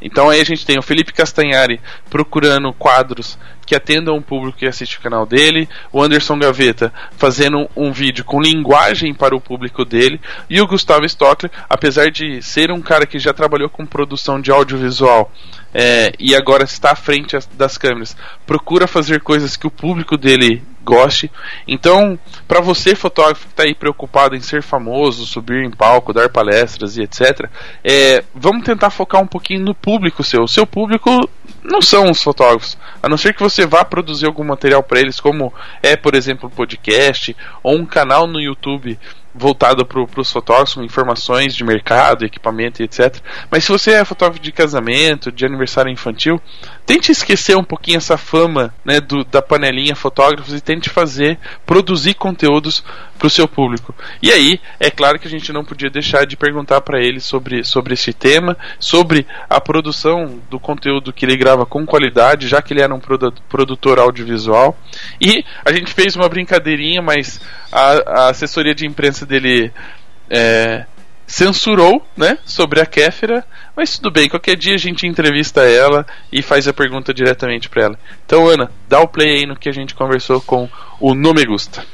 Então 0.00 0.30
aí 0.30 0.40
a 0.40 0.44
gente 0.44 0.64
tem 0.64 0.78
o 0.78 0.82
Felipe 0.82 1.12
Castanhari 1.12 1.80
procurando 2.08 2.72
quadros 2.72 3.38
que 3.68 3.74
atendam 3.74 4.16
o 4.16 4.22
público 4.22 4.56
que 4.56 4.66
assiste 4.66 4.96
o 4.96 5.00
canal 5.02 5.26
dele, 5.26 5.68
o 5.92 6.02
Anderson 6.02 6.38
Gaveta 6.38 6.90
fazendo 7.18 7.68
um 7.76 7.92
vídeo 7.92 8.24
com 8.24 8.40
linguagem 8.40 9.12
para 9.12 9.36
o 9.36 9.40
público 9.40 9.84
dele, 9.84 10.18
e 10.48 10.58
o 10.58 10.66
Gustavo 10.66 11.04
Stockler, 11.04 11.52
apesar 11.68 12.10
de 12.10 12.40
ser 12.40 12.70
um 12.72 12.80
cara 12.80 13.06
que 13.06 13.18
já 13.18 13.34
trabalhou 13.34 13.68
com 13.68 13.84
produção 13.84 14.40
de 14.40 14.50
audiovisual 14.50 15.30
é, 15.74 16.12
e 16.18 16.34
agora 16.34 16.64
está 16.64 16.92
à 16.92 16.96
frente 16.96 17.36
das 17.58 17.76
câmeras, 17.76 18.16
procura 18.46 18.86
fazer 18.86 19.20
coisas 19.20 19.54
que 19.54 19.66
o 19.66 19.70
público 19.70 20.16
dele 20.16 20.62
goste. 20.84 21.30
Então, 21.66 22.18
para 22.46 22.60
você, 22.60 22.94
fotógrafo 22.94 23.46
que 23.46 23.52
está 23.52 23.62
aí 23.64 23.74
preocupado 23.74 24.34
em 24.34 24.40
ser 24.40 24.62
famoso, 24.62 25.26
subir 25.26 25.64
em 25.64 25.70
palco, 25.70 26.12
dar 26.12 26.28
palestras 26.28 26.96
e 26.96 27.02
etc., 27.02 27.48
é, 27.84 28.24
vamos 28.34 28.64
tentar 28.64 28.90
focar 28.90 29.20
um 29.22 29.26
pouquinho 29.26 29.60
no 29.60 29.74
público 29.74 30.24
seu. 30.24 30.42
O 30.42 30.48
seu 30.48 30.66
público 30.66 31.28
não 31.62 31.82
são 31.82 32.10
os 32.10 32.22
fotógrafos, 32.22 32.78
a 33.02 33.08
não 33.08 33.16
ser 33.16 33.34
que 33.34 33.42
você 33.42 33.66
vá 33.66 33.84
produzir 33.84 34.26
algum 34.26 34.44
material 34.44 34.82
para 34.82 35.00
eles, 35.00 35.20
como 35.20 35.52
é, 35.82 35.96
por 35.96 36.14
exemplo, 36.14 36.48
um 36.48 36.54
podcast 36.54 37.36
ou 37.62 37.76
um 37.76 37.84
canal 37.84 38.26
no 38.26 38.40
YouTube 38.40 38.98
voltado 39.34 39.84
para 39.84 40.00
os 40.00 40.32
fotógrafos 40.32 40.76
informações 40.78 41.54
de 41.54 41.64
mercado, 41.64 42.24
equipamento 42.24 42.82
etc. 42.82 43.16
Mas 43.50 43.64
se 43.64 43.72
você 43.72 43.92
é 43.92 44.04
fotógrafo 44.04 44.40
de 44.40 44.52
casamento, 44.52 45.30
de 45.30 45.46
aniversário 45.46 45.90
infantil, 45.90 46.40
tente 46.84 47.12
esquecer 47.12 47.56
um 47.56 47.64
pouquinho 47.64 47.98
essa 47.98 48.16
fama 48.16 48.74
né, 48.84 49.00
do, 49.00 49.24
da 49.24 49.42
panelinha 49.42 49.94
fotógrafos 49.94 50.54
e 50.54 50.60
tente 50.60 50.90
fazer, 50.90 51.38
produzir 51.64 52.14
conteúdos 52.14 52.82
para 53.18 53.26
o 53.26 53.30
seu 53.30 53.48
público. 53.48 53.94
E 54.22 54.30
aí, 54.30 54.60
é 54.78 54.90
claro 54.90 55.18
que 55.18 55.26
a 55.26 55.30
gente 55.30 55.52
não 55.52 55.64
podia 55.64 55.90
deixar 55.90 56.24
de 56.24 56.36
perguntar 56.36 56.80
para 56.80 57.02
ele 57.02 57.20
sobre, 57.20 57.64
sobre 57.64 57.94
esse 57.94 58.12
tema, 58.12 58.56
sobre 58.78 59.26
a 59.50 59.60
produção 59.60 60.40
do 60.48 60.60
conteúdo 60.60 61.12
que 61.12 61.26
ele 61.26 61.36
grava 61.36 61.66
com 61.66 61.84
qualidade, 61.84 62.48
já 62.48 62.62
que 62.62 62.72
ele 62.72 62.82
era 62.82 62.94
um 62.94 63.00
produ 63.00 63.32
produtor 63.48 63.98
audiovisual. 63.98 64.78
E 65.20 65.44
a 65.64 65.72
gente 65.72 65.92
fez 65.92 66.14
uma 66.14 66.28
brincadeirinha, 66.28 67.02
mas 67.02 67.40
a, 67.72 68.24
a 68.24 68.30
assessoria 68.30 68.74
de 68.74 68.86
imprensa 68.86 69.26
dele 69.26 69.72
é, 70.30 70.86
censurou, 71.26 72.06
né, 72.16 72.38
sobre 72.44 72.80
a 72.80 72.86
Kéfera, 72.86 73.44
mas 73.76 73.98
tudo 73.98 74.10
bem, 74.10 74.28
qualquer 74.28 74.56
dia 74.56 74.74
a 74.74 74.78
gente 74.78 75.06
entrevista 75.06 75.62
ela 75.62 76.06
e 76.32 76.40
faz 76.40 76.66
a 76.66 76.72
pergunta 76.72 77.12
diretamente 77.12 77.68
para 77.68 77.82
ela. 77.84 77.98
Então, 78.24 78.48
Ana, 78.48 78.70
dá 78.88 79.00
o 79.00 79.08
play 79.08 79.40
aí 79.40 79.46
no 79.46 79.56
que 79.56 79.68
a 79.68 79.72
gente 79.72 79.94
conversou 79.94 80.40
com 80.40 80.68
o 80.98 81.14
Nome 81.14 81.44
Gusta. 81.44 81.84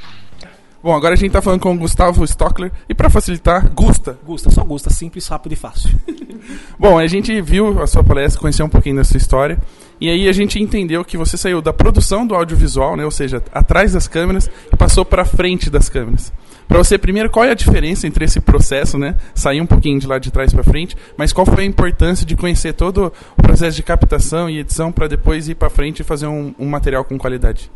Bom, 0.85 0.95
agora 0.95 1.15
a 1.15 1.17
gente 1.17 1.33
tá 1.33 1.41
falando 1.41 1.61
com 1.61 1.73
o 1.73 1.79
Gustavo 1.79 2.23
Stockler 2.25 2.71
e 2.87 2.95
para 2.95 3.09
facilitar, 3.09 3.73
Gusta. 3.73 4.19
Gusta, 4.23 4.51
só 4.51 4.63
Gusta, 4.63 4.91
simples, 4.91 5.27
rápido 5.27 5.53
e 5.53 5.57
fácil. 5.57 5.89
Bom, 6.79 6.99
a 6.99 7.07
gente 7.07 7.41
viu 7.41 7.83
a 7.83 7.87
sua 7.87 8.05
palestra, 8.05 8.39
conheceu 8.39 8.67
um 8.67 8.69
pouquinho 8.69 8.97
da 8.97 9.03
sua 9.03 9.17
história 9.17 9.59
e 9.99 10.11
aí 10.11 10.29
a 10.29 10.33
gente 10.33 10.63
entendeu 10.63 11.03
que 11.03 11.17
você 11.17 11.39
saiu 11.39 11.63
da 11.63 11.73
produção 11.73 12.27
do 12.27 12.35
audiovisual, 12.35 12.99
né, 12.99 13.05
ou 13.07 13.11
seja, 13.11 13.43
atrás 13.55 13.95
das 13.95 14.07
câmeras 14.07 14.51
e 14.71 14.77
passou 14.77 15.07
para 15.07 15.25
frente 15.25 15.71
das 15.71 15.89
câmeras. 15.89 16.31
Para 16.69 16.77
você, 16.77 16.99
primeiro, 16.99 17.31
qual 17.31 17.47
é 17.47 17.53
a 17.53 17.55
diferença 17.55 18.07
entre 18.07 18.27
esse 18.27 18.39
processo, 18.39 18.99
né? 18.99 19.17
Sair 19.35 19.63
um 19.63 19.67
pouquinho 19.67 19.99
de 19.99 20.07
lá 20.07 20.19
de 20.19 20.31
trás 20.31 20.53
para 20.53 20.63
frente, 20.63 20.95
mas 21.17 21.33
qual 21.33 21.47
foi 21.47 21.63
a 21.63 21.67
importância 21.67 22.27
de 22.27 22.37
conhecer 22.37 22.75
todo 22.75 23.11
o 23.39 23.43
processo 23.43 23.75
de 23.75 23.83
captação 23.83 24.51
e 24.51 24.59
edição 24.59 24.93
para 24.93 25.07
depois 25.07 25.49
ir 25.49 25.55
para 25.55 25.71
frente 25.71 26.01
e 26.01 26.05
fazer 26.05 26.27
um, 26.27 26.55
um 26.59 26.69
material 26.69 27.05
com 27.05 27.17
qualidade? 27.17 27.71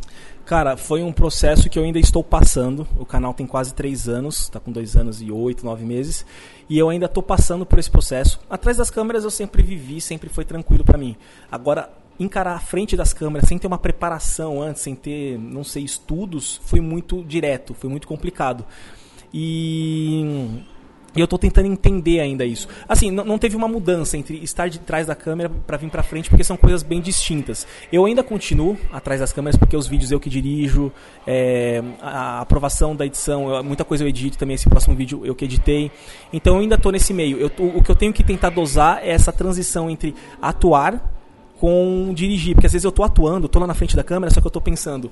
Cara, 0.48 0.78
foi 0.78 1.02
um 1.02 1.12
processo 1.12 1.68
que 1.68 1.78
eu 1.78 1.82
ainda 1.82 1.98
estou 1.98 2.24
passando. 2.24 2.88
O 2.98 3.04
canal 3.04 3.34
tem 3.34 3.46
quase 3.46 3.74
três 3.74 4.08
anos, 4.08 4.44
está 4.44 4.58
com 4.58 4.72
dois 4.72 4.96
anos 4.96 5.20
e 5.20 5.30
oito, 5.30 5.62
nove 5.62 5.84
meses. 5.84 6.24
E 6.70 6.78
eu 6.78 6.88
ainda 6.88 7.04
estou 7.04 7.22
passando 7.22 7.66
por 7.66 7.78
esse 7.78 7.90
processo. 7.90 8.40
Atrás 8.48 8.78
das 8.78 8.88
câmeras 8.88 9.24
eu 9.24 9.30
sempre 9.30 9.62
vivi, 9.62 10.00
sempre 10.00 10.30
foi 10.30 10.46
tranquilo 10.46 10.82
para 10.82 10.96
mim. 10.96 11.14
Agora, 11.52 11.90
encarar 12.18 12.54
a 12.54 12.60
frente 12.60 12.96
das 12.96 13.12
câmeras 13.12 13.46
sem 13.46 13.58
ter 13.58 13.66
uma 13.66 13.76
preparação 13.76 14.62
antes, 14.62 14.80
sem 14.80 14.94
ter, 14.94 15.38
não 15.38 15.62
sei, 15.62 15.84
estudos, 15.84 16.58
foi 16.64 16.80
muito 16.80 17.22
direto, 17.24 17.74
foi 17.74 17.90
muito 17.90 18.08
complicado. 18.08 18.64
E 19.34 20.64
e 21.18 21.20
eu 21.20 21.24
estou 21.24 21.38
tentando 21.38 21.66
entender 21.66 22.20
ainda 22.20 22.44
isso. 22.44 22.68
Assim, 22.88 23.10
não 23.10 23.36
teve 23.38 23.56
uma 23.56 23.66
mudança 23.66 24.16
entre 24.16 24.36
estar 24.36 24.68
de 24.68 24.78
trás 24.78 25.08
da 25.08 25.16
câmera 25.16 25.50
para 25.50 25.76
vir 25.76 25.90
para 25.90 26.00
frente, 26.00 26.30
porque 26.30 26.44
são 26.44 26.56
coisas 26.56 26.84
bem 26.84 27.00
distintas. 27.00 27.66
Eu 27.92 28.04
ainda 28.04 28.22
continuo 28.22 28.78
atrás 28.92 29.18
das 29.18 29.32
câmeras, 29.32 29.58
porque 29.58 29.76
os 29.76 29.88
vídeos 29.88 30.12
eu 30.12 30.20
que 30.20 30.30
dirijo, 30.30 30.92
é, 31.26 31.82
a 32.00 32.40
aprovação 32.40 32.94
da 32.94 33.04
edição, 33.04 33.64
muita 33.64 33.84
coisa 33.84 34.04
eu 34.04 34.08
edito 34.08 34.38
também, 34.38 34.54
esse 34.54 34.68
próximo 34.68 34.94
vídeo 34.94 35.26
eu 35.26 35.34
que 35.34 35.44
editei. 35.44 35.90
Então 36.32 36.54
eu 36.54 36.60
ainda 36.60 36.76
estou 36.76 36.92
nesse 36.92 37.12
meio. 37.12 37.36
Eu, 37.36 37.50
o 37.58 37.82
que 37.82 37.90
eu 37.90 37.96
tenho 37.96 38.12
que 38.12 38.22
tentar 38.22 38.50
dosar 38.50 39.00
é 39.02 39.10
essa 39.10 39.32
transição 39.32 39.90
entre 39.90 40.14
atuar 40.40 41.02
com 41.58 42.12
dirigir. 42.14 42.54
Porque 42.54 42.66
às 42.66 42.72
vezes 42.72 42.84
eu 42.84 42.90
estou 42.90 43.04
atuando, 43.04 43.46
estou 43.46 43.60
lá 43.60 43.66
na 43.66 43.74
frente 43.74 43.96
da 43.96 44.04
câmera, 44.04 44.32
só 44.32 44.40
que 44.40 44.46
eu 44.46 44.50
estou 44.50 44.62
pensando 44.62 45.10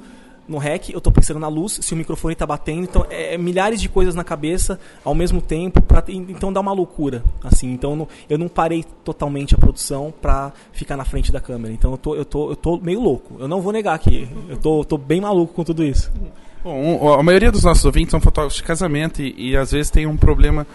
no 0.49 0.59
rec, 0.59 0.91
eu 0.91 0.99
estou 0.99 1.13
pensando 1.13 1.41
na 1.41 1.49
luz, 1.49 1.79
se 1.83 1.95
o 1.95 1.97
microfone 1.97 2.33
está 2.33 2.47
batendo, 2.47 2.85
então 2.85 3.07
é, 3.11 3.35
é, 3.35 3.39
milhares 3.39 3.81
de 3.81 3.89
coisas 3.89 4.15
na 4.15 4.25
cabeça 4.25 4.79
ao 5.05 5.15
mesmo 5.15 5.41
tempo, 5.41 5.83
pra, 5.83 6.03
então 6.09 6.53
dá 6.53 6.61
uma 6.61 6.73
loucura, 6.73 7.25
assim. 7.43 7.73
Então 7.73 7.91
eu 7.91 7.97
não, 7.97 8.09
eu 8.31 8.39
não 8.39 8.49
parei 8.49 8.85
totalmente 9.05 9.55
a 9.55 9.59
produção 9.59 10.13
para 10.23 10.53
ficar 10.73 10.97
na 10.97 11.05
frente 11.05 11.33
da 11.33 11.41
câmera. 11.41 11.73
Então 11.73 11.91
eu 11.93 11.99
tô, 11.99 12.15
eu 12.15 12.25
tô, 12.25 12.51
eu 12.51 12.57
tô 12.57 12.79
meio 12.79 13.01
louco. 13.01 13.37
Eu 13.39 13.49
não 13.49 13.61
vou 13.61 13.73
negar 13.73 13.95
aqui. 13.95 14.29
Eu 14.49 14.57
tô, 14.57 14.85
tô 14.85 14.97
bem 14.97 15.21
maluco 15.21 15.53
com 15.55 15.65
tudo 15.65 15.85
isso. 15.85 16.11
Bom, 16.63 17.15
a 17.15 17.23
maioria 17.23 17.53
dos 17.53 17.65
nossos 17.65 17.85
ouvintes 17.85 18.11
são 18.11 18.21
fotógrafos 18.21 18.57
de 18.57 18.63
casamento 18.63 19.23
e, 19.23 19.51
e 19.51 19.57
às 19.57 19.71
vezes 19.71 19.91
tem 19.91 20.07
um 20.07 20.17
problema, 20.17 20.67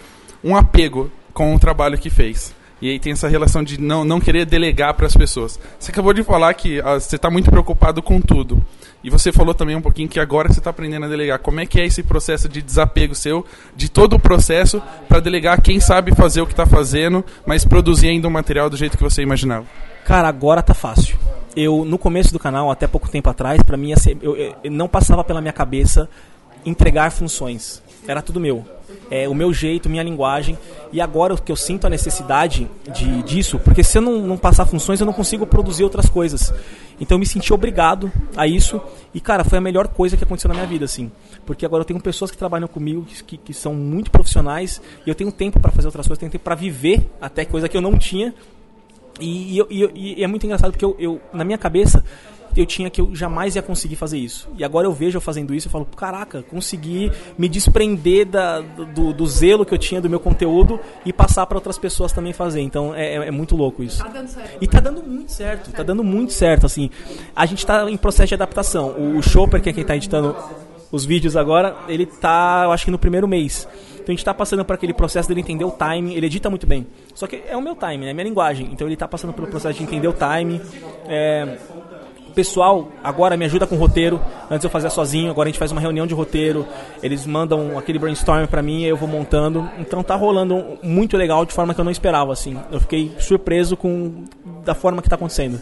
um 0.42 0.56
apego 0.56 1.10
com 1.32 1.54
o 1.54 1.58
trabalho 1.58 1.98
que 1.98 2.10
fez. 2.10 2.54
E 2.82 2.90
aí 2.90 2.98
tem 2.98 3.12
essa 3.12 3.28
relação 3.28 3.62
de 3.62 3.80
não, 3.80 4.04
não 4.04 4.20
querer 4.20 4.44
delegar 4.44 4.92
para 4.94 5.06
as 5.06 5.16
pessoas. 5.16 5.56
Você 5.78 5.92
acabou 5.92 6.12
de 6.12 6.24
falar 6.24 6.52
que 6.54 6.80
ah, 6.80 6.98
você 6.98 7.14
está 7.14 7.30
muito 7.30 7.48
preocupado 7.48 8.02
com 8.02 8.20
tudo. 8.20 8.60
E 9.04 9.08
você 9.08 9.30
falou 9.30 9.54
também 9.54 9.76
um 9.76 9.80
pouquinho 9.80 10.08
que 10.08 10.18
agora 10.18 10.52
você 10.52 10.58
está 10.58 10.70
aprendendo 10.70 11.06
a 11.06 11.08
delegar. 11.08 11.38
Como 11.38 11.60
é 11.60 11.66
que 11.66 11.80
é 11.80 11.86
esse 11.86 12.02
processo 12.02 12.48
de 12.48 12.60
desapego 12.60 13.14
seu, 13.14 13.46
de 13.76 13.88
todo 13.88 14.16
o 14.16 14.18
processo, 14.18 14.82
para 15.08 15.20
delegar 15.20 15.62
quem 15.62 15.78
sabe 15.78 16.12
fazer 16.12 16.40
o 16.40 16.46
que 16.46 16.52
está 16.52 16.66
fazendo, 16.66 17.24
mas 17.46 17.64
produzir 17.64 18.08
ainda 18.08 18.26
um 18.26 18.32
material 18.32 18.68
do 18.68 18.76
jeito 18.76 18.98
que 18.98 19.04
você 19.04 19.22
imaginava? 19.22 19.64
Cara, 20.04 20.26
agora 20.26 20.60
tá 20.60 20.74
fácil. 20.74 21.16
Eu, 21.54 21.84
no 21.84 21.96
começo 21.96 22.32
do 22.32 22.38
canal, 22.40 22.68
até 22.68 22.88
pouco 22.88 23.08
tempo 23.08 23.30
atrás, 23.30 23.62
para 23.62 23.76
mim, 23.76 23.94
eu, 24.20 24.36
eu, 24.36 24.70
não 24.72 24.88
passava 24.88 25.22
pela 25.22 25.40
minha 25.40 25.52
cabeça 25.52 26.08
entregar 26.66 27.12
funções. 27.12 27.80
Era 28.08 28.20
tudo 28.20 28.40
meu 28.40 28.66
é, 29.10 29.28
o 29.28 29.34
meu 29.34 29.52
jeito, 29.52 29.88
minha 29.88 30.02
linguagem. 30.02 30.58
E 30.92 31.00
agora 31.00 31.36
que 31.36 31.50
eu 31.50 31.56
sinto 31.56 31.86
a 31.86 31.90
necessidade 31.90 32.68
de, 32.92 33.22
disso, 33.22 33.58
porque 33.58 33.82
se 33.84 33.98
eu 33.98 34.02
não, 34.02 34.18
não 34.18 34.36
passar 34.36 34.66
funções, 34.66 35.00
eu 35.00 35.06
não 35.06 35.12
consigo 35.12 35.46
produzir 35.46 35.84
outras 35.84 36.08
coisas. 36.08 36.52
Então 37.00 37.16
eu 37.16 37.18
me 37.18 37.26
senti 37.26 37.52
obrigado 37.52 38.12
a 38.36 38.46
isso. 38.46 38.80
E, 39.12 39.20
cara, 39.20 39.44
foi 39.44 39.58
a 39.58 39.60
melhor 39.60 39.88
coisa 39.88 40.16
que 40.16 40.24
aconteceu 40.24 40.48
na 40.48 40.54
minha 40.54 40.66
vida, 40.66 40.84
assim. 40.84 41.10
Porque 41.44 41.66
agora 41.66 41.82
eu 41.82 41.84
tenho 41.84 42.00
pessoas 42.00 42.30
que 42.30 42.36
trabalham 42.36 42.68
comigo, 42.68 43.04
que, 43.26 43.36
que 43.36 43.52
são 43.52 43.74
muito 43.74 44.10
profissionais, 44.10 44.80
e 45.04 45.10
eu 45.10 45.14
tenho 45.14 45.32
tempo 45.32 45.58
para 45.58 45.72
fazer 45.72 45.88
outras 45.88 46.06
coisas, 46.06 46.18
tenho 46.18 46.30
tempo 46.30 46.44
para 46.44 46.54
viver 46.54 47.10
até 47.20 47.44
coisa 47.44 47.68
que 47.68 47.76
eu 47.76 47.80
não 47.80 47.98
tinha. 47.98 48.34
E, 49.20 49.58
e, 49.58 49.66
e, 49.70 50.20
e, 50.20 50.24
é 50.24 50.26
muito 50.26 50.44
engraçado 50.44 50.70
porque 50.70 50.84
eu, 50.84 50.96
eu, 50.98 51.20
na 51.32 51.44
minha 51.44 51.58
cabeça, 51.58 52.04
eu 52.56 52.66
tinha 52.66 52.90
que 52.90 53.00
eu 53.00 53.14
jamais 53.14 53.56
ia 53.56 53.62
conseguir 53.62 53.96
fazer 53.96 54.18
isso. 54.18 54.48
E 54.56 54.64
agora 54.64 54.86
eu 54.86 54.92
vejo 54.92 55.16
eu 55.16 55.20
fazendo 55.20 55.54
isso 55.54 55.68
e 55.68 55.70
falo, 55.70 55.84
caraca, 55.84 56.42
consegui 56.42 57.10
me 57.38 57.48
desprender 57.48 58.26
da, 58.26 58.60
do, 58.60 59.12
do, 59.12 59.26
zelo 59.26 59.64
que 59.64 59.72
eu 59.72 59.78
tinha 59.78 60.00
do 60.00 60.10
meu 60.10 60.20
conteúdo 60.20 60.78
e 61.04 61.12
passar 61.12 61.46
para 61.46 61.56
outras 61.56 61.78
pessoas 61.78 62.12
também 62.12 62.32
fazer. 62.32 62.60
Então 62.60 62.94
é, 62.94 63.16
é, 63.16 63.28
é, 63.28 63.30
muito 63.30 63.56
louco 63.56 63.82
isso. 63.82 64.02
Tá 64.02 64.08
dando 64.08 64.28
certo. 64.28 64.58
E 64.60 64.66
tá 64.66 64.80
dando 64.80 65.02
muito 65.02 65.32
certo, 65.32 65.72
tá 65.72 65.82
dando 65.82 66.04
muito 66.04 66.32
certo, 66.32 66.66
assim. 66.66 66.90
A 67.34 67.46
gente 67.46 67.64
tá 67.64 67.90
em 67.90 67.96
processo 67.96 68.28
de 68.28 68.34
adaptação. 68.34 68.94
O 69.16 69.22
Chopper, 69.22 69.60
que 69.60 69.70
é 69.70 69.72
quem 69.72 69.84
tá 69.84 69.96
editando 69.96 70.36
os 70.90 71.06
vídeos 71.06 71.36
agora, 71.36 71.74
ele 71.88 72.04
tá, 72.04 72.62
eu 72.64 72.72
acho 72.72 72.84
que 72.84 72.90
no 72.90 72.98
primeiro 72.98 73.26
mês. 73.26 73.66
Então 73.94 74.06
a 74.08 74.12
gente 74.12 74.18
está 74.18 74.34
passando 74.34 74.64
por 74.64 74.74
aquele 74.74 74.92
processo 74.92 75.28
dele 75.28 75.40
entender 75.40 75.64
o 75.64 75.70
time, 75.70 76.14
ele 76.14 76.26
edita 76.26 76.50
muito 76.50 76.66
bem. 76.66 76.86
Só 77.14 77.26
que 77.26 77.42
é 77.46 77.56
o 77.56 77.62
meu 77.62 77.76
time, 77.76 78.06
é 78.06 78.10
a 78.10 78.14
minha 78.14 78.24
linguagem. 78.24 78.68
Então 78.72 78.86
ele 78.86 78.94
está 78.94 79.06
passando 79.06 79.32
pelo 79.32 79.46
processo 79.46 79.78
de 79.78 79.84
entender 79.84 80.08
o 80.08 80.12
time. 80.12 80.60
É, 81.06 81.56
pessoal 82.32 82.88
agora 83.02 83.36
me 83.36 83.44
ajuda 83.44 83.66
com 83.66 83.76
roteiro. 83.76 84.20
Antes 84.50 84.64
eu 84.64 84.70
fazia 84.70 84.90
sozinho, 84.90 85.30
agora 85.30 85.48
a 85.48 85.50
gente 85.50 85.58
faz 85.58 85.72
uma 85.72 85.80
reunião 85.80 86.06
de 86.06 86.14
roteiro. 86.14 86.66
Eles 87.02 87.26
mandam 87.26 87.78
aquele 87.78 87.98
brainstorm 87.98 88.46
pra 88.46 88.62
mim 88.62 88.82
e 88.82 88.88
eu 88.88 88.96
vou 88.96 89.08
montando. 89.08 89.68
Então 89.78 90.02
tá 90.02 90.14
rolando 90.14 90.78
muito 90.82 91.16
legal 91.16 91.44
de 91.44 91.52
forma 91.52 91.74
que 91.74 91.80
eu 91.80 91.84
não 91.84 91.92
esperava, 91.92 92.32
assim. 92.32 92.58
Eu 92.70 92.80
fiquei 92.80 93.12
surpreso 93.18 93.76
com 93.76 94.24
da 94.64 94.74
forma 94.74 95.02
que 95.02 95.08
tá 95.08 95.16
acontecendo. 95.16 95.60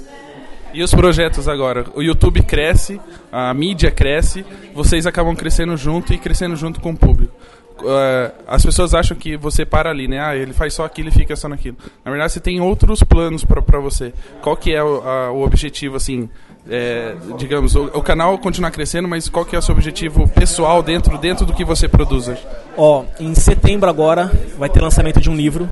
E 0.73 0.83
os 0.83 0.95
projetos 0.95 1.49
agora? 1.49 1.87
O 1.95 2.03
YouTube 2.03 2.43
cresce, 2.43 3.01
a 3.33 3.53
mídia 3.53 3.91
cresce, 3.91 4.45
vocês 4.73 5.05
acabam 5.05 5.35
crescendo 5.35 5.77
junto 5.77 6.13
e 6.13 6.19
crescendo 6.19 6.55
junto 6.55 6.81
com 6.81 6.93
o 6.93 6.97
público. 6.97 7.35
Uh, 7.81 8.33
as 8.47 8.65
pessoas 8.65 8.95
acham 8.95 9.17
que 9.17 9.37
você 9.37 9.65
para 9.65 9.91
ali, 9.91 10.07
né? 10.07 10.21
Ah, 10.21 10.37
ele 10.37 10.53
faz 10.53 10.75
só 10.75 10.85
aquilo 10.85 11.09
e 11.09 11.13
fica 11.13 11.35
só 11.35 11.49
naquilo. 11.49 11.77
Na 12.05 12.11
verdade, 12.11 12.33
você 12.33 12.41
tem 12.41 12.61
outros 12.61 13.03
planos 13.03 13.45
para 13.45 13.81
você. 13.81 14.13
Qual 14.43 14.57
que 14.57 14.73
é 14.73 14.83
o, 14.83 15.03
a, 15.03 15.33
o 15.33 15.43
objetivo, 15.43 15.97
assim, 15.97 16.29
é, 16.69 17.17
digamos, 17.39 17.75
o, 17.75 17.85
o, 17.85 18.03
canal 18.03 18.37
continuar 18.39 18.71
crescendo, 18.71 19.09
mas 19.09 19.29
qual 19.29 19.45
que 19.45 19.57
é 19.57 19.59
o 19.59 19.63
seu 19.63 19.75
objetivo 19.75 20.29
pessoal 20.29 20.83
dentro, 20.83 21.17
dentro 21.19 21.47
do 21.47 21.53
que 21.53 21.65
você 21.65 21.89
produz? 21.89 22.31
Ó, 22.77 23.05
em 23.19 23.35
setembro 23.35 23.89
agora 23.89 24.31
vai 24.59 24.69
ter 24.69 24.81
lançamento 24.81 25.21
de 25.21 25.31
um 25.31 25.35
livro. 25.35 25.69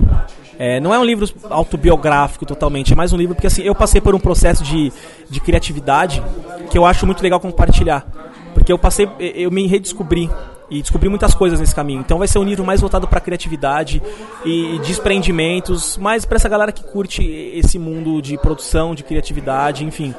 É, 0.57 0.79
não 0.79 0.93
é 0.93 0.99
um 0.99 1.05
livro 1.05 1.29
autobiográfico 1.49 2.45
totalmente, 2.45 2.91
é 2.91 2.95
mais 2.95 3.13
um 3.13 3.17
livro 3.17 3.33
porque 3.33 3.47
assim, 3.47 3.61
eu 3.61 3.73
passei 3.73 4.01
por 4.01 4.13
um 4.13 4.19
processo 4.19 4.61
de, 4.63 4.91
de 5.29 5.39
criatividade 5.39 6.21
que 6.69 6.77
eu 6.77 6.85
acho 6.85 7.05
muito 7.05 7.23
legal 7.23 7.39
compartilhar. 7.39 8.05
Porque 8.53 8.71
eu 8.71 8.77
passei, 8.77 9.07
eu 9.19 9.51
me 9.51 9.67
redescobri 9.67 10.29
e 10.69 10.81
descobri 10.81 11.09
muitas 11.09 11.33
coisas 11.33 11.59
nesse 11.59 11.73
caminho. 11.73 12.01
Então 12.01 12.17
vai 12.17 12.27
ser 12.27 12.39
um 12.39 12.43
livro 12.43 12.65
mais 12.65 12.81
voltado 12.81 13.07
para 13.07 13.19
criatividade 13.19 14.01
e 14.45 14.79
desprendimentos, 14.85 15.97
mais 15.97 16.25
para 16.25 16.35
essa 16.35 16.49
galera 16.49 16.71
que 16.71 16.83
curte 16.83 17.23
esse 17.23 17.79
mundo 17.79 18.21
de 18.21 18.37
produção, 18.37 18.93
de 18.93 19.03
criatividade, 19.03 19.83
enfim. 19.83 20.13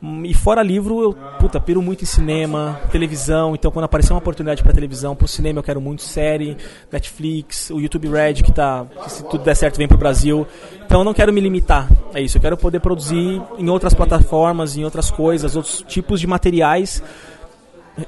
E 0.00 0.32
fora 0.32 0.62
livro, 0.62 1.02
eu, 1.02 1.12
puta, 1.40 1.60
piro 1.60 1.82
muito 1.82 2.02
em 2.02 2.06
cinema, 2.06 2.80
televisão. 2.90 3.54
Então, 3.54 3.70
quando 3.70 3.84
aparecer 3.84 4.12
uma 4.12 4.20
oportunidade 4.20 4.62
para 4.62 4.72
televisão, 4.72 5.16
pro 5.16 5.26
cinema 5.26 5.58
eu 5.58 5.62
quero 5.62 5.80
muito 5.80 6.02
série, 6.02 6.56
Netflix, 6.90 7.70
o 7.70 7.80
YouTube 7.80 8.08
Red, 8.08 8.34
que 8.34 8.52
tá, 8.52 8.86
que 9.02 9.10
se 9.10 9.24
tudo 9.24 9.42
der 9.42 9.56
certo 9.56 9.76
vem 9.76 9.88
pro 9.88 9.98
Brasil. 9.98 10.46
Então, 10.86 11.00
eu 11.00 11.04
não 11.04 11.12
quero 11.12 11.32
me 11.32 11.40
limitar 11.40 11.88
a 12.14 12.20
isso. 12.20 12.36
Eu 12.36 12.42
quero 12.42 12.56
poder 12.56 12.78
produzir 12.78 13.42
em 13.58 13.68
outras 13.68 13.92
plataformas, 13.92 14.76
em 14.76 14.84
outras 14.84 15.10
coisas, 15.10 15.56
outros 15.56 15.84
tipos 15.88 16.20
de 16.20 16.28
materiais, 16.28 17.02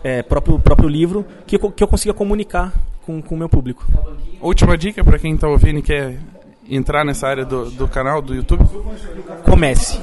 é, 0.05 0.23
próprio, 0.23 0.61
próprio 0.61 0.89
livro, 0.89 1.27
que, 1.45 1.59
que 1.59 1.83
eu 1.83 1.89
consiga 1.89 2.15
comunicar 2.15 2.73
com 3.05 3.35
o 3.35 3.37
meu 3.37 3.49
público. 3.49 3.85
Última 4.41 4.79
dica 4.79 5.03
para 5.03 5.19
quem 5.19 5.37
tá 5.37 5.49
ouvindo 5.49 5.81
e 5.81 5.83
quer 5.83 6.19
entrar 6.71 7.05
nessa 7.05 7.27
área 7.27 7.45
do, 7.45 7.71
do 7.71 7.89
canal, 7.89 8.23
do 8.23 8.35
YouTube? 8.35 8.65
Comece. 9.45 10.01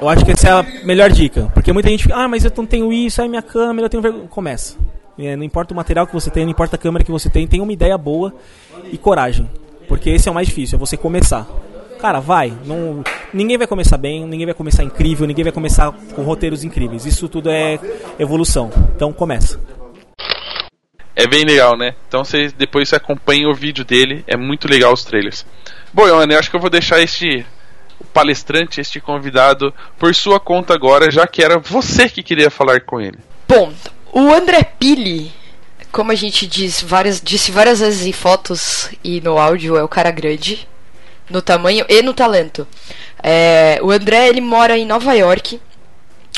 Eu 0.00 0.08
acho 0.08 0.24
que 0.24 0.32
essa 0.32 0.48
é 0.48 0.52
a 0.52 0.62
melhor 0.84 1.10
dica. 1.10 1.50
Porque 1.54 1.72
muita 1.72 1.88
gente 1.88 2.02
fica, 2.02 2.16
ah, 2.16 2.28
mas 2.28 2.44
eu 2.44 2.52
não 2.56 2.66
tenho 2.66 2.92
isso, 2.92 3.22
aí 3.22 3.28
minha 3.28 3.42
câmera, 3.42 3.86
eu 3.86 3.90
tenho 3.90 4.02
vergonha. 4.02 4.26
Começa. 4.28 4.76
É, 5.18 5.34
não 5.34 5.42
importa 5.42 5.72
o 5.72 5.76
material 5.76 6.06
que 6.06 6.12
você 6.12 6.30
tem, 6.30 6.44
não 6.44 6.50
importa 6.50 6.76
a 6.76 6.78
câmera 6.78 7.04
que 7.04 7.10
você 7.10 7.28
tem, 7.28 7.46
tem 7.46 7.60
uma 7.60 7.72
ideia 7.72 7.96
boa 7.98 8.34
e 8.92 8.98
coragem. 8.98 9.48
Porque 9.88 10.10
esse 10.10 10.28
é 10.28 10.30
o 10.30 10.34
mais 10.34 10.46
difícil, 10.46 10.76
é 10.76 10.78
você 10.78 10.96
começar. 10.96 11.46
Cara, 11.98 12.20
vai. 12.20 12.52
Não, 12.64 13.02
ninguém 13.34 13.58
vai 13.58 13.66
começar 13.66 13.96
bem, 13.96 14.24
ninguém 14.24 14.46
vai 14.46 14.54
começar 14.54 14.84
incrível, 14.84 15.26
ninguém 15.26 15.42
vai 15.42 15.52
começar 15.52 15.92
com 16.14 16.22
roteiros 16.22 16.62
incríveis. 16.62 17.04
Isso 17.04 17.28
tudo 17.28 17.50
é 17.50 17.80
evolução. 18.18 18.70
Então 18.94 19.12
começa. 19.12 19.58
É 21.16 21.26
bem 21.26 21.44
legal, 21.44 21.76
né? 21.76 21.96
Então 22.06 22.24
você 22.24 22.52
depois 22.56 22.88
você 22.88 22.94
acompanha 22.94 23.48
o 23.48 23.54
vídeo 23.54 23.84
dele, 23.84 24.22
é 24.28 24.36
muito 24.36 24.68
legal 24.68 24.92
os 24.92 25.02
trailers. 25.02 25.44
Bom, 25.92 26.06
Ione, 26.06 26.34
eu 26.34 26.38
acho 26.38 26.50
que 26.50 26.56
eu 26.56 26.60
vou 26.60 26.70
deixar 26.70 27.00
este 27.00 27.46
palestrante, 28.12 28.80
este 28.80 29.00
convidado, 29.00 29.72
por 29.98 30.14
sua 30.14 30.38
conta 30.38 30.74
agora, 30.74 31.10
já 31.10 31.26
que 31.26 31.42
era 31.42 31.58
você 31.58 32.08
que 32.08 32.22
queria 32.22 32.50
falar 32.50 32.80
com 32.82 33.00
ele. 33.00 33.18
Bom, 33.48 33.72
o 34.12 34.32
André 34.32 34.62
Pili, 34.62 35.32
como 35.90 36.12
a 36.12 36.14
gente 36.14 36.46
diz 36.46 36.82
várias, 36.82 37.20
disse 37.20 37.50
várias 37.50 37.80
vezes 37.80 38.06
em 38.06 38.12
fotos 38.12 38.90
e 39.02 39.20
no 39.20 39.38
áudio, 39.38 39.76
é 39.76 39.82
o 39.82 39.88
cara 39.88 40.10
grande, 40.10 40.68
no 41.28 41.42
tamanho 41.42 41.84
e 41.88 42.02
no 42.02 42.14
talento. 42.14 42.66
É, 43.22 43.78
o 43.82 43.90
André, 43.90 44.28
ele 44.28 44.40
mora 44.40 44.76
em 44.76 44.86
Nova 44.86 45.14
York, 45.14 45.60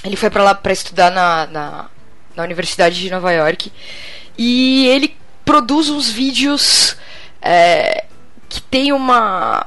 ele 0.04 0.16
foi 0.16 0.30
para 0.30 0.42
lá 0.42 0.54
para 0.54 0.72
estudar 0.72 1.10
na, 1.10 1.46
na, 1.46 1.86
na 2.34 2.42
Universidade 2.42 3.00
de 3.00 3.10
Nova 3.10 3.32
York, 3.32 3.70
e 4.38 4.86
ele 4.88 5.16
produz 5.44 5.90
uns 5.90 6.10
vídeos 6.10 6.96
é, 7.42 8.04
que 8.50 8.60
tem 8.60 8.92
uma 8.92 9.64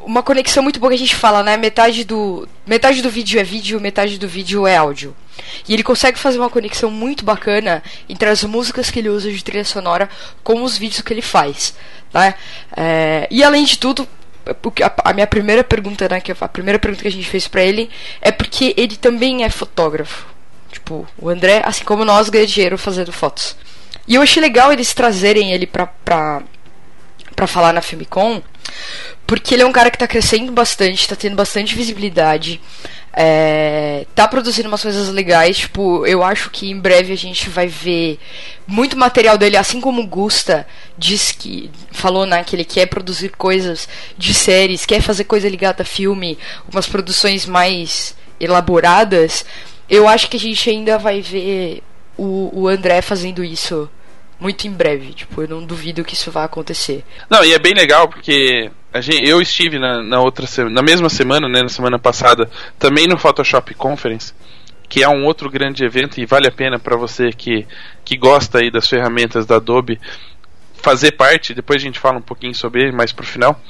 uma 0.00 0.22
conexão 0.22 0.62
muito 0.62 0.78
boa 0.78 0.90
que 0.90 0.96
a 0.96 0.98
gente 0.98 1.16
fala, 1.16 1.42
né? 1.42 1.56
Metade 1.56 2.04
do 2.04 2.46
metade 2.66 3.00
do 3.00 3.08
vídeo 3.08 3.40
é 3.40 3.44
vídeo, 3.44 3.80
metade 3.80 4.18
do 4.18 4.28
vídeo 4.28 4.66
é 4.66 4.76
áudio. 4.76 5.16
E 5.66 5.72
ele 5.72 5.82
consegue 5.82 6.18
fazer 6.18 6.38
uma 6.38 6.50
conexão 6.50 6.90
muito 6.90 7.24
bacana 7.24 7.82
entre 8.08 8.28
as 8.28 8.44
músicas 8.44 8.90
que 8.90 8.98
ele 8.98 9.08
usa 9.08 9.30
de 9.30 9.42
trilha 9.42 9.64
sonora 9.64 10.10
com 10.42 10.62
os 10.62 10.76
vídeos 10.76 11.00
que 11.00 11.12
ele 11.12 11.22
faz, 11.22 11.74
né? 12.12 12.34
É, 12.76 13.26
e 13.30 13.42
além 13.42 13.64
de 13.64 13.78
tudo, 13.78 14.06
a, 14.46 15.10
a, 15.10 15.12
minha 15.12 15.26
primeira 15.26 15.64
pergunta, 15.64 16.08
né, 16.08 16.20
que 16.20 16.32
a 16.32 16.48
primeira 16.48 16.78
pergunta 16.78 17.02
que 17.02 17.08
a 17.08 17.12
gente 17.12 17.28
fez 17.28 17.48
para 17.48 17.62
ele 17.62 17.88
é 18.20 18.30
porque 18.30 18.74
ele 18.76 18.96
também 18.96 19.42
é 19.42 19.48
fotógrafo. 19.48 20.26
Tipo, 20.70 21.06
o 21.16 21.28
André, 21.28 21.62
assim 21.64 21.84
como 21.84 22.04
nós, 22.04 22.28
ganha 22.28 22.46
dinheiro 22.46 22.76
fazendo 22.76 23.12
fotos. 23.12 23.56
E 24.06 24.16
eu 24.16 24.22
achei 24.22 24.42
legal 24.42 24.72
eles 24.72 24.92
trazerem 24.92 25.52
ele 25.52 25.66
pra, 25.66 25.86
pra, 25.86 26.42
para 27.34 27.46
falar 27.46 27.72
na 27.72 27.82
Filmicon, 27.82 28.42
porque 29.26 29.54
ele 29.54 29.62
é 29.62 29.66
um 29.66 29.72
cara 29.72 29.90
que 29.90 29.98
tá 29.98 30.06
crescendo 30.06 30.52
bastante, 30.52 31.08
tá 31.08 31.16
tendo 31.16 31.36
bastante 31.36 31.74
visibilidade, 31.74 32.60
é, 33.16 34.06
tá 34.14 34.26
produzindo 34.26 34.68
umas 34.68 34.82
coisas 34.82 35.08
legais, 35.08 35.58
tipo, 35.58 36.04
eu 36.06 36.22
acho 36.22 36.50
que 36.50 36.70
em 36.70 36.78
breve 36.78 37.12
a 37.12 37.16
gente 37.16 37.48
vai 37.48 37.68
ver 37.68 38.18
muito 38.66 38.96
material 38.96 39.38
dele, 39.38 39.56
assim 39.56 39.80
como 39.80 40.02
o 40.02 40.06
Gusta 40.06 40.66
diz 40.98 41.32
que 41.32 41.70
falou, 41.92 42.26
né, 42.26 42.42
que 42.42 42.56
ele 42.56 42.64
quer 42.64 42.86
produzir 42.86 43.30
coisas 43.30 43.88
de 44.18 44.34
séries, 44.34 44.84
quer 44.84 45.00
fazer 45.00 45.24
coisa 45.24 45.48
ligada 45.48 45.82
a 45.82 45.86
filme, 45.86 46.38
umas 46.70 46.86
produções 46.86 47.46
mais 47.46 48.16
elaboradas. 48.40 49.44
Eu 49.88 50.08
acho 50.08 50.28
que 50.28 50.36
a 50.36 50.40
gente 50.40 50.68
ainda 50.68 50.98
vai 50.98 51.20
ver 51.20 51.82
o, 52.16 52.50
o 52.52 52.68
André 52.68 53.00
fazendo 53.00 53.44
isso 53.44 53.88
muito 54.38 54.66
em 54.66 54.70
breve. 54.70 55.12
Tipo, 55.12 55.42
eu 55.42 55.48
não 55.48 55.64
duvido 55.64 56.04
que 56.04 56.14
isso 56.14 56.30
vá 56.30 56.44
acontecer. 56.44 57.04
Não, 57.28 57.44
e 57.44 57.52
é 57.52 57.58
bem 57.58 57.74
legal 57.74 58.08
porque 58.08 58.70
gente, 59.00 59.28
eu 59.28 59.40
estive 59.40 59.78
na, 59.78 60.02
na 60.02 60.20
outra 60.20 60.46
na 60.70 60.82
mesma 60.82 61.08
semana, 61.08 61.48
né, 61.48 61.62
na 61.62 61.68
semana 61.68 61.98
passada, 61.98 62.48
também 62.78 63.06
no 63.06 63.18
Photoshop 63.18 63.74
Conference, 63.74 64.32
que 64.88 65.02
é 65.02 65.08
um 65.08 65.24
outro 65.24 65.50
grande 65.50 65.84
evento 65.84 66.20
e 66.20 66.26
vale 66.26 66.46
a 66.46 66.52
pena 66.52 66.78
para 66.78 66.96
você 66.96 67.30
que, 67.30 67.66
que 68.04 68.16
gosta 68.16 68.58
aí 68.58 68.70
das 68.70 68.88
ferramentas 68.88 69.46
da 69.46 69.56
Adobe 69.56 70.00
fazer 70.74 71.12
parte. 71.12 71.54
Depois 71.54 71.82
a 71.82 71.84
gente 71.84 71.98
fala 71.98 72.18
um 72.18 72.22
pouquinho 72.22 72.54
sobre 72.54 72.82
ele 72.82 72.92
mais 72.92 73.10
pro 73.12 73.26
final. 73.26 73.60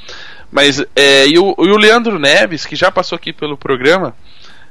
Mas 0.51 0.85
é, 0.95 1.27
e, 1.27 1.39
o, 1.39 1.55
e 1.59 1.71
o 1.71 1.77
Leandro 1.77 2.19
Neves, 2.19 2.67
que 2.67 2.77
já 2.77 2.91
passou 2.91 3.17
aqui 3.17 3.33
pelo 3.33 3.57
programa, 3.57 4.15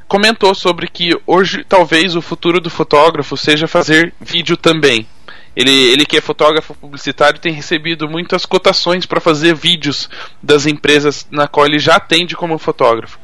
comentou 0.07 0.53
sobre 0.53 0.87
que 0.87 1.17
hoje 1.25 1.63
talvez 1.63 2.15
o 2.15 2.21
futuro 2.21 2.61
do 2.61 2.69
fotógrafo 2.69 3.35
seja 3.35 3.67
fazer 3.67 4.13
vídeo 4.21 4.55
também. 4.55 5.07
Ele, 5.55 5.71
ele 5.71 6.05
que 6.05 6.17
é 6.17 6.21
fotógrafo 6.21 6.73
publicitário 6.73 7.39
tem 7.39 7.53
recebido 7.53 8.09
muitas 8.09 8.45
cotações 8.45 9.05
para 9.05 9.21
fazer 9.21 9.53
vídeos 9.53 10.09
das 10.41 10.65
empresas 10.65 11.27
na 11.29 11.47
qual 11.47 11.65
ele 11.65 11.77
já 11.77 11.95
atende 11.95 12.35
como 12.35 12.57
fotógrafo. 12.57 13.19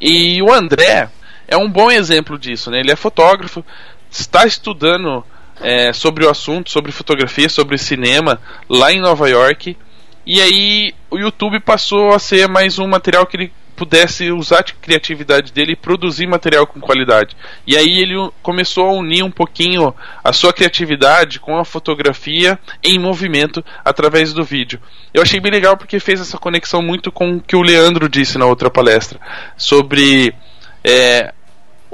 E 0.00 0.40
o 0.40 0.52
André 0.52 1.08
é 1.48 1.56
um 1.56 1.68
bom 1.68 1.90
exemplo 1.90 2.38
disso, 2.38 2.70
né? 2.70 2.80
Ele 2.80 2.92
é 2.92 2.96
fotógrafo, 2.96 3.64
está 4.10 4.46
estudando 4.46 5.24
é, 5.60 5.92
sobre 5.92 6.24
o 6.24 6.30
assunto, 6.30 6.70
sobre 6.70 6.92
fotografia, 6.92 7.48
sobre 7.48 7.76
cinema 7.78 8.40
lá 8.68 8.92
em 8.92 9.00
Nova 9.00 9.28
York. 9.28 9.76
E 10.26 10.40
aí 10.40 10.94
o 11.10 11.18
YouTube 11.18 11.60
passou 11.60 12.14
a 12.14 12.18
ser 12.18 12.48
mais 12.48 12.78
um 12.78 12.86
material 12.86 13.26
que 13.26 13.36
ele 13.36 13.52
pudesse 13.74 14.30
usar 14.30 14.60
a 14.60 14.62
criatividade 14.62 15.52
dele 15.52 15.72
e 15.72 15.76
produzir 15.76 16.26
material 16.26 16.66
com 16.66 16.80
qualidade. 16.80 17.36
E 17.66 17.76
aí 17.76 18.00
ele 18.00 18.30
começou 18.42 18.86
a 18.86 18.92
unir 18.92 19.22
um 19.22 19.30
pouquinho 19.30 19.94
a 20.22 20.32
sua 20.32 20.52
criatividade 20.52 21.40
com 21.40 21.58
a 21.58 21.64
fotografia 21.64 22.58
em 22.82 22.98
movimento 22.98 23.64
através 23.84 24.32
do 24.32 24.44
vídeo. 24.44 24.80
Eu 25.12 25.22
achei 25.22 25.40
bem 25.40 25.52
legal 25.52 25.76
porque 25.76 26.00
fez 26.00 26.20
essa 26.20 26.38
conexão 26.38 26.82
muito 26.82 27.10
com 27.10 27.36
o 27.36 27.40
que 27.40 27.56
o 27.56 27.62
Leandro 27.62 28.08
disse 28.08 28.38
na 28.38 28.46
outra 28.46 28.70
palestra 28.70 29.18
sobre 29.56 30.34
é, 30.82 31.32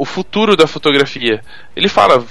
o 0.00 0.06
futuro 0.06 0.56
da 0.56 0.66
fotografia. 0.66 1.42
Ele 1.76 1.86
fala, 1.86 2.24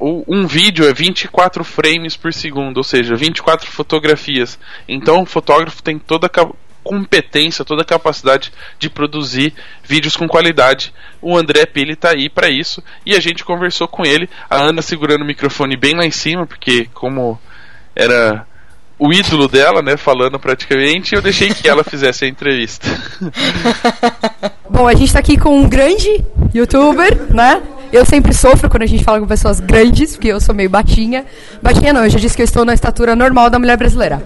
um 0.00 0.44
vídeo 0.44 0.84
é 0.88 0.92
24 0.92 1.62
frames 1.62 2.16
por 2.16 2.32
segundo, 2.32 2.78
ou 2.78 2.82
seja, 2.82 3.14
24 3.14 3.70
fotografias. 3.70 4.58
Então 4.88 5.22
o 5.22 5.26
fotógrafo 5.26 5.80
tem 5.82 6.00
toda 6.00 6.26
a 6.26 6.46
competência, 6.86 7.64
toda 7.64 7.82
a 7.82 7.84
capacidade 7.84 8.52
de 8.78 8.88
produzir 8.88 9.52
vídeos 9.82 10.16
com 10.16 10.28
qualidade. 10.28 10.94
O 11.20 11.36
André 11.36 11.66
Pili 11.66 11.94
está 11.94 12.10
aí 12.10 12.28
para 12.28 12.48
isso 12.48 12.80
e 13.04 13.16
a 13.16 13.20
gente 13.20 13.44
conversou 13.44 13.88
com 13.88 14.06
ele, 14.06 14.30
a 14.48 14.56
Ana 14.56 14.80
segurando 14.80 15.22
o 15.22 15.26
microfone 15.26 15.76
bem 15.76 15.96
lá 15.96 16.06
em 16.06 16.12
cima, 16.12 16.46
porque 16.46 16.88
como 16.94 17.40
era 17.94 18.46
o 18.98 19.12
ídolo 19.12 19.48
dela, 19.48 19.82
né, 19.82 19.96
falando 19.96 20.38
praticamente, 20.38 21.14
eu 21.14 21.20
deixei 21.20 21.48
que 21.52 21.68
ela 21.68 21.82
fizesse 21.82 22.24
a 22.24 22.28
entrevista. 22.28 22.86
Bom, 24.70 24.86
a 24.86 24.92
gente 24.92 25.08
está 25.08 25.18
aqui 25.18 25.36
com 25.36 25.58
um 25.60 25.68
grande 25.68 26.24
youtuber, 26.54 27.34
né? 27.34 27.62
Eu 27.92 28.04
sempre 28.06 28.32
sofro 28.32 28.70
quando 28.70 28.82
a 28.82 28.86
gente 28.86 29.04
fala 29.04 29.20
com 29.20 29.26
pessoas 29.26 29.60
grandes, 29.60 30.12
porque 30.12 30.28
eu 30.28 30.40
sou 30.40 30.54
meio 30.54 30.70
baixinha. 30.70 31.26
Baixinha 31.60 31.92
não, 31.92 32.04
eu 32.04 32.10
já 32.10 32.18
disse 32.18 32.36
que 32.36 32.42
eu 32.42 32.46
estou 32.46 32.64
na 32.64 32.74
estatura 32.74 33.14
normal 33.14 33.50
da 33.50 33.58
mulher 33.58 33.76
brasileira. 33.76 34.22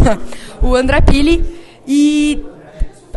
o 0.60 0.74
André 0.74 1.00
Pili 1.00 1.59
e 1.86 2.44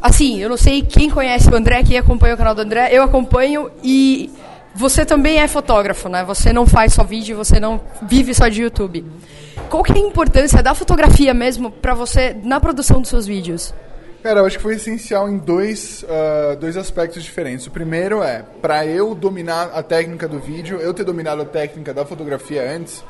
assim, 0.01 0.39
eu 0.39 0.49
não 0.49 0.57
sei 0.57 0.81
quem 0.81 1.09
conhece 1.09 1.49
o 1.49 1.55
André, 1.55 1.83
quem 1.83 1.97
acompanha 1.97 2.35
o 2.35 2.37
canal 2.37 2.53
do 2.53 2.61
André, 2.61 2.89
eu 2.91 3.03
acompanho 3.03 3.71
e 3.83 4.29
você 4.75 5.05
também 5.05 5.39
é 5.39 5.47
fotógrafo, 5.47 6.09
né? 6.09 6.23
Você 6.23 6.51
não 6.51 6.65
faz 6.65 6.93
só 6.93 7.03
vídeo, 7.03 7.37
você 7.37 7.59
não 7.59 7.79
vive 8.01 8.33
só 8.33 8.47
de 8.47 8.63
YouTube. 8.63 9.05
Qual 9.69 9.83
que 9.83 9.91
é 9.91 9.95
a 9.95 9.99
importância 9.99 10.61
da 10.61 10.73
fotografia 10.73 11.33
mesmo 11.33 11.71
para 11.71 11.93
você 11.93 12.35
na 12.43 12.59
produção 12.59 12.99
dos 12.99 13.09
seus 13.09 13.25
vídeos? 13.25 13.73
Cara, 14.23 14.39
eu 14.39 14.45
acho 14.45 14.55
que 14.55 14.63
foi 14.63 14.75
essencial 14.75 15.29
em 15.29 15.37
dois, 15.37 16.03
uh, 16.03 16.55
dois 16.55 16.77
aspectos 16.77 17.23
diferentes. 17.23 17.67
O 17.67 17.71
primeiro 17.71 18.23
é, 18.23 18.43
para 18.61 18.85
eu 18.85 19.13
dominar 19.13 19.71
a 19.73 19.83
técnica 19.83 20.27
do 20.29 20.39
vídeo, 20.39 20.79
eu 20.79 20.93
ter 20.93 21.03
dominado 21.03 21.41
a 21.41 21.45
técnica 21.45 21.93
da 21.93 22.05
fotografia 22.05 22.71
antes, 22.71 23.03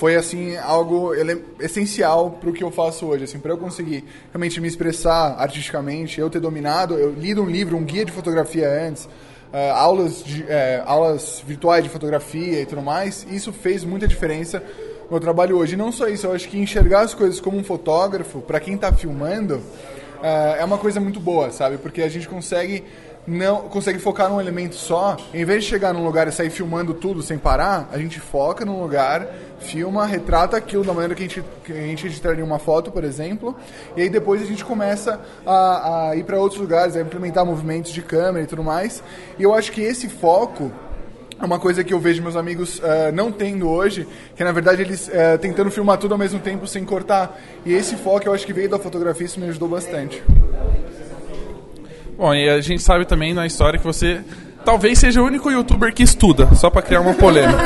foi 0.00 0.16
assim 0.16 0.56
algo 0.56 1.12
essencial 1.60 2.30
para 2.30 2.48
o 2.48 2.54
que 2.54 2.64
eu 2.64 2.70
faço 2.70 3.04
hoje, 3.04 3.24
assim, 3.24 3.38
para 3.38 3.52
eu 3.52 3.58
conseguir 3.58 4.02
realmente 4.32 4.58
me 4.58 4.66
expressar 4.66 5.34
artisticamente, 5.38 6.18
eu 6.18 6.30
ter 6.30 6.40
dominado, 6.40 6.94
eu 6.94 7.12
lido 7.12 7.42
um 7.42 7.50
livro, 7.50 7.76
um 7.76 7.84
guia 7.84 8.02
de 8.02 8.10
fotografia 8.10 8.66
antes, 8.66 9.04
uh, 9.04 9.74
aulas, 9.74 10.24
de, 10.24 10.42
uh, 10.42 10.46
aulas 10.86 11.44
virtuais 11.46 11.84
de 11.84 11.90
fotografia 11.90 12.62
e 12.62 12.64
tudo 12.64 12.80
mais, 12.80 13.26
isso 13.30 13.52
fez 13.52 13.84
muita 13.84 14.08
diferença 14.08 14.60
no 15.04 15.10
meu 15.10 15.20
trabalho 15.20 15.58
hoje. 15.58 15.74
E 15.74 15.76
não 15.76 15.92
só 15.92 16.08
isso, 16.08 16.26
eu 16.26 16.32
acho 16.32 16.48
que 16.48 16.58
enxergar 16.58 17.02
as 17.02 17.12
coisas 17.12 17.38
como 17.38 17.58
um 17.58 17.62
fotógrafo, 17.62 18.40
para 18.40 18.58
quem 18.58 18.76
está 18.76 18.90
filmando, 18.90 19.56
uh, 19.56 20.56
é 20.58 20.64
uma 20.64 20.78
coisa 20.78 20.98
muito 20.98 21.20
boa, 21.20 21.50
sabe? 21.50 21.76
Porque 21.76 22.00
a 22.00 22.08
gente 22.08 22.26
consegue 22.26 22.84
não 23.26 23.62
consegue 23.68 23.98
focar 23.98 24.28
num 24.28 24.40
elemento 24.40 24.74
só, 24.74 25.16
em 25.32 25.44
vez 25.44 25.64
de 25.64 25.70
chegar 25.70 25.92
num 25.92 26.04
lugar 26.04 26.26
e 26.26 26.32
sair 26.32 26.50
filmando 26.50 26.94
tudo 26.94 27.22
sem 27.22 27.38
parar, 27.38 27.88
a 27.92 27.98
gente 27.98 28.18
foca 28.18 28.64
num 28.64 28.80
lugar, 28.80 29.26
filma, 29.60 30.06
retrata 30.06 30.56
aquilo 30.56 30.82
da 30.84 30.92
maneira 30.92 31.14
que 31.14 31.22
a 31.22 31.28
gente, 31.28 31.44
que 31.64 31.72
a 31.72 31.76
gente 31.76 32.06
editaria 32.06 32.44
uma 32.44 32.58
foto, 32.58 32.90
por 32.90 33.04
exemplo, 33.04 33.54
e 33.96 34.02
aí 34.02 34.08
depois 34.08 34.42
a 34.42 34.46
gente 34.46 34.64
começa 34.64 35.20
a, 35.46 36.10
a 36.10 36.16
ir 36.16 36.24
para 36.24 36.38
outros 36.38 36.60
lugares, 36.60 36.96
a 36.96 37.00
implementar 37.00 37.44
movimentos 37.44 37.92
de 37.92 38.02
câmera 38.02 38.44
e 38.44 38.46
tudo 38.46 38.64
mais. 38.64 39.02
E 39.38 39.42
eu 39.42 39.54
acho 39.54 39.70
que 39.70 39.80
esse 39.80 40.08
foco 40.08 40.72
é 41.40 41.44
uma 41.44 41.58
coisa 41.58 41.82
que 41.82 41.94
eu 41.94 41.98
vejo 41.98 42.22
meus 42.22 42.36
amigos 42.36 42.78
uh, 42.80 43.12
não 43.14 43.32
tendo 43.32 43.68
hoje, 43.68 44.06
que 44.36 44.44
na 44.44 44.52
verdade 44.52 44.82
eles 44.82 45.08
uh, 45.08 45.38
tentando 45.40 45.70
filmar 45.70 45.96
tudo 45.98 46.12
ao 46.12 46.18
mesmo 46.18 46.38
tempo 46.38 46.66
sem 46.66 46.84
cortar. 46.84 47.38
E 47.64 47.72
esse 47.72 47.96
foco 47.96 48.26
eu 48.26 48.34
acho 48.34 48.44
que 48.46 48.52
veio 48.52 48.68
da 48.68 48.78
fotografia, 48.78 49.24
isso 49.24 49.40
me 49.40 49.48
ajudou 49.48 49.68
bastante. 49.68 50.22
Bom, 52.20 52.34
e 52.34 52.50
a 52.50 52.60
gente 52.60 52.82
sabe 52.82 53.06
também 53.06 53.32
na 53.32 53.46
história 53.46 53.78
que 53.78 53.86
você 53.86 54.20
talvez 54.62 54.98
seja 54.98 55.22
o 55.22 55.24
único 55.24 55.50
youtuber 55.50 55.90
que 55.94 56.02
estuda, 56.02 56.54
só 56.54 56.68
para 56.68 56.82
criar 56.82 57.00
uma 57.00 57.14
polêmica. 57.14 57.58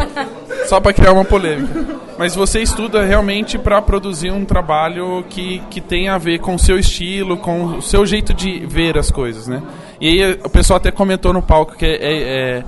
só 0.66 0.80
para 0.80 0.94
criar 0.94 1.12
uma 1.12 1.26
polêmica. 1.26 1.84
Mas 2.16 2.34
você 2.34 2.62
estuda 2.62 3.04
realmente 3.04 3.58
para 3.58 3.82
produzir 3.82 4.30
um 4.30 4.46
trabalho 4.46 5.22
que, 5.28 5.58
que 5.68 5.78
tem 5.78 6.08
a 6.08 6.16
ver 6.16 6.38
com 6.38 6.54
o 6.54 6.58
seu 6.58 6.78
estilo, 6.78 7.36
com 7.36 7.76
o 7.76 7.82
seu 7.82 8.06
jeito 8.06 8.32
de 8.32 8.60
ver 8.60 8.96
as 8.96 9.10
coisas, 9.10 9.46
né? 9.46 9.62
E 10.00 10.08
aí 10.24 10.38
o 10.42 10.48
pessoal 10.48 10.78
até 10.78 10.90
comentou 10.90 11.34
no 11.34 11.42
palco 11.42 11.76
que 11.76 11.84
é, 11.84 11.96
é, 11.96 12.22
é 12.22 12.64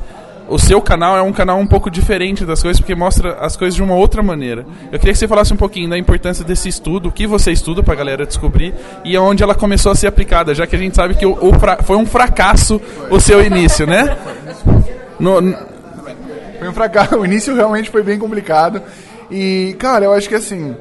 o 0.50 0.58
seu 0.58 0.82
canal 0.82 1.16
é 1.16 1.22
um 1.22 1.32
canal 1.32 1.58
um 1.58 1.66
pouco 1.66 1.88
diferente 1.88 2.44
das 2.44 2.60
coisas, 2.60 2.80
porque 2.80 2.94
mostra 2.94 3.34
as 3.34 3.56
coisas 3.56 3.74
de 3.74 3.82
uma 3.82 3.94
outra 3.94 4.20
maneira. 4.22 4.66
Eu 4.90 4.98
queria 4.98 5.12
que 5.12 5.18
você 5.18 5.28
falasse 5.28 5.54
um 5.54 5.56
pouquinho 5.56 5.88
da 5.88 5.96
importância 5.96 6.44
desse 6.44 6.68
estudo, 6.68 7.08
o 7.08 7.12
que 7.12 7.26
você 7.26 7.52
estuda 7.52 7.82
para 7.82 7.94
a 7.94 7.96
galera 7.96 8.26
descobrir 8.26 8.74
e 9.04 9.16
onde 9.16 9.44
ela 9.44 9.54
começou 9.54 9.92
a 9.92 9.94
ser 9.94 10.08
aplicada, 10.08 10.52
já 10.52 10.66
que 10.66 10.74
a 10.74 10.78
gente 10.78 10.96
sabe 10.96 11.14
que 11.14 11.24
o, 11.24 11.32
o 11.32 11.52
foi 11.84 11.96
um 11.96 12.04
fracasso 12.04 12.80
o 13.08 13.20
seu 13.20 13.42
início, 13.42 13.86
né? 13.86 14.18
No. 15.20 15.40
Foi 16.58 16.68
um 16.68 16.74
fracasso, 16.74 17.14
o 17.18 17.24
início 17.24 17.54
realmente 17.54 17.88
foi 17.88 18.02
bem 18.02 18.18
complicado. 18.18 18.82
E, 19.30 19.76
cara, 19.78 20.06
eu 20.06 20.12
acho 20.12 20.28
que 20.28 20.34
assim, 20.34 20.74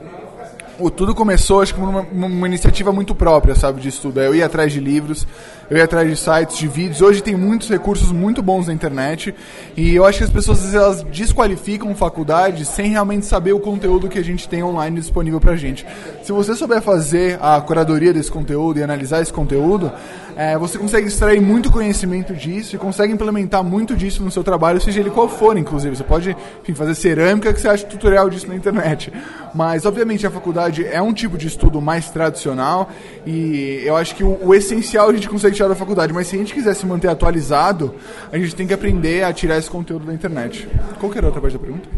o 0.79 0.89
tudo 0.89 1.13
começou, 1.13 1.61
acho 1.61 1.75
que 1.75 1.79
uma, 1.79 2.01
uma, 2.01 2.47
iniciativa 2.47 2.91
muito 2.91 3.13
própria, 3.13 3.53
sabe, 3.53 3.81
de 3.81 3.89
estudo. 3.89 4.19
Eu 4.21 4.33
ia 4.33 4.45
atrás 4.45 4.71
de 4.71 4.79
livros, 4.79 5.27
eu 5.69 5.77
ia 5.77 5.83
atrás 5.83 6.09
de 6.09 6.15
sites, 6.15 6.57
de 6.57 6.67
vídeos. 6.67 7.01
Hoje 7.01 7.21
tem 7.21 7.35
muitos 7.35 7.69
recursos 7.69 8.11
muito 8.11 8.41
bons 8.41 8.67
na 8.67 8.73
internet 8.73 9.33
e 9.77 9.95
eu 9.95 10.03
acho 10.05 10.17
que 10.17 10.23
as 10.23 10.29
pessoas 10.29 10.73
elas 10.73 11.03
desqualificam 11.03 11.93
faculdade 11.93 12.65
sem 12.65 12.89
realmente 12.89 13.25
saber 13.25 13.53
o 13.53 13.59
conteúdo 13.59 14.09
que 14.09 14.17
a 14.17 14.23
gente 14.23 14.49
tem 14.49 14.63
online 14.63 14.99
disponível 14.99 15.39
pra 15.39 15.55
gente. 15.55 15.85
Se 16.23 16.31
você 16.31 16.55
souber 16.55 16.81
fazer 16.81 17.37
a 17.41 17.61
curadoria 17.61 18.11
desse 18.11 18.31
conteúdo 18.31 18.79
e 18.79 18.83
analisar 18.83 19.21
esse 19.21 19.31
conteúdo, 19.31 19.91
é, 20.35 20.57
você 20.57 20.77
consegue 20.77 21.07
extrair 21.07 21.41
muito 21.41 21.69
conhecimento 21.69 22.33
disso 22.33 22.75
e 22.75 22.79
consegue 22.79 23.11
implementar 23.11 23.61
muito 23.61 23.95
disso 23.95 24.23
no 24.23 24.31
seu 24.31 24.41
trabalho, 24.41 24.79
seja 24.79 25.01
ele 25.01 25.09
qual 25.09 25.27
for, 25.27 25.57
inclusive. 25.57 25.97
Você 25.97 26.03
pode 26.03 26.35
enfim, 26.63 26.73
fazer 26.73 26.95
cerâmica 26.95 27.53
que 27.53 27.59
você 27.59 27.67
acha 27.67 27.85
tutorial 27.85 28.29
disso 28.29 28.47
na 28.47 28.55
internet. 28.55 29.11
Mas, 29.53 29.85
obviamente, 29.85 30.25
a 30.25 30.31
faculdade 30.31 30.85
é 30.85 31.01
um 31.01 31.11
tipo 31.11 31.37
de 31.37 31.47
estudo 31.47 31.81
mais 31.81 32.09
tradicional 32.09 32.89
e 33.25 33.81
eu 33.83 33.97
acho 33.97 34.15
que 34.15 34.23
o, 34.23 34.39
o 34.41 34.55
essencial 34.55 35.09
a 35.09 35.13
gente 35.13 35.27
consegue 35.27 35.58
tirar 35.59 35.69
da 35.69 35.75
faculdade. 35.75 36.13
Mas 36.13 36.27
se 36.27 36.35
a 36.35 36.39
gente 36.39 36.53
quiser 36.53 36.73
se 36.73 36.85
manter 36.85 37.09
atualizado, 37.09 37.93
a 38.31 38.37
gente 38.37 38.55
tem 38.55 38.65
que 38.65 38.73
aprender 38.73 39.23
a 39.23 39.33
tirar 39.33 39.57
esse 39.57 39.69
conteúdo 39.69 40.05
da 40.05 40.13
internet. 40.13 40.67
Qual 40.99 41.11
que 41.11 41.17
era 41.17 41.27
a 41.27 41.29
outra 41.29 41.41
parte 41.41 41.53
da 41.53 41.59
pergunta? 41.59 41.89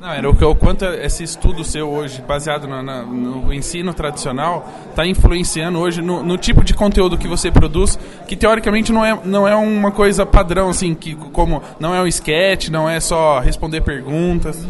Não, 0.00 0.10
era 0.10 0.28
o, 0.28 0.32
o 0.32 0.56
quanto 0.56 0.84
esse 0.84 1.22
estudo 1.22 1.62
seu 1.62 1.88
hoje, 1.88 2.20
baseado 2.22 2.66
no, 2.66 2.82
na, 2.82 3.02
no 3.02 3.54
ensino 3.54 3.94
tradicional, 3.94 4.68
está 4.90 5.06
influenciando 5.06 5.78
hoje 5.78 6.02
no, 6.02 6.24
no, 6.24 6.36
tipo 6.36 6.64
de 6.64 6.74
conteúdo 6.74 7.16
que 7.16 7.28
você 7.28 7.52
produz, 7.52 7.96
que 8.26 8.34
teoricamente 8.34 8.92
não 8.92 9.04
é, 9.04 9.16
não 9.24 9.46
é 9.46 9.54
uma 9.54 9.92
coisa 9.92 10.26
padrão, 10.26 10.70
assim, 10.70 10.92
que 10.92 11.14
como 11.14 11.62
não 11.78 11.94
é 11.94 12.02
um 12.02 12.06
sketch, 12.08 12.68
não 12.68 12.90
é 12.90 12.98
só 12.98 13.38
responder 13.38 13.82
perguntas. 13.82 14.66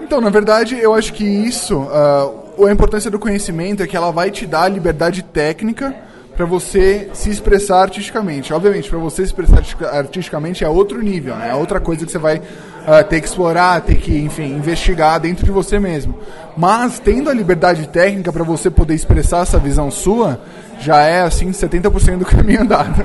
Então, 0.00 0.22
na 0.22 0.30
verdade, 0.30 0.78
eu 0.78 0.94
acho 0.94 1.12
que 1.12 1.24
isso, 1.24 1.76
uh, 1.78 2.64
a 2.66 2.72
importância 2.72 3.10
do 3.10 3.18
conhecimento 3.18 3.82
é 3.82 3.86
que 3.86 3.96
ela 3.96 4.10
vai 4.10 4.30
te 4.30 4.46
dar 4.46 4.68
liberdade 4.68 5.22
técnica 5.22 5.94
para 6.36 6.44
você 6.44 7.08
se 7.14 7.30
expressar 7.30 7.80
artisticamente. 7.80 8.52
Obviamente, 8.52 8.90
para 8.90 8.98
você 8.98 9.22
se 9.22 9.32
expressar 9.32 9.62
artisticamente 9.90 10.62
é 10.62 10.68
outro 10.68 11.00
nível, 11.02 11.34
né? 11.34 11.48
é 11.50 11.54
outra 11.54 11.80
coisa 11.80 12.04
que 12.04 12.12
você 12.12 12.18
vai 12.18 12.36
uh, 12.36 13.04
ter 13.08 13.20
que 13.20 13.26
explorar, 13.26 13.80
ter 13.80 13.96
que, 13.96 14.16
enfim, 14.18 14.54
investigar 14.54 15.18
dentro 15.18 15.46
de 15.46 15.50
você 15.50 15.78
mesmo. 15.78 16.14
Mas 16.56 16.98
tendo 16.98 17.30
a 17.30 17.34
liberdade 17.34 17.88
técnica 17.88 18.30
para 18.30 18.44
você 18.44 18.70
poder 18.70 18.94
expressar 18.94 19.42
essa 19.42 19.58
visão 19.58 19.90
sua, 19.90 20.38
já 20.78 21.00
é 21.02 21.22
assim 21.22 21.50
70% 21.50 22.18
do 22.18 22.24
caminho 22.26 22.62
andado. 22.62 23.02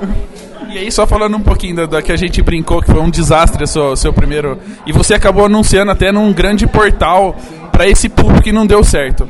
E 0.68 0.78
aí, 0.78 0.92
só 0.92 1.06
falando 1.06 1.36
um 1.36 1.42
pouquinho 1.42 1.76
da, 1.76 1.86
da, 1.86 2.02
que 2.02 2.12
a 2.12 2.16
gente 2.16 2.42
brincou, 2.42 2.82
que 2.82 2.90
foi 2.90 3.00
um 3.00 3.10
desastre 3.10 3.64
o 3.64 3.66
seu, 3.66 3.96
seu 3.96 4.12
primeiro. 4.12 4.58
E 4.86 4.92
você 4.92 5.14
acabou 5.14 5.46
anunciando 5.46 5.90
até 5.90 6.12
num 6.12 6.32
grande 6.32 6.66
portal 6.66 7.36
para 7.70 7.88
esse 7.88 8.08
público 8.08 8.42
que 8.42 8.52
não 8.52 8.66
deu 8.66 8.84
certo. 8.84 9.26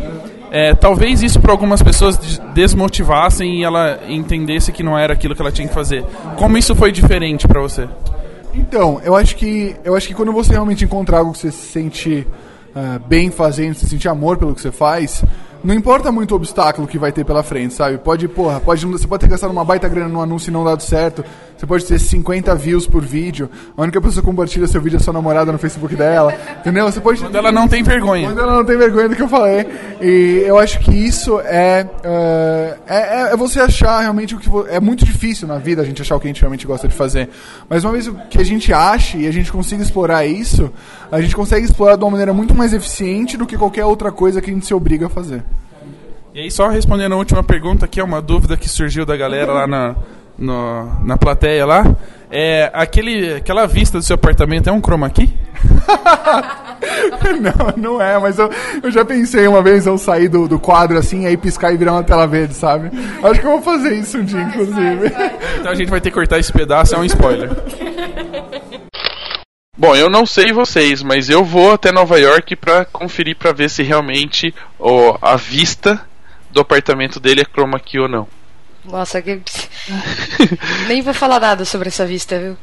É, 0.55 0.75
talvez 0.75 1.23
isso 1.23 1.41
para 1.41 1.51
algumas 1.51 1.83
pessoas 1.83 2.19
desmotivassem 2.53 3.61
e 3.61 3.65
ela 3.65 4.01
entendesse 4.07 4.71
que 4.71 4.83
não 4.83 4.99
era 4.99 5.15
aquilo 5.15 5.35
que 5.35 5.41
ela 5.41 5.51
tinha 5.51 5.67
que 5.67 5.73
fazer. 5.73 6.05
Como 6.37 6.59
isso 6.59 6.77
foi 6.77 6.93
diferente 6.93 7.49
para 7.49 7.59
você? 7.59 7.89
Então, 8.53 9.01
eu 9.03 9.17
acho 9.17 9.35
que 9.35 9.75
eu 9.83 9.97
acho 9.97 10.07
que 10.09 10.13
quando 10.13 10.31
você 10.31 10.53
realmente 10.53 10.85
encontrar 10.85 11.21
algo 11.21 11.33
que 11.33 11.39
você 11.39 11.51
se 11.51 11.69
sente 11.69 12.27
uh, 12.77 12.99
bem 13.09 13.31
fazendo, 13.31 13.77
se 13.77 13.89
sente 13.89 14.07
amor 14.07 14.37
pelo 14.37 14.55
que 14.55 14.61
você 14.61 14.71
faz, 14.71 15.25
não 15.65 15.75
importa 15.75 16.11
muito 16.11 16.33
o 16.33 16.37
obstáculo 16.37 16.89
que 16.89 16.99
vai 16.99 17.13
ter 17.13 17.25
pela 17.25 17.43
frente, 17.43 17.75
sabe? 17.75 17.99
Pode, 17.99 18.27
porra, 18.29 18.61
pode, 18.61 18.85
você 18.87 19.07
pode 19.07 19.21
ter 19.21 19.29
gastado 19.29 19.51
uma 19.51 19.65
baita 19.65 19.89
grana 19.89 20.09
num 20.09 20.21
anúncio 20.21 20.51
e 20.51 20.53
não 20.53 20.65
dado 20.65 20.83
certo. 20.83 21.25
Você 21.57 21.67
pode 21.67 21.85
ter 21.85 21.97
50 22.01 22.53
views 22.57 22.89
por 22.89 23.05
vídeo. 23.05 23.49
A 23.77 23.83
única 23.83 24.01
pessoa 24.01 24.21
que 24.21 24.29
compartilha 24.29 24.67
seu 24.67 24.81
vídeo 24.81 24.97
é 24.97 24.99
sua 24.99 25.13
namorada 25.13 25.53
no 25.53 25.59
Facebook 25.59 25.95
dela. 25.95 26.35
Entendeu? 26.59 26.91
Você 26.91 27.01
pode. 27.01 27.21
Quando 27.21 27.37
ela 27.37 27.53
não 27.53 27.69
tem 27.69 27.85
vergonha. 27.85 28.27
Quando 28.27 28.41
ela 28.41 28.57
não 28.57 28.65
tem 28.65 28.77
vergonha 28.77 29.09
do 29.09 29.15
que 29.15 29.23
eu 29.23 29.29
falei. 29.29 29.65
E 30.01 30.43
eu 30.45 30.59
acho 30.59 30.81
que 30.81 30.91
isso 30.91 31.39
é. 31.41 31.87
Uh, 31.87 32.81
é, 32.89 33.33
é, 33.33 33.37
você 33.37 33.61
achar 33.61 34.01
realmente 34.01 34.35
o 34.35 34.41
que. 34.41 34.51
É 34.69 34.81
muito 34.81 35.05
difícil 35.05 35.47
na 35.47 35.59
vida 35.59 35.83
a 35.83 35.85
gente 35.85 36.03
achar 36.03 36.17
o 36.17 36.21
que 36.21 36.27
a 36.27 36.31
gente 36.31 36.41
realmente 36.41 36.67
gosta 36.67 36.89
de 36.89 36.95
fazer. 36.95 37.29
Mas 37.69 37.85
uma 37.85 37.93
vez 37.93 38.11
que 38.29 38.39
a 38.39 38.45
gente 38.45 38.73
ache 38.73 39.19
e 39.19 39.29
a 39.29 39.33
gente 39.33 39.53
consiga 39.53 39.85
explorar 39.85 40.27
isso, 40.27 40.69
a 41.13 41.21
gente 41.21 41.37
consegue 41.37 41.65
explorar 41.65 41.95
de 41.95 42.03
uma 42.03 42.11
maneira 42.11 42.33
muito 42.33 42.57
mais 42.57 42.73
eficiente 42.73 43.37
do 43.37 43.47
que 43.47 43.57
qualquer 43.57 43.85
outra 43.85 44.11
coisa 44.11 44.41
que 44.43 44.51
a 44.51 44.53
gente 44.53 44.67
se 44.67 44.75
obriga 44.75 45.07
a 45.07 45.09
fazer. 45.09 45.45
E 46.35 46.41
aí, 46.41 46.51
só 46.51 46.69
respondendo 46.69 47.13
a 47.13 47.17
última 47.17 47.43
pergunta, 47.43 47.87
que 47.87 48.01
é 48.01 48.05
uma 48.05 48.23
dúvida 48.23 48.57
que 48.57 48.67
surgiu 48.67 49.05
da 49.05 49.15
galera 49.15 49.53
lá 49.53 49.67
na, 49.67 49.95
no, 50.39 51.05
na 51.05 51.19
plateia 51.19 51.67
lá. 51.67 51.85
É, 52.31 52.71
aquele, 52.73 53.35
aquela 53.35 53.67
vista 53.67 53.99
do 53.99 54.05
seu 54.05 54.15
apartamento 54.15 54.67
é 54.67 54.73
um 54.73 54.81
chroma 54.81 55.11
key? 55.11 55.29
não, 57.77 57.77
não 57.77 58.03
é, 58.03 58.19
mas 58.19 58.39
eu, 58.39 58.51
eu 58.83 58.91
já 58.91 59.05
pensei 59.05 59.47
uma 59.47 59.61
vez 59.61 59.87
eu 59.87 59.99
sair 59.99 60.29
do, 60.29 60.49
do 60.49 60.59
quadro 60.59 60.97
assim, 60.97 61.27
aí 61.27 61.37
piscar 61.37 61.71
e 61.71 61.77
virar 61.77 61.93
uma 61.93 62.03
tela 62.03 62.27
verde, 62.27 62.55
sabe? 62.55 62.91
Acho 63.23 63.39
que 63.39 63.47
eu 63.47 63.51
vou 63.51 63.61
fazer 63.61 63.95
isso 63.95 64.17
um 64.17 64.25
dia, 64.25 64.41
inclusive. 64.41 65.13
Então 65.61 65.71
a 65.71 65.75
gente 65.75 65.91
vai 65.91 66.01
ter 66.01 66.09
que 66.09 66.15
cortar 66.15 66.39
esse 66.39 66.51
pedaço, 66.51 66.95
é 66.95 66.99
um 66.99 67.05
spoiler. 67.05 67.51
Bom, 69.77 69.95
eu 69.95 70.09
não 70.09 70.25
sei 70.25 70.53
vocês, 70.53 71.03
mas 71.03 71.29
eu 71.29 71.45
vou 71.45 71.73
até 71.73 71.93
Nova 71.93 72.19
York 72.19 72.57
para 72.57 72.87
conferir 72.87 73.37
para 73.37 73.53
ver 73.53 73.69
se 73.69 73.83
realmente 73.83 74.55
oh, 74.79 75.17
a 75.21 75.37
vista 75.37 76.01
do 76.53 76.61
apartamento 76.61 77.19
dele 77.19 77.41
é 77.41 77.45
chroma 77.45 77.81
key 77.81 77.99
ou 77.99 78.09
não. 78.09 78.29
Nossa, 78.85 79.23
que... 79.23 79.41
nem 80.89 81.03
vou 81.03 81.15
falar 81.15 81.41
nada 81.41 81.65
sobre 81.65 81.89
essa 81.89 82.07
vista, 82.07 82.39
viu? 82.39 82.57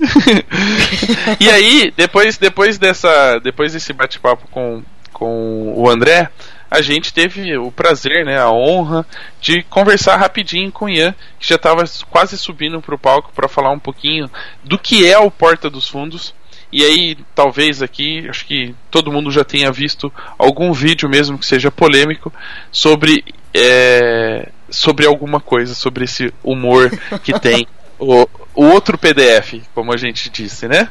e 1.38 1.48
aí, 1.48 1.92
depois, 1.96 2.38
depois 2.38 2.78
dessa, 2.78 3.38
depois 3.38 3.72
desse 3.72 3.92
bate-papo 3.92 4.48
com, 4.50 4.82
com 5.12 5.74
o 5.76 5.88
André, 5.88 6.28
a 6.70 6.80
gente 6.80 7.12
teve 7.12 7.56
o 7.58 7.70
prazer, 7.70 8.24
né, 8.24 8.38
a 8.38 8.50
honra 8.50 9.06
de 9.40 9.62
conversar 9.64 10.16
rapidinho 10.16 10.72
com 10.72 10.86
o 10.86 10.88
Ian, 10.88 11.14
que 11.38 11.48
já 11.48 11.56
estava 11.56 11.84
quase 12.08 12.38
subindo 12.38 12.80
para 12.80 12.94
o 12.94 12.98
palco 12.98 13.30
para 13.34 13.48
falar 13.48 13.70
um 13.70 13.78
pouquinho 13.78 14.30
do 14.64 14.78
que 14.78 15.06
é 15.06 15.18
o 15.18 15.30
Porta 15.30 15.68
dos 15.68 15.86
Fundos. 15.86 16.34
E 16.72 16.82
aí, 16.82 17.18
talvez 17.34 17.82
aqui, 17.82 18.26
acho 18.28 18.46
que 18.46 18.74
todo 18.90 19.12
mundo 19.12 19.30
já 19.30 19.44
tenha 19.44 19.70
visto 19.70 20.12
algum 20.38 20.72
vídeo 20.72 21.08
mesmo 21.08 21.38
que 21.38 21.44
seja 21.44 21.70
polêmico 21.70 22.32
sobre 22.70 23.24
é, 23.54 24.48
sobre 24.70 25.06
alguma 25.06 25.38
coisa, 25.38 25.74
sobre 25.74 26.04
esse 26.04 26.32
humor 26.42 26.90
que 27.22 27.38
tem 27.38 27.66
o, 27.98 28.26
o 28.54 28.64
outro 28.64 28.96
PDF, 28.96 29.60
como 29.74 29.92
a 29.92 29.96
gente 29.96 30.30
disse, 30.30 30.66
né? 30.66 30.88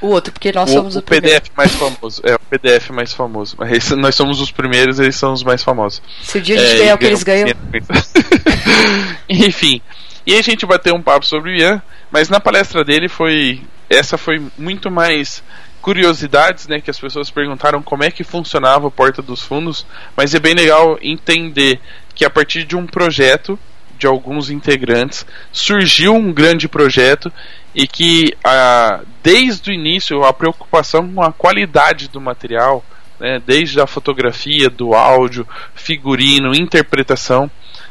O 0.00 0.08
outro, 0.08 0.32
porque 0.32 0.52
nós 0.52 0.70
o, 0.70 0.72
somos 0.72 0.96
o, 0.96 0.98
o 0.98 1.02
PDF 1.02 1.50
mais 1.56 1.74
famoso. 1.74 2.22
É, 2.24 2.34
o 2.34 2.38
PDF 2.38 2.90
mais 2.90 3.12
famoso. 3.12 3.56
Mas 3.58 3.90
nós 3.92 4.14
somos 4.14 4.40
os 4.40 4.50
primeiros, 4.50 4.98
eles 4.98 5.16
são 5.16 5.32
os 5.32 5.42
mais 5.42 5.62
famosos. 5.62 6.02
Se 6.22 6.38
o 6.38 6.40
dia 6.40 6.56
a 6.56 6.58
gente 6.58 6.74
é, 6.74 6.78
ganhar 6.78 6.94
o 6.94 6.98
que 6.98 7.06
eles 7.06 7.22
ganham. 7.22 7.48
Enfim. 9.28 9.80
E 10.26 10.32
aí 10.32 10.40
a 10.40 10.42
gente 10.42 10.66
bateu 10.66 10.94
um 10.94 11.02
papo 11.02 11.24
sobre 11.24 11.52
o 11.52 11.54
Ian, 11.54 11.80
mas 12.10 12.28
na 12.28 12.40
palestra 12.40 12.84
dele 12.84 13.08
foi. 13.08 13.62
Essa 13.88 14.18
foi 14.18 14.42
muito 14.58 14.90
mais 14.90 15.42
curiosidades, 15.80 16.66
né? 16.66 16.80
Que 16.80 16.90
as 16.90 16.98
pessoas 16.98 17.30
perguntaram 17.30 17.80
como 17.80 18.02
é 18.02 18.10
que 18.10 18.24
funcionava 18.24 18.88
a 18.88 18.90
Porta 18.90 19.22
dos 19.22 19.42
Fundos, 19.42 19.86
mas 20.16 20.34
é 20.34 20.40
bem 20.40 20.54
legal 20.54 20.98
entender 21.00 21.80
que 22.12 22.24
a 22.24 22.30
partir 22.30 22.64
de 22.64 22.76
um 22.76 22.86
projeto 22.86 23.56
de 23.96 24.06
alguns 24.06 24.50
integrantes 24.50 25.24
surgiu 25.52 26.14
um 26.14 26.32
grande 26.32 26.68
projeto 26.68 27.32
e 27.74 27.86
que 27.86 28.34
a, 28.44 29.00
desde 29.22 29.70
o 29.70 29.72
início 29.72 30.24
a 30.24 30.32
preocupação 30.32 31.12
com 31.12 31.22
a 31.22 31.32
qualidade 31.32 32.08
do 32.08 32.20
material, 32.20 32.84
né, 33.20 33.40
desde 33.46 33.80
a 33.80 33.86
fotografia, 33.86 34.68
do 34.68 34.92
áudio, 34.92 35.46
figurino, 35.74 36.54
interpretação, 36.54 37.50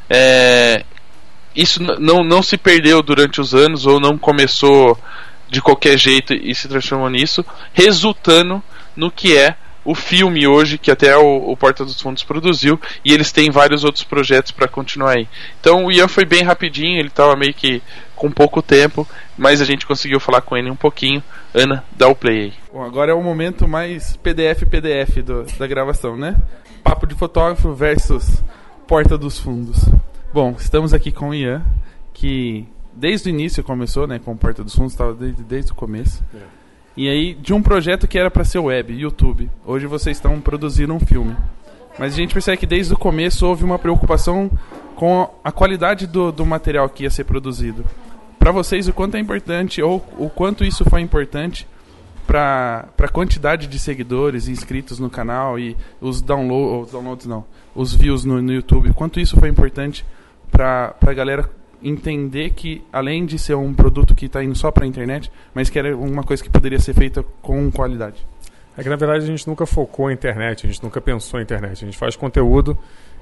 é, 0.09 0.83
isso 1.55 1.81
não, 1.81 2.23
não 2.23 2.43
se 2.43 2.57
perdeu 2.57 3.01
durante 3.01 3.39
os 3.39 3.55
anos 3.55 3.85
ou 3.85 3.99
não 3.99 4.17
começou 4.17 4.97
de 5.49 5.61
qualquer 5.61 5.97
jeito 5.97 6.33
e 6.33 6.53
se 6.53 6.67
transformou 6.67 7.09
nisso, 7.09 7.45
resultando 7.73 8.61
no 8.95 9.11
que 9.11 9.37
é 9.37 9.55
o 9.85 9.93
filme 9.93 10.47
hoje, 10.47 10.79
que 10.79 10.89
até 10.89 11.15
o, 11.15 11.51
o, 11.51 11.55
Porta 11.55 11.85
dos 11.85 12.01
Fundos 12.01 12.23
produziu, 12.23 12.81
e 13.05 13.13
eles 13.13 13.31
têm 13.31 13.51
vários 13.51 13.83
outros 13.83 14.03
projetos 14.03 14.51
para 14.51 14.67
continuar 14.67 15.11
aí. 15.11 15.27
Então 15.61 15.85
o 15.85 15.91
Ian 15.91 16.07
foi 16.07 16.25
bem 16.25 16.41
rapidinho, 16.41 16.97
ele 16.97 17.09
estava 17.09 17.35
meio 17.35 17.53
que 17.53 17.83
com 18.15 18.31
pouco 18.31 18.63
tempo, 18.63 19.07
mas 19.37 19.61
a 19.61 19.65
gente 19.65 19.85
conseguiu 19.85 20.19
falar 20.19 20.41
com 20.41 20.57
ele 20.57 20.71
um 20.71 20.75
pouquinho. 20.75 21.23
Ana, 21.53 21.83
dá 21.95 22.07
o 22.07 22.15
play 22.15 22.45
aí. 22.45 22.53
Bom, 22.73 22.83
agora 22.83 23.11
é 23.11 23.13
o 23.13 23.21
momento 23.21 23.67
mais 23.67 24.17
PDF-PDF 24.17 25.21
da 25.57 25.67
gravação, 25.67 26.17
né? 26.17 26.35
Papo 26.83 27.05
de 27.05 27.13
fotógrafo 27.13 27.73
versus 27.73 28.43
Porta 28.87 29.17
dos 29.17 29.39
Fundos. 29.39 29.85
Bom, 30.35 30.53
estamos 30.59 30.93
aqui 30.93 31.13
com 31.13 31.29
o 31.29 31.33
Ian, 31.33 31.63
que 32.13 32.67
desde 32.93 33.29
o 33.29 33.31
início 33.31 33.63
começou, 33.63 34.05
né, 34.05 34.19
com 34.19 34.35
Porta 34.35 34.65
dos 34.65 34.75
Fundos, 34.75 34.91
estava 34.91 35.13
desde, 35.13 35.41
desde 35.41 35.71
o 35.71 35.75
começo. 35.75 36.21
É. 36.35 36.39
E 36.97 37.07
aí, 37.07 37.33
de 37.35 37.53
um 37.53 37.61
projeto 37.61 38.05
que 38.05 38.19
era 38.19 38.29
para 38.29 38.43
ser 38.43 38.59
web, 38.59 38.93
YouTube. 38.93 39.49
Hoje 39.65 39.87
vocês 39.87 40.17
estão 40.17 40.41
produzindo 40.41 40.93
um 40.93 40.99
filme. 40.99 41.37
Mas 41.97 42.11
a 42.11 42.17
gente 42.17 42.33
percebe 42.33 42.57
que 42.57 42.67
desde 42.67 42.93
o 42.93 42.97
começo 42.97 43.47
houve 43.47 43.63
uma 43.63 43.79
preocupação 43.79 44.51
com 44.97 45.33
a 45.41 45.53
qualidade 45.53 46.05
do, 46.05 46.33
do 46.33 46.45
material 46.45 46.89
que 46.89 47.03
ia 47.03 47.09
ser 47.09 47.23
produzido. 47.23 47.85
Para 48.37 48.51
vocês, 48.51 48.89
o 48.89 48.93
quanto 48.93 49.15
é 49.15 49.21
importante, 49.21 49.81
ou 49.81 50.05
o 50.17 50.29
quanto 50.29 50.65
isso 50.65 50.83
foi 50.83 50.99
importante 50.99 51.65
para 52.27 52.89
a 52.97 53.07
quantidade 53.07 53.67
de 53.67 53.79
seguidores 53.79 54.49
inscritos 54.49 54.99
no 54.99 55.09
canal 55.09 55.57
e 55.57 55.77
os, 56.01 56.21
download, 56.21 56.87
os 56.87 56.91
downloads, 56.91 57.25
não, 57.25 57.45
os 57.73 57.93
views 57.93 58.25
no, 58.25 58.41
no 58.41 58.51
YouTube, 58.51 58.91
quanto 58.91 59.17
isso 59.17 59.39
foi 59.39 59.47
importante 59.47 60.05
para 60.55 60.95
a 61.01 61.13
galera 61.13 61.49
entender 61.83 62.51
que, 62.51 62.83
além 62.91 63.25
de 63.25 63.37
ser 63.37 63.55
um 63.55 63.73
produto 63.73 64.15
que 64.15 64.25
está 64.25 64.43
indo 64.43 64.55
só 64.55 64.71
para 64.71 64.85
a 64.85 64.87
internet, 64.87 65.29
mas 65.53 65.69
que 65.69 65.77
era 65.77 65.95
uma 65.95 66.23
coisa 66.23 66.41
que 66.41 66.49
poderia 66.49 66.79
ser 66.79 66.93
feita 66.93 67.23
com 67.41 67.69
qualidade? 67.69 68.25
É 68.77 68.83
que, 68.83 68.89
na 68.89 68.95
verdade, 68.95 69.23
a 69.23 69.27
gente 69.27 69.47
nunca 69.47 69.65
focou 69.65 70.09
em 70.09 70.13
internet, 70.13 70.65
a 70.65 70.69
gente 70.69 70.83
nunca 70.83 70.99
pensou 70.99 71.39
em 71.39 71.43
internet. 71.43 71.83
A 71.83 71.85
gente 71.85 71.97
faz 71.97 72.15
conteúdo 72.15 72.77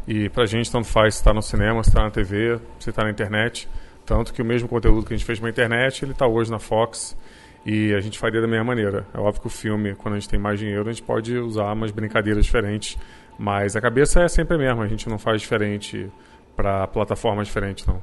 e, 0.07 0.29
para 0.29 0.43
a 0.43 0.45
gente, 0.45 0.71
tanto 0.71 0.87
faz 0.87 1.15
se 1.15 1.21
está 1.21 1.33
no 1.33 1.41
cinema, 1.41 1.83
se 1.83 1.89
está 1.89 2.03
na 2.03 2.11
TV, 2.11 2.59
se 2.79 2.89
está 2.89 3.03
na 3.03 3.09
internet. 3.09 3.67
Tanto 4.05 4.33
que 4.33 4.41
o 4.41 4.45
mesmo 4.45 4.67
conteúdo 4.67 5.05
que 5.05 5.13
a 5.13 5.17
gente 5.17 5.25
fez 5.25 5.39
para 5.39 5.49
a 5.49 5.51
internet, 5.51 6.05
ele 6.05 6.11
está 6.11 6.27
hoje 6.27 6.51
na 6.51 6.59
Fox 6.59 7.17
e 7.65 7.93
a 7.93 7.99
gente 7.99 8.19
faria 8.19 8.41
da 8.41 8.47
mesma 8.47 8.65
maneira. 8.65 9.05
É 9.13 9.19
óbvio 9.19 9.41
que 9.41 9.47
o 9.47 9.49
filme, 9.49 9.95
quando 9.95 10.15
a 10.15 10.19
gente 10.19 10.29
tem 10.29 10.39
mais 10.39 10.59
dinheiro, 10.59 10.89
a 10.89 10.91
gente 10.91 11.03
pode 11.03 11.37
usar 11.37 11.71
umas 11.71 11.91
brincadeiras 11.91 12.45
diferentes, 12.45 12.97
mas 13.37 13.75
a 13.75 13.81
cabeça 13.81 14.21
é 14.21 14.27
sempre 14.27 14.55
a 14.55 14.57
mesma, 14.57 14.83
a 14.83 14.87
gente 14.87 15.07
não 15.07 15.17
faz 15.17 15.41
diferente 15.41 16.09
para 16.55 16.87
plataformas 16.87 17.47
diferentes, 17.47 17.85
não. 17.85 18.01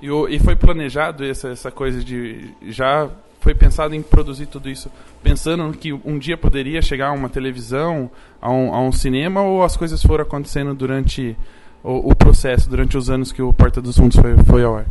E, 0.00 0.08
e 0.34 0.38
foi 0.38 0.56
planejado 0.56 1.24
essa, 1.24 1.48
essa 1.48 1.70
coisa 1.70 2.02
de. 2.02 2.50
Já 2.62 3.08
foi 3.40 3.54
pensado 3.54 3.94
em 3.94 4.02
produzir 4.02 4.46
tudo 4.46 4.70
isso 4.70 4.90
pensando 5.22 5.76
que 5.76 5.92
um 5.92 6.18
dia 6.18 6.36
poderia 6.36 6.82
chegar 6.82 7.08
a 7.08 7.12
uma 7.12 7.28
televisão, 7.28 8.10
a 8.40 8.50
um, 8.50 8.74
a 8.74 8.80
um 8.80 8.92
cinema, 8.92 9.42
ou 9.42 9.62
as 9.62 9.76
coisas 9.76 10.02
foram 10.02 10.24
acontecendo 10.24 10.74
durante 10.74 11.36
o, 11.82 12.10
o, 12.10 12.16
processo, 12.16 12.68
durante 12.68 12.96
os 12.96 13.08
anos 13.08 13.32
que 13.32 13.40
o 13.40 13.52
Porta 13.52 13.80
dos 13.80 13.96
Fundos 13.96 14.16
foi, 14.16 14.36
foi 14.44 14.64
ao 14.64 14.76
ar? 14.76 14.86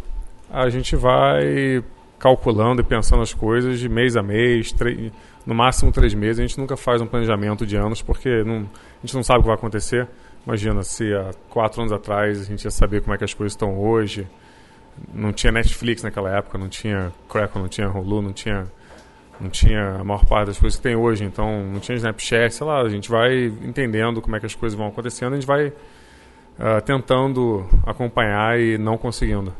A 0.49 0.69
gente 0.69 0.95
vai 0.95 1.83
calculando 2.17 2.81
e 2.81 2.83
pensando 2.83 3.21
as 3.21 3.33
coisas 3.33 3.79
de 3.79 3.89
mês 3.89 4.15
a 4.15 4.23
mês, 4.23 4.73
no 5.45 5.55
máximo 5.55 5.91
três 5.91 6.13
meses. 6.13 6.39
A 6.39 6.47
gente 6.47 6.57
nunca 6.57 6.77
faz 6.77 7.01
um 7.01 7.07
planejamento 7.07 7.65
de 7.65 7.75
anos 7.75 8.01
porque 8.01 8.43
não, 8.43 8.57
a 8.57 9.05
gente 9.05 9.15
não 9.15 9.23
sabe 9.23 9.39
o 9.39 9.41
que 9.43 9.47
vai 9.47 9.55
acontecer. 9.55 10.07
Imagina 10.45 10.83
se 10.83 11.13
há 11.13 11.31
quatro 11.49 11.81
anos 11.81 11.93
atrás 11.93 12.41
a 12.41 12.43
gente 12.43 12.63
ia 12.63 12.71
saber 12.71 13.01
como 13.01 13.13
é 13.13 13.17
que 13.17 13.23
as 13.23 13.33
coisas 13.33 13.53
estão 13.53 13.77
hoje 13.79 14.27
não 15.13 15.31
tinha 15.31 15.51
Netflix 15.51 16.03
naquela 16.03 16.35
época, 16.35 16.57
não 16.57 16.69
tinha 16.69 17.11
Crackle, 17.29 17.61
não 17.61 17.69
tinha 17.69 17.89
Hulu, 17.89 18.21
não 18.21 18.33
tinha 18.33 18.65
não 19.39 19.49
tinha 19.49 19.95
a 19.95 20.03
maior 20.03 20.23
parte 20.25 20.47
das 20.47 20.59
coisas 20.59 20.77
que 20.77 20.83
tem 20.83 20.95
hoje, 20.95 21.23
então 21.23 21.65
não 21.65 21.79
tinha 21.79 21.95
Snapchat, 21.95 22.53
sei 22.53 22.67
lá, 22.67 22.79
a 22.79 22.89
gente 22.89 23.09
vai 23.09 23.45
entendendo 23.45 24.21
como 24.21 24.35
é 24.35 24.39
que 24.39 24.45
as 24.45 24.53
coisas 24.53 24.77
vão 24.77 24.87
acontecendo, 24.87 25.33
a 25.33 25.35
gente 25.35 25.47
vai 25.47 25.69
uh, 25.69 26.81
tentando 26.85 27.65
acompanhar 27.83 28.59
e 28.59 28.77
não 28.77 28.99
conseguindo. 28.99 29.51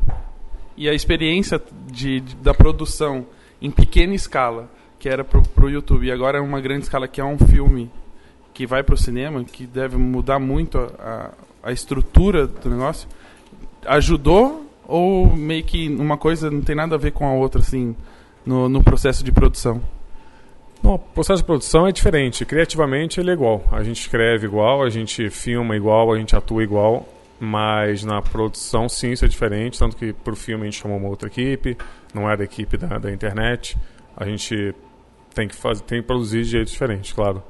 E 0.76 0.88
a 0.88 0.94
experiência 0.94 1.60
de, 1.90 2.20
de 2.20 2.36
da 2.36 2.54
produção 2.54 3.26
em 3.60 3.72
pequena 3.72 4.14
escala, 4.14 4.70
que 5.00 5.08
era 5.08 5.24
para 5.24 5.64
o 5.64 5.68
YouTube, 5.68 6.06
e 6.06 6.12
agora 6.12 6.38
é 6.38 6.40
uma 6.40 6.60
grande 6.60 6.84
escala, 6.84 7.08
que 7.08 7.20
é 7.20 7.24
um 7.24 7.36
filme 7.36 7.90
que 8.54 8.66
vai 8.66 8.82
para 8.82 8.94
o 8.94 8.98
cinema, 8.98 9.42
que 9.44 9.66
deve 9.66 9.96
mudar 9.96 10.38
muito 10.38 10.78
a, 10.78 10.90
a, 11.62 11.70
a 11.70 11.72
estrutura 11.72 12.46
do 12.46 12.70
negócio, 12.70 13.08
ajudou 13.86 14.66
ou 14.86 15.34
meio 15.34 15.64
que 15.64 15.88
uma 15.88 16.18
coisa 16.18 16.50
não 16.50 16.60
tem 16.60 16.76
nada 16.76 16.96
a 16.96 16.98
ver 16.98 17.12
com 17.12 17.26
a 17.26 17.32
outra, 17.32 17.60
assim, 17.60 17.96
no, 18.44 18.68
no 18.68 18.82
processo 18.82 19.24
de 19.24 19.32
produção? 19.32 19.80
Não, 20.82 20.94
o 20.94 20.98
processo 20.98 21.42
de 21.42 21.46
produção 21.46 21.86
é 21.86 21.92
diferente. 21.92 22.44
Criativamente 22.44 23.20
ele 23.20 23.30
é 23.30 23.32
igual. 23.32 23.62
A 23.70 23.82
gente 23.82 24.00
escreve 24.00 24.46
igual, 24.46 24.82
a 24.82 24.90
gente 24.90 25.30
filma 25.30 25.76
igual, 25.76 26.12
a 26.12 26.18
gente 26.18 26.34
atua 26.34 26.62
igual, 26.62 27.08
mas 27.38 28.04
na 28.04 28.20
produção 28.20 28.88
sim 28.88 29.12
isso 29.12 29.24
é 29.24 29.28
diferente. 29.28 29.78
Tanto 29.78 29.96
que 29.96 30.12
para 30.12 30.32
o 30.32 30.36
filme 30.36 30.62
a 30.62 30.70
gente 30.70 30.82
chamou 30.82 30.98
uma 30.98 31.08
outra 31.08 31.28
equipe, 31.28 31.78
não 32.12 32.28
é 32.28 32.36
da 32.36 32.44
equipe 32.44 32.76
da, 32.76 32.98
da 32.98 33.12
internet. 33.12 33.78
A 34.16 34.24
gente 34.24 34.74
tem 35.32 35.46
que, 35.46 35.54
fazer, 35.54 35.82
tem 35.84 36.02
que 36.02 36.06
produzir 36.06 36.42
de 36.42 36.50
jeito 36.50 36.68
diferente, 36.68 37.14
claro 37.14 37.42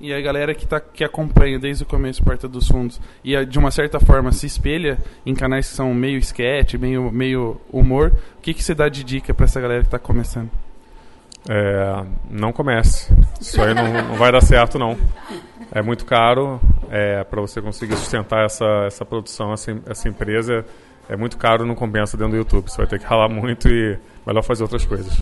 e 0.00 0.12
a 0.14 0.20
galera 0.20 0.54
que, 0.54 0.66
tá, 0.66 0.80
que 0.80 1.04
acompanha 1.04 1.58
desde 1.58 1.82
o 1.82 1.86
começo 1.86 2.22
Porta 2.22 2.48
dos 2.48 2.66
Fundos 2.66 3.00
e 3.22 3.44
de 3.44 3.58
uma 3.58 3.70
certa 3.70 4.00
forma 4.00 4.32
se 4.32 4.46
espelha 4.46 4.98
em 5.26 5.34
canais 5.34 5.68
que 5.68 5.76
são 5.76 5.92
meio 5.92 6.18
sketch, 6.18 6.74
meio, 6.74 7.12
meio 7.12 7.60
humor, 7.70 8.12
o 8.38 8.40
que, 8.40 8.54
que 8.54 8.62
você 8.62 8.74
dá 8.74 8.88
de 8.88 9.04
dica 9.04 9.34
para 9.34 9.44
essa 9.44 9.60
galera 9.60 9.82
que 9.82 9.88
está 9.88 9.98
começando? 9.98 10.50
É, 11.48 12.04
não 12.30 12.52
comece. 12.52 13.12
Isso 13.40 13.60
aí 13.62 13.74
não, 13.74 13.92
não, 13.92 14.14
vai 14.16 14.30
dar 14.32 14.42
certo, 14.42 14.78
não. 14.78 14.96
É 15.72 15.80
muito 15.80 16.04
caro 16.04 16.60
é, 16.90 17.22
para 17.24 17.40
você 17.40 17.62
conseguir 17.62 17.96
sustentar 17.96 18.44
essa, 18.44 18.84
essa 18.86 19.04
produção, 19.04 19.52
essa, 19.52 19.76
essa 19.86 20.08
empresa. 20.08 20.64
É 21.08 21.16
muito 21.16 21.36
caro, 21.36 21.66
não 21.66 21.74
compensa 21.74 22.16
dentro 22.16 22.32
do 22.32 22.36
YouTube. 22.36 22.70
Você 22.70 22.76
vai 22.76 22.86
ter 22.86 22.98
que 22.98 23.04
ralar 23.04 23.28
muito 23.28 23.68
e 23.68 23.98
melhor 24.26 24.42
fazer 24.42 24.62
outras 24.62 24.84
coisas. 24.84 25.12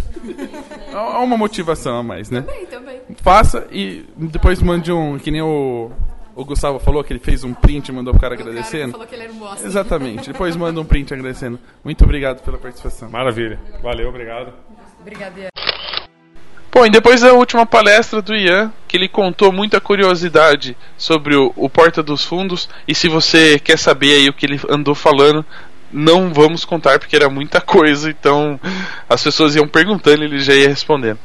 Há 0.93 1.21
uma 1.21 1.37
motivação 1.37 1.99
a 1.99 2.03
mais, 2.03 2.31
né? 2.31 2.43
Também, 2.43 2.67
também. 2.67 2.78
Faça 3.23 3.67
e 3.71 4.05
depois 4.17 4.63
mande 4.63 4.93
um. 4.93 5.19
Que 5.19 5.31
nem 5.31 5.43
o, 5.43 5.91
o 6.35 6.45
Gustavo 6.45 6.79
falou, 6.79 7.03
que 7.03 7.13
ele 7.13 7.21
fez 7.21 7.45
um 7.45 7.53
print 7.53 7.89
e 7.89 7.93
mandou 7.93 8.13
pro 8.13 8.21
cara 8.21 8.37
o 8.37 8.41
agradecendo. 8.41 8.93
Cara 8.93 8.93
falou 8.93 9.07
que 9.07 9.15
ele 9.15 9.25
era 9.25 9.33
um 9.33 9.39
bosta. 9.39 9.67
Exatamente. 9.67 10.33
depois 10.33 10.57
manda 10.57 10.81
um 10.81 10.85
print 10.85 11.13
agradecendo. 11.13 11.59
Muito 11.85 12.05
obrigado 12.05 12.43
pela 12.43 12.59
participação. 12.59 13.11
Maravilha. 13.11 13.59
Valeu, 13.83 14.09
obrigado. 14.09 14.53
Obrigado, 15.01 15.39
Ian. 15.39 15.49
Bom, 16.71 16.87
e 16.87 16.91
depois 16.91 17.23
da 17.23 17.33
última 17.33 17.67
palestra 17.67 18.23
do 18.23 18.37
Ian, 18.37 18.73
que 18.87 18.97
ele 18.97 19.09
contou 19.09 19.51
muita 19.51 19.81
curiosidade 19.81 20.77
sobre 20.97 21.35
o, 21.35 21.53
o 21.57 21.69
Porta 21.69 22.05
dos 22.05 22.25
Fundos, 22.25 22.69
e 22.87 22.95
se 22.95 23.09
você 23.09 23.59
quer 23.59 23.77
saber 23.77 24.13
aí 24.13 24.29
o 24.29 24.33
que 24.33 24.47
ele 24.47 24.61
andou 24.69 24.95
falando, 24.95 25.45
não 25.91 26.33
vamos 26.33 26.65
contar 26.65 26.99
porque 26.99 27.17
era 27.17 27.29
muita 27.29 27.61
coisa, 27.61 28.11
então 28.11 28.61
as 29.09 29.23
pessoas 29.25 29.57
iam 29.57 29.67
perguntando 29.67 30.23
e 30.23 30.27
ele 30.27 30.39
já 30.39 30.55
ia 30.55 30.69
respondendo. 30.69 31.19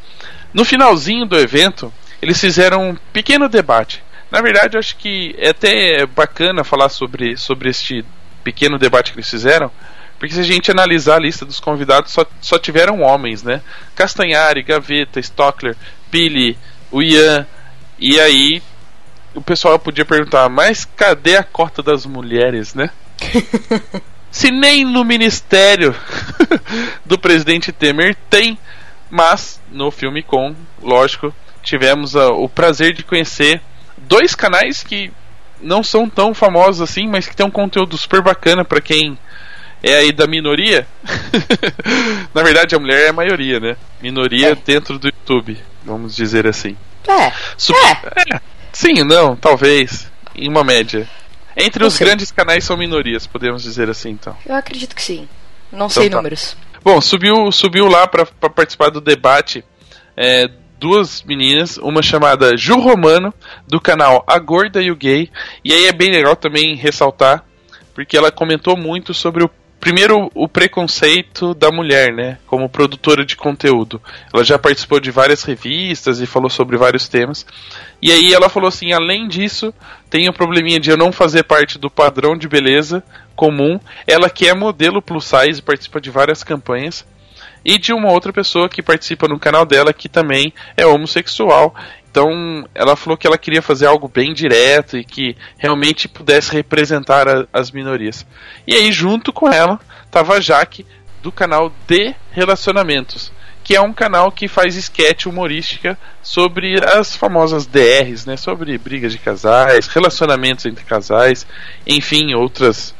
No 0.53 0.63
finalzinho 0.63 1.25
do 1.25 1.37
evento, 1.37 1.91
eles 2.21 2.39
fizeram 2.39 2.89
um 2.89 2.95
pequeno 3.11 3.49
debate. 3.49 4.03
Na 4.29 4.41
verdade, 4.41 4.75
eu 4.75 4.79
acho 4.79 4.95
que 4.97 5.35
é 5.37 5.49
até 5.49 6.05
bacana 6.05 6.63
falar 6.63 6.89
sobre, 6.89 7.37
sobre 7.37 7.69
este 7.69 8.05
pequeno 8.43 8.77
debate 8.77 9.11
que 9.11 9.17
eles 9.17 9.29
fizeram, 9.29 9.71
porque 10.17 10.35
se 10.35 10.39
a 10.39 10.43
gente 10.43 10.71
analisar 10.71 11.15
a 11.15 11.19
lista 11.19 11.45
dos 11.45 11.59
convidados, 11.59 12.11
só, 12.11 12.25
só 12.39 12.57
tiveram 12.57 13.01
homens, 13.01 13.43
né? 13.43 13.61
Castanhari, 13.95 14.63
Gaveta, 14.63 15.19
Stockler, 15.19 15.75
Billy, 16.11 16.57
o 16.91 17.01
Ian, 17.01 17.45
e 17.99 18.19
aí 18.19 18.61
o 19.33 19.41
pessoal 19.41 19.77
podia 19.79 20.05
perguntar, 20.05 20.47
mas 20.49 20.85
cadê 20.85 21.35
a 21.35 21.43
cota 21.43 21.81
das 21.81 22.05
mulheres, 22.05 22.73
né? 22.73 22.89
Se 24.31 24.49
nem 24.49 24.83
no 24.83 25.03
ministério 25.03 25.95
do 27.05 27.19
presidente 27.19 27.71
Temer 27.71 28.15
tem, 28.29 28.57
mas 29.13 29.61
no 29.71 29.91
filme 29.91 30.23
com, 30.23 30.55
lógico, 30.81 31.31
tivemos 31.61 32.15
uh, 32.15 32.31
o 32.31 32.49
prazer 32.49 32.93
de 32.93 33.03
conhecer 33.03 33.61
dois 33.95 34.33
canais 34.33 34.81
que 34.81 35.13
não 35.61 35.83
são 35.83 36.09
tão 36.09 36.33
famosos 36.33 36.81
assim, 36.81 37.07
mas 37.07 37.27
que 37.27 37.35
tem 37.35 37.45
um 37.45 37.51
conteúdo 37.51 37.95
super 37.95 38.23
bacana 38.23 38.65
para 38.65 38.81
quem 38.81 39.15
é 39.83 39.97
aí 39.97 40.11
da 40.11 40.25
minoria. 40.25 40.87
Na 42.33 42.41
verdade, 42.41 42.73
a 42.73 42.79
mulher 42.79 43.01
é 43.01 43.09
a 43.09 43.13
maioria, 43.13 43.59
né? 43.59 43.77
Minoria 44.01 44.53
é. 44.53 44.55
dentro 44.55 44.97
do 44.97 45.05
YouTube, 45.05 45.59
vamos 45.85 46.15
dizer 46.15 46.47
assim. 46.47 46.75
É. 47.07 47.27
é. 47.27 48.41
Sim, 48.71 49.03
não, 49.03 49.35
talvez. 49.35 50.11
Em 50.35 50.49
uma 50.49 50.63
média. 50.63 51.07
Entre 51.55 51.81
não 51.81 51.87
os 51.87 51.93
sei. 51.93 52.07
grandes 52.07 52.31
canais 52.31 52.63
são 52.63 52.75
minorias, 52.75 53.27
podemos 53.27 53.61
dizer 53.61 53.91
assim, 53.91 54.09
então. 54.09 54.35
Eu 54.43 54.55
acredito 54.55 54.95
que 54.95 55.03
sim. 55.03 55.29
Não 55.71 55.85
então, 55.85 55.89
sei 55.89 56.09
tá. 56.09 56.15
números. 56.17 56.57
Bom, 56.83 56.99
subiu, 56.99 57.49
subiu 57.49 57.87
lá 57.87 58.05
para 58.05 58.25
participar 58.25 58.89
do 58.89 58.99
debate 58.99 59.63
é, 60.17 60.49
duas 60.77 61.23
meninas, 61.23 61.77
uma 61.77 62.01
chamada 62.01 62.57
Ju 62.57 62.77
Romano, 62.77 63.33
do 63.65 63.79
canal 63.79 64.21
A 64.27 64.37
Gorda 64.37 64.81
e 64.81 64.91
o 64.91 64.95
Gay. 64.95 65.29
E 65.63 65.71
aí 65.71 65.85
é 65.85 65.93
bem 65.93 66.11
legal 66.11 66.35
também 66.35 66.75
ressaltar, 66.75 67.45
porque 67.95 68.17
ela 68.17 68.33
comentou 68.33 68.75
muito 68.75 69.13
sobre 69.13 69.45
o 69.45 69.49
primeiro 69.79 70.29
o 70.35 70.47
preconceito 70.47 71.53
da 71.53 71.71
mulher, 71.71 72.13
né, 72.13 72.37
como 72.47 72.67
produtora 72.67 73.25
de 73.25 73.37
conteúdo. 73.37 74.01
Ela 74.33 74.43
já 74.43 74.59
participou 74.59 74.99
de 74.99 75.09
várias 75.09 75.43
revistas 75.43 76.19
e 76.19 76.25
falou 76.25 76.49
sobre 76.49 76.75
vários 76.75 77.07
temas. 77.07 77.45
E 78.01 78.11
aí 78.11 78.33
ela 78.33 78.49
falou 78.49 78.67
assim, 78.67 78.91
além 78.91 79.27
disso, 79.27 79.73
tem 80.09 80.27
o 80.27 80.33
probleminha 80.33 80.81
de 80.81 80.89
eu 80.89 80.97
não 80.97 81.13
fazer 81.13 81.43
parte 81.43 81.79
do 81.79 81.89
padrão 81.89 82.37
de 82.37 82.47
beleza 82.47 83.01
comum. 83.35 83.79
Ela 84.07 84.29
que 84.29 84.47
é 84.47 84.53
modelo 84.53 85.01
plus 85.01 85.25
size, 85.25 85.61
participa 85.61 85.99
de 85.99 86.09
várias 86.09 86.43
campanhas 86.43 87.05
e 87.65 87.77
de 87.77 87.93
uma 87.93 88.11
outra 88.11 88.33
pessoa 88.33 88.67
que 88.67 88.81
participa 88.81 89.27
no 89.27 89.39
canal 89.39 89.65
dela 89.65 89.93
que 89.93 90.09
também 90.09 90.53
é 90.75 90.85
homossexual. 90.85 91.73
Então 92.09 92.67
ela 92.75 92.95
falou 92.95 93.17
que 93.17 93.25
ela 93.25 93.37
queria 93.37 93.61
fazer 93.61 93.87
algo 93.87 94.07
bem 94.07 94.33
direto 94.33 94.97
e 94.97 95.03
que 95.03 95.35
realmente 95.57 96.07
pudesse 96.07 96.51
representar 96.51 97.27
a, 97.27 97.47
as 97.51 97.71
minorias. 97.71 98.25
E 98.67 98.75
aí, 98.75 98.91
junto 98.91 99.33
com 99.33 99.51
ela, 99.51 99.79
tava 100.11 100.35
a 100.35 100.39
Jaque 100.39 100.85
do 101.23 101.31
canal 101.31 101.71
de 101.87 102.13
Relacionamentos, 102.31 103.31
que 103.63 103.75
é 103.75 103.81
um 103.81 103.93
canal 103.93 104.31
que 104.31 104.47
faz 104.47 104.75
sketch 104.75 105.25
humorística 105.25 105.97
sobre 106.21 106.75
as 106.83 107.15
famosas 107.15 107.65
DRs, 107.65 108.25
né? 108.25 108.37
Sobre 108.37 108.77
brigas 108.77 109.13
de 109.13 109.17
casais, 109.17 109.87
relacionamentos 109.87 110.65
entre 110.65 110.83
casais, 110.83 111.47
enfim, 111.87 112.33
outras 112.33 112.93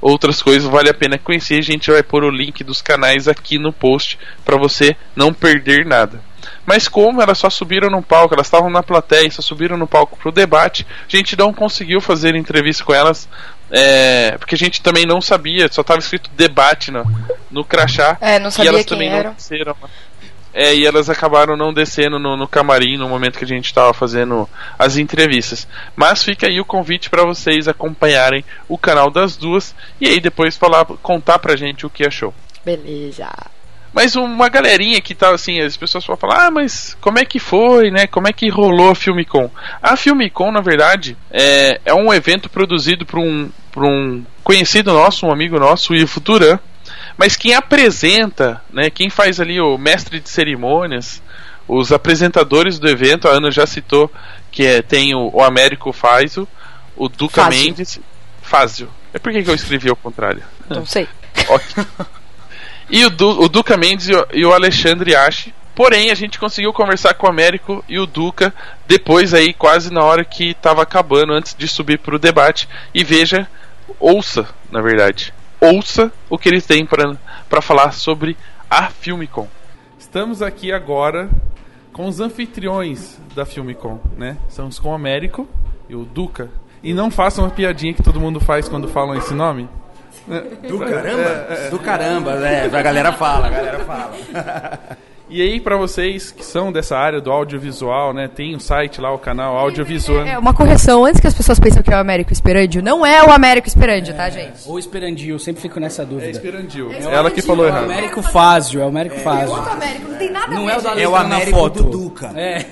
outras 0.00 0.42
coisas 0.42 0.68
vale 0.68 0.88
a 0.88 0.94
pena 0.94 1.18
conhecer. 1.18 1.58
A 1.58 1.62
gente 1.62 1.90
vai 1.90 2.02
pôr 2.02 2.24
o 2.24 2.30
link 2.30 2.64
dos 2.64 2.80
canais 2.80 3.28
aqui 3.28 3.58
no 3.58 3.72
post 3.72 4.18
para 4.44 4.56
você 4.56 4.96
não 5.14 5.32
perder 5.32 5.84
nada. 5.84 6.20
Mas 6.64 6.88
como 6.88 7.20
elas 7.20 7.38
só 7.38 7.50
subiram 7.50 7.90
no 7.90 8.02
palco, 8.02 8.34
elas 8.34 8.46
estavam 8.46 8.70
na 8.70 8.82
plateia, 8.82 9.30
só 9.30 9.42
subiram 9.42 9.76
no 9.76 9.86
palco 9.86 10.16
pro 10.16 10.32
debate, 10.32 10.86
a 11.06 11.16
gente 11.16 11.36
não 11.36 11.52
conseguiu 11.52 12.00
fazer 12.00 12.34
entrevista 12.34 12.84
com 12.84 12.94
elas, 12.94 13.28
é, 13.70 14.36
porque 14.38 14.54
a 14.54 14.58
gente 14.58 14.82
também 14.82 15.06
não 15.06 15.20
sabia, 15.20 15.70
só 15.70 15.80
estava 15.80 16.00
escrito 16.00 16.30
debate 16.36 16.90
no, 16.90 17.04
no 17.50 17.64
crachá. 17.64 18.16
É, 18.20 18.38
não 18.38 18.50
sabia 18.50 18.70
e 18.70 18.74
elas 18.74 18.86
também 18.86 19.08
eram. 19.08 19.30
não 19.30 19.34
desceram. 19.34 19.76
É, 20.52 20.74
e 20.74 20.84
elas 20.84 21.08
acabaram 21.08 21.56
não 21.56 21.72
descendo 21.72 22.18
no, 22.18 22.36
no 22.36 22.48
camarim 22.48 22.96
no 22.96 23.08
momento 23.08 23.38
que 23.38 23.44
a 23.44 23.48
gente 23.48 23.66
estava 23.66 23.94
fazendo 23.94 24.48
as 24.78 24.96
entrevistas. 24.96 25.66
Mas 25.94 26.24
fica 26.24 26.46
aí 26.46 26.60
o 26.60 26.64
convite 26.64 27.08
para 27.08 27.24
vocês 27.24 27.68
acompanharem 27.68 28.44
o 28.68 28.76
canal 28.76 29.10
das 29.10 29.36
duas 29.36 29.74
e 30.00 30.08
aí 30.08 30.20
depois 30.20 30.56
falar, 30.56 30.84
contar 30.84 31.38
pra 31.38 31.56
gente 31.56 31.86
o 31.86 31.90
que 31.90 32.06
achou. 32.06 32.34
Beleza. 32.64 33.28
Mas 33.92 34.14
uma 34.14 34.48
galerinha 34.48 35.00
que 35.00 35.14
tá 35.14 35.34
assim, 35.34 35.60
as 35.60 35.76
pessoas 35.76 36.06
vão 36.06 36.16
falar, 36.16 36.46
ah, 36.46 36.50
mas 36.50 36.96
como 37.00 37.18
é 37.18 37.24
que 37.24 37.40
foi, 37.40 37.90
né? 37.90 38.06
Como 38.06 38.28
é 38.28 38.32
que 38.32 38.48
rolou 38.48 38.90
a 38.90 38.94
Filmicon? 38.94 39.50
A 39.82 39.96
Filmicon, 39.96 40.52
na 40.52 40.60
verdade, 40.60 41.16
é, 41.30 41.80
é 41.84 41.92
um 41.92 42.12
evento 42.12 42.48
produzido 42.48 43.04
por 43.04 43.18
um, 43.18 43.50
por 43.72 43.84
um 43.84 44.24
conhecido 44.44 44.92
nosso, 44.92 45.26
um 45.26 45.32
amigo 45.32 45.58
nosso, 45.58 45.92
o 45.92 45.96
Ivo 45.96 46.20
Duran. 46.20 46.58
Mas 47.16 47.36
quem 47.36 47.54
apresenta, 47.54 48.62
né, 48.72 48.90
quem 48.90 49.10
faz 49.10 49.40
ali 49.40 49.60
o 49.60 49.76
mestre 49.76 50.20
de 50.20 50.28
cerimônias, 50.28 51.22
os 51.68 51.92
apresentadores 51.92 52.78
do 52.78 52.88
evento, 52.88 53.28
a 53.28 53.32
Ana 53.32 53.50
já 53.50 53.66
citou 53.66 54.10
que 54.50 54.66
é, 54.66 54.82
tem 54.82 55.14
o, 55.14 55.30
o 55.32 55.42
Américo 55.42 55.92
Fazio, 55.92 56.48
o 56.96 57.08
Duca 57.08 57.44
Fázio. 57.44 57.62
Mendes. 57.62 58.00
Fázio. 58.42 58.90
É 59.12 59.18
por 59.18 59.32
que 59.32 59.38
eu 59.48 59.54
escrevi 59.54 59.88
ao 59.88 59.96
contrário? 59.96 60.42
Não 60.68 60.84
sei. 60.86 61.08
Ok. 61.48 61.84
E 62.90 63.04
o, 63.04 63.10
du, 63.10 63.42
o 63.42 63.48
Duca 63.48 63.76
Mendes 63.76 64.08
e 64.08 64.12
o, 64.12 64.26
e 64.32 64.44
o 64.44 64.52
Alexandre 64.52 65.14
Ache. 65.14 65.54
Porém, 65.74 66.10
a 66.10 66.14
gente 66.14 66.38
conseguiu 66.38 66.72
conversar 66.72 67.14
com 67.14 67.26
o 67.26 67.30
Américo 67.30 67.84
e 67.88 67.98
o 67.98 68.04
Duca 68.04 68.52
depois 68.86 69.32
aí, 69.32 69.54
quase 69.54 69.92
na 69.92 70.02
hora 70.02 70.24
que 70.24 70.50
estava 70.50 70.82
acabando, 70.82 71.32
antes 71.32 71.54
de 71.56 71.66
subir 71.68 71.98
para 71.98 72.16
o 72.16 72.18
debate. 72.18 72.68
E 72.92 73.04
veja, 73.04 73.48
ouça, 73.98 74.48
na 74.70 74.82
verdade, 74.82 75.32
ouça 75.60 76.12
o 76.28 76.38
que 76.38 76.48
eles 76.48 76.66
têm 76.66 76.86
para 76.86 77.62
falar 77.62 77.92
sobre 77.92 78.36
a 78.68 78.88
Filmicon. 78.88 79.48
Estamos 79.98 80.42
aqui 80.42 80.72
agora 80.72 81.28
com 81.92 82.06
os 82.06 82.20
anfitriões 82.20 83.18
da 83.34 83.44
Filmicon, 83.44 84.00
né? 84.16 84.36
Estamos 84.48 84.78
com 84.78 84.90
o 84.90 84.94
Américo 84.94 85.48
e 85.88 85.94
o 85.94 86.04
Duca. 86.04 86.50
E 86.82 86.94
não 86.94 87.10
façam 87.10 87.44
uma 87.44 87.50
piadinha 87.50 87.92
que 87.92 88.02
todo 88.02 88.18
mundo 88.18 88.40
faz 88.40 88.68
quando 88.68 88.88
falam 88.88 89.14
esse 89.16 89.34
nome. 89.34 89.68
Do 90.66 90.78
caramba? 90.78 91.70
Do 91.70 91.78
caramba, 91.78 92.30
é, 92.46 92.64
a 92.64 92.82
galera 92.82 93.12
fala, 93.12 93.46
a 93.46 93.50
galera 93.50 93.78
fala. 93.80 94.16
E 95.32 95.40
aí, 95.40 95.60
para 95.60 95.76
vocês 95.76 96.32
que 96.32 96.44
são 96.44 96.72
dessa 96.72 96.98
área 96.98 97.20
do 97.20 97.30
audiovisual, 97.30 98.12
né? 98.12 98.26
Tem 98.26 98.52
o 98.52 98.56
um 98.56 98.60
site 98.60 99.00
lá, 99.00 99.12
o 99.14 99.18
canal 99.18 99.56
Audiovisual. 99.56 100.26
É, 100.26 100.36
uma 100.36 100.52
correção, 100.52 101.04
antes 101.04 101.20
que 101.20 101.26
as 101.28 101.34
pessoas 101.34 101.60
pensem 101.60 101.80
que 101.84 101.92
é 101.92 101.96
o 101.96 102.00
Américo 102.00 102.32
Esperandio, 102.32 102.82
não 102.82 103.06
é 103.06 103.22
o 103.24 103.30
Américo 103.30 103.68
Esperandio, 103.68 104.12
tá, 104.12 104.28
gente? 104.28 104.62
Ou 104.66 104.76
Esperandio, 104.76 105.38
sempre 105.38 105.62
fico 105.62 105.78
nessa 105.78 106.04
dúvida. 106.04 106.26
É 106.26 106.30
Esperandio. 106.32 106.90
É 106.92 107.02
Ela 107.14 107.30
que 107.30 107.40
falou 107.42 107.64
É 107.64 107.68
o 107.68 107.72
errado. 107.72 107.84
Américo 107.84 108.22
Fázio, 108.22 108.80
é 108.80 108.84
o 108.84 108.88
Américo 108.88 109.14
É 109.14 109.18
Fázio. 109.20 109.54
outro 109.54 109.70
Américo, 109.70 110.10
não 110.10 110.18
tem 110.18 110.30
nada 110.32 110.46
a 110.46 110.50
Não 110.50 110.66
ver. 110.66 110.72
é 110.72 110.76
o 110.76 110.80
da 110.82 111.00
É 111.00 111.08
o 111.08 111.14
Américo 111.16 111.58
foto. 111.58 111.82
do 111.84 111.90
Duca. 111.90 112.32
É. 112.34 112.66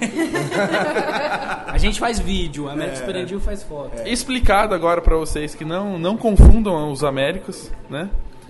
a 1.68 1.78
gente 1.78 2.00
faz 2.00 2.18
vídeo, 2.18 2.64
o 2.64 2.68
Américo 2.68 2.96
Esperandio 2.96 3.38
faz 3.38 3.62
foto. 3.62 3.92
Explicado 4.04 4.74
agora 4.74 5.00
para 5.00 5.16
vocês 5.16 5.54
que 5.54 5.64
não, 5.64 5.96
não 5.96 6.16
confundam 6.16 6.90
os 6.90 7.04
Américos, 7.04 7.70
né? 7.88 8.08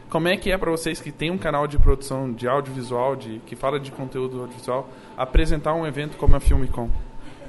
Como 0.09 0.27
é 0.27 0.37
que 0.37 0.51
é 0.51 0.57
para 0.57 0.71
vocês 0.71 1.01
que 1.01 1.13
tem 1.13 1.31
um 1.31 1.37
canal 1.37 1.67
de 1.67 1.79
produção 1.79 2.33
de 2.33 2.49
audiovisual, 2.49 3.15
de, 3.15 3.41
que 3.45 3.55
fala 3.55 3.79
de 3.79 3.91
conteúdo 3.91 4.41
audiovisual, 4.41 4.89
apresentar 5.17 5.75
um 5.75 5.87
evento 5.87 6.17
como 6.17 6.35
a 6.35 6.41
Filmicon? 6.41 6.89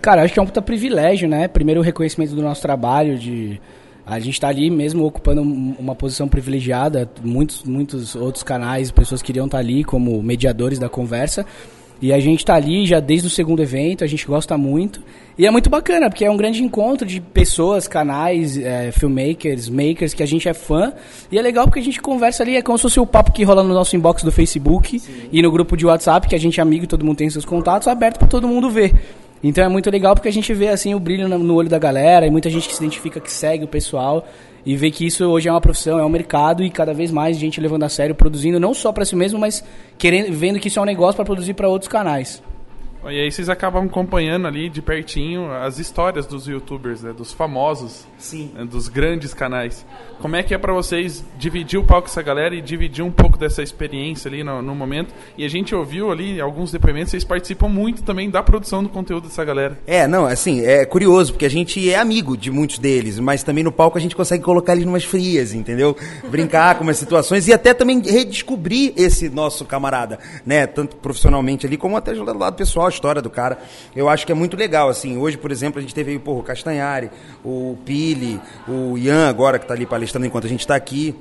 Cara, 0.02 0.24
acho 0.24 0.34
que 0.34 0.40
é 0.40 0.44
um 0.44 0.46
puta 0.46 0.62
privilégio, 0.62 1.28
né? 1.28 1.48
Primeiro 1.48 1.80
o 1.80 1.84
reconhecimento 1.84 2.36
do 2.36 2.42
nosso 2.42 2.62
trabalho, 2.62 3.18
de 3.18 3.62
a 4.06 4.20
gente 4.20 4.40
tá 4.42 4.48
ali 4.50 4.70
mesmo 4.70 5.06
ocupando 5.06 5.42
um- 5.42 5.76
uma 5.80 5.96
posição 5.96 6.28
privilegiada, 6.28 7.10
muitos 7.24 7.64
muitos 7.64 8.16
outros 8.16 8.44
canais, 8.44 8.92
pessoas 8.92 9.22
queriam 9.22 9.46
estar 9.46 9.60
ali 9.60 9.84
como 9.84 10.22
mediadores 10.22 10.80
da 10.80 10.90
conversa. 10.90 11.46
E 12.02 12.14
a 12.14 12.20
gente 12.20 12.46
tá 12.46 12.56
ali 12.56 12.86
já 12.86 13.00
desde 13.00 13.28
o 13.28 13.30
segundo 13.30 13.62
evento, 13.62 14.04
a 14.04 14.08
gente 14.08 14.26
gosta 14.26 14.58
muito. 14.58 15.02
E 15.38 15.46
é 15.46 15.52
muito 15.52 15.70
bacana, 15.70 16.10
porque 16.10 16.24
é 16.24 16.32
um 16.32 16.38
grande 16.38 16.64
encontro 16.64 17.06
de 17.06 17.20
pessoas, 17.20 17.88
canais, 17.88 18.58
é, 18.58 18.92
filmmakers, 18.92 19.70
makers, 19.70 20.14
que 20.14 20.24
a 20.24 20.26
gente 20.26 20.48
é 20.48 20.54
fã. 20.54 20.94
E 21.32 21.38
é 21.38 21.42
legal 21.42 21.66
porque 21.66 21.80
a 21.80 21.84
gente 21.84 22.02
conversa 22.02 22.44
ali, 22.44 22.56
é 22.56 22.62
como 22.62 22.78
se 22.78 22.84
fosse 22.84 23.00
o 23.00 23.06
papo 23.06 23.32
que 23.32 23.44
rola 23.44 23.64
no 23.64 23.74
nosso 23.74 23.96
inbox 23.96 24.24
do 24.24 24.32
Facebook 24.32 25.02
e 25.32 25.42
no 25.42 25.52
grupo 25.52 25.76
de 25.76 25.86
WhatsApp, 25.86 26.28
que 26.28 26.36
a 26.36 26.40
gente 26.40 26.60
é 26.60 26.64
amigo 26.64 26.86
e 26.86 26.88
todo 26.88 27.06
mundo 27.06 27.18
tem 27.18 27.30
seus 27.30 27.46
contatos, 27.46 27.88
aberto 27.88 28.18
para 28.18 28.28
todo 28.28 28.48
mundo 28.48 28.70
ver. 28.70 28.94
Então 29.42 29.64
é 29.64 29.70
muito 29.70 29.90
legal 29.90 30.16
porque 30.16 30.28
a 30.28 30.34
gente 30.34 30.54
vê 30.54 30.68
assim 30.68 30.94
o 30.94 31.00
brilho 31.00 31.28
no 31.28 31.56
olho 31.56 31.70
da 31.70 31.80
galera 31.80 32.28
e 32.28 32.30
muita 32.30 32.50
gente 32.50 32.68
que 32.68 32.76
se 32.76 32.84
identifica, 32.84 33.20
que 33.20 33.32
segue 33.32 33.64
o 33.64 33.68
pessoal 33.68 34.26
e 34.66 34.76
vê 34.76 34.92
que 34.92 35.06
isso 35.06 35.26
hoje 35.26 35.48
é 35.48 35.52
uma 35.52 35.62
profissão, 35.62 36.00
é 36.00 36.06
um 36.06 36.10
mercado 36.10 36.64
e 36.64 36.70
cada 36.70 36.94
vez 36.94 37.12
mais 37.12 37.38
gente 37.38 37.62
levando 37.62 37.84
a 37.84 37.90
sério, 37.90 38.16
produzindo 38.16 38.60
não 38.60 38.74
só 38.74 38.92
para 38.92 39.06
si 39.06 39.16
mesmo, 39.16 39.40
mas 39.40 39.64
querendo, 39.98 40.32
vendo 40.34 40.60
que 40.60 40.68
isso 40.68 40.80
é 40.80 40.82
um 40.82 40.86
negócio 40.86 41.16
para 41.16 41.26
produzir 41.26 41.54
para 41.54 41.68
outros 41.68 41.90
canais. 41.90 42.42
E 43.06 43.22
aí 43.22 43.32
vocês 43.32 43.48
acabam 43.48 43.86
acompanhando 43.86 44.46
ali 44.46 44.70
de 44.70 44.82
pertinho 44.82 45.52
as 45.52 45.80
histórias 45.80 46.26
dos 46.26 46.48
youtubers, 46.48 47.02
né, 47.02 47.14
dos 47.14 47.32
famosos, 47.32 48.06
Sim. 48.18 48.52
né, 48.54 48.66
dos 48.66 48.90
grandes 48.90 49.34
canais. 49.34 49.86
Como 50.20 50.36
é 50.36 50.44
que 50.44 50.54
é 50.54 50.58
pra 50.58 50.74
vocês 50.74 51.24
dividir 51.38 51.80
o 51.80 51.84
palco 51.84 52.08
com 52.08 52.12
essa 52.12 52.22
galera 52.22 52.54
e 52.54 52.62
dividir 52.62 53.02
um 53.04 53.12
pouco 53.12 53.38
dessa 53.38 53.64
experiência 53.64 54.28
ali 54.28 54.44
no, 54.44 54.62
no 54.62 54.76
momento? 54.76 55.14
E 55.38 55.46
a 55.46 55.50
gente 55.50 55.74
ouviu 55.74 56.12
ali 56.12 56.42
alguns 56.42 56.74
depoimentos, 56.74 57.12
vocês 57.12 57.24
participam 57.24 57.70
muito 57.70 58.04
também 58.04 58.30
da 58.30 58.44
produção 58.44 58.84
do 58.84 58.90
conteúdo 58.90 59.30
dessa 59.30 59.46
galera. 59.46 59.80
É, 59.88 60.06
não, 60.06 60.26
assim, 60.26 60.66
é 60.66 60.86
curioso, 60.86 61.32
porque 61.32 61.46
a 61.46 61.50
gente 61.50 61.90
é 61.90 61.98
amigo 61.98 62.36
de 62.36 62.52
muitos 62.52 62.80
deles, 62.80 63.18
mas 63.18 63.44
também 63.44 63.64
no 63.64 63.72
palco 63.72 63.98
a 63.98 64.02
gente 64.02 64.16
consegue 64.16 64.44
colocar 64.44 64.74
eles 64.74 64.86
numas 64.86 65.06
frias, 65.06 65.54
entendeu? 65.54 65.96
Brincar 66.30 66.76
com 66.76 66.84
umas 66.84 66.98
situações 66.98 67.48
e 67.48 67.54
até 67.54 67.74
também 67.74 68.02
redescobrir 68.02 68.92
esse 68.98 69.30
nosso 69.30 69.64
camarada, 69.64 70.20
né? 70.46 70.68
Tanto 70.68 70.98
profissionalmente 70.98 71.66
ali, 71.66 71.78
como 71.78 71.96
até 71.96 72.14
do 72.14 72.38
lado 72.38 72.56
pessoal, 72.56 72.89
a 72.90 72.94
história 72.94 73.22
do 73.22 73.30
cara. 73.30 73.58
Eu 73.96 74.10
acho 74.10 74.26
que 74.26 74.32
é 74.32 74.36
muito 74.36 74.58
legal, 74.58 74.90
assim. 74.90 75.18
Hoje, 75.18 75.38
por 75.38 75.52
exemplo, 75.52 75.80
a 75.80 75.82
gente 75.82 75.96
teve 75.96 76.12
aí, 76.12 76.20
porra, 76.20 76.40
o 76.40 76.44
Castanhari, 76.44 77.10
o 77.44 77.78
Pili, 77.86 78.40
o 78.68 78.98
Ian 78.98 79.30
agora, 79.30 79.58
que 79.58 79.66
tá 79.66 79.74
ali 79.74 79.86
palestrando 79.86 80.26
enquanto 80.26 80.46
a 80.46 80.50
gente 80.50 80.66
tá 80.66 80.76
aqui 80.76 81.16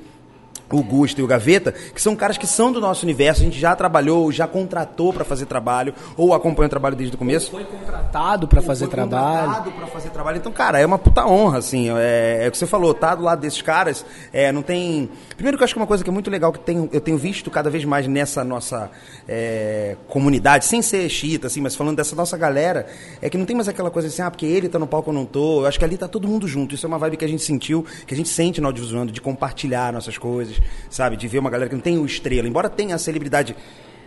o 0.71 0.83
Gusto 0.83 1.19
e 1.19 1.23
o 1.23 1.27
Gaveta, 1.27 1.71
que 1.71 2.01
são 2.01 2.15
caras 2.15 2.37
que 2.37 2.47
são 2.47 2.71
do 2.71 2.79
nosso 2.79 3.05
universo, 3.05 3.41
a 3.41 3.45
gente 3.45 3.59
já 3.59 3.75
trabalhou, 3.75 4.31
já 4.31 4.47
contratou 4.47 5.13
para 5.13 5.23
fazer 5.23 5.45
trabalho, 5.45 5.93
ou 6.15 6.33
acompanha 6.33 6.67
o 6.67 6.69
trabalho 6.69 6.95
desde 6.95 7.15
o 7.15 7.17
começo. 7.17 7.51
Foi 7.51 7.63
contratado 7.63 8.47
para 8.47 8.61
fazer 8.61 8.85
foi 8.85 8.93
trabalho. 8.93 9.47
contratado 9.47 9.71
pra 9.71 9.87
fazer 9.87 10.09
trabalho. 10.09 10.37
Então, 10.37 10.51
cara, 10.51 10.79
é 10.79 10.85
uma 10.85 10.97
puta 10.97 11.25
honra, 11.25 11.59
assim. 11.59 11.89
É, 11.97 12.45
é 12.45 12.47
o 12.47 12.51
que 12.51 12.57
você 12.57 12.67
falou, 12.67 12.93
tá 12.93 13.15
do 13.15 13.23
lado 13.23 13.39
desses 13.39 13.61
caras, 13.61 14.05
é, 14.31 14.51
não 14.51 14.61
tem. 14.61 15.09
Primeiro 15.35 15.57
que 15.57 15.63
eu 15.63 15.65
acho 15.65 15.73
que 15.73 15.79
uma 15.79 15.87
coisa 15.87 16.03
que 16.03 16.09
é 16.09 16.13
muito 16.13 16.29
legal 16.29 16.51
que 16.51 16.59
tem, 16.59 16.89
eu 16.91 17.01
tenho 17.01 17.17
visto 17.17 17.49
cada 17.49 17.69
vez 17.69 17.83
mais 17.85 18.07
nessa 18.07 18.43
nossa 18.43 18.89
é, 19.27 19.95
comunidade, 20.07 20.65
sem 20.65 20.81
ser 20.81 21.07
chita, 21.09 21.47
assim, 21.47 21.61
mas 21.61 21.75
falando 21.75 21.97
dessa 21.97 22.15
nossa 22.15 22.37
galera, 22.37 22.87
é 23.21 23.29
que 23.29 23.37
não 23.37 23.45
tem 23.45 23.55
mais 23.55 23.67
aquela 23.67 23.89
coisa 23.89 24.07
assim, 24.07 24.21
ah, 24.21 24.29
porque 24.29 24.45
ele 24.45 24.69
tá 24.69 24.77
no 24.77 24.87
palco 24.87 25.09
eu 25.09 25.13
não 25.13 25.25
tô. 25.25 25.61
Eu 25.61 25.67
acho 25.67 25.79
que 25.79 25.85
ali 25.85 25.97
tá 25.97 26.07
todo 26.07 26.27
mundo 26.27 26.47
junto. 26.47 26.75
Isso 26.75 26.85
é 26.85 26.87
uma 26.87 26.97
vibe 26.97 27.17
que 27.17 27.25
a 27.25 27.27
gente 27.27 27.43
sentiu, 27.43 27.85
que 28.05 28.13
a 28.13 28.17
gente 28.17 28.29
sente 28.29 28.61
no 28.61 28.67
audiovisual, 28.67 29.05
de 29.05 29.21
compartilhar 29.21 29.93
nossas 29.93 30.17
coisas, 30.17 30.58
sabe? 30.89 31.15
De 31.17 31.27
ver 31.27 31.39
uma 31.39 31.49
galera 31.49 31.69
que 31.69 31.75
não 31.75 31.81
tem 31.81 31.97
o 31.97 32.05
estrela, 32.05 32.47
embora 32.47 32.69
tenha 32.69 32.95
a 32.95 32.97
celebridade 32.97 33.55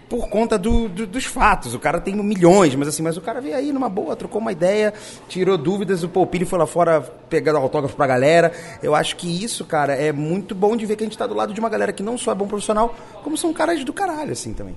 por 0.08 0.28
conta 0.28 0.58
do- 0.58 0.90
do- 0.90 1.06
dos 1.06 1.24
fatos. 1.24 1.74
O 1.74 1.78
cara 1.78 1.98
tem 1.98 2.14
milhões, 2.14 2.74
mas 2.74 2.88
assim, 2.88 3.02
mas 3.02 3.16
o 3.16 3.20
cara 3.22 3.40
veio 3.40 3.56
aí 3.56 3.72
numa 3.72 3.88
boa, 3.88 4.14
trocou 4.14 4.42
uma 4.42 4.52
ideia, 4.52 4.92
tirou 5.26 5.56
dúvidas, 5.56 6.02
o 6.02 6.08
Poupilho 6.08 6.46
foi 6.46 6.58
lá 6.58 6.66
fora 6.66 7.00
pegando 7.00 7.56
autógrafo 7.56 7.96
pra 7.96 8.06
galera. 8.06 8.52
Eu 8.82 8.94
acho 8.94 9.16
que 9.16 9.42
isso, 9.42 9.64
cara, 9.64 9.94
é 9.94 10.12
muito 10.12 10.54
bom 10.54 10.76
de 10.76 10.84
ver 10.84 10.96
que 10.96 11.02
a 11.04 11.06
gente 11.06 11.16
tá 11.16 11.26
do 11.26 11.34
lado 11.34 11.54
de 11.54 11.60
uma 11.60 11.70
galera 11.70 11.92
que 11.94 12.02
não 12.02 12.18
só 12.18 12.32
é 12.32 12.34
bom 12.34 12.46
profissional, 12.46 12.94
como 13.24 13.38
são 13.38 13.54
caras 13.54 13.82
do 13.84 13.92
caralho, 13.92 14.32
assim, 14.32 14.52
também. 14.52 14.74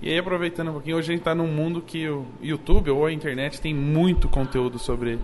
E 0.00 0.08
aí, 0.10 0.18
aproveitando 0.18 0.70
um 0.70 0.72
pouquinho, 0.72 0.96
hoje 0.96 1.12
a 1.12 1.14
gente 1.14 1.22
tá 1.22 1.32
num 1.32 1.46
mundo 1.46 1.80
que 1.80 2.08
o 2.08 2.26
YouTube 2.42 2.90
ou 2.90 3.06
a 3.06 3.12
internet 3.12 3.60
tem 3.60 3.72
muito 3.72 4.28
conteúdo 4.28 4.76
sobre, 4.76 5.20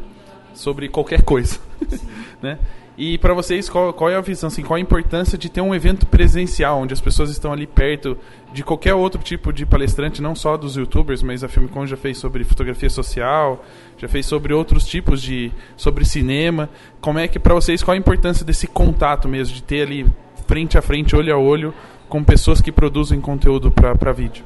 sobre 0.54 0.88
qualquer 0.88 1.22
coisa. 1.22 1.58
né? 2.40 2.56
E 3.00 3.16
pra 3.16 3.32
vocês, 3.32 3.70
qual, 3.70 3.92
qual 3.92 4.10
é 4.10 4.16
a 4.16 4.20
visão, 4.20 4.48
assim, 4.48 4.64
qual 4.64 4.76
a 4.76 4.80
importância 4.80 5.38
de 5.38 5.48
ter 5.48 5.60
um 5.60 5.72
evento 5.72 6.04
presencial, 6.04 6.80
onde 6.80 6.92
as 6.92 7.00
pessoas 7.00 7.30
estão 7.30 7.52
ali 7.52 7.64
perto 7.64 8.18
de 8.52 8.64
qualquer 8.64 8.92
outro 8.92 9.22
tipo 9.22 9.52
de 9.52 9.64
palestrante, 9.64 10.20
não 10.20 10.34
só 10.34 10.56
dos 10.56 10.74
youtubers, 10.74 11.22
mas 11.22 11.44
a 11.44 11.48
Filmicon 11.48 11.86
já 11.86 11.96
fez 11.96 12.18
sobre 12.18 12.42
fotografia 12.42 12.90
social, 12.90 13.64
já 13.96 14.08
fez 14.08 14.26
sobre 14.26 14.52
outros 14.52 14.84
tipos 14.84 15.22
de... 15.22 15.52
sobre 15.76 16.04
cinema. 16.04 16.68
Como 17.00 17.20
é 17.20 17.28
que, 17.28 17.38
pra 17.38 17.54
vocês, 17.54 17.84
qual 17.84 17.94
a 17.94 17.98
importância 17.98 18.44
desse 18.44 18.66
contato 18.66 19.28
mesmo, 19.28 19.54
de 19.54 19.62
ter 19.62 19.82
ali 19.82 20.04
frente 20.48 20.76
a 20.76 20.82
frente, 20.82 21.14
olho 21.14 21.32
a 21.32 21.38
olho, 21.38 21.72
com 22.08 22.24
pessoas 22.24 22.60
que 22.60 22.72
produzem 22.72 23.20
conteúdo 23.20 23.70
pra 23.70 24.12
vídeo? 24.12 24.44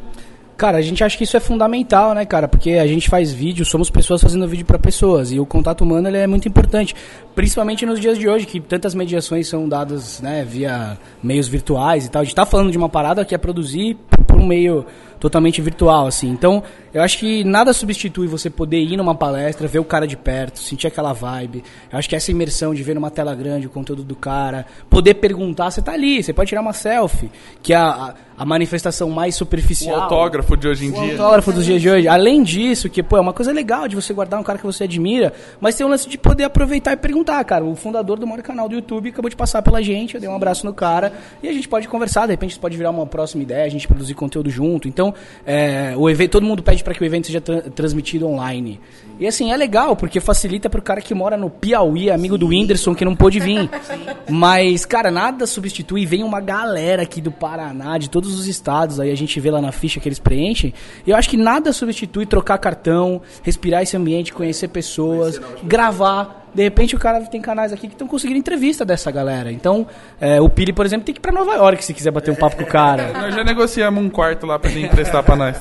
Cara, 0.62 0.78
a 0.78 0.80
gente 0.80 1.02
acha 1.02 1.18
que 1.18 1.24
isso 1.24 1.36
é 1.36 1.40
fundamental, 1.40 2.14
né, 2.14 2.24
cara? 2.24 2.46
Porque 2.46 2.74
a 2.74 2.86
gente 2.86 3.10
faz 3.10 3.32
vídeo, 3.32 3.64
somos 3.64 3.90
pessoas 3.90 4.22
fazendo 4.22 4.46
vídeo 4.46 4.64
para 4.64 4.78
pessoas 4.78 5.32
e 5.32 5.40
o 5.40 5.44
contato 5.44 5.80
humano 5.82 6.06
ele 6.06 6.18
é 6.18 6.26
muito 6.28 6.46
importante, 6.46 6.94
principalmente 7.34 7.84
nos 7.84 7.98
dias 7.98 8.16
de 8.16 8.28
hoje 8.28 8.46
que 8.46 8.60
tantas 8.60 8.94
mediações 8.94 9.48
são 9.48 9.68
dadas, 9.68 10.20
né, 10.20 10.44
via 10.48 10.96
meios 11.20 11.48
virtuais 11.48 12.06
e 12.06 12.10
tal. 12.12 12.22
A 12.22 12.24
gente 12.24 12.36
tá 12.36 12.46
falando 12.46 12.70
de 12.70 12.78
uma 12.78 12.88
parada 12.88 13.24
que 13.24 13.34
é 13.34 13.38
produzir 13.38 13.96
por 14.24 14.38
um 14.38 14.46
meio 14.46 14.86
totalmente 15.22 15.62
virtual, 15.62 16.08
assim. 16.08 16.28
Então, 16.28 16.64
eu 16.92 17.00
acho 17.00 17.16
que 17.16 17.44
nada 17.44 17.72
substitui 17.72 18.26
você 18.26 18.50
poder 18.50 18.80
ir 18.80 18.96
numa 18.96 19.14
palestra, 19.14 19.68
ver 19.68 19.78
o 19.78 19.84
cara 19.84 20.04
de 20.04 20.16
perto, 20.16 20.58
sentir 20.58 20.88
aquela 20.88 21.12
vibe. 21.12 21.62
Eu 21.92 21.96
acho 21.96 22.08
que 22.08 22.16
essa 22.16 22.32
imersão 22.32 22.74
de 22.74 22.82
ver 22.82 22.94
numa 22.94 23.08
tela 23.08 23.32
grande 23.32 23.68
o 23.68 23.70
conteúdo 23.70 24.02
do 24.02 24.16
cara, 24.16 24.66
poder 24.90 25.14
perguntar, 25.14 25.70
você 25.70 25.80
tá 25.80 25.92
ali, 25.92 26.20
você 26.20 26.32
pode 26.32 26.48
tirar 26.48 26.60
uma 26.60 26.72
selfie, 26.72 27.30
que 27.62 27.72
é 27.72 27.76
a, 27.76 28.14
a, 28.36 28.44
manifestação 28.44 29.08
mais 29.10 29.36
O 29.36 29.38
superficial. 29.38 30.02
autógrafo 30.02 30.56
de 30.56 30.66
hoje 30.66 30.86
em 30.86 30.90
O 30.90 30.94
dia. 30.94 31.12
autógrafo 31.12 31.52
dos 31.52 31.64
dias 31.64 31.80
de 31.80 31.88
hoje. 31.88 32.08
Além 32.08 32.42
disso, 32.42 32.90
que 32.90 33.00
pô, 33.00 33.16
é 33.16 33.20
uma 33.20 33.32
coisa 33.32 33.52
legal 33.52 33.86
de 33.86 33.94
você 33.94 34.12
guardar 34.12 34.40
um 34.40 34.42
cara 34.42 34.58
que 34.58 34.66
você 34.66 34.84
admira, 34.84 35.32
mas 35.60 35.76
tem 35.76 35.86
o 35.86 35.88
lance 35.88 36.08
de 36.08 36.18
poder 36.18 36.44
aproveitar 36.44 36.92
e 36.92 36.96
perguntar, 36.96 37.42
cara. 37.44 37.64
O 37.64 37.76
fundador 37.76 38.18
do 38.18 38.26
maior 38.26 38.42
canal 38.42 38.68
do 38.68 38.74
YouTube 38.74 39.08
acabou 39.08 39.30
de 39.30 39.36
passar 39.36 39.62
pela 39.62 39.80
gente, 39.80 40.16
eu 40.16 40.20
dei 40.20 40.28
um 40.28 40.34
abraço 40.34 40.66
no 40.66 40.74
cara 40.74 41.12
e 41.40 41.48
a 41.48 41.52
gente 41.52 41.68
pode 41.68 41.86
conversar, 41.86 42.26
de 42.26 42.32
repente 42.32 42.50
isso 42.50 42.60
pode 42.60 42.76
virar 42.76 42.90
uma 42.90 43.06
próxima 43.06 43.42
ideia, 43.44 43.64
a 43.64 43.68
gente 43.68 43.86
produzir 43.86 44.14
conteúdo 44.14 44.50
junto. 44.50 44.88
Então, 44.88 45.11
é, 45.46 45.94
o 45.96 46.08
evento, 46.08 46.32
todo 46.32 46.46
mundo 46.46 46.62
pede 46.62 46.82
para 46.82 46.94
que 46.94 47.02
o 47.02 47.04
evento 47.04 47.26
seja 47.26 47.40
tra- 47.40 47.62
transmitido 47.62 48.26
online. 48.26 48.80
E 49.20 49.26
assim, 49.26 49.52
é 49.52 49.56
legal, 49.56 49.94
porque 49.94 50.18
facilita 50.20 50.68
pro 50.68 50.82
cara 50.82 51.00
que 51.00 51.14
mora 51.14 51.36
no 51.36 51.48
Piauí, 51.48 52.10
amigo 52.10 52.36
do 52.36 52.48
Whindersson, 52.48 52.94
que 52.94 53.04
não 53.04 53.14
pôde 53.14 53.38
vir. 53.38 53.70
Mas, 54.28 54.84
cara, 54.84 55.10
nada 55.10 55.46
substitui. 55.46 56.06
Vem 56.06 56.24
uma 56.24 56.40
galera 56.40 57.02
aqui 57.02 57.20
do 57.20 57.30
Paraná, 57.30 57.98
de 57.98 58.10
todos 58.10 58.38
os 58.38 58.46
estados, 58.46 58.98
aí 58.98 59.10
a 59.10 59.16
gente 59.16 59.38
vê 59.38 59.50
lá 59.50 59.60
na 59.60 59.70
ficha 59.70 60.00
que 60.00 60.08
eles 60.08 60.18
preenchem. 60.18 60.72
E 61.06 61.10
eu 61.10 61.16
acho 61.16 61.28
que 61.28 61.36
nada 61.36 61.72
substitui 61.72 62.26
trocar 62.26 62.58
cartão, 62.58 63.20
respirar 63.42 63.82
esse 63.82 63.96
ambiente, 63.96 64.32
conhecer 64.32 64.68
pessoas, 64.68 65.40
gravar. 65.62 66.41
De 66.55 66.62
repente 66.62 66.94
o 66.94 66.98
cara 66.98 67.20
tem 67.22 67.40
canais 67.40 67.72
aqui 67.72 67.86
que 67.88 67.94
estão 67.94 68.07
conseguindo 68.07 68.38
entrevista 68.38 68.84
dessa 68.84 69.11
galera. 69.11 69.50
Então, 69.50 69.86
é, 70.20 70.40
o 70.40 70.48
Pili, 70.48 70.72
por 70.72 70.84
exemplo, 70.84 71.05
tem 71.07 71.14
que 71.14 71.18
ir 71.18 71.22
pra 71.22 71.32
Nova 71.32 71.55
York 71.55 71.82
se 71.84 71.94
quiser 71.94 72.11
bater 72.11 72.30
um 72.30 72.34
papo 72.34 72.57
com 72.57 72.62
o 72.64 72.66
cara. 72.66 73.12
Nós 73.18 73.34
já 73.34 73.42
negociamos 73.42 74.03
um 74.05 74.11
quarto 74.11 74.46
lá 74.46 74.59
pra 74.59 74.70
ele 74.70 74.84
emprestar 74.86 75.22
pra 75.22 75.34
nós. 75.36 75.57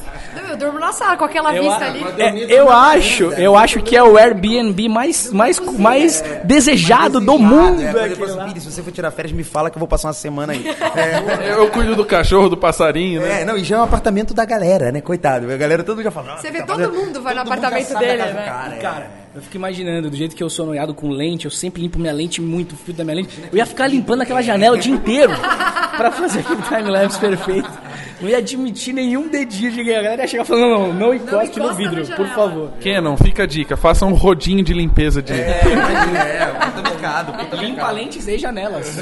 Eu 0.49 0.57
durmo 0.57 0.79
na 0.79 0.91
sala 0.91 1.15
com 1.15 1.23
aquela 1.23 1.55
Eu, 1.55 1.63
vista 1.63 1.85
a- 1.85 1.87
ali. 1.87 2.03
é, 2.19 2.59
eu 2.59 2.69
acho, 2.69 3.23
eu 3.33 3.55
acho 3.55 3.81
que 3.81 3.95
é 3.95 4.03
o 4.03 4.17
Airbnb 4.17 4.89
mais, 4.89 5.31
mais, 5.31 5.59
mais 5.77 6.21
desejado 6.43 7.19
do 7.21 7.39
mundo. 7.39 7.81
É, 7.81 7.85
é 8.07 8.09
falo 8.15 8.25
assim, 8.25 8.37
lá. 8.37 8.45
Pili, 8.45 8.59
se 8.59 8.69
você 8.71 8.83
for 8.83 8.91
tirar 8.91 9.11
férias, 9.11 9.31
me 9.33 9.43
fala 9.45 9.69
que 9.69 9.77
eu 9.77 9.79
vou 9.79 9.87
passar 9.87 10.09
uma 10.09 10.13
semana 10.13 10.51
aí. 10.53 10.65
É, 10.67 11.53
Eu 11.53 11.69
cuido 11.69 11.95
do 11.95 12.05
cachorro, 12.05 12.49
do 12.49 12.57
passarinho, 12.57 13.21
né? 13.21 13.41
É, 13.41 13.45
não, 13.45 13.55
e 13.57 13.63
já 13.63 13.77
é 13.77 13.79
um 13.79 13.83
apartamento 13.83 14.33
da 14.33 14.43
galera, 14.43 14.91
né? 14.91 14.99
Coitado. 14.99 15.49
A 15.51 15.55
galera 15.57 15.83
todo 15.83 16.03
já 16.03 16.11
fala. 16.11 16.33
"Ah, 16.33 16.37
Você 16.37 16.51
vê 16.51 16.59
tá 16.59 16.65
todo 16.65 16.79
fazendo- 16.79 16.93
mundo 16.95 17.21
vai 17.21 17.33
no 17.33 17.43
todo 17.43 17.49
mundo 17.49 17.61
já 17.61 17.67
apartamento 17.67 17.97
dele, 17.99 18.23
do 18.23 18.33
né? 18.33 18.43
Cara, 18.45 18.75
é. 18.75 18.79
Cara, 18.79 19.07
eu 19.33 19.41
fico 19.41 19.55
imaginando, 19.55 20.09
do 20.09 20.15
jeito 20.15 20.35
que 20.35 20.43
eu 20.43 20.49
sou 20.49 20.65
noiado 20.65 20.93
com 20.93 21.09
lente, 21.09 21.45
eu 21.45 21.51
sempre 21.51 21.81
limpo 21.81 21.97
minha 21.97 22.11
lente 22.11 22.41
muito, 22.41 22.73
o 22.73 22.75
fio 22.75 22.93
da 22.93 23.03
minha 23.03 23.15
lente. 23.15 23.29
Eu 23.51 23.57
ia 23.57 23.65
ficar 23.65 23.87
limpando 23.87 24.21
aquela 24.21 24.41
janela 24.41 24.75
o 24.75 24.79
dia 24.79 24.93
inteiro 24.93 25.31
pra 25.95 26.11
fazer 26.11 26.39
aquele 26.39 26.61
timelapse 26.63 27.17
perfeito. 27.17 27.69
Não 28.19 28.29
ia 28.29 28.37
admitir 28.37 28.93
nenhum 28.93 29.27
dedinho 29.27 29.71
de 29.71 29.81
A 29.81 30.01
galera 30.01 30.21
ia 30.21 30.27
chegar 30.27 30.45
falando, 30.45 30.69
não, 30.69 30.93
não 30.93 31.13
encoste 31.13 31.59
no 31.59 31.73
vidro, 31.73 32.05
por 32.15 32.27
favor. 32.27 32.71
Canon, 32.83 33.17
fica 33.17 33.43
a 33.43 33.45
dica, 33.47 33.75
faça 33.75 34.05
um 34.05 34.13
rodinho 34.13 34.63
de 34.63 34.73
limpeza 34.73 35.21
de. 35.21 35.33
É, 35.33 36.53
puta 36.65 36.89
mercado, 36.89 37.33
puta 37.33 37.55
Limpa 37.55 37.89
lentes 37.89 38.27
e 38.27 38.37
janelas. 38.37 38.97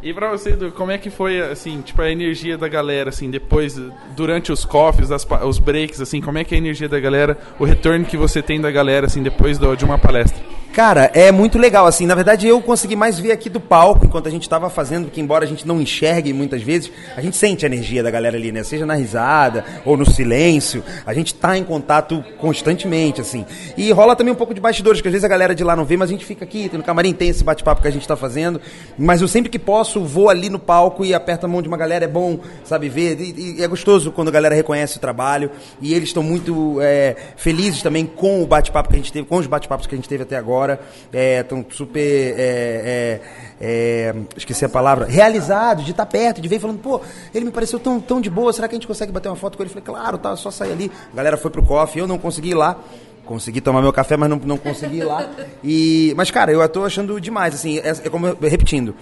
E 0.00 0.12
pra 0.12 0.30
você, 0.30 0.50
Edu, 0.50 0.70
como 0.70 0.92
é 0.92 0.98
que 0.98 1.10
foi, 1.10 1.40
assim, 1.40 1.80
tipo, 1.80 2.00
a 2.00 2.10
energia 2.10 2.56
da 2.56 2.68
galera, 2.68 3.08
assim, 3.08 3.30
depois, 3.30 3.80
durante 4.14 4.52
os 4.52 4.64
coffees, 4.64 5.10
as 5.10 5.26
os 5.44 5.58
breaks, 5.58 6.00
assim, 6.00 6.20
como 6.20 6.38
é 6.38 6.44
que 6.44 6.54
é 6.54 6.56
a 6.56 6.58
energia 6.58 6.88
da 6.88 7.00
galera, 7.00 7.36
o 7.58 7.64
retorno 7.64 8.04
que 8.04 8.16
você 8.16 8.40
tem 8.40 8.60
da 8.60 8.70
galera, 8.74 9.06
assim, 9.06 9.22
depois 9.22 9.56
do- 9.58 9.74
de 9.76 9.84
uma 9.84 9.96
palestra? 9.96 10.42
Cara, 10.74 11.08
é 11.14 11.30
muito 11.30 11.56
legal, 11.56 11.86
assim, 11.86 12.04
na 12.04 12.16
verdade 12.16 12.48
eu 12.48 12.60
consegui 12.60 12.96
mais 12.96 13.16
ver 13.16 13.30
aqui 13.30 13.48
do 13.48 13.60
palco 13.60 14.04
enquanto 14.04 14.26
a 14.26 14.30
gente 14.30 14.48
tava 14.48 14.68
fazendo, 14.68 15.04
porque 15.04 15.20
embora 15.20 15.44
a 15.44 15.46
gente 15.46 15.64
não 15.64 15.80
enxergue 15.80 16.32
muitas 16.32 16.62
vezes, 16.62 16.90
a 17.16 17.20
gente 17.20 17.36
sente 17.36 17.64
a 17.64 17.68
energia 17.68 18.02
da 18.02 18.10
galera 18.10 18.36
ali, 18.36 18.50
né? 18.50 18.64
Seja 18.64 18.84
na 18.84 18.94
risada 18.94 19.64
ou 19.84 19.96
no 19.96 20.04
silêncio, 20.04 20.82
a 21.06 21.14
gente 21.14 21.32
tá 21.32 21.56
em 21.56 21.62
contato 21.62 22.24
constantemente, 22.38 23.20
assim. 23.20 23.46
E 23.76 23.92
rola 23.92 24.16
também 24.16 24.34
um 24.34 24.36
pouco 24.36 24.52
de 24.52 24.60
bastidores, 24.60 25.00
que 25.00 25.06
às 25.06 25.12
vezes 25.12 25.24
a 25.24 25.28
galera 25.28 25.54
de 25.54 25.62
lá 25.62 25.76
não 25.76 25.84
vê, 25.84 25.96
mas 25.96 26.08
a 26.08 26.12
gente 26.12 26.24
fica 26.24 26.44
aqui, 26.44 26.68
no 26.72 26.82
camarim, 26.82 27.12
tem 27.12 27.28
esse 27.28 27.44
bate-papo 27.44 27.80
que 27.80 27.86
a 27.86 27.92
gente 27.92 28.08
tá 28.08 28.16
fazendo, 28.16 28.60
mas 28.98 29.20
eu 29.20 29.28
sempre 29.28 29.50
que 29.50 29.60
posso 29.60 30.04
vou 30.04 30.28
ali 30.28 30.50
no 30.50 30.58
palco 30.58 31.04
e 31.04 31.14
aperto 31.14 31.46
a 31.46 31.48
mão 31.48 31.62
de 31.62 31.68
uma 31.68 31.76
galera, 31.76 32.04
é 32.04 32.08
bom, 32.08 32.40
sabe, 32.64 32.88
ver, 32.88 33.20
e, 33.20 33.58
e 33.58 33.62
é 33.62 33.68
gostoso 33.68 34.10
quando 34.10 34.26
a 34.26 34.32
galera 34.32 34.56
reconhece 34.56 34.96
o 34.96 35.00
trabalho, 35.00 35.52
e 35.80 35.94
eles 35.94 36.08
estão 36.08 36.22
muito 36.24 36.80
é, 36.80 37.14
felizes 37.36 37.80
também 37.80 38.04
com 38.04 38.42
o 38.42 38.46
bate-papo 38.46 38.88
que 38.88 38.96
a 38.96 38.98
gente 38.98 39.12
teve, 39.12 39.28
com 39.28 39.36
os 39.36 39.46
bate-papos 39.46 39.86
que 39.86 39.94
a 39.94 39.98
gente 39.98 40.08
teve 40.08 40.24
até 40.24 40.34
agora, 40.34 40.63
estão 41.12 41.64
super, 41.70 42.00
é, 42.00 42.40
é, 42.40 43.20
é, 43.60 44.14
esqueci 44.36 44.64
a 44.64 44.68
palavra, 44.68 45.06
realizados 45.06 45.84
de 45.84 45.90
estar 45.90 46.06
perto, 46.06 46.40
de 46.40 46.48
ver 46.48 46.58
falando, 46.58 46.78
pô, 46.78 47.00
ele 47.34 47.44
me 47.44 47.50
pareceu 47.50 47.78
tão, 47.78 48.00
tão 48.00 48.20
de 48.20 48.30
boa, 48.30 48.52
será 48.52 48.68
que 48.68 48.74
a 48.74 48.78
gente 48.78 48.86
consegue 48.86 49.12
bater 49.12 49.28
uma 49.28 49.36
foto 49.36 49.56
com 49.56 49.62
ele? 49.62 49.70
Eu 49.70 49.82
falei, 49.82 50.00
claro, 50.00 50.18
tá, 50.18 50.36
só 50.36 50.50
sair 50.50 50.72
ali. 50.72 50.90
A 51.12 51.16
galera 51.16 51.36
foi 51.36 51.50
pro 51.50 51.62
coffee, 51.62 52.00
eu 52.00 52.06
não 52.06 52.18
consegui 52.18 52.50
ir 52.50 52.54
lá. 52.54 52.78
Consegui 53.24 53.62
tomar 53.62 53.80
meu 53.80 53.92
café, 53.92 54.18
mas 54.18 54.28
não, 54.28 54.36
não 54.36 54.58
consegui 54.58 54.98
ir 54.98 55.04
lá. 55.04 55.26
E, 55.62 56.12
mas, 56.14 56.30
cara, 56.30 56.52
eu 56.52 56.68
tô 56.68 56.84
achando 56.84 57.18
demais, 57.18 57.54
assim, 57.54 57.78
é, 57.78 57.88
é 57.88 58.10
como 58.10 58.36
repetindo. 58.42 58.94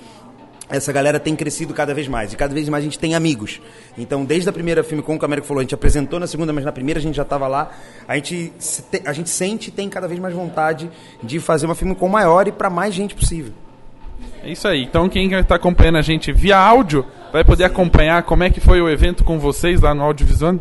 Essa 0.72 0.92
galera 0.92 1.20
tem 1.20 1.36
crescido 1.36 1.72
cada 1.74 1.92
vez 1.94 2.08
mais. 2.08 2.32
E 2.32 2.36
cada 2.36 2.52
vez 2.54 2.68
mais 2.68 2.82
a 2.82 2.86
gente 2.86 2.98
tem 2.98 3.14
amigos. 3.14 3.60
Então, 3.96 4.24
desde 4.24 4.48
a 4.48 4.52
primeira 4.52 4.82
filme 4.82 5.02
com 5.02 5.14
o 5.14 5.18
que 5.18 5.24
o 5.24 5.26
Américo 5.26 5.46
falou, 5.46 5.60
a 5.60 5.62
gente 5.62 5.74
apresentou 5.74 6.18
na 6.18 6.26
segunda, 6.26 6.52
mas 6.52 6.64
na 6.64 6.72
primeira 6.72 6.98
a 6.98 7.02
gente 7.02 7.14
já 7.16 7.22
estava 7.22 7.46
lá. 7.46 7.70
A 8.08 8.16
gente, 8.16 8.52
a 9.04 9.12
gente 9.12 9.30
sente 9.30 9.68
e 9.68 9.70
tem 9.72 9.88
cada 9.88 10.08
vez 10.08 10.18
mais 10.18 10.34
vontade 10.34 10.90
de 11.22 11.38
fazer 11.38 11.66
uma 11.66 11.74
filme 11.74 11.94
com 11.94 12.08
maior 12.08 12.48
e 12.48 12.52
para 12.52 12.68
mais 12.70 12.94
gente 12.94 13.14
possível. 13.14 13.52
É 14.42 14.50
isso 14.50 14.66
aí. 14.66 14.82
Então 14.82 15.08
quem 15.08 15.32
está 15.32 15.54
acompanhando 15.56 15.98
a 15.98 16.02
gente 16.02 16.32
via 16.32 16.56
áudio 16.58 17.04
vai 17.32 17.44
poder 17.44 17.64
acompanhar 17.64 18.22
como 18.24 18.42
é 18.42 18.50
que 18.50 18.60
foi 18.60 18.80
o 18.80 18.88
evento 18.88 19.22
com 19.24 19.38
vocês 19.38 19.80
lá 19.80 19.94
no 19.94 20.02
Audiovisual. 20.02 20.58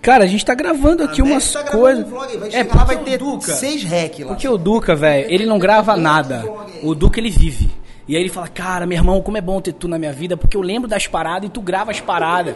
Cara, 0.00 0.24
a 0.24 0.26
gente 0.26 0.44
tá 0.44 0.54
gravando 0.54 1.02
aqui 1.02 1.20
umas 1.20 1.54
coisas. 1.72 2.06
É, 2.54 2.62
porque 2.62 2.78
lá 2.78 2.84
vai 2.84 2.96
o 2.96 3.00
ter 3.00 3.18
Duca- 3.18 3.52
seis 3.54 3.82
rec 3.82 4.20
lá. 4.20 4.26
Porque 4.28 4.48
o 4.48 4.56
Duca, 4.56 4.94
velho, 4.94 5.26
ele 5.28 5.44
não 5.46 5.58
grava 5.58 5.96
nada. 5.96 6.44
O 6.82 6.94
Duca, 6.94 7.18
ele 7.18 7.30
vive. 7.30 7.70
E 8.08 8.14
aí 8.14 8.22
ele 8.22 8.30
fala, 8.30 8.46
cara, 8.46 8.86
meu 8.86 8.96
irmão, 8.96 9.20
como 9.20 9.36
é 9.36 9.40
bom 9.40 9.60
ter 9.60 9.72
tu 9.72 9.88
na 9.88 9.98
minha 9.98 10.12
vida, 10.12 10.36
porque 10.36 10.56
eu 10.56 10.60
lembro 10.60 10.88
das 10.88 11.06
paradas 11.06 11.48
e 11.48 11.52
tu 11.52 11.60
grava 11.60 11.90
as 11.90 12.00
paradas. 12.00 12.54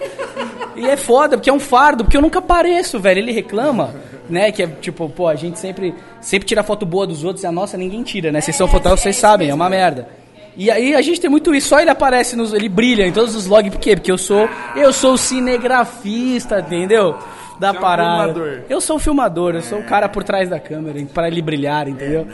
E 0.76 0.86
é 0.86 0.96
foda, 0.96 1.36
porque 1.36 1.50
é 1.50 1.52
um 1.52 1.58
fardo, 1.58 2.04
porque 2.04 2.16
eu 2.16 2.22
nunca 2.22 2.38
apareço, 2.38 3.00
velho. 3.00 3.18
Ele 3.18 3.32
reclama, 3.32 3.92
né, 4.28 4.52
que 4.52 4.62
é 4.62 4.66
tipo, 4.66 5.08
pô, 5.08 5.26
a 5.26 5.34
gente 5.34 5.58
sempre, 5.58 5.92
sempre 6.20 6.46
tira 6.46 6.62
foto 6.62 6.86
boa 6.86 7.06
dos 7.06 7.24
outros 7.24 7.42
e 7.42 7.46
a 7.46 7.52
nossa 7.52 7.76
ninguém 7.76 8.02
tira, 8.04 8.30
né? 8.30 8.40
Vocês 8.40 8.56
são 8.56 8.68
fotógrafos, 8.68 9.02
vocês 9.02 9.16
sabem, 9.16 9.50
é 9.50 9.54
uma 9.54 9.68
merda. 9.68 10.08
E 10.56 10.70
aí 10.70 10.94
a 10.94 11.00
gente 11.00 11.20
tem 11.20 11.30
muito 11.30 11.54
isso, 11.54 11.68
só 11.68 11.80
ele 11.80 11.90
aparece 11.90 12.36
nos. 12.36 12.52
Ele 12.52 12.68
brilha 12.68 13.06
em 13.06 13.12
todos 13.12 13.34
os 13.34 13.46
logs, 13.46 13.70
por 13.72 13.80
quê? 13.80 13.96
Porque 13.96 14.10
eu 14.10 14.18
sou. 14.18 14.48
Eu 14.76 14.92
sou 14.92 15.14
o 15.14 15.18
cinegrafista, 15.18 16.60
entendeu? 16.60 17.16
Da 17.60 17.72
Você 17.72 17.76
é 17.76 17.78
um 17.78 17.82
parada. 17.82 18.64
eu 18.70 18.80
sou 18.80 18.96
o 18.96 18.98
filmador, 18.98 19.54
eu 19.54 19.60
sou 19.60 19.80
o 19.80 19.84
cara 19.84 20.08
por 20.08 20.24
trás 20.24 20.48
da 20.48 20.58
câmera, 20.58 20.98
para 21.12 21.28
ele 21.28 21.42
brilhar, 21.42 21.86
entendeu? 21.88 22.26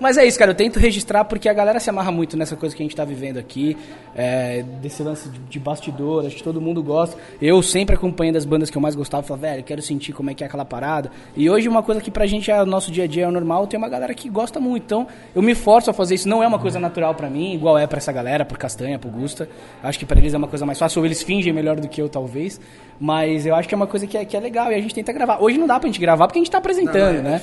Mas 0.00 0.18
é 0.18 0.26
isso, 0.26 0.36
cara, 0.36 0.50
eu 0.50 0.54
tento 0.56 0.80
registrar 0.80 1.24
porque 1.24 1.48
a 1.48 1.52
galera 1.52 1.78
se 1.78 1.88
amarra 1.88 2.10
muito 2.10 2.36
nessa 2.36 2.56
coisa 2.56 2.74
que 2.74 2.82
a 2.82 2.84
gente 2.84 2.96
tá 2.96 3.04
vivendo 3.04 3.38
aqui, 3.38 3.76
é, 4.12 4.64
desse 4.82 5.00
lance 5.04 5.28
de, 5.28 5.38
de 5.38 5.60
bastidor, 5.60 6.26
acho 6.26 6.34
que 6.34 6.42
todo 6.42 6.60
mundo 6.60 6.82
gosta. 6.82 7.16
Eu 7.40 7.62
sempre 7.62 7.94
acompanhando 7.94 8.36
as 8.36 8.44
bandas 8.44 8.70
que 8.70 8.76
eu 8.76 8.82
mais 8.82 8.96
gostava, 8.96 9.22
falava, 9.22 9.46
velho, 9.46 9.60
eu 9.60 9.64
quero 9.64 9.80
sentir 9.80 10.12
como 10.12 10.30
é 10.30 10.34
que 10.34 10.42
é 10.42 10.48
aquela 10.48 10.64
parada. 10.64 11.12
E 11.36 11.48
hoje 11.48 11.68
uma 11.68 11.84
coisa 11.84 12.00
que 12.00 12.10
pra 12.10 12.26
gente 12.26 12.50
é 12.50 12.60
o 12.60 12.66
nosso 12.66 12.90
dia 12.90 13.04
a 13.04 13.06
dia 13.06 13.26
é 13.26 13.30
normal, 13.30 13.68
tem 13.68 13.78
uma 13.78 13.88
galera 13.88 14.12
que 14.14 14.28
gosta 14.28 14.58
muito. 14.58 14.82
Então, 14.82 15.06
eu 15.32 15.42
me 15.42 15.54
forço 15.54 15.90
a 15.90 15.94
fazer 15.94 16.16
isso, 16.16 16.28
não 16.28 16.42
é 16.42 16.46
uma 16.48 16.58
coisa 16.58 16.80
natural 16.80 17.14
pra 17.14 17.30
mim, 17.30 17.54
igual 17.54 17.78
é 17.78 17.86
pra 17.86 17.98
essa 17.98 18.10
galera, 18.10 18.44
pro 18.44 18.58
Castanha, 18.58 18.98
pro 18.98 19.08
Gusta. 19.08 19.48
Acho 19.80 19.96
que 19.96 20.04
pra 20.04 20.18
eles 20.18 20.34
é 20.34 20.36
uma 20.36 20.48
coisa 20.48 20.66
mais 20.66 20.76
fácil, 20.76 20.98
ou 20.98 21.06
eles 21.06 21.22
fingem 21.22 21.52
melhor 21.52 21.78
do 21.78 21.86
que 21.86 22.02
eu, 22.02 22.08
talvez. 22.08 22.60
Mas 22.98 23.46
eu 23.46 23.54
acho 23.54 23.68
que 23.68 23.74
é 23.74 23.76
uma 23.76 23.86
coisa 23.86 24.06
que 24.06 24.16
é, 24.16 24.24
que 24.24 24.36
é 24.36 24.40
legal 24.40 24.71
e 24.72 24.78
a 24.78 24.82
gente 24.82 24.94
tenta 24.94 25.12
gravar. 25.12 25.38
Hoje 25.40 25.58
não 25.58 25.66
dá 25.66 25.78
pra 25.78 25.86
gente 25.88 26.00
gravar 26.00 26.26
porque 26.26 26.38
a 26.38 26.42
gente 26.42 26.50
tá 26.50 26.58
apresentando, 26.58 27.22
né? 27.22 27.40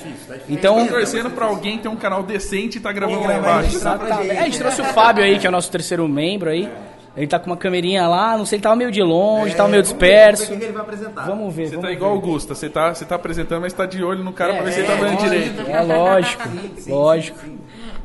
Então, 0.48 0.86
Tô 0.86 0.94
torcendo 0.94 1.30
pra 1.30 1.46
alguém 1.46 1.78
ter 1.78 1.88
um 1.88 1.96
canal 1.96 2.22
decente 2.22 2.78
e 2.78 2.80
tá 2.80 2.92
gravando 2.92 3.26
lá 3.26 3.36
embaixo. 3.36 3.76
Exatamente. 3.76 4.30
É, 4.30 4.40
a 4.40 4.44
gente 4.44 4.58
trouxe 4.58 4.80
o 4.80 4.84
Fábio 4.84 5.24
aí, 5.24 5.38
que 5.38 5.46
é 5.46 5.48
o 5.48 5.52
nosso 5.52 5.70
terceiro 5.70 6.06
membro 6.08 6.50
aí. 6.50 6.70
Ele 7.16 7.26
tá 7.26 7.38
com 7.40 7.46
uma 7.46 7.56
câmerinha 7.56 8.06
lá, 8.06 8.38
não 8.38 8.46
sei, 8.46 8.56
ele 8.56 8.62
tava 8.62 8.76
meio 8.76 8.90
de 8.90 9.02
longe, 9.02 9.54
tava 9.54 9.68
meio 9.68 9.82
disperso. 9.82 10.52
ele 10.52 10.70
vai 10.70 10.82
apresentar. 10.82 11.26
Vamos 11.26 11.52
ver. 11.52 11.64
Você 11.64 11.70
vamos 11.70 11.82
tá 11.82 11.88
ver. 11.88 11.94
igual 11.94 12.16
o 12.16 12.20
Gusta, 12.20 12.54
você 12.54 12.68
tá, 12.68 12.94
você 12.94 13.04
tá 13.04 13.16
apresentando, 13.16 13.60
mas 13.62 13.72
tá 13.72 13.84
de 13.84 14.02
olho 14.02 14.22
no 14.22 14.32
cara 14.32 14.54
pra 14.54 14.62
ver 14.62 14.72
se 14.72 14.80
ele 14.80 14.86
tá 14.86 14.94
dando 14.94 15.18
direito. 15.18 15.60
É 15.68 15.80
lógico, 15.82 16.48
lógico. 16.86 17.38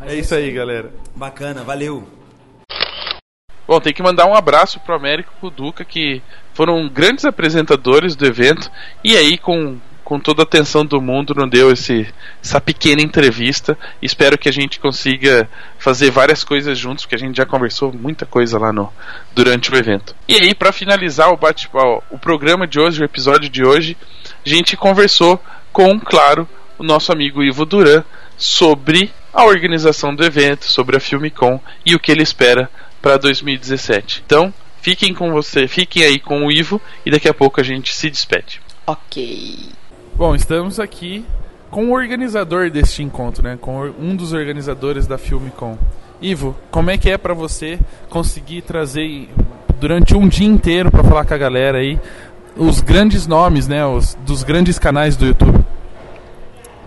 É 0.07 0.15
isso 0.15 0.34
aí, 0.34 0.51
galera. 0.51 0.91
Bacana, 1.15 1.63
valeu. 1.63 2.03
Bom, 3.68 3.80
tem 3.80 3.93
que 3.93 4.03
mandar 4.03 4.26
um 4.28 4.36
abraço 4.36 4.80
pro 4.80 4.95
Américo 4.95 5.32
e 5.36 5.39
pro 5.39 5.49
Duca, 5.49 5.84
que 5.84 6.22
foram 6.53 6.88
grandes 6.88 7.26
apresentadores 7.26 8.16
do 8.16 8.26
evento, 8.26 8.72
e 9.03 9.18
aí 9.18 9.38
com, 9.38 9.78
com 10.03 10.20
toda 10.20 10.43
a 10.43 10.43
atenção 10.43 10.86
do 10.86 11.01
mundo 11.01 11.34
nos 11.36 11.49
deu 11.49 11.72
esse, 11.72 12.07
essa 12.41 12.61
pequena 12.61 13.01
entrevista. 13.01 13.78
Espero 14.01 14.38
que 14.38 14.47
a 14.47 14.51
gente 14.51 14.80
consiga 14.80 15.49
fazer 15.80 16.11
várias 16.11 16.43
coisas 16.43 16.78
juntos, 16.78 17.03
porque 17.03 17.16
a 17.16 17.20
gente 17.20 17.38
já 17.38 17.45
conversou 17.45 17.91
muita 17.91 18.26
coisa 18.26 18.59
lá 18.59 18.72
no, 18.72 18.93
durante 19.34 19.72
o 19.72 19.76
evento. 19.76 20.16
E 20.28 20.36
aí, 20.36 20.53
para 20.53 20.72
finalizar 20.72 21.30
o 21.30 21.38
bate 21.38 21.68
ó, 21.74 22.01
o 22.11 22.20
programa 22.20 22.68
de 22.68 22.80
hoje, 22.80 23.01
o 23.01 23.05
episódio 23.05 23.49
de 23.49 23.66
hoje, 23.66 23.97
a 24.45 24.47
gente 24.47 24.78
conversou 24.78 25.41
com, 25.74 25.99
claro, 25.99 26.47
o 26.78 26.84
nosso 26.84 27.11
amigo 27.11 27.43
Ivo 27.43 27.66
Duran 27.66 28.03
sobre 28.38 29.11
a 29.34 29.43
organização 29.43 30.16
do 30.16 30.24
evento, 30.24 30.72
sobre 30.72 30.95
a 30.95 30.99
Filmicon 30.99 31.59
e 31.86 31.95
o 31.95 31.99
que 31.99 32.11
ele 32.11 32.24
espera 32.24 32.70
para 33.06 33.18
2017. 33.18 34.24
Então, 34.26 34.51
fiquem 34.82 35.14
com 35.14 35.32
você, 35.32 35.68
fiquem 35.68 36.03
aí 36.03 36.20
com 36.20 36.43
o 36.43 36.51
Ivo 36.51 36.82
e 37.06 37.12
daqui 37.12 37.30
a 37.30 37.36
pouco 37.36 37.62
a 37.62 37.64
gente 37.64 37.93
se 37.93 38.10
despede. 38.10 38.60
Ok. 38.88 39.70
Bom, 40.16 40.34
estamos 40.34 40.80
aqui 40.80 41.24
com 41.70 41.91
o 41.91 41.93
organizador 41.93 42.72
deste 42.72 43.03
encontro, 43.03 43.43
né? 43.43 43.60
Com 43.62 43.93
um 43.99 44.16
dos 44.16 44.34
organizadores 44.34 45.06
da 45.06 45.20
Filmicon. 45.20 45.78
Ivo, 46.20 46.56
como 46.72 46.89
é 46.89 46.97
que 46.97 47.12
é 47.12 47.16
pra 47.16 47.36
você 47.36 47.80
conseguir 48.10 48.64
trazer 48.64 49.30
durante 49.80 50.16
um 50.16 50.28
dia 50.28 50.47
inteiro 50.47 50.89
pra 50.89 51.03
falar 51.03 51.26
com 51.26 51.34
a 51.36 51.38
galera 51.38 51.78
aí 51.78 51.99
os 52.58 52.82
grandes 52.82 53.28
nomes, 53.28 53.68
né? 53.68 53.86
Os, 53.86 54.16
dos 54.26 54.41
grandes 54.41 54.80
canais 54.80 55.16
do 55.16 55.28
YouTube? 55.28 55.64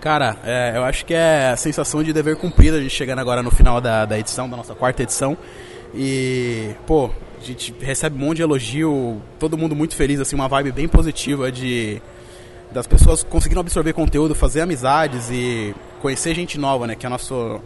Cara, 0.01 0.35
é, 0.43 0.73
eu 0.75 0.83
acho 0.83 1.05
que 1.05 1.13
é 1.13 1.51
a 1.51 1.55
sensação 1.55 2.03
de 2.03 2.11
dever 2.11 2.35
cumprido 2.35 2.75
a 2.75 2.81
gente 2.81 2.93
chegando 2.93 3.19
agora 3.19 3.41
no 3.41 3.51
final 3.51 3.79
da, 3.79 4.03
da 4.03 4.19
edição, 4.19 4.49
da 4.49 4.57
nossa 4.57 4.75
quarta 4.75 5.01
edição. 5.03 5.37
E, 5.93 6.71
pô, 6.85 7.09
a 7.39 7.43
gente 7.43 7.73
recebe 7.79 8.15
um 8.15 8.25
monte 8.25 8.37
de 8.37 8.43
elogio, 8.43 9.21
todo 9.39 9.57
mundo 9.57 9.75
muito 9.75 9.95
feliz, 9.95 10.19
assim, 10.19 10.35
uma 10.35 10.47
vibe 10.47 10.71
bem 10.71 10.87
positiva 10.87 11.51
de 11.51 12.01
das 12.71 12.85
pessoas 12.85 13.23
conseguindo 13.23 13.59
absorver 13.59 13.93
conteúdo, 13.93 14.35
fazer 14.35 14.61
amizades 14.61 15.29
e 15.31 15.73
conhecer 16.01 16.35
gente 16.35 16.57
nova, 16.57 16.85
né? 16.85 16.95
Que 16.95 17.05
é 17.05 17.09
nosso 17.09 17.59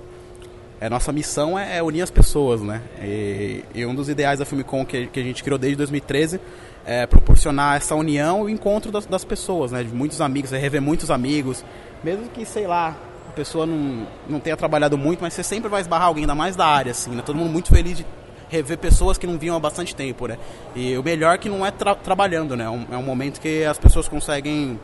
é 0.80 0.90
nossa 0.90 1.12
missão 1.12 1.58
é, 1.58 1.78
é 1.78 1.84
unir 1.84 2.02
as 2.02 2.12
pessoas, 2.12 2.62
né? 2.62 2.82
E, 3.02 3.64
e 3.76 3.86
um 3.86 3.94
dos 3.94 4.08
ideais 4.08 4.40
da 4.40 4.46
Filmicon 4.46 4.86
que, 4.86 5.08
que 5.08 5.20
a 5.20 5.24
gente 5.24 5.44
criou 5.44 5.58
desde 5.58 5.76
2013 5.78 6.40
é 6.86 7.06
proporcionar 7.06 7.78
essa 7.78 7.96
união 7.96 8.50
e 8.50 8.54
encontro 8.54 8.92
das, 8.92 9.06
das 9.06 9.26
pessoas, 9.26 9.72
né? 9.72 9.84
De 9.84 9.94
muitos 9.94 10.22
amigos, 10.22 10.54
é 10.54 10.58
rever 10.58 10.82
muitos 10.82 11.12
amigos, 11.12 11.66
mesmo 12.04 12.30
que 12.30 12.46
sei 12.46 12.68
lá 12.68 12.96
a 13.34 13.36
pessoa 13.36 13.66
não, 13.66 14.06
não 14.30 14.40
tenha 14.40 14.56
trabalhado 14.56 14.96
muito, 14.96 15.22
mas 15.22 15.34
você 15.34 15.42
sempre 15.42 15.68
vai 15.68 15.82
esbarrar 15.82 16.08
alguém, 16.08 16.24
ainda 16.24 16.36
mais 16.36 16.56
da 16.56 16.68
área, 16.68 16.92
assim, 16.92 17.10
né? 17.10 17.24
Todo 17.26 17.36
mundo 17.36 17.50
muito 17.50 17.70
feliz 17.70 17.98
de 17.98 18.06
rever 18.48 18.78
pessoas 18.78 19.18
que 19.18 19.26
não 19.26 19.40
vinham 19.40 19.56
há 19.56 19.60
bastante 19.60 19.96
tempo, 19.96 20.28
né? 20.28 20.38
E 20.76 20.96
o 20.96 21.04
melhor 21.04 21.40
que 21.40 21.50
não 21.50 21.66
é 21.66 21.72
tra 21.72 21.96
trabalhando, 21.96 22.56
né? 22.56 22.66
É 22.66 22.70
um, 22.70 22.86
é 22.92 22.98
um 22.98 23.02
momento 23.02 23.42
que 23.42 23.66
as 23.66 23.80
pessoas 23.80 24.08
conseguem 24.08 24.80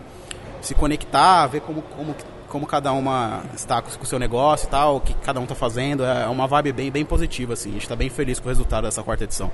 se 0.61 0.73
conectar, 0.73 1.45
ver 1.45 1.61
como, 1.61 1.83
como, 1.83 2.15
como 2.47 2.65
cada 2.65 2.91
uma 2.91 3.43
está 3.55 3.81
com 3.83 4.03
o 4.03 4.05
seu 4.05 4.17
negócio 4.17 4.65
e 4.65 4.69
tal, 4.69 4.95
o 4.95 5.01
que 5.01 5.13
cada 5.13 5.39
um 5.39 5.43
está 5.43 5.53
fazendo. 5.53 6.03
É 6.03 6.25
uma 6.27 6.47
vibe 6.47 6.73
bem, 6.73 6.91
bem 6.91 7.05
positiva, 7.05 7.53
assim. 7.53 7.69
A 7.69 7.73
gente 7.73 7.83
está 7.83 7.95
bem 7.95 8.09
feliz 8.09 8.39
com 8.39 8.47
o 8.47 8.49
resultado 8.49 8.85
dessa 8.85 9.03
quarta 9.03 9.25
edição. 9.25 9.51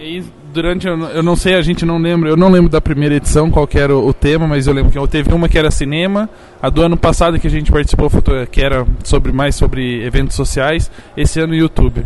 E 0.00 0.02
aí, 0.02 0.24
durante, 0.50 0.86
eu 0.86 1.22
não- 1.22 1.36
sei, 1.36 1.56
a 1.56 1.60
gente 1.60 1.84
não 1.84 1.98
lembra, 1.98 2.30
eu 2.30 2.36
não 2.36 2.48
lembro 2.48 2.70
da 2.70 2.80
primeira 2.80 3.16
edição 3.16 3.50
qual 3.50 3.68
era 3.74 3.94
o, 3.94 4.08
o 4.08 4.14
tema, 4.14 4.48
mas 4.48 4.66
eu 4.66 4.72
lembro 4.72 4.90
que 4.90 5.08
teve 5.08 5.30
uma 5.34 5.46
que 5.46 5.58
era 5.58 5.70
cinema, 5.70 6.26
a 6.62 6.70
do 6.70 6.80
ano 6.80 6.96
passado 6.96 7.38
que 7.38 7.46
a 7.46 7.50
gente 7.50 7.70
participou, 7.70 8.10
que 8.50 8.62
era 8.62 8.86
sobre 9.04 9.30
mais 9.30 9.56
sobre 9.56 10.02
eventos 10.02 10.34
sociais, 10.34 10.90
esse 11.14 11.38
ano 11.38 11.54
YouTube. 11.54 12.02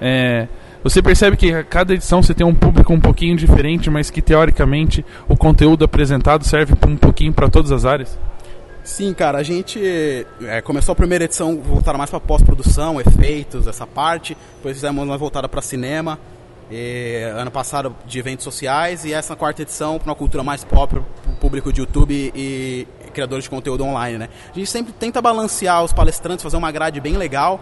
É, 0.00 0.48
você 0.82 1.02
percebe 1.02 1.36
que 1.36 1.52
a 1.52 1.62
cada 1.62 1.92
edição 1.92 2.22
você 2.22 2.32
tem 2.32 2.46
um 2.46 2.54
público 2.54 2.90
um 2.94 3.00
pouquinho 3.00 3.36
diferente, 3.36 3.90
mas 3.90 4.08
que 4.08 4.22
teoricamente 4.22 5.04
o 5.28 5.36
conteúdo 5.36 5.84
apresentado 5.84 6.44
serve 6.44 6.72
um 6.88 6.96
pouquinho 6.96 7.34
para 7.34 7.50
todas 7.50 7.70
as 7.72 7.84
áreas? 7.84 8.18
Sim, 8.82 9.12
cara, 9.12 9.38
a 9.38 9.42
gente 9.42 9.80
é, 9.82 10.60
começou 10.62 10.92
a 10.92 10.96
primeira 10.96 11.24
edição 11.24 11.58
voltada 11.58 11.98
mais 11.98 12.08
para 12.08 12.20
pós-produção, 12.20 12.98
efeitos, 13.00 13.66
essa 13.66 13.86
parte. 13.86 14.34
Depois 14.56 14.76
fizemos 14.76 15.04
uma 15.04 15.18
voltada 15.18 15.46
para 15.46 15.60
cinema. 15.60 16.18
E, 16.70 17.22
ano 17.36 17.50
passado 17.50 17.94
de 18.06 18.18
eventos 18.18 18.44
sociais 18.44 19.04
e 19.04 19.12
essa 19.12 19.36
quarta 19.36 19.62
edição 19.62 19.98
para 19.98 20.08
uma 20.08 20.14
cultura 20.14 20.42
mais 20.42 20.64
pop, 20.64 20.94
para 20.94 21.00
o 21.00 21.36
público 21.36 21.72
de 21.72 21.80
YouTube 21.80 22.32
e 22.34 22.86
criadores 23.12 23.44
de 23.44 23.50
conteúdo 23.50 23.84
online, 23.84 24.18
né? 24.18 24.28
A 24.50 24.54
gente 24.54 24.68
sempre 24.68 24.92
tenta 24.92 25.22
balancear 25.22 25.84
os 25.84 25.92
palestrantes, 25.92 26.42
fazer 26.42 26.56
uma 26.56 26.72
grade 26.72 27.00
bem 27.00 27.16
legal 27.16 27.60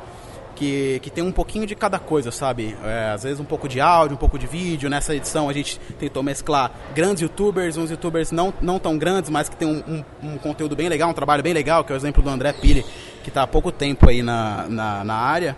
que, 0.55 1.01
que 1.01 1.11
tem 1.11 1.25
um 1.25 1.33
pouquinho 1.33 1.67
de 1.67 1.75
cada 1.75 1.99
coisa, 1.99 2.31
sabe? 2.31 2.77
É, 2.85 3.11
às 3.13 3.23
vezes 3.23 3.41
um 3.41 3.45
pouco 3.45 3.69
de 3.69 3.81
áudio, 3.81 4.15
um 4.15 4.19
pouco 4.19 4.39
de 4.39 4.47
vídeo. 4.47 4.89
Nessa 4.89 5.15
edição 5.15 5.49
a 5.49 5.53
gente 5.53 5.79
tentou 5.99 6.23
mesclar 6.23 6.71
grandes 6.95 7.23
youtubers, 7.23 7.77
uns 7.77 7.91
youtubers 7.91 8.31
não, 8.31 8.53
não 8.61 8.79
tão 8.79 8.97
grandes, 8.97 9.31
mas 9.31 9.49
que 9.49 9.57
tem 9.57 9.69
um, 9.69 9.83
um, 10.23 10.33
um 10.35 10.39
conteúdo 10.39 10.77
bem 10.77 10.89
legal, 10.89 11.11
um 11.11 11.15
trabalho 11.15 11.43
bem 11.43 11.53
legal, 11.53 11.85
que 11.85 11.93
é 11.93 11.97
o 11.97 11.99
exemplo 11.99 12.23
do 12.23 12.31
André 12.31 12.53
Pili, 12.53 12.85
que 13.23 13.29
está 13.29 13.43
há 13.43 13.47
pouco 13.47 13.71
tempo 13.73 14.09
aí 14.09 14.23
na, 14.23 14.67
na, 14.69 15.05
na 15.05 15.15
área. 15.15 15.57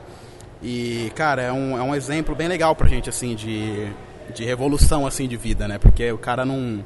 E, 0.65 1.13
cara, 1.15 1.43
é 1.43 1.53
um, 1.53 1.77
é 1.77 1.83
um 1.83 1.95
exemplo 1.95 2.35
bem 2.35 2.49
legal 2.49 2.75
pra 2.75 2.89
gente, 2.89 3.11
assim, 3.11 3.35
de, 3.35 3.87
de 4.35 4.45
revolução, 4.47 5.07
assim, 5.07 5.29
de 5.29 5.37
vida, 5.37 5.69
né? 5.69 5.77
Porque 5.77 6.11
o 6.11 6.17
cara 6.17 6.47
não, 6.47 6.83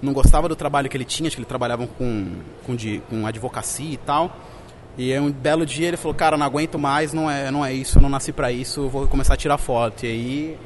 não 0.00 0.12
gostava 0.12 0.48
do 0.48 0.54
trabalho 0.54 0.88
que 0.88 0.96
ele 0.96 1.04
tinha, 1.04 1.26
acho 1.26 1.34
que 1.34 1.40
ele 1.40 1.48
trabalhava 1.48 1.84
com, 1.88 2.26
com, 2.64 2.76
de, 2.76 3.02
com 3.10 3.26
advocacia 3.26 3.92
e 3.92 3.96
tal. 3.96 4.36
E 4.96 5.12
aí, 5.12 5.18
um 5.18 5.32
belo 5.32 5.66
dia 5.66 5.88
ele 5.88 5.96
falou, 5.96 6.14
cara, 6.14 6.36
não 6.36 6.46
aguento 6.46 6.78
mais, 6.78 7.12
não 7.12 7.28
é, 7.28 7.50
não 7.50 7.66
é 7.66 7.72
isso, 7.72 8.00
não 8.00 8.08
nasci 8.08 8.32
pra 8.32 8.52
isso, 8.52 8.88
vou 8.88 9.08
começar 9.08 9.34
a 9.34 9.36
tirar 9.36 9.58
foto. 9.58 10.06
E 10.06 10.08
aí 10.08 10.58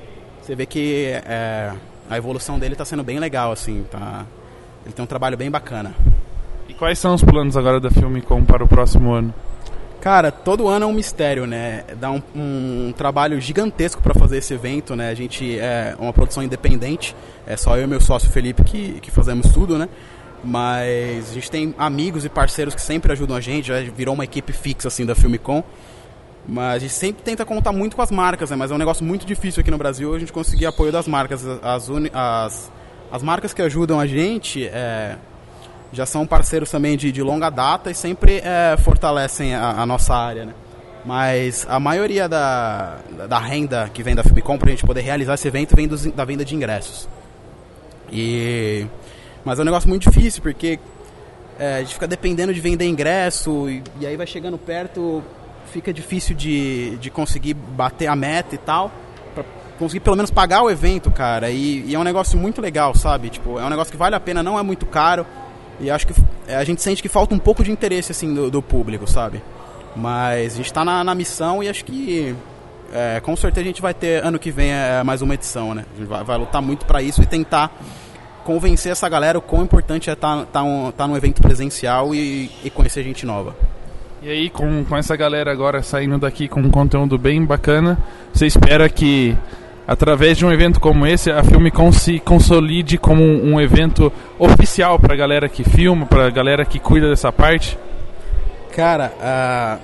você 0.43 0.55
vê 0.55 0.67
que 0.67 1.07
é, 1.25 1.73
a 2.11 2.19
evolução 2.19 2.59
dele 2.59 2.77
tá 2.77 2.85
sendo 2.85 3.03
bem 3.03 3.19
legal, 3.19 3.51
assim, 3.51 3.87
tá? 3.91 4.27
Ele 4.85 4.93
tem 4.93 5.03
um 5.03 5.09
trabalho 5.09 5.39
bem 5.39 5.51
bacana. 5.51 5.95
E 6.69 6.75
quais 6.75 6.99
são 6.99 7.15
os 7.15 7.25
planos 7.25 7.57
agora 7.57 7.81
da 7.81 7.91
Filmicom 7.91 8.45
para 8.45 8.63
o 8.63 8.69
próximo 8.69 9.13
ano? 9.13 9.33
Cara, 10.03 10.33
todo 10.33 10.67
ano 10.67 10.85
é 10.85 10.89
um 10.89 10.93
mistério, 10.93 11.47
né? 11.47 11.85
Dá 11.97 12.11
um, 12.11 12.21
um 12.35 12.93
trabalho 12.93 13.41
gigantesco 13.41 14.03
para 14.03 14.13
fazer 14.13 14.39
esse 14.39 14.53
evento, 14.53 14.97
né? 14.97 15.11
A 15.11 15.15
gente 15.15 15.57
é 15.61 15.95
uma 15.97 16.13
produção 16.13 16.43
independente, 16.43 17.15
é 17.47 17.57
só 17.57 17.77
eu 17.77 17.85
e 17.85 17.87
meu 17.87 18.01
sócio 18.01 18.29
Felipe 18.29 18.65
que, 18.65 18.95
que 19.01 19.13
fazemos 19.13 19.53
tudo, 19.53 19.79
né? 19.79 19.89
Mas 20.43 21.31
a 21.31 21.35
gente 21.35 21.49
tem 21.49 21.73
amigos 21.79 22.25
e 22.25 22.29
parceiros 22.29 22.75
que 22.75 22.81
sempre 22.81 23.13
ajudam 23.13 23.37
a 23.37 23.41
gente, 23.41 23.69
já 23.69 23.81
virou 23.81 24.15
uma 24.15 24.25
equipe 24.25 24.53
fixa 24.53 24.89
assim 24.89 25.07
da 25.07 25.15
Filmicom. 25.15 25.63
Mas 26.49 26.75
a 26.75 26.79
gente 26.81 26.95
sempre 26.95 27.23
tenta 27.23 27.45
contar 27.45 27.71
muito 27.71 27.95
com 27.95 28.03
as 28.03 28.11
marcas, 28.11 28.51
né? 28.51 28.57
Mas 28.57 28.73
é 28.73 28.75
um 28.75 28.79
negócio 28.79 29.05
muito 29.05 29.25
difícil 29.25 29.61
aqui 29.61 29.71
no 29.71 29.79
Brasil 29.79 30.13
a 30.13 30.19
gente 30.19 30.33
conseguir 30.33 30.67
apoio 30.67 30.91
das 30.91 31.07
marcas. 31.07 31.47
As, 31.47 31.89
as, 32.13 32.73
as 33.13 33.23
marcas 33.23 33.55
que 33.55 33.63
ajudam 33.63 34.01
a 34.01 34.07
gente 34.09 34.67
é, 34.67 35.17
já 35.93 36.07
são 36.07 36.27
parceiros 36.27 36.71
também 36.71 36.97
de, 36.97 37.13
de 37.13 37.23
longa 37.23 37.51
data 37.51 37.91
e 37.91 37.95
sempre 37.95 38.41
é, 38.45 38.77
fortalecem 38.79 39.55
a, 39.55 39.73
a, 39.73 39.87
nossa 39.87 40.15
área, 40.15 40.47
né? 40.47 40.55
Mas 41.05 41.67
a 41.69 41.81
maioria 41.81 42.29
da, 42.29 42.99
da 43.29 43.39
renda 43.39 43.91
que 43.93 44.03
vem 44.03 44.15
da 44.15 44.23
Filmicom 44.23 44.57
para 44.57 44.69
a 44.69 44.71
gente 44.71 44.87
poder 44.87 45.01
realizar 45.01 45.35
esse 45.35 45.49
evento 45.49 45.75
vem 45.75 45.89
dos, 45.89 46.07
da 46.07 46.25
venda 46.25 46.45
de 46.45 46.55
ingressos. 46.55 47.09
E, 48.11 48.87
mas 49.45 49.59
é 49.59 49.63
um 49.63 49.65
negócio 49.65 49.89
muito 49.89 50.09
difícil 50.09 50.43
porque 50.43 50.79
é, 51.59 51.77
a 51.77 51.79
gente 51.81 51.95
fica 51.95 52.07
dependendo 52.07 52.55
de 52.55 52.61
vender 52.61 52.87
ingresso 52.87 53.69
e, 53.69 53.83
e 54.01 54.07
aí 54.07 54.17
vai 54.17 54.27
chegando 54.27 54.57
perto, 54.57 55.23
fica 55.73 55.93
difícil 55.93 56.37
de, 56.37 56.97
de 56.99 57.11
conseguir 57.11 57.55
bater 57.55 58.07
a 58.07 58.17
meta 58.17 58.55
e 58.55 58.59
tal 58.59 58.91
conseguir 59.79 60.01
pelo 60.01 60.17
menos 60.17 60.31
pagar 60.31 60.63
o 60.63 60.71
evento, 60.71 61.11
cara. 61.11 61.51
E, 61.51 61.85
e, 61.87 61.95
é 61.95 61.99
um 61.99 62.05
negócio 62.05 62.39
muito 62.39 62.61
legal, 62.61 62.95
sabe? 62.95 63.31
Tipo, 63.31 63.59
é 63.59 63.65
um 63.65 63.69
negócio 63.69 63.91
que 63.91 63.97
vale 63.97 64.15
a 64.15 64.21
pena, 64.21 64.43
não 64.43 64.59
é 64.59 64.63
muito 64.63 64.87
caro. 64.87 65.27
E 65.81 65.91
acho 65.91 66.07
que 66.07 66.15
é, 66.47 66.57
a 66.57 66.65
gente 66.65 66.83
sente 66.83 67.03
que 67.03 67.09
falta 67.09 67.35
um 67.35 67.39
pouco 67.39 67.65
de 67.65 67.71
interesse 67.71 68.13
assim 68.13 68.33
do, 68.35 68.51
do 68.51 68.63
público, 68.63 69.07
sabe? 69.07 69.43
Mas 69.97 70.55
a 70.55 70.57
gente 70.57 70.67
está 70.67 70.85
na, 70.85 71.05
na, 71.05 71.15
missão 71.15 71.63
e 71.63 71.69
acho 71.69 71.85
que 71.85 72.35
é, 72.93 73.21
com 73.21 73.37
certeza 73.37 73.63
a 73.63 73.67
gente 73.67 73.83
vai 73.83 73.93
ter 73.93 74.25
ano 74.25 74.39
que 74.39 74.51
vem 74.51 74.73
é, 74.73 75.03
mais 75.03 75.23
uma 75.23 75.35
edição, 75.35 75.75
né? 75.75 75.85
A 75.95 75.99
gente 75.99 76.09
vai, 76.09 76.25
vai 76.25 76.39
lutar 76.39 76.63
muito 76.63 76.87
para 76.87 77.03
isso 77.03 77.23
e 77.23 77.27
tentar 77.27 77.71
convencer 78.45 78.93
essa 78.93 79.09
galera 79.09 79.39
o 79.39 79.43
quão 79.43 79.63
importante 79.63 80.11
é 80.11 80.13
estar 80.13 80.39
tá, 80.39 80.47
tá 80.47 80.63
um, 80.63 80.91
tá 80.91 81.07
num 81.07 81.17
evento 81.17 81.41
presencial 81.41 82.15
e, 82.15 82.51
e 82.65 82.71
conhecer 82.71 83.03
gente 83.03 83.25
nova. 83.25 83.55
E 84.23 84.31
aí, 84.31 84.51
com, 84.51 84.85
com 84.85 84.97
essa 84.97 85.17
galera 85.17 85.51
agora 85.51 85.83
saindo 85.83 86.17
daqui 86.17 86.47
com 86.47 86.61
um 86.61 86.71
conteúdo 86.71 87.19
bem 87.19 87.45
bacana, 87.45 87.99
você 88.33 88.47
espera 88.47 88.89
que 88.89 89.37
através 89.87 90.39
de 90.39 90.47
um 90.47 90.53
evento 90.53 90.81
como 90.81 91.07
esse, 91.07 91.31
a 91.31 91.43
Filmicon 91.43 91.93
se 91.93 92.19
consolide 92.21 92.99
como 92.99 93.23
um, 93.23 93.61
evento 93.61 94.13
oficial 94.39 94.99
para 94.99 95.15
a 95.15 95.17
galera 95.17 95.49
que 95.49 95.65
filma, 95.65 96.07
para 96.07 96.27
a 96.27 96.31
galera 96.31 96.65
que 96.65 96.79
cuida 96.79 97.09
dessa 97.09 97.33
parte? 97.33 97.79
Cara, 98.75 99.13
uh, 99.19 99.81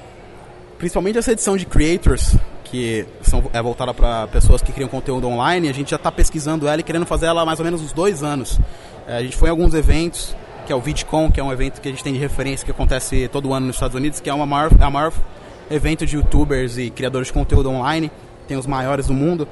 principalmente 0.79 1.19
essa 1.19 1.33
edição 1.33 1.57
de 1.57 1.67
Creators, 1.67 2.37
que 2.65 3.07
são, 3.23 3.45
é 3.53 3.61
voltada 3.61 3.93
para 3.93 4.27
pessoas 4.29 4.63
que 4.63 4.73
criam 4.73 4.89
conteúdo 4.89 5.27
online, 5.27 5.69
a 5.69 5.75
gente 5.75 5.91
já 5.91 5.97
está 5.97 6.13
pesquisando 6.13 6.69
ela 6.69 6.81
e 6.81 6.85
querendo 6.85 7.07
fazer 7.07 7.27
ela 7.27 7.43
há 7.43 7.47
mais 7.47 7.59
ou 7.59 7.65
menos 7.65 7.81
uns 7.83 7.93
dois 7.93 8.23
anos. 8.23 8.59
Uh, 9.07 9.13
a 9.19 9.23
gente 9.23 9.37
foi 9.37 9.49
em 9.49 9.51
alguns 9.51 9.75
eventos, 9.75 10.35
que 10.67 10.73
é 10.73 10.77
o 10.77 10.81
VidCon, 10.81 11.31
que 11.31 11.41
é 11.41 11.43
um 11.43 11.53
evento 11.53 11.81
que 11.81 11.89
a 11.89 11.91
gente 11.91 12.05
tem 12.05 12.13
de 12.13 12.19
referência 12.19 12.65
que 12.65 12.71
acontece 12.71 13.29
todo 13.29 13.53
ano 13.53 13.67
nos 13.67 13.77
Estados 13.77 13.97
Unidos, 13.97 14.21
que 14.21 14.31
é 14.31 14.35
uma 14.35 14.47
maior, 14.47 14.71
é 14.79 14.85
a 14.85 14.91
maior 14.91 15.13
evento 15.71 16.07
de 16.07 16.17
youtubers 16.17 16.79
e 16.79 16.91
criadores 16.91 17.29
de 17.29 17.33
conteúdo 17.33 17.71
online, 17.71 18.11
tem 18.47 18.57
os 18.57 18.67
maiores 18.67 19.07
do 19.07 19.15
mundo. 19.15 19.47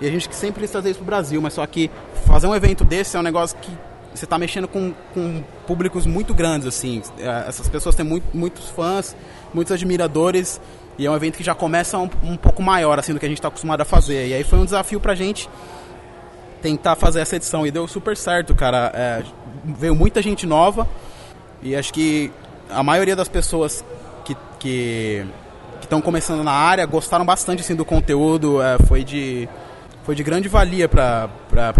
E 0.00 0.06
a 0.06 0.10
gente 0.10 0.32
sempre 0.34 0.60
quis 0.62 0.70
trazer 0.70 0.90
isso 0.90 0.98
pro 0.98 1.06
Brasil, 1.06 1.40
mas 1.42 1.54
só 1.54 1.66
que 1.66 1.90
fazer 2.26 2.46
um 2.46 2.54
evento 2.54 2.84
desse 2.84 3.16
é 3.16 3.20
um 3.20 3.22
negócio 3.22 3.56
que 3.58 3.70
você 4.14 4.24
está 4.24 4.38
mexendo 4.38 4.66
com, 4.66 4.94
com 5.12 5.42
públicos 5.66 6.06
muito 6.06 6.32
grandes, 6.34 6.66
assim. 6.66 7.02
É, 7.18 7.44
essas 7.48 7.68
pessoas 7.68 7.94
têm 7.94 8.04
muito, 8.04 8.24
muitos 8.34 8.68
fãs, 8.70 9.16
muitos 9.52 9.72
admiradores, 9.72 10.60
e 10.96 11.06
é 11.06 11.10
um 11.10 11.14
evento 11.14 11.36
que 11.36 11.44
já 11.44 11.54
começa 11.54 11.98
um, 11.98 12.08
um 12.22 12.36
pouco 12.36 12.62
maior, 12.62 12.98
assim, 12.98 13.12
do 13.12 13.20
que 13.20 13.26
a 13.26 13.28
gente 13.28 13.38
está 13.38 13.48
acostumado 13.48 13.80
a 13.80 13.84
fazer. 13.84 14.28
E 14.28 14.34
aí 14.34 14.44
foi 14.44 14.58
um 14.58 14.64
desafio 14.64 15.00
pra 15.00 15.14
gente 15.14 15.48
tentar 16.62 16.96
fazer 16.96 17.20
essa 17.20 17.36
edição, 17.36 17.66
e 17.66 17.70
deu 17.70 17.86
super 17.86 18.16
certo, 18.16 18.54
cara. 18.54 18.90
É, 18.94 19.22
veio 19.64 19.94
muita 19.94 20.22
gente 20.22 20.46
nova, 20.46 20.88
e 21.62 21.76
acho 21.76 21.92
que 21.92 22.32
a 22.70 22.82
maioria 22.82 23.16
das 23.16 23.28
pessoas 23.28 23.84
que... 24.24 24.36
que 24.58 25.26
estão 25.80 26.02
começando 26.02 26.44
na 26.44 26.52
área 26.52 26.84
gostaram 26.84 27.24
bastante 27.24 27.62
assim 27.62 27.74
do 27.74 27.84
conteúdo 27.84 28.60
é, 28.60 28.76
foi 28.86 29.02
de 29.02 29.48
foi 30.08 30.14
de 30.14 30.22
grande 30.22 30.48
valia 30.48 30.88
para 30.88 31.28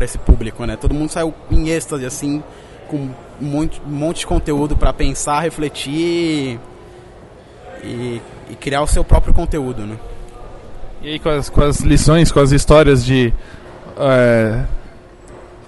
esse 0.02 0.18
público, 0.18 0.62
né? 0.66 0.76
Todo 0.76 0.94
mundo 0.94 1.08
saiu 1.08 1.32
em 1.50 1.70
êxtase, 1.70 2.04
assim, 2.04 2.42
com 2.86 3.08
monte, 3.40 3.80
um 3.86 3.90
monte 3.90 4.18
de 4.18 4.26
conteúdo 4.26 4.76
para 4.76 4.92
pensar, 4.92 5.40
refletir 5.40 6.60
e, 7.82 8.20
e, 8.50 8.54
criar 8.60 8.82
o 8.82 8.86
seu 8.86 9.02
próprio 9.02 9.32
conteúdo, 9.32 9.86
né? 9.86 9.96
E 11.00 11.08
aí 11.08 11.18
com 11.18 11.30
as, 11.30 11.48
com 11.48 11.62
as 11.62 11.80
lições, 11.80 12.30
com 12.30 12.38
as 12.38 12.52
histórias 12.52 13.02
de 13.02 13.32
é, 13.96 14.62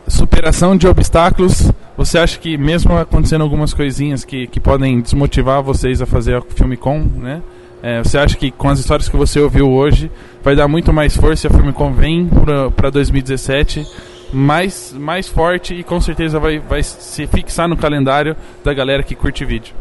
superação 0.07 0.77
de 0.77 0.87
obstáculos, 0.87 1.73
você 1.97 2.19
acha 2.19 2.39
que 2.39 2.59
mesmo 2.59 2.95
acontecendo 2.95 3.41
algumas 3.41 3.73
coisinhas 3.73 4.23
que, 4.23 4.47
que 4.47 4.61
podem 4.61 5.01
desmotivar 5.01 5.62
vocês 5.62 6.03
a 6.03 6.05
fazer 6.05 6.37
a 6.37 6.43
filme 6.43 6.77
com, 6.77 6.99
né? 6.99 7.41
É, 7.82 8.02
você 8.02 8.19
acha 8.19 8.36
que 8.36 8.51
com 8.51 8.69
as 8.69 8.78
histórias 8.78 9.09
que 9.09 9.16
você 9.16 9.40
ouviu 9.40 9.70
hoje 9.70 10.11
vai 10.43 10.55
dar 10.55 10.69
muito 10.69 10.93
mais 10.93 11.16
força 11.16 11.47
e 11.47 11.48
a 11.48 11.51
Firmicom 11.51 11.93
vem 11.93 12.28
para 12.77 12.90
2017 12.90 13.86
mais, 14.32 14.93
mais 14.93 15.28
forte 15.28 15.74
e 15.74 15.82
com 15.82 16.01
certeza 16.01 16.39
vai, 16.39 16.59
vai 16.59 16.82
se 16.82 17.27
fixar 17.27 17.69
no 17.69 17.77
calendário 17.77 18.36
da 18.62 18.73
galera 18.73 19.02
que 19.02 19.15
curte 19.15 19.44
vídeo? 19.44 19.74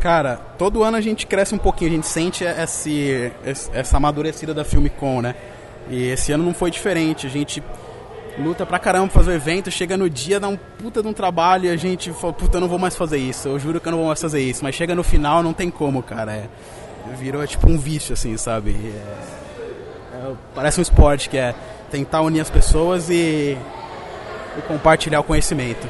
Cara, 0.00 0.36
todo 0.58 0.82
ano 0.82 0.96
a 0.96 1.00
gente 1.00 1.26
cresce 1.26 1.54
um 1.54 1.58
pouquinho, 1.58 1.90
a 1.90 1.94
gente 1.94 2.06
sente 2.06 2.44
esse, 2.44 3.32
essa 3.72 3.96
amadurecida 3.96 4.52
da 4.52 4.64
Filmicom, 4.64 5.22
né? 5.22 5.34
E 5.88 6.08
esse 6.08 6.32
ano 6.32 6.44
não 6.44 6.52
foi 6.52 6.70
diferente, 6.70 7.26
a 7.26 7.30
gente 7.30 7.62
luta 8.38 8.66
pra 8.66 8.78
caramba 8.78 9.06
pra 9.08 9.14
fazer 9.14 9.30
o 9.30 9.34
evento, 9.34 9.70
chega 9.70 9.96
no 9.96 10.10
dia, 10.10 10.40
dá 10.40 10.48
um 10.48 10.56
puta 10.56 11.00
de 11.00 11.08
um 11.08 11.12
trabalho 11.12 11.66
e 11.66 11.70
a 11.70 11.76
gente 11.76 12.10
fala, 12.12 12.32
puta, 12.32 12.56
eu 12.56 12.60
não 12.60 12.68
vou 12.68 12.78
mais 12.78 12.96
fazer 12.96 13.18
isso, 13.18 13.48
eu 13.48 13.58
juro 13.58 13.80
que 13.80 13.88
eu 13.88 13.92
não 13.92 13.98
vou 13.98 14.08
mais 14.08 14.20
fazer 14.20 14.40
isso, 14.40 14.62
mas 14.62 14.74
chega 14.74 14.94
no 14.94 15.02
final, 15.02 15.42
não 15.42 15.52
tem 15.52 15.70
como, 15.70 16.02
cara. 16.02 16.32
É, 16.32 16.48
virou 17.16 17.46
tipo 17.46 17.68
um 17.68 17.78
vício, 17.78 18.12
assim, 18.12 18.36
sabe? 18.36 18.70
É, 18.70 20.16
é, 20.16 20.32
parece 20.54 20.80
um 20.80 20.82
esporte 20.82 21.28
que 21.28 21.36
é 21.36 21.54
tentar 21.90 22.22
unir 22.22 22.40
as 22.40 22.50
pessoas 22.50 23.10
e, 23.10 23.56
e, 24.58 24.62
compartilhar 24.66 25.20
o 25.20 25.24
conhecimento. 25.24 25.86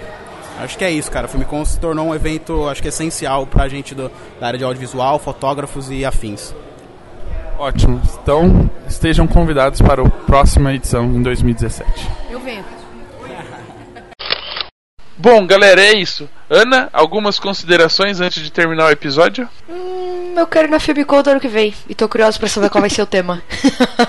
Acho 0.61 0.79
que 0.79 0.85
é 0.85 0.91
isso, 0.91 1.11
cara. 1.11 1.27
O 1.27 1.29
Filmicon 1.29 1.65
se 1.65 1.79
tornou 1.81 2.09
um 2.09 2.15
evento, 2.15 2.69
acho 2.69 2.81
que 2.81 2.89
essencial 2.89 3.47
pra 3.47 3.69
gente 3.69 3.95
do, 3.95 4.11
da 4.41 4.47
área 4.47 4.59
de 4.59 4.65
audiovisual, 4.65 5.19
fotógrafos 5.19 5.91
e 5.91 6.05
afins. 6.05 6.55
Ótimo. 7.59 8.01
Então, 8.23 8.71
estejam 8.89 9.27
convidados 9.27 9.81
para 9.81 10.03
a 10.03 10.11
próxima 10.11 10.75
edição 10.75 11.05
em 11.07 11.23
2017. 11.23 12.09
Eu 12.31 12.41
venho. 12.41 12.65
Bom, 15.17 15.47
galera, 15.47 15.81
é 15.81 15.97
isso. 15.97 16.29
Ana, 16.51 16.91
algumas 16.93 17.39
considerações 17.39 18.21
antes 18.21 18.43
de 18.43 18.51
terminar 18.51 18.87
o 18.87 18.91
episódio? 18.91 19.49
Hum, 20.35 20.41
eu 20.41 20.47
quero 20.49 20.67
ir 20.67 20.71
na 20.71 20.81
Filmicon 20.81 21.23
do 21.23 21.31
ano 21.31 21.41
que 21.41 21.47
vem. 21.47 21.73
E 21.89 21.95
tô 21.95 22.09
curioso 22.09 22.39
pra 22.39 22.49
saber 22.49 22.69
qual 22.69 22.81
vai 22.81 22.91
ser 22.91 23.03
o 23.03 23.07
tema. 23.07 23.41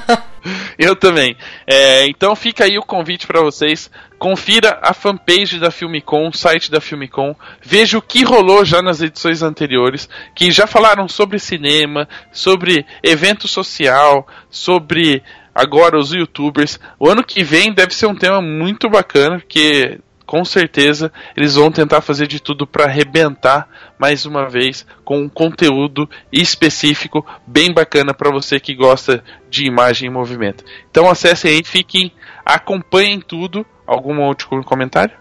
eu 0.78 0.96
também. 0.96 1.38
É, 1.68 2.08
então 2.08 2.36
fica 2.36 2.64
aí 2.64 2.78
o 2.80 2.84
convite 2.84 3.28
para 3.28 3.42
vocês. 3.42 3.92
Confira 4.18 4.80
a 4.82 4.92
fanpage 4.94 5.60
da 5.60 5.70
Filmicon, 5.70 6.30
o 6.30 6.34
site 6.36 6.72
da 6.72 6.82
Filmicon. 6.82 7.36
Veja 7.62 7.98
o 8.00 8.02
que 8.02 8.24
rolou 8.24 8.66
já 8.66 8.82
nas 8.82 9.02
edições 9.02 9.44
anteriores, 9.44 10.10
que 10.34 10.52
já 10.52 10.66
falaram 10.66 11.08
sobre 11.08 11.38
cinema, 11.38 12.08
sobre 12.32 12.86
evento 13.04 13.48
social, 13.48 14.28
sobre 14.50 15.22
agora 15.54 16.00
os 16.00 16.12
youtubers. 16.12 16.80
O 17.00 17.08
ano 17.08 17.24
que 17.24 17.44
vem 17.44 17.72
deve 17.72 17.94
ser 17.94 18.08
um 18.08 18.16
tema 18.16 18.42
muito 18.42 18.90
bacana, 18.90 19.40
porque 19.40 20.00
com 20.26 20.44
certeza 20.44 21.12
eles 21.36 21.56
vão 21.56 21.72
tentar 21.72 22.02
fazer 22.02 22.28
de 22.28 22.40
tudo 22.40 22.66
para 22.66 22.86
arrebentar 22.86 23.68
mais 23.98 24.26
uma 24.26 24.50
vez 24.50 24.86
com 25.04 25.22
um 25.22 25.30
conteúdo 25.30 26.10
específico 26.32 27.26
bem 27.46 27.72
bacana 27.72 28.14
para 28.14 28.32
você 28.32 28.60
que 28.60 28.74
gosta 28.74 29.24
de 29.50 29.66
imagem 29.66 30.10
em 30.10 30.12
movimento. 30.12 30.64
Então 30.90 31.10
acessem 31.10 31.52
aí, 31.52 31.64
fiquem, 31.64 32.12
acompanhem 32.46 33.22
tudo. 33.22 33.66
Algum 33.88 34.20
outro 34.22 34.64
comentário? 34.64 35.14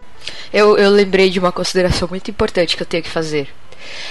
Eu, 0.50 0.78
eu 0.78 0.90
lembrei 0.90 1.28
de 1.28 1.38
uma 1.38 1.52
consideração 1.52 2.08
muito 2.08 2.30
importante 2.30 2.76
que 2.76 2.82
eu 2.82 2.86
tenho 2.86 3.02
que 3.02 3.10
fazer. 3.10 3.48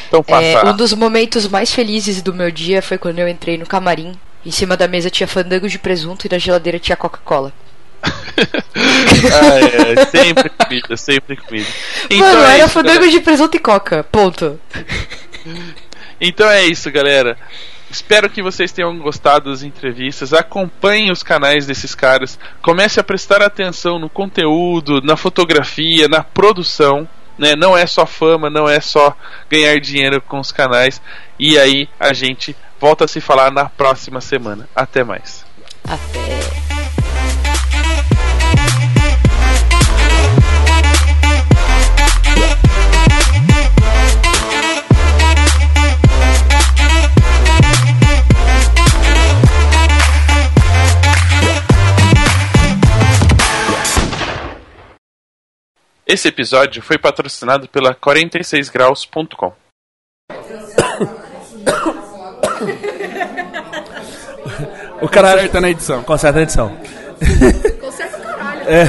Então, 0.08 0.24
é, 0.28 0.64
um 0.64 0.78
dos 0.78 0.94
momentos 0.94 1.48
mais 1.48 1.74
felizes 1.74 2.22
do 2.22 2.32
meu 2.32 2.52
dia 2.52 2.84
foi 2.84 3.00
quando 3.00 3.18
eu 3.18 3.28
entrei 3.28 3.58
no 3.58 3.66
camarim. 3.66 4.14
Em 4.46 4.52
cima 4.52 4.78
da 4.78 4.88
mesa 4.88 5.10
tinha 5.10 5.28
fandango 5.28 5.68
de 5.68 5.80
presunto 5.80 6.28
e 6.28 6.30
na 6.30 6.38
geladeira 6.38 6.78
tinha 6.78 6.96
Coca-Cola 6.96 7.52
ah, 8.04 9.60
é, 9.60 10.06
sempre 10.06 10.50
comida, 10.50 10.98
sempre 10.98 11.38
comida. 11.38 11.68
Então 12.10 12.20
Mano, 12.20 12.44
é 12.44 12.60
era 12.60 12.68
fandango 12.68 13.08
de 13.08 13.20
presunto 13.20 13.56
e 13.56 13.60
coca, 13.60 14.04
ponto. 14.04 14.60
Então 16.20 16.50
é 16.50 16.64
isso, 16.64 16.92
galera. 16.92 17.38
Espero 17.90 18.28
que 18.28 18.42
vocês 18.42 18.72
tenham 18.72 18.98
gostado 18.98 19.52
das 19.52 19.62
entrevistas. 19.62 20.34
Acompanhem 20.34 21.12
os 21.12 21.22
canais 21.22 21.68
desses 21.68 21.94
caras. 21.94 22.40
Comece 22.62 23.00
a 23.00 23.04
prestar 23.04 23.42
atenção 23.44 24.00
no 24.00 24.10
conteúdo, 24.10 25.00
na 25.02 25.16
fotografia, 25.16 26.08
na 26.08 26.24
produção. 26.24 27.08
Né? 27.38 27.56
Não 27.56 27.78
é 27.78 27.86
só 27.86 28.06
fama, 28.08 28.50
não 28.50 28.68
é 28.68 28.80
só 28.80 29.16
ganhar 29.48 29.80
dinheiro 29.80 30.20
com 30.22 30.40
os 30.40 30.52
canais. 30.52 31.00
E 31.38 31.60
aí 31.60 31.88
a 32.00 32.14
gente 32.14 32.56
volta 32.80 33.06
a 33.06 33.08
se 33.08 33.22
falar 33.22 33.52
na 33.52 33.66
próxima 33.66 34.22
semana. 34.22 34.68
Até 34.76 35.04
mais. 35.04 35.46
Até. 35.84 36.73
Esse 56.06 56.28
episódio 56.28 56.82
foi 56.82 56.98
patrocinado 56.98 57.68
pela 57.68 57.96
46graus.com. 57.96 59.54
O 65.02 65.10
cara 65.10 65.32
Conserta 65.32 65.62
na 65.62 65.70
edição. 65.70 66.04
Conserta 66.04 66.38
na 66.38 66.44
edição. 66.44 66.78
Conserta 67.80 68.18
o 68.18 68.22
caralho. 68.22 68.70
É. 68.70 68.86